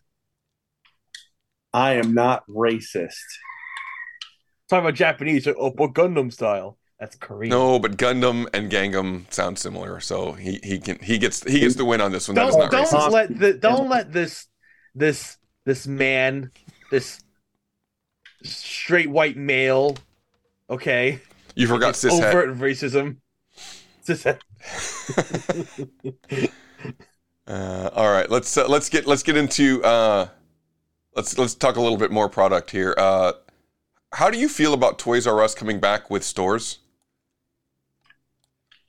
I 1.74 1.94
am 1.94 2.14
not 2.14 2.44
racist. 2.48 3.12
Talking 4.70 4.86
about 4.86 4.96
Japanese, 4.96 5.46
like, 5.46 5.56
oh, 5.60 5.70
but 5.70 5.94
Gundam 5.94 6.32
style. 6.34 6.78
That's 7.00 7.16
Korean. 7.18 7.50
No, 7.52 7.78
but 7.78 7.98
Gundam 7.98 8.48
and 8.54 8.72
Gangnam 8.72 9.32
sound 9.32 9.60
similar, 9.60 10.00
so 10.00 10.32
he 10.32 10.60
he 10.64 10.80
can 10.80 10.98
he 11.00 11.18
gets 11.18 11.44
he 11.44 11.60
gets 11.60 11.76
the 11.76 11.84
win 11.86 12.00
on 12.02 12.12
this 12.12 12.28
one. 12.28 12.36
Don't 12.36 12.58
not 12.58 12.72
don't 12.72 12.86
racist. 12.88 13.12
let 13.12 13.38
the 13.40 13.54
don't 13.54 13.90
let 13.90 14.14
this 14.14 14.48
this 14.96 15.38
this 15.66 15.86
man 15.86 16.52
this 16.92 17.20
straight 18.44 19.10
white 19.10 19.36
male 19.36 19.98
okay 20.70 21.20
You 21.56 21.68
forgot 21.68 21.90
It's 21.90 22.04
cishet. 22.06 22.30
overt 22.30 22.56
racism 22.60 23.18
cishet 24.08 24.40
Uh, 27.48 27.90
all 27.94 28.12
right, 28.12 28.30
let's 28.30 28.58
uh, 28.58 28.68
let's 28.68 28.90
get 28.90 29.06
let's 29.06 29.22
get 29.22 29.38
into 29.38 29.84
uh, 29.84 30.28
let's 31.16 31.38
let's 31.38 31.56
talk 31.56 31.78
a 31.78 31.82
little 31.82 31.98
bit 31.98 32.12
more 32.12 32.30
product 32.30 32.72
here. 32.72 32.96
Uh, 32.98 33.34
how 34.14 34.30
do 34.30 34.40
you 34.40 34.50
feel 34.50 34.74
about 34.74 35.00
Toys 35.00 35.28
R 35.28 35.44
Us 35.44 35.56
coming 35.56 35.80
back 35.80 36.10
with 36.10 36.24
stores? 36.24 36.80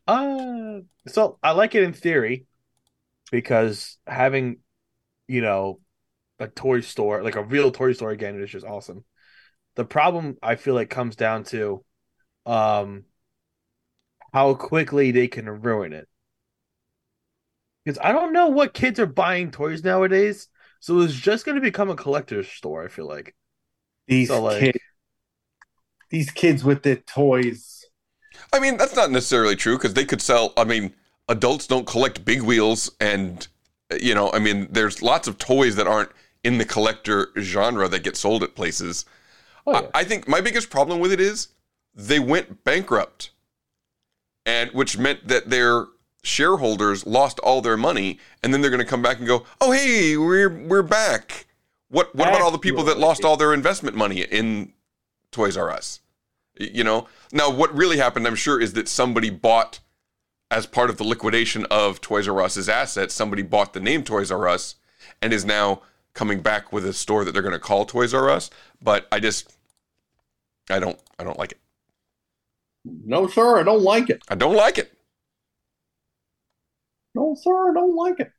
uh 0.07 0.81
so 1.09 1.39
I 1.43 1.53
like 1.53 1.75
it 1.75 1.83
in 1.83 1.93
theory 1.93 2.47
because 3.31 3.99
having 4.07 4.59
you 5.29 5.43
know 5.43 5.81
a 6.41 6.49
toy 6.49 6.81
store 6.81 7.23
like 7.23 7.37
a 7.37 7.45
real 7.45 7.73
toy 7.73 7.93
store 7.93 8.11
again 8.11 8.41
is 8.41 8.51
just 8.51 8.67
awesome 8.67 9.05
the 9.77 9.85
problem 9.85 10.37
I 10.43 10.57
feel 10.57 10.75
like 10.75 10.91
comes 10.91 11.17
down 11.17 11.45
to 11.47 11.85
um 12.47 13.05
how 14.37 14.55
quickly 14.55 15.11
they 15.13 15.27
can 15.29 15.49
ruin 15.63 15.93
it 15.95 16.09
Because 17.85 17.99
I 18.03 18.13
don't 18.13 18.33
know 18.33 18.49
what 18.49 18.75
kids 18.75 18.99
are 18.99 19.07
buying 19.07 19.51
toys 19.51 19.85
nowadays. 19.85 20.49
So 20.81 21.01
it's 21.01 21.15
just 21.15 21.45
going 21.47 21.55
to 21.55 21.61
become 21.61 21.89
a 21.89 21.97
collector's 21.97 22.49
store, 22.49 22.85
I 22.85 22.89
feel 22.89 23.07
like. 23.07 23.35
These 24.09 24.29
So, 24.29 24.43
like- 24.43 24.61
kids, 24.61 24.79
these 26.11 26.31
kids 26.31 26.65
with 26.65 26.83
their 26.83 26.97
toys. 26.97 27.85
I 28.53 28.59
mean, 28.61 28.77
that's 28.77 28.97
not 28.97 29.11
necessarily 29.11 29.57
true 29.57 29.77
because 29.77 29.95
they 29.95 30.05
could 30.05 30.21
sell. 30.23 30.53
I 30.57 30.65
mean, 30.65 30.95
adults 31.29 31.67
don't 31.67 31.87
collect 31.87 32.25
big 32.25 32.43
wheels, 32.43 32.91
and 33.01 33.47
you 34.01 34.15
know, 34.15 34.31
I 34.33 34.39
mean, 34.39 34.69
there's 34.71 35.03
lots 35.03 35.29
of 35.29 35.39
toys 35.39 35.77
that 35.77 35.87
aren't 35.87 36.11
in 36.45 36.59
the 36.59 36.65
collector 36.65 37.29
genre 37.39 37.89
that 37.89 38.03
get 38.03 38.17
sold 38.17 38.43
at 38.43 38.55
places. 38.55 39.05
Oh, 39.67 39.91
I, 39.95 40.01
I 40.01 40.05
think 40.05 40.29
my 40.29 40.41
biggest 40.41 40.71
problem 40.71 41.01
with 41.01 41.13
it 41.13 41.21
is 41.21 41.49
they 41.95 42.21
went 42.21 42.65
bankrupt, 42.65 43.31
and 44.47 44.71
which 44.71 44.97
meant 44.97 45.29
that 45.29 45.51
their 45.51 45.87
shareholders 46.23 47.05
lost 47.05 47.39
all 47.41 47.61
their 47.61 47.77
money, 47.77 48.19
and 48.43 48.55
then 48.55 48.61
they're 48.63 48.71
going 48.71 48.79
to 48.79 48.87
come 48.87 49.03
back 49.03 49.19
and 49.19 49.27
go, 49.27 49.45
"Oh, 49.61 49.73
hey, 49.73 50.17
we're 50.17 50.49
we're 50.49 50.83
back. 50.83 51.47
What 51.89 52.15
what 52.15 52.29
about 52.29 52.41
all 52.41 52.51
the 52.51 52.59
people 52.59 52.85
that 52.85 52.99
lost 52.99 53.25
all 53.25 53.37
their 53.37 53.53
investment 53.53 53.97
money 53.97 54.23
in 54.23 54.73
Toys 55.33 55.57
R 55.57 55.71
Us? 55.71 56.01
You 56.59 56.85
know, 56.85 57.09
now 57.33 57.51
what 57.51 57.75
really 57.75 57.99
happened, 57.99 58.27
I'm 58.27 58.35
sure, 58.35 58.59
is 58.61 58.73
that 58.75 58.89
somebody 58.89 59.29
bought, 59.29 59.81
as 60.51 60.65
part 60.65 60.89
of 60.89 60.97
the 60.97 61.05
liquidation 61.05 61.67
of 61.71 62.01
Toys 62.01 62.27
R 62.29 62.41
Us's 62.41 62.69
assets, 62.69 63.13
somebody 63.13 63.43
bought 63.43 63.75
the 63.75 63.81
name 63.81 64.05
Toys 64.05 64.31
R 64.31 64.49
Us 64.49 64.77
and 65.21 65.33
is 65.33 65.45
now 65.45 65.83
coming 66.15 66.41
back 66.41 66.73
with 66.73 66.87
a 66.87 66.95
store 66.95 67.25
that 67.25 67.33
they're 67.33 67.43
going 67.43 67.53
to 67.53 67.59
call 67.59 67.85
Toys 67.85 68.15
R 68.15 68.31
Us. 68.31 68.49
But 68.81 69.07
I 69.13 69.21
just, 69.21 69.55
I 70.71 70.79
don't, 70.79 70.99
I 71.19 71.25
don't 71.25 71.39
like 71.39 71.53
it. 71.53 71.59
No, 72.87 73.27
sir, 73.27 73.59
I 73.59 73.63
don't 73.65 73.83
like 73.83 74.11
it. 74.11 74.23
I 74.29 74.35
don't 74.35 74.55
like 74.57 74.79
it. 74.79 74.93
No, 77.15 77.35
sir, 77.35 77.71
I 77.71 77.75
don't 77.75 77.97
like 77.97 78.21
it. 78.21 78.31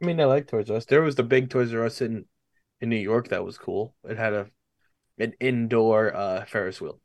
I 0.00 0.06
mean, 0.06 0.20
I 0.20 0.24
like 0.24 0.46
Toys 0.46 0.70
R 0.70 0.76
Us. 0.76 0.86
There 0.86 1.02
was 1.02 1.16
the 1.16 1.22
big 1.22 1.50
Toys 1.50 1.74
R 1.74 1.84
Us 1.84 2.00
in 2.00 2.24
in 2.80 2.88
New 2.88 2.96
York 2.96 3.28
that 3.28 3.44
was 3.44 3.58
cool. 3.58 3.94
It 4.04 4.16
had 4.16 4.32
a 4.32 4.50
an 5.18 5.34
indoor 5.40 6.14
uh 6.14 6.44
Ferris 6.46 6.80
wheel. 6.80 7.00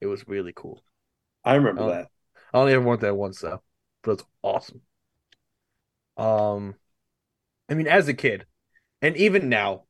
It 0.00 0.06
was 0.06 0.28
really 0.28 0.52
cool. 0.54 0.84
I 1.44 1.54
remember 1.54 1.82
Oh. 1.82 1.88
that. 1.90 2.08
I 2.52 2.58
only 2.58 2.72
ever 2.74 2.84
went 2.84 3.00
there 3.00 3.14
once 3.14 3.40
though, 3.40 3.62
but 4.02 4.12
it's 4.12 4.24
awesome. 4.42 4.82
Um, 6.16 6.74
I 7.68 7.74
mean, 7.74 7.86
as 7.86 8.08
a 8.08 8.14
kid, 8.14 8.44
and 9.00 9.16
even 9.16 9.48
now, 9.48 9.84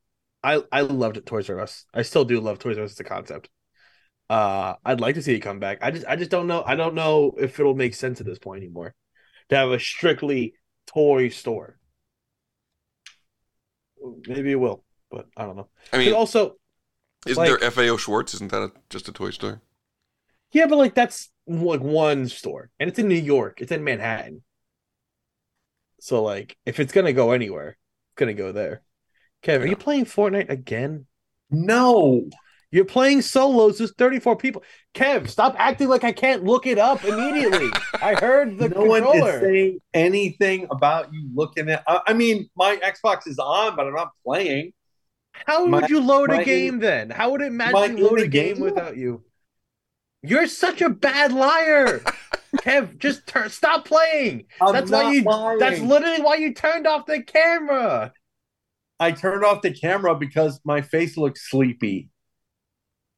I 0.44 0.62
I 0.70 0.82
loved 0.82 1.24
Toys 1.26 1.50
R 1.50 1.58
Us. 1.60 1.86
I 1.92 2.02
still 2.02 2.24
do 2.24 2.40
love 2.40 2.58
Toys 2.58 2.78
R 2.78 2.84
Us 2.84 2.92
as 2.92 3.00
a 3.00 3.04
concept. 3.04 3.48
Uh, 4.28 4.74
I'd 4.84 5.00
like 5.00 5.14
to 5.14 5.22
see 5.22 5.34
it 5.34 5.40
come 5.40 5.58
back. 5.58 5.78
I 5.80 5.90
just 5.90 6.06
I 6.06 6.16
just 6.16 6.30
don't 6.30 6.46
know. 6.46 6.62
I 6.66 6.74
don't 6.74 6.94
know 6.94 7.34
if 7.38 7.58
it'll 7.58 7.74
make 7.74 7.94
sense 7.94 8.20
at 8.20 8.26
this 8.26 8.38
point 8.38 8.62
anymore 8.62 8.94
to 9.48 9.56
have 9.56 9.70
a 9.70 9.80
strictly 9.80 10.54
toy 10.86 11.28
store. 11.30 11.78
Maybe 14.26 14.52
it 14.52 14.56
will, 14.60 14.84
but 15.10 15.26
I 15.36 15.44
don't 15.44 15.56
know. 15.56 15.68
I 15.92 15.98
mean, 15.98 16.12
also, 16.12 16.56
Isn't 17.26 17.42
like- 17.42 17.60
there 17.60 17.70
FAO 17.70 17.96
Schwarz? 17.96 18.34
Isn't 18.34 18.50
that 18.50 18.62
a, 18.62 18.72
just 18.90 19.08
a 19.08 19.12
toy 19.12 19.30
store? 19.30 19.62
Yeah, 20.52 20.66
but 20.66 20.76
like 20.78 20.94
that's 20.94 21.30
like 21.46 21.80
one 21.80 22.28
store, 22.28 22.70
and 22.78 22.88
it's 22.88 22.98
in 22.98 23.08
New 23.08 23.14
York. 23.14 23.60
It's 23.60 23.72
in 23.72 23.84
Manhattan. 23.84 24.42
So 26.00 26.22
like, 26.22 26.56
if 26.64 26.80
it's 26.80 26.92
gonna 26.92 27.12
go 27.12 27.32
anywhere, 27.32 27.70
it's 27.70 28.16
gonna 28.16 28.34
go 28.34 28.52
there. 28.52 28.82
Kev, 29.42 29.60
are 29.62 29.66
you 29.66 29.76
playing 29.76 30.04
Fortnite 30.04 30.48
again? 30.50 31.06
No, 31.50 32.28
you're 32.70 32.84
playing 32.84 33.22
solos. 33.22 33.78
There's 33.78 33.94
34 33.94 34.36
people. 34.36 34.62
Kev, 34.94 35.28
stop 35.28 35.54
acting 35.58 35.88
like 35.88 36.04
I 36.04 36.12
can't 36.12 36.44
look 36.44 36.66
it 36.66 36.78
up 36.78 37.04
immediately. 37.04 37.70
I 38.02 38.14
heard 38.14 38.58
the 38.58 38.68
no 38.68 38.84
one 38.84 39.04
is 39.04 39.40
saying 39.40 39.78
anything 39.94 40.66
about 40.70 41.12
you 41.12 41.28
looking 41.34 41.70
at. 41.70 41.82
I, 41.86 42.00
I 42.08 42.12
mean, 42.12 42.48
my 42.56 42.76
Xbox 42.76 43.26
is 43.26 43.38
on, 43.38 43.74
but 43.76 43.86
I'm 43.86 43.94
not 43.94 44.10
playing. 44.24 44.72
How 45.32 45.64
My- 45.66 45.80
would 45.80 45.90
you 45.90 46.00
load 46.00 46.28
my 46.30 46.42
a 46.42 46.44
game 46.44 46.78
then? 46.78 47.10
How 47.10 47.30
would 47.30 47.40
it 47.40 47.52
magically 47.52 48.02
load 48.02 48.20
a 48.20 48.28
game 48.28 48.56
game? 48.56 48.64
without 48.64 48.96
you? 48.96 49.24
You're 50.22 50.48
such 50.48 50.82
a 50.82 50.90
bad 50.90 51.32
liar. 51.32 52.02
Kev, 52.56 52.98
just 52.98 53.30
stop 53.48 53.84
playing. 53.84 54.46
I'm 54.60 54.72
that's 54.72 54.90
why 54.90 55.12
you 55.12 55.22
lying. 55.22 55.58
that's 55.58 55.80
literally 55.80 56.22
why 56.22 56.36
you 56.36 56.54
turned 56.54 56.86
off 56.86 57.06
the 57.06 57.22
camera. 57.22 58.12
I 58.98 59.12
turned 59.12 59.44
off 59.44 59.62
the 59.62 59.70
camera 59.70 60.14
because 60.16 60.60
my 60.64 60.80
face 60.80 61.16
looks 61.16 61.48
sleepy. 61.48 62.08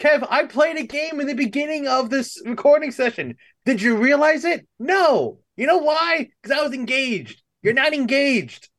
Kev, 0.00 0.26
I 0.30 0.46
played 0.46 0.78
a 0.78 0.86
game 0.86 1.20
in 1.20 1.26
the 1.26 1.34
beginning 1.34 1.86
of 1.86 2.08
this 2.08 2.40
recording 2.46 2.90
session. 2.90 3.36
Did 3.66 3.82
you 3.82 3.96
realize 3.96 4.44
it? 4.46 4.66
No. 4.78 5.40
You 5.56 5.66
know 5.66 5.76
why? 5.76 6.30
Because 6.42 6.58
I 6.58 6.62
was 6.62 6.72
engaged. 6.72 7.42
You're 7.62 7.74
not 7.74 7.92
engaged. 7.92 8.70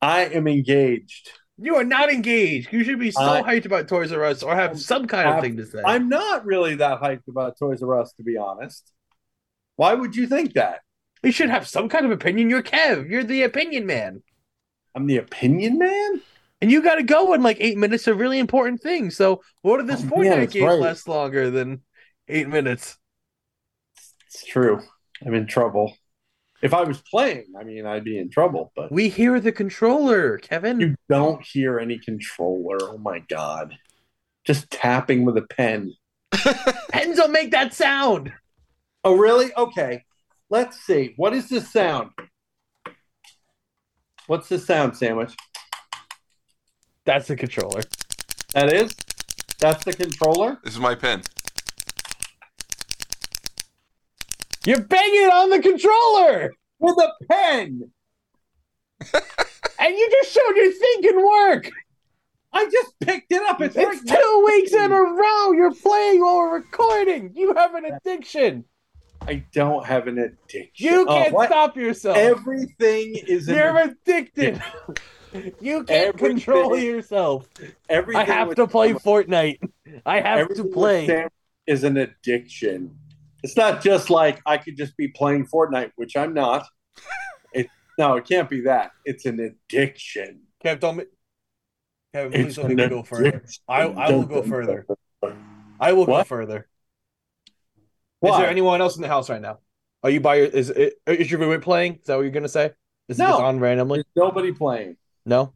I 0.00 0.22
am 0.24 0.48
engaged. 0.48 1.30
You 1.58 1.76
are 1.76 1.84
not 1.84 2.10
engaged. 2.10 2.72
You 2.72 2.82
should 2.82 2.98
be 2.98 3.10
so 3.10 3.20
I- 3.20 3.42
hyped 3.42 3.66
about 3.66 3.88
Toys 3.88 4.10
R 4.10 4.24
Us 4.24 4.42
or 4.42 4.54
have 4.54 4.80
some 4.80 5.06
kind 5.06 5.28
of 5.28 5.42
thing 5.42 5.58
to 5.58 5.66
say. 5.66 5.82
I'm 5.84 6.08
not 6.08 6.46
really 6.46 6.76
that 6.76 7.02
hyped 7.02 7.28
about 7.28 7.58
Toys 7.58 7.82
R 7.82 8.00
Us, 8.00 8.14
to 8.14 8.22
be 8.22 8.38
honest. 8.38 8.90
Why 9.76 9.92
would 9.92 10.16
you 10.16 10.26
think 10.26 10.54
that? 10.54 10.80
You 11.22 11.32
should 11.32 11.50
have 11.50 11.68
some 11.68 11.90
kind 11.90 12.06
of 12.06 12.12
opinion. 12.12 12.48
You're 12.48 12.62
Kev. 12.62 13.10
You're 13.10 13.24
the 13.24 13.42
opinion 13.42 13.84
man. 13.84 14.22
I'm 14.94 15.06
the 15.06 15.18
opinion 15.18 15.78
man? 15.78 16.22
And 16.62 16.70
you 16.70 16.82
got 16.82 16.96
to 16.96 17.02
go 17.02 17.32
in 17.32 17.42
like 17.42 17.56
eight 17.60 17.78
minutes 17.78 18.06
of 18.06 18.18
really 18.18 18.38
important 18.38 18.82
things. 18.82 19.16
So, 19.16 19.42
what 19.62 19.80
if 19.80 19.86
this 19.86 20.02
yeah, 20.02 20.08
Fortnite 20.08 20.36
that's 20.36 20.52
game 20.52 20.64
right. 20.64 20.78
lasts 20.78 21.08
longer 21.08 21.50
than 21.50 21.82
eight 22.28 22.48
minutes? 22.48 22.98
It's 24.26 24.44
true. 24.44 24.80
I'm 25.24 25.34
in 25.34 25.46
trouble. 25.46 25.96
If 26.62 26.74
I 26.74 26.82
was 26.82 27.02
playing, 27.10 27.46
I 27.58 27.64
mean, 27.64 27.86
I'd 27.86 28.04
be 28.04 28.18
in 28.18 28.30
trouble, 28.30 28.70
but 28.76 28.92
We 28.92 29.08
hear 29.08 29.40
the 29.40 29.52
controller, 29.52 30.36
Kevin. 30.38 30.78
you 30.80 30.94
don't 31.08 31.42
hear 31.42 31.78
any 31.78 31.98
controller. 31.98 32.76
Oh 32.82 32.98
my 32.98 33.20
God. 33.20 33.76
Just 34.44 34.70
tapping 34.70 35.24
with 35.24 35.38
a 35.38 35.42
pen. 35.42 35.94
Pens 36.32 37.16
don't 37.16 37.32
make 37.32 37.50
that 37.52 37.72
sound. 37.72 38.32
Oh, 39.02 39.16
really? 39.16 39.54
Okay. 39.56 40.04
Let's 40.50 40.78
see. 40.80 41.14
What 41.16 41.32
is 41.32 41.48
this 41.48 41.72
sound? 41.72 42.10
What's 44.26 44.48
the 44.48 44.58
sound, 44.58 44.96
Sandwich? 44.96 45.34
That's 47.04 47.28
the 47.28 47.36
controller. 47.36 47.82
That 48.54 48.72
is? 48.72 48.94
That's 49.58 49.84
the 49.84 49.92
controller? 49.92 50.58
This 50.64 50.74
is 50.74 50.80
my 50.80 50.94
pen. 50.94 51.22
You're 54.66 54.82
banging 54.82 55.30
on 55.30 55.50
the 55.50 55.60
controller 55.60 56.52
with 56.78 56.96
a 56.98 57.12
pen. 57.30 57.90
and 59.78 59.96
you 59.96 60.10
just 60.10 60.32
showed 60.32 60.56
your 60.56 60.72
thing 60.72 61.02
can 61.02 61.24
work. 61.24 61.70
I 62.52 62.64
just 62.64 62.98
picked 63.00 63.32
it 63.32 63.42
up. 63.42 63.60
It's, 63.60 63.76
It's 63.76 63.86
right 63.86 64.18
two 64.18 64.44
weeks 64.46 64.72
in 64.72 64.92
a 64.92 65.00
row. 65.00 65.52
You're 65.52 65.74
playing 65.74 66.20
while 66.20 66.36
we're 66.36 66.54
recording. 66.54 67.32
You 67.34 67.54
have 67.54 67.74
an 67.74 67.84
addiction. 67.86 68.64
I 69.30 69.44
don't 69.52 69.86
have 69.86 70.08
an 70.08 70.18
addiction. 70.18 70.70
You 70.88 71.06
Oh, 71.08 71.14
can't 71.14 71.32
what? 71.32 71.48
stop 71.48 71.76
yourself. 71.76 72.16
Everything 72.16 73.14
is 73.28 73.46
You're 73.46 73.78
addicted. 73.78 74.60
you 75.60 75.84
can't 75.84 76.18
control 76.18 76.76
yourself. 76.76 77.48
Everything 77.88 78.22
I 78.22 78.24
have 78.24 78.56
to 78.56 78.66
play 78.66 78.88
Sam- 78.88 78.98
Fortnite. 78.98 79.58
I 80.04 80.16
have 80.16 80.24
to 80.24 80.40
everything 80.40 80.72
play. 80.72 81.06
Sam 81.06 81.28
is 81.68 81.84
an 81.84 81.96
addiction. 81.96 82.96
It's 83.44 83.56
not 83.56 83.82
just 83.82 84.10
like 84.10 84.40
I 84.44 84.58
could 84.58 84.76
just 84.76 84.96
be 84.96 85.06
playing 85.08 85.46
Fortnite, 85.46 85.92
which 85.94 86.16
I'm 86.16 86.34
not. 86.34 86.66
It 87.52 87.68
no, 87.98 88.16
it 88.16 88.26
can't 88.26 88.50
be 88.50 88.62
that. 88.62 88.90
It's 89.04 89.26
an 89.26 89.38
addiction. 89.38 90.42
Kev, 90.64 90.80
don't. 90.80 91.06
Kevin, 92.12 92.32
please 92.32 92.46
It's 92.46 92.56
don't 92.56 92.66
make 92.74 92.76
me 92.78 92.88
go 92.88 93.04
further. 93.04 93.44
I, 93.68 93.82
I 93.82 94.10
will 94.10 94.24
go 94.24 94.42
further. 94.42 94.86
I 95.78 95.92
will 95.92 96.04
go 96.06 96.12
What? 96.12 96.26
Further. 98.20 98.34
Is 98.34 98.38
there 98.38 98.50
anyone 98.50 98.80
else 98.80 98.96
in 98.96 99.02
the 99.02 99.08
house 99.08 99.28
right 99.30 99.40
now? 99.40 99.58
Are 100.02 100.10
you 100.10 100.20
by 100.20 100.36
your? 100.36 100.46
Is 100.46 100.70
it? 100.70 100.94
Is 101.06 101.30
your 101.30 101.40
roommate 101.40 101.62
playing? 101.62 101.96
Is 101.96 102.06
that 102.06 102.16
what 102.16 102.22
you're 102.22 102.30
gonna 102.30 102.48
say? 102.48 102.72
Is 103.08 103.18
it 103.18 103.22
just 103.22 103.40
on 103.40 103.58
randomly? 103.60 103.98
There's 103.98 104.26
nobody 104.28 104.52
playing. 104.52 104.96
No. 105.26 105.52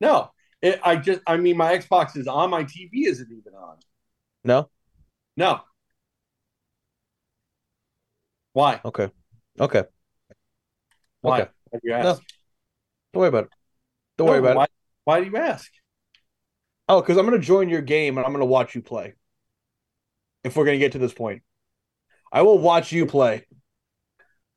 No, 0.00 0.30
it, 0.60 0.80
I 0.84 0.96
just 0.96 1.20
I 1.26 1.36
mean 1.36 1.56
my 1.56 1.76
Xbox 1.76 2.16
is 2.16 2.26
on. 2.26 2.50
My 2.50 2.64
TV 2.64 3.06
isn't 3.06 3.30
even 3.30 3.54
on. 3.54 3.76
No. 4.44 4.68
No. 5.36 5.60
Why? 8.52 8.80
Okay. 8.84 9.10
Okay. 9.58 9.84
Why? 11.20 11.40
Okay. 11.40 11.50
Why 11.70 11.78
do 11.78 11.88
you 11.88 12.02
No. 12.02 12.10
ask? 12.10 12.22
Don't 13.12 13.20
worry 13.20 13.28
about 13.28 13.44
it. 13.44 13.50
Don't 14.18 14.28
worry 14.28 14.38
about 14.38 14.56
why, 14.56 14.64
it. 14.64 14.70
Why 15.04 15.20
do 15.20 15.30
you 15.30 15.36
ask? 15.36 15.70
Oh, 16.88 17.00
because 17.00 17.16
I'm 17.16 17.24
gonna 17.24 17.38
join 17.38 17.68
your 17.68 17.80
game 17.80 18.18
and 18.18 18.26
I'm 18.26 18.32
gonna 18.32 18.44
watch 18.44 18.74
you 18.74 18.82
play. 18.82 19.14
If 20.44 20.56
we're 20.56 20.64
gonna 20.64 20.78
get 20.78 20.92
to 20.92 20.98
this 20.98 21.14
point, 21.14 21.42
I 22.32 22.42
will 22.42 22.58
watch 22.58 22.92
you 22.92 23.06
play. 23.06 23.46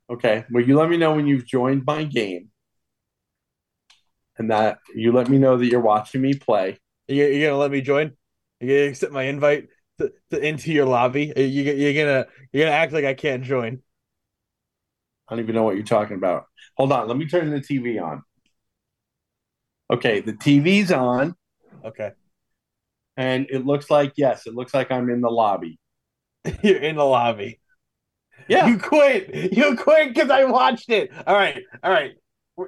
Okay. 0.09 0.45
Well, 0.51 0.63
you 0.63 0.77
let 0.77 0.89
me 0.89 0.97
know 0.97 1.13
when 1.15 1.27
you've 1.27 1.45
joined 1.45 1.83
my 1.85 2.03
game, 2.03 2.51
and 4.37 4.51
that 4.51 4.79
you 4.93 5.11
let 5.11 5.29
me 5.29 5.37
know 5.37 5.57
that 5.57 5.65
you're 5.65 5.81
watching 5.81 6.21
me 6.21 6.33
play. 6.33 6.77
You 7.07 7.25
you 7.25 7.45
gonna 7.45 7.57
let 7.57 7.71
me 7.71 7.81
join? 7.81 8.11
You 8.59 8.67
gonna 8.67 8.89
accept 8.89 9.11
my 9.13 9.23
invite 9.23 9.69
to, 9.99 10.11
to 10.31 10.39
into 10.39 10.71
your 10.71 10.85
lobby? 10.85 11.33
You 11.35 11.43
you're 11.45 11.93
gonna 11.93 12.25
you're 12.51 12.65
gonna 12.65 12.75
act 12.75 12.93
like 12.93 13.05
I 13.05 13.13
can't 13.13 13.43
join? 13.43 13.81
I 15.27 15.35
don't 15.35 15.43
even 15.43 15.55
know 15.55 15.63
what 15.63 15.75
you're 15.75 15.85
talking 15.85 16.17
about. 16.17 16.45
Hold 16.77 16.91
on. 16.91 17.07
Let 17.07 17.17
me 17.17 17.27
turn 17.27 17.49
the 17.49 17.61
TV 17.61 17.99
on. 17.99 18.23
Okay, 19.91 20.19
the 20.21 20.33
TV's 20.33 20.91
on, 20.91 21.35
Okay. 21.83 22.11
and 23.17 23.47
it 23.49 23.65
looks 23.65 23.89
like 23.89 24.13
yes, 24.17 24.47
it 24.47 24.53
looks 24.55 24.73
like 24.73 24.91
I'm 24.91 25.09
in 25.09 25.21
the 25.21 25.29
lobby. 25.29 25.79
You're 26.63 26.79
in 26.79 26.95
the 26.95 27.05
lobby. 27.05 27.59
Yeah. 28.47 28.67
You 28.67 28.77
quit. 28.77 29.53
You 29.53 29.75
quit 29.75 30.13
because 30.13 30.29
I 30.29 30.45
watched 30.45 30.89
it. 30.89 31.11
All 31.25 31.35
right. 31.35 31.63
All 31.83 31.91
right. 31.91 32.13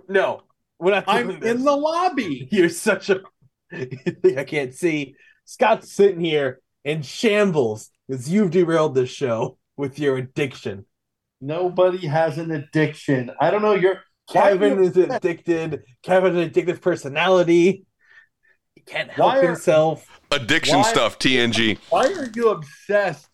No, 0.09 0.41
we're 0.79 0.91
not. 0.91 1.05
I'm 1.07 1.39
this. 1.39 1.55
in 1.55 1.63
the 1.63 1.75
lobby. 1.75 2.47
You're 2.51 2.69
such 2.69 3.09
a. 3.09 3.21
I 3.71 4.43
can't 4.43 4.73
see. 4.73 5.15
Scott's 5.45 5.91
sitting 5.91 6.19
here 6.19 6.59
in 6.83 7.01
shambles 7.01 7.89
because 8.07 8.29
you've 8.29 8.51
derailed 8.51 8.95
this 8.95 9.09
show 9.09 9.57
with 9.77 9.99
your 9.99 10.17
addiction. 10.17 10.85
Nobody 11.39 12.07
has 12.07 12.37
an 12.37 12.51
addiction. 12.51 13.31
I 13.39 13.51
don't 13.51 13.61
know. 13.61 13.75
You're 13.75 14.01
Kevin 14.29 14.83
is 14.83 14.97
addicted. 14.97 15.83
Kevin 16.03 16.35
an 16.35 16.49
addictive 16.49 16.81
personality. 16.81 17.85
He 18.75 18.81
can't 18.81 19.09
help 19.09 19.35
are- 19.35 19.43
himself. 19.43 20.05
Addiction 20.31 20.79
Why- 20.79 20.91
stuff, 20.91 21.17
TNG. 21.19 21.77
Why 21.89 22.07
are 22.07 22.29
you 22.35 22.49
obsessed 22.49 23.29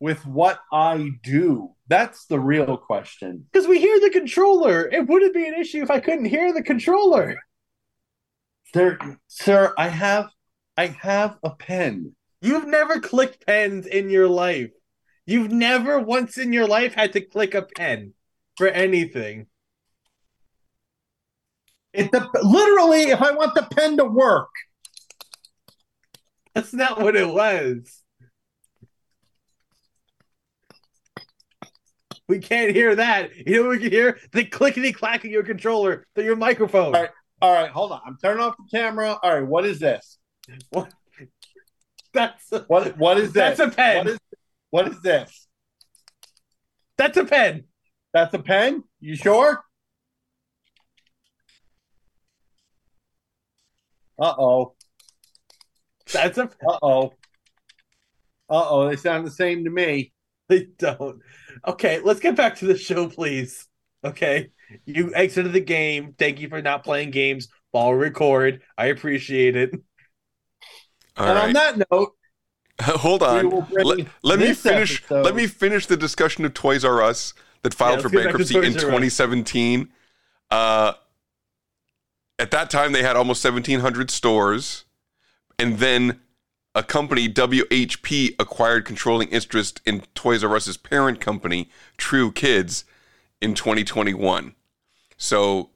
with 0.00 0.26
what 0.26 0.58
I 0.72 1.10
do? 1.22 1.74
That's 1.86 2.24
the 2.26 2.40
real 2.40 2.76
question. 2.76 3.46
Because 3.52 3.68
we 3.68 3.78
hear 3.78 4.00
the 4.00 4.10
controller. 4.10 4.88
It 4.88 5.06
wouldn't 5.06 5.34
be 5.34 5.46
an 5.46 5.54
issue 5.54 5.82
if 5.82 5.90
I 5.90 6.00
couldn't 6.00 6.24
hear 6.24 6.52
the 6.52 6.62
controller. 6.62 7.38
There, 8.72 8.98
sir, 9.26 9.74
I 9.76 9.88
have, 9.88 10.30
I 10.76 10.86
have 10.86 11.36
a 11.42 11.50
pen. 11.50 12.14
You've 12.40 12.66
never 12.66 13.00
clicked 13.00 13.46
pens 13.46 13.86
in 13.86 14.08
your 14.10 14.28
life. 14.28 14.70
You've 15.26 15.52
never 15.52 15.98
once 15.98 16.38
in 16.38 16.52
your 16.52 16.66
life 16.66 16.94
had 16.94 17.12
to 17.12 17.20
click 17.20 17.54
a 17.54 17.62
pen 17.62 18.14
for 18.56 18.68
anything. 18.68 19.46
It 21.92 22.10
the, 22.12 22.28
literally, 22.42 23.10
if 23.10 23.20
I 23.20 23.32
want 23.32 23.54
the 23.54 23.66
pen 23.74 23.96
to 23.96 24.04
work, 24.04 24.48
That's 26.54 26.72
not 26.72 27.00
what 27.00 27.16
it 27.16 27.28
was. 27.28 28.02
We 32.30 32.38
can't 32.38 32.70
hear 32.70 32.94
that. 32.94 33.36
You 33.44 33.56
know 33.56 33.62
what 33.62 33.70
we 33.70 33.78
can 33.80 33.90
hear? 33.90 34.16
The 34.30 34.44
clickety 34.44 34.92
clack 34.92 35.24
of 35.24 35.32
your 35.32 35.42
controller 35.42 36.06
through 36.14 36.26
your 36.26 36.36
microphone. 36.36 36.94
All 36.94 37.02
right, 37.02 37.10
all 37.42 37.52
right, 37.52 37.70
hold 37.72 37.90
on. 37.90 38.00
I'm 38.06 38.16
turning 38.22 38.40
off 38.40 38.54
the 38.56 38.68
camera. 38.70 39.18
All 39.20 39.34
right, 39.34 39.44
what 39.44 39.66
is 39.66 39.80
this? 39.80 40.16
What? 40.68 40.94
That's 42.14 42.52
a, 42.52 42.60
What 42.68 42.96
what 42.98 43.18
is 43.18 43.32
this? 43.32 43.58
That's 43.58 43.58
a 43.58 43.76
pen. 43.76 43.96
What 43.96 44.06
is, 44.06 44.18
what 44.70 44.88
is 44.88 45.02
this? 45.02 45.48
that's 46.98 47.16
a 47.16 47.24
pen. 47.24 47.64
That's 48.14 48.32
a 48.32 48.38
pen? 48.38 48.84
You 49.00 49.16
sure? 49.16 49.64
Uh 54.20 54.34
oh. 54.38 54.74
That's 56.12 56.38
a 56.38 56.44
Uh 56.44 56.78
oh. 56.80 57.06
Uh 58.48 58.68
oh. 58.70 58.88
They 58.88 58.94
sound 58.94 59.26
the 59.26 59.32
same 59.32 59.64
to 59.64 59.70
me. 59.70 60.12
They 60.50 60.66
don't. 60.78 61.20
Okay, 61.66 62.00
let's 62.00 62.20
get 62.20 62.36
back 62.36 62.56
to 62.56 62.66
the 62.66 62.76
show, 62.76 63.08
please. 63.08 63.66
Okay. 64.04 64.50
You 64.84 65.14
exited 65.14 65.52
the 65.52 65.60
game. 65.60 66.14
Thank 66.18 66.40
you 66.40 66.48
for 66.48 66.60
not 66.60 66.84
playing 66.84 67.12
games 67.12 67.48
while 67.70 67.94
record. 67.94 68.60
I 68.76 68.86
appreciate 68.86 69.56
it. 69.56 69.70
All 71.16 71.26
and 71.28 71.38
on 71.38 71.52
that 71.54 71.86
note, 71.90 72.14
Hold 72.82 73.22
on. 73.22 73.66
Let, 73.70 74.06
let 74.22 74.38
me 74.38 74.54
finish. 74.54 74.98
episode- 75.02 75.24
Let 75.24 75.34
me 75.34 75.46
finish 75.46 75.86
the 75.86 75.96
discussion 75.96 76.44
of 76.44 76.54
Toys 76.54 76.84
R 76.84 77.02
Us 77.02 77.34
that 77.62 77.74
filed 77.74 77.98
Yeah, 77.98 78.02
for 78.02 78.08
let's 78.08 78.12
get 78.12 78.24
back 78.24 78.46
to 78.46 78.54
bankruptcy 78.54 78.66
in 78.66 78.90
2017. 78.90 79.88
Uh, 80.50 80.92
at 82.38 82.50
that 82.50 82.70
time, 82.70 82.92
they 82.92 83.02
had 83.02 83.16
almost 83.16 83.44
1,700 83.44 84.10
stores, 84.10 84.84
and 85.58 85.78
then 85.78 86.20
a 86.74 86.82
company 86.82 87.28
WHP 87.28 88.36
acquired 88.38 88.84
controlling 88.84 89.28
interest 89.28 89.80
in 89.84 90.02
Toys 90.14 90.44
R 90.44 90.54
Us's 90.54 90.76
parent 90.76 91.20
company, 91.20 91.68
Tru 91.96 92.30
Kids, 92.30 92.84
in 93.40 93.54
2021. 93.54 94.54
So 95.16 95.70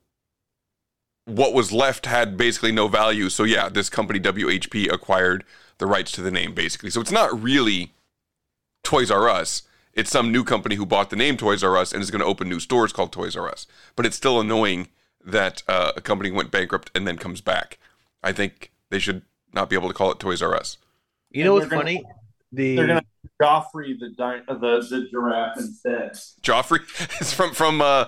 what 1.25 1.55
was 1.55 1.73
left 1.73 2.07
had 2.07 2.37
basically 2.37 2.73
no 2.73 2.89
value. 2.89 3.29
So 3.29 3.45
yeah, 3.45 3.69
this 3.69 3.89
company 3.89 4.21
WHP 4.21 4.93
acquired 4.93 5.45
the 5.79 5.87
rights 5.87 6.13
to 6.13 6.23
the 6.23 6.31
name 6.31 6.55
basically. 6.55 6.91
So 6.91 7.01
it's 7.01 7.11
not 7.11 7.43
really 7.43 7.93
Toys 8.83 9.11
R 9.11 9.29
Us. 9.29 9.63
It's 9.95 10.11
some 10.11 10.33
new 10.33 10.45
company 10.45 10.75
who 10.75 10.87
bought 10.87 11.11
the 11.11 11.17
name 11.17 11.37
Toys 11.37 11.65
R 11.65 11.77
Us 11.77 11.93
and 11.93 12.03
is 12.03 12.11
going 12.11 12.21
to 12.21 12.27
open 12.27 12.49
new 12.49 12.61
stores 12.61 12.93
called 12.93 13.13
Toys 13.13 13.37
R 13.37 13.49
Us. 13.49 13.67
But 13.97 14.07
it's 14.07 14.17
still 14.17 14.41
annoying 14.41 14.89
that 15.25 15.63
uh, 15.67 15.93
a 15.97 16.01
company 16.01 16.31
went 16.31 16.51
bankrupt 16.51 16.91
and 16.95 17.07
then 17.07 17.17
comes 17.17 17.41
back. 17.41 17.79
I 18.23 18.33
think 18.33 18.71
they 18.91 18.99
should 18.99 19.23
not 19.53 19.71
be 19.71 19.77
able 19.77 19.89
to 19.89 19.95
call 19.95 20.11
it 20.11 20.19
Toys 20.19 20.43
R 20.43 20.55
Us. 20.55 20.77
You 21.35 21.45
know 21.45 21.53
what's 21.55 21.65
They're 21.69 21.79
gonna- 21.79 21.83
funny? 21.99 22.05
The 22.53 22.77
they're 22.77 22.87
gonna 22.87 23.03
Joffrey 23.43 23.99
the 23.99 24.11
di- 24.17 24.43
uh, 24.47 24.55
the 24.55 24.87
the 24.89 25.09
giraffe 25.11 25.57
instead. 25.59 26.13
Joffrey 26.41 26.81
is 27.21 27.33
from 27.33 27.53
from 27.53 27.83
uh, 27.83 28.07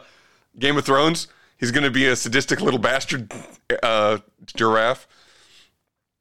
Game 0.59 0.77
of 0.77 0.85
Thrones. 0.85 1.27
He's 1.59 1.73
going 1.73 1.85
to 1.85 1.90
be 1.90 2.07
a 2.07 2.15
sadistic 2.15 2.61
little 2.61 2.78
bastard 2.78 3.32
uh, 3.82 4.19
giraffe. 4.55 5.09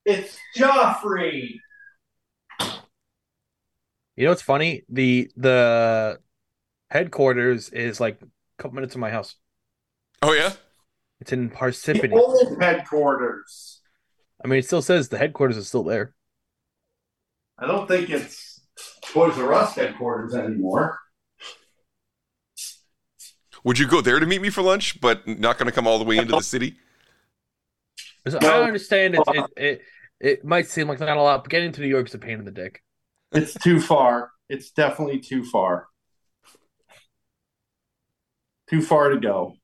It's 0.06 0.38
Joffrey. 0.58 1.60
You 4.16 4.24
know 4.26 4.30
what's 4.32 4.42
funny? 4.42 4.84
The 4.90 5.30
the 5.36 6.20
headquarters 6.90 7.70
is 7.70 8.00
like 8.00 8.20
a 8.22 8.28
couple 8.58 8.76
minutes 8.76 8.94
from 8.94 9.02
my 9.02 9.12
house. 9.12 9.36
Oh 10.22 10.32
yeah. 10.34 10.54
It's 11.20 11.32
in 11.34 11.50
The 11.50 11.56
Parsippany. 11.56 12.14
old 12.14 12.62
headquarters. 12.62 13.82
I 14.44 14.48
mean, 14.48 14.60
it 14.60 14.66
still 14.66 14.82
says 14.82 15.10
the 15.10 15.18
headquarters 15.18 15.58
is 15.58 15.68
still 15.68 15.84
there. 15.84 16.14
I 17.58 17.68
don't 17.68 17.88
think 17.88 18.10
it's 18.10 18.62
Toys 19.06 19.38
R 19.38 19.54
Us 19.54 19.76
headquarters 19.76 20.36
anymore. 20.36 21.00
Would 23.64 23.80
you 23.80 23.88
go 23.88 24.02
there 24.02 24.20
to 24.20 24.26
meet 24.26 24.42
me 24.42 24.50
for 24.50 24.62
lunch, 24.62 25.00
but 25.02 25.28
not 25.28 25.58
going 25.58 25.66
to 25.66 25.72
come 25.72 25.88
all 25.88 25.98
the 25.98 26.06
way 26.06 26.18
into 26.18 26.34
the 26.34 26.42
city? 26.42 26.76
So 28.28 28.38
I 28.40 28.62
understand 28.64 29.16
it, 29.16 29.22
it 29.28 29.52
it 29.56 29.82
it 30.20 30.46
might 30.46 30.68
seem 30.68 30.88
like 30.88 31.00
not 31.00 31.18
a 31.18 31.22
lot, 31.22 31.44
but 31.44 31.50
getting 31.50 31.72
to 31.72 31.82
New 31.82 31.88
York 31.88 32.08
is 32.08 32.14
a 32.14 32.20
pain 32.20 32.40
in 32.40 32.46
the 32.46 32.52
dick. 32.52 32.82
It's 33.32 33.54
too 33.54 33.80
far. 33.80 34.32
It's 34.50 34.72
definitely 34.72 35.20
too 35.20 35.44
far. 35.46 35.88
Too 38.70 38.82
far 38.82 39.10
to 39.10 39.20
go. 39.20 39.56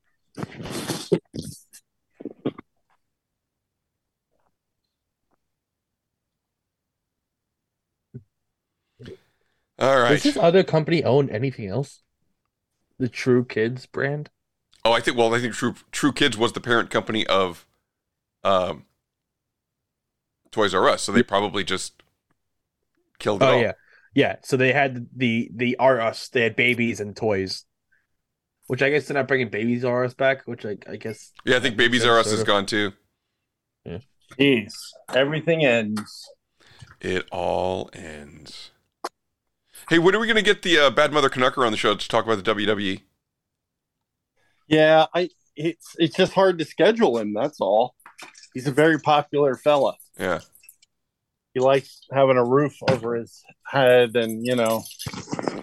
All 9.82 10.00
right. 10.00 10.10
Does 10.12 10.22
this 10.22 10.36
other 10.36 10.62
company 10.62 11.04
own 11.04 11.28
anything 11.28 11.68
else? 11.68 12.00
The 12.98 13.08
Tru 13.08 13.44
Kids 13.44 13.84
brand? 13.86 14.30
Oh, 14.84 14.92
I 14.92 15.00
think. 15.00 15.16
Well, 15.16 15.34
I 15.34 15.40
think 15.40 15.54
True 15.54 15.74
Tru 15.90 16.12
Kids 16.12 16.36
was 16.36 16.52
the 16.52 16.60
parent 16.60 16.90
company 16.90 17.26
of 17.26 17.66
um, 18.44 18.84
Toys 20.50 20.74
R 20.74 20.88
Us, 20.88 21.02
so 21.02 21.12
they 21.12 21.22
probably 21.22 21.64
just 21.64 22.02
killed 23.18 23.42
it 23.42 23.48
Oh 23.48 23.52
all. 23.54 23.60
yeah, 23.60 23.72
yeah. 24.14 24.36
So 24.42 24.56
they 24.56 24.72
had 24.72 25.06
the 25.14 25.50
the 25.54 25.76
R 25.78 26.00
Us. 26.00 26.28
They 26.28 26.42
had 26.42 26.56
babies 26.56 26.98
and 27.00 27.14
toys, 27.16 27.64
which 28.66 28.82
I 28.82 28.90
guess 28.90 29.06
they're 29.06 29.14
not 29.16 29.28
bringing 29.28 29.50
babies 29.50 29.84
R 29.84 30.04
Us 30.04 30.14
back. 30.14 30.46
Which 30.46 30.64
I 30.66 30.76
I 30.88 30.96
guess 30.96 31.30
Yeah, 31.44 31.56
I 31.56 31.60
think 31.60 31.76
Babies 31.76 32.04
R 32.04 32.18
Us 32.18 32.32
is 32.32 32.40
of. 32.40 32.46
gone 32.46 32.66
too. 32.66 32.92
Jeez, 34.38 34.72
everything 35.14 35.64
ends. 35.64 36.28
It 37.00 37.26
all 37.30 37.88
ends. 37.92 38.71
Hey, 39.88 39.98
when 39.98 40.14
are 40.14 40.18
we 40.18 40.26
going 40.26 40.36
to 40.36 40.42
get 40.42 40.62
the 40.62 40.78
uh, 40.78 40.90
Bad 40.90 41.12
Mother 41.12 41.28
Canucker 41.28 41.64
on 41.64 41.72
the 41.72 41.78
show 41.78 41.94
to 41.94 42.08
talk 42.08 42.24
about 42.24 42.42
the? 42.42 42.54
WWE? 42.54 43.02
Yeah, 44.68 45.06
I 45.14 45.28
it's 45.56 45.94
it's 45.98 46.16
just 46.16 46.32
hard 46.32 46.58
to 46.58 46.64
schedule 46.64 47.18
him. 47.18 47.34
That's 47.34 47.60
all. 47.60 47.94
He's 48.54 48.66
a 48.66 48.72
very 48.72 48.98
popular 48.98 49.54
fella. 49.54 49.94
Yeah. 50.18 50.40
He 51.54 51.60
likes 51.60 52.06
having 52.10 52.38
a 52.38 52.44
roof 52.44 52.74
over 52.90 53.14
his 53.14 53.42
head, 53.66 54.16
and 54.16 54.46
you 54.46 54.56
know, 54.56 54.82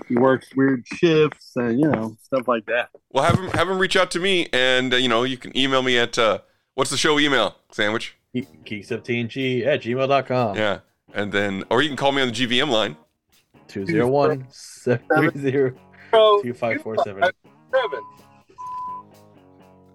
he 0.08 0.16
works 0.16 0.48
weird 0.56 0.86
shifts, 0.86 1.54
and 1.56 1.80
you 1.80 1.88
know, 1.88 2.16
stuff 2.22 2.48
like 2.48 2.66
that. 2.68 2.90
Well, 3.10 3.24
have 3.24 3.40
him 3.40 3.50
have 3.52 3.68
him 3.70 3.80
reach 3.80 3.96
out 3.96 4.12
to 4.12 4.20
me, 4.20 4.48
and 4.54 4.94
uh, 4.94 4.98
you 4.98 5.08
know, 5.08 5.24
you 5.24 5.38
can 5.38 5.58
email 5.58 5.82
me 5.82 5.98
at 5.98 6.18
uh, 6.20 6.40
what's 6.76 6.92
the 6.92 6.98
show 6.98 7.20
email 7.20 7.56
sandwich? 7.72 8.16
geekstufftng 8.36 9.66
at 9.66 9.82
gmail.com. 9.82 10.56
Yeah, 10.56 10.80
and 11.14 11.32
then 11.32 11.64
or 11.72 11.82
you 11.82 11.90
can 11.90 11.98
call 11.98 12.12
me 12.12 12.22
on 12.22 12.28
the 12.28 12.34
GVM 12.36 12.70
line. 12.70 12.96
201 13.70 14.46
730 14.50 15.78
2547. 16.12 17.24
Seven. 17.72 18.00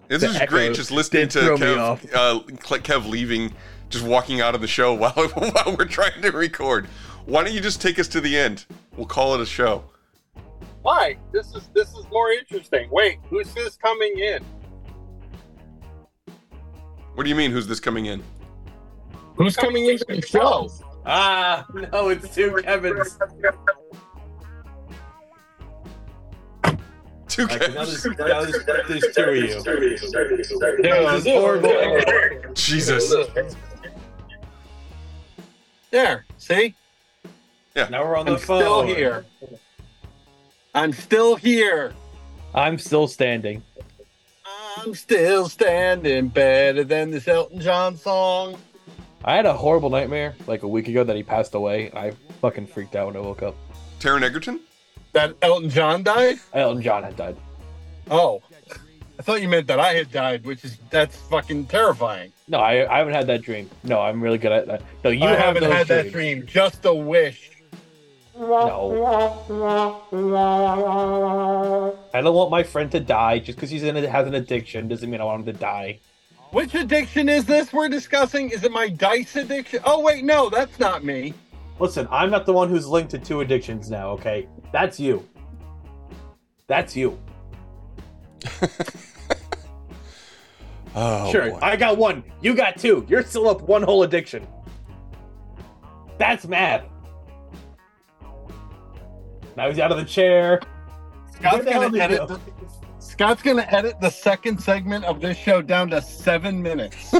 This 0.07 0.21
The 0.21 0.27
is 0.27 0.49
great. 0.49 0.73
Just 0.73 0.91
listening 0.91 1.27
to 1.29 1.41
throw 1.41 1.57
me 1.57 1.65
Kev, 1.65 2.13
uh, 2.13 2.39
Kev 2.59 3.09
leaving, 3.09 3.53
just 3.89 4.05
walking 4.05 4.39
out 4.39 4.55
of 4.55 4.61
the 4.61 4.67
show 4.67 4.93
while 4.95 5.11
while 5.11 5.75
we're 5.77 5.85
trying 5.85 6.21
to 6.21 6.31
record. 6.31 6.87
Why 7.25 7.43
don't 7.43 7.53
you 7.53 7.61
just 7.61 7.81
take 7.81 7.99
us 7.99 8.07
to 8.09 8.21
the 8.21 8.37
end? 8.37 8.65
We'll 8.95 9.07
call 9.07 9.35
it 9.35 9.41
a 9.41 9.45
show. 9.45 9.83
Why? 10.83 11.17
This 11.31 11.53
is 11.55 11.69
this 11.73 11.89
is 11.95 12.05
more 12.11 12.29
interesting. 12.31 12.87
Wait, 12.91 13.17
who's 13.29 13.53
this 13.53 13.75
coming 13.75 14.19
in? 14.19 14.43
What 17.15 17.23
do 17.23 17.29
you 17.29 17.35
mean? 17.35 17.51
Who's 17.51 17.67
this 17.67 17.79
coming 17.79 18.05
in? 18.05 18.23
Who's 19.35 19.55
coming 19.55 19.85
into 19.85 20.05
the 20.07 20.21
show? 20.21 20.69
Ah, 21.05 21.65
no, 21.93 22.09
it's 22.09 22.33
two 22.33 22.55
Kevins. 22.63 23.17
Two 27.27 27.47
Like, 27.47 27.61
Kevs. 27.61 27.73
now 27.75 27.85
there's, 27.85 28.05
now 28.05 28.41
there's, 28.43 28.65
there's 28.87 29.15
two 29.15 29.23
of 29.23 29.35
you. 29.35 30.79
Yeah, 30.83 31.11
This 31.13 31.25
is 31.25 31.31
horrible. 31.33 32.53
Jesus. 32.53 33.13
There, 35.91 36.25
see? 36.37 36.75
Now 37.75 38.03
we're 38.05 38.15
on 38.17 38.25
the 38.25 38.33
I'm 38.33 38.37
phone. 38.39 38.61
still 38.61 38.83
here. 38.83 39.25
I'm 40.73 40.91
still 40.93 41.35
here. 41.35 41.93
I'm 42.53 42.77
still 42.79 43.07
standing. 43.07 43.63
I'm 44.77 44.93
still 44.95 45.47
standing 45.49 46.29
better 46.29 46.83
than 46.83 47.11
this 47.11 47.27
Elton 47.27 47.59
John 47.61 47.95
song. 47.97 48.57
I 49.27 49.35
had 49.35 49.47
a 49.47 49.53
horrible 49.53 49.89
nightmare 49.89 50.35
like 50.45 50.61
a 50.61 50.67
week 50.67 50.87
ago 50.87 51.03
that 51.03 51.15
he 51.15 51.23
passed 51.23 51.55
away. 51.55 51.89
I 51.95 52.11
fucking 52.41 52.67
freaked 52.67 52.95
out 52.95 53.07
when 53.07 53.15
I 53.17 53.21
woke 53.21 53.41
up. 53.41 53.55
Taron 53.99 54.21
Egerton? 54.21 54.59
That 55.13 55.35
Elton 55.41 55.71
John 55.71 56.03
died? 56.03 56.37
Elton 56.53 56.83
John 56.83 57.01
had 57.01 57.15
died. 57.15 57.35
Oh. 58.11 58.43
I 59.17 59.23
thought 59.23 59.41
you 59.41 59.49
meant 59.49 59.65
that 59.65 59.79
I 59.79 59.93
had 59.93 60.11
died, 60.11 60.45
which 60.45 60.63
is 60.63 60.77
that's 60.91 61.15
fucking 61.15 61.65
terrifying. 61.65 62.33
No, 62.47 62.59
I, 62.59 62.93
I 62.93 62.99
haven't 62.99 63.13
had 63.15 63.25
that 63.25 63.41
dream. 63.41 63.67
No, 63.83 63.99
I'm 63.99 64.21
really 64.21 64.37
good 64.37 64.51
at 64.51 64.67
that. 64.67 64.83
No, 65.03 65.09
you 65.09 65.23
I 65.25 65.29
have 65.29 65.39
haven't 65.39 65.63
those 65.63 65.73
had 65.73 65.87
that 65.87 66.11
dream. 66.11 66.45
Just 66.45 66.85
a 66.85 66.93
wish. 66.93 67.49
No. 68.37 69.41
I 72.13 72.21
don't 72.21 72.35
want 72.35 72.51
my 72.51 72.61
friend 72.61 72.91
to 72.91 72.99
die 72.99 73.39
just 73.39 73.57
because 73.57 73.71
he's 73.71 73.83
in 73.83 73.97
a, 73.97 74.07
has 74.07 74.27
an 74.27 74.35
addiction. 74.35 74.87
Doesn't 74.87 75.09
mean 75.09 75.19
I 75.19 75.23
want 75.23 75.47
him 75.47 75.53
to 75.53 75.59
die. 75.59 75.99
Which 76.55 76.73
addiction 76.73 77.27
is 77.27 77.43
this 77.43 77.73
we're 77.73 77.89
discussing? 77.89 78.49
Is 78.49 78.63
it 78.63 78.71
my 78.71 78.87
dice 78.87 79.35
addiction? 79.35 79.81
Oh 79.83 79.99
wait, 79.99 80.23
no, 80.23 80.49
that's 80.49 80.79
not 80.79 81.03
me. 81.03 81.33
Listen, 81.79 82.07
I'm 82.09 82.31
not 82.31 82.45
the 82.45 82.53
one 82.53 82.69
who's 82.69 82.87
linked 82.87 83.11
to 83.11 83.19
two 83.19 83.41
addictions 83.41 83.89
now. 83.89 84.11
Okay, 84.11 84.47
that's 84.71 84.97
you. 84.97 85.27
That's 86.67 86.95
you. 86.95 87.19
Oh, 90.97 91.29
sure, 91.29 91.49
boy. 91.51 91.59
I 91.61 91.75
got 91.75 91.97
one. 91.97 92.23
You 92.39 92.55
got 92.55 92.77
two. 92.77 93.05
You're 93.09 93.21
still 93.21 93.49
up 93.49 93.63
one 93.63 93.83
whole 93.83 94.03
addiction. 94.03 94.47
That's 96.17 96.47
mad. 96.47 96.85
Now 99.57 99.67
he's 99.67 99.77
out 99.77 99.91
of 99.91 99.97
the 99.97 100.05
chair. 100.05 100.61
Scott's 101.33 101.55
Where 101.55 101.63
the 101.65 101.71
hell 101.73 101.89
gonna 101.89 102.01
edit. 102.01 102.27
The, 102.29 102.39
Scott's 103.15 103.41
gonna 103.41 103.65
edit 103.69 103.99
the 104.01 104.09
second 104.09 104.57
segment 104.61 105.05
of 105.05 105.21
this 105.21 105.37
show 105.37 105.61
down 105.61 105.89
to 105.91 106.01
seven 106.01 106.61
minutes. 106.61 107.13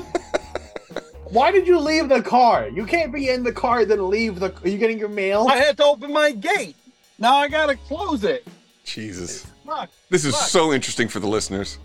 Why 1.30 1.52
did 1.52 1.66
you 1.66 1.80
leave 1.80 2.10
the 2.10 2.22
car? 2.22 2.68
You 2.68 2.86
can't 2.86 3.14
be 3.14 3.30
in 3.30 3.44
the 3.44 3.54
car 3.54 3.86
then 3.86 4.10
leave 4.10 4.42
the. 4.42 4.54
Are 4.62 4.68
you 4.68 4.78
getting 4.78 5.00
your 5.00 5.08
mail? 5.08 5.48
I 5.50 5.56
had 5.56 5.78
to 5.78 5.86
open 5.86 6.12
my 6.12 6.32
gate. 6.34 6.76
Now 7.18 7.38
I 7.38 7.48
gotta 7.48 7.78
close 7.78 8.26
it. 8.26 8.46
Jesus. 8.84 9.46
Fuck. 9.66 9.90
This 10.10 10.26
is 10.26 10.36
Fuck. 10.36 10.48
so 10.50 10.74
interesting 10.74 11.08
for 11.08 11.22
the 11.22 11.28
listeners. 11.28 11.80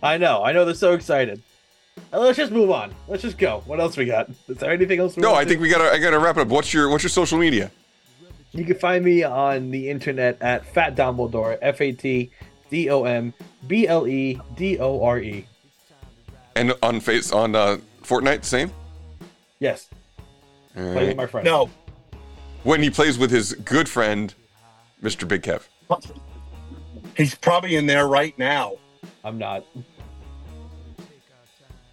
I 0.00 0.16
know. 0.16 0.44
I 0.44 0.52
know. 0.52 0.64
They're 0.64 0.72
so 0.74 0.92
excited. 0.92 1.42
Uh, 2.12 2.20
Let's 2.20 2.36
just 2.36 2.52
move 2.52 2.70
on. 2.70 2.94
Let's 3.08 3.22
just 3.22 3.36
go. 3.36 3.62
What 3.66 3.80
else 3.80 3.96
we 3.96 4.04
got? 4.04 4.30
Is 4.48 4.58
there 4.58 4.70
anything 4.70 5.00
else? 5.00 5.16
We 5.16 5.22
No, 5.22 5.30
want 5.32 5.40
I 5.40 5.42
to- 5.44 5.50
think 5.50 5.60
we 5.60 5.68
gotta 5.68 5.90
I 5.92 5.98
gotta 5.98 6.20
wrap 6.20 6.36
it 6.36 6.42
up. 6.42 6.48
What's 6.48 6.72
your 6.72 6.88
what's 6.88 7.02
your 7.02 7.10
social 7.10 7.36
media? 7.36 7.72
You 8.52 8.64
can 8.64 8.78
find 8.78 9.04
me 9.04 9.24
on 9.24 9.72
the 9.72 9.90
internet 9.90 10.40
at 10.40 10.64
Fat 10.72 10.94
Dumbledore, 10.94 11.58
F 11.60 11.80
A 11.80 11.90
T 11.92 12.30
D 12.70 12.90
O 12.90 13.04
M 13.04 13.32
B 13.66 13.86
L 13.88 14.06
E 14.06 14.40
D 14.56 14.78
O 14.78 15.02
R 15.02 15.18
E. 15.18 15.46
And 16.54 16.72
on 16.82 17.00
face 17.00 17.32
on 17.32 17.54
uh, 17.54 17.78
Fortnite, 18.02 18.40
the 18.40 18.46
same. 18.46 18.72
Yes. 19.58 19.88
All 20.76 20.92
Play 20.92 21.08
with 21.08 21.16
my 21.16 21.26
friend. 21.26 21.44
No. 21.44 21.70
When 22.62 22.82
he 22.82 22.90
plays 22.90 23.18
with 23.18 23.30
his 23.30 23.52
good 23.52 23.88
friend, 23.88 24.34
Mr. 25.02 25.26
Big 25.26 25.42
Kev. 25.42 25.62
He's 27.16 27.34
probably 27.34 27.76
in 27.76 27.86
there 27.86 28.08
right 28.08 28.36
now. 28.38 28.74
I'm 29.24 29.38
not. 29.38 29.64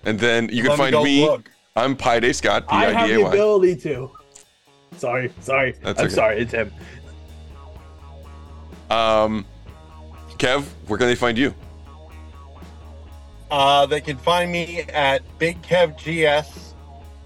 And 0.06 0.20
then 0.20 0.50
you 0.50 0.62
can 0.64 0.72
Let 0.72 0.72
me 0.72 0.78
find 0.78 0.92
go 0.94 1.04
me. 1.04 1.26
look. 1.26 1.50
I'm 1.76 1.96
Pi 1.96 2.20
Day 2.20 2.34
Scott, 2.34 2.68
P 2.68 2.76
I 2.76 2.88
I 2.88 2.92
have 2.92 3.10
the 3.10 3.26
ability 3.26 3.76
to. 3.78 4.12
Sorry, 4.98 5.32
sorry. 5.40 5.76
That's 5.82 6.00
I'm 6.00 6.06
okay. 6.06 6.16
sorry. 6.16 6.40
It's 6.42 6.52
him. 6.52 6.72
Um, 8.90 9.46
Kev, 10.44 10.66
where 10.88 10.98
can 10.98 11.08
they 11.08 11.16
find 11.16 11.38
you? 11.38 11.54
Uh, 13.50 13.86
they 13.86 14.02
can 14.02 14.18
find 14.18 14.52
me 14.52 14.82
at 14.94 15.22
Big 15.40 15.62
Kev 15.62 15.96
GS 15.96 16.74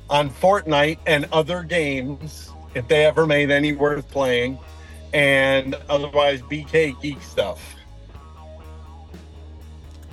on 0.08 0.30
Fortnite 0.30 1.00
and 1.08 1.26
other 1.32 1.64
games 1.64 2.52
if 2.76 2.88
they 2.88 3.06
ever 3.08 3.26
made 3.26 3.50
any 3.50 3.72
worth 3.74 4.08
playing, 4.12 4.60
and 5.14 5.74
otherwise 5.90 6.44
BK 6.44 7.02
Geek 7.02 7.20
stuff. 7.24 7.74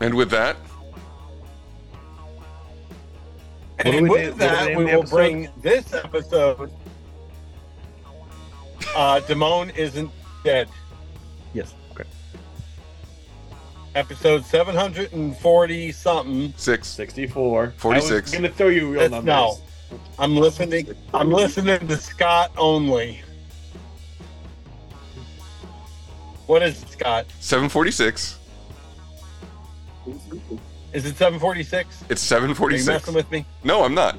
And 0.01 0.15
with 0.15 0.31
that, 0.31 0.57
And 3.81 4.03
we 4.05 4.09
with 4.09 4.11
name- 4.11 4.11
what 4.11 4.17
do 4.19 4.33
we 4.33 4.39
that, 4.39 4.69
we 4.79 4.85
will 4.85 4.91
episode? 5.01 5.15
bring 5.15 5.49
this 5.61 5.93
episode. 5.93 6.71
Uh, 8.97 9.21
Damone 9.27 9.77
isn't 9.77 10.11
dead. 10.43 10.69
Episode 13.95 14.45
seven 14.45 14.75
hundred 14.75 15.13
and 15.13 15.37
forty 15.37 15.93
something. 15.93 16.53
six. 16.57 16.89
64. 16.89 17.67
I 17.67 17.71
46. 17.81 18.11
was 18.31 18.33
gonna 18.33 18.49
throw 18.49 18.69
you 18.69 18.91
real 18.91 19.01
That's- 19.09 19.11
numbers. 19.25 19.61
no, 19.93 20.01
I'm 20.19 20.37
listening. 20.37 20.89
I'm 21.13 21.31
listening 21.31 21.87
to 21.87 21.97
Scott 21.97 22.51
only. 22.57 23.23
What 26.47 26.63
is 26.63 26.83
it, 26.83 26.89
Scott? 26.91 27.27
746. 27.41 28.39
Is 30.93 31.07
it 31.07 31.17
746? 31.17 32.05
It's 32.11 32.11
Are 32.11 32.13
you 32.13 32.17
746. 32.55 32.87
messing 32.87 33.15
with 33.15 33.31
me? 33.31 33.47
No, 33.63 33.85
I'm 33.85 33.95
not. 33.95 34.17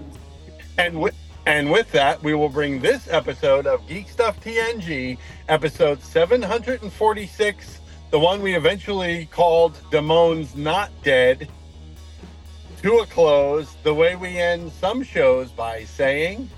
And 0.77 0.99
with 1.01 1.13
and 1.45 1.69
with 1.69 1.91
that, 1.91 2.23
we 2.23 2.33
will 2.33 2.49
bring 2.49 2.79
this 2.79 3.07
episode 3.09 3.67
of 3.67 3.85
Geek 3.87 4.09
Stuff 4.09 4.39
TNG, 4.41 5.17
episode 5.47 6.01
746, 6.01 7.79
the 8.15 8.19
one 8.19 8.41
we 8.41 8.55
eventually 8.55 9.25
called 9.25 9.77
Damone's 9.91 10.55
Not 10.55 10.89
Dead, 11.03 11.49
to 12.81 12.99
a 12.99 13.05
close. 13.07 13.75
The 13.83 13.93
way 13.93 14.15
we 14.15 14.37
end 14.37 14.71
some 14.71 15.03
shows 15.03 15.51
by 15.51 15.83
saying. 15.83 16.49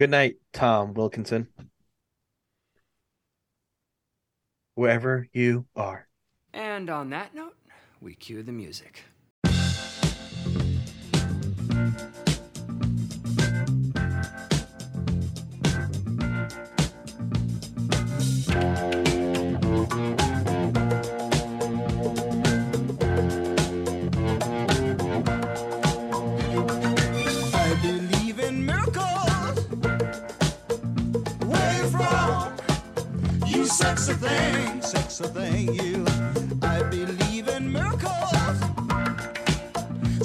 Good 0.00 0.10
night, 0.10 0.38
Tom 0.52 0.92
Wilkinson. 0.94 1.46
Wherever 4.74 5.28
you 5.32 5.66
are. 5.76 6.08
And 6.52 6.90
on 6.90 7.10
that 7.10 7.32
note, 7.32 7.54
we 8.00 8.16
cue 8.16 8.42
the 8.42 8.50
music. 8.50 9.04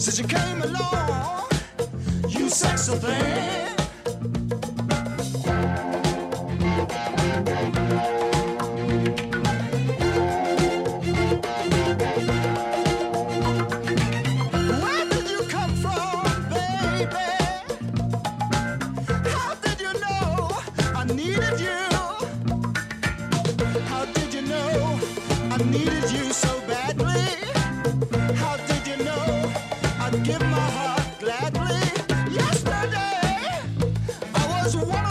Since 0.01 0.19
you 0.19 0.25
came 0.25 0.61
along, 0.63 1.47
you 2.27 2.49
sexy 2.49 2.95
thing. 2.95 3.70
I 34.73 34.83
was 34.83 35.10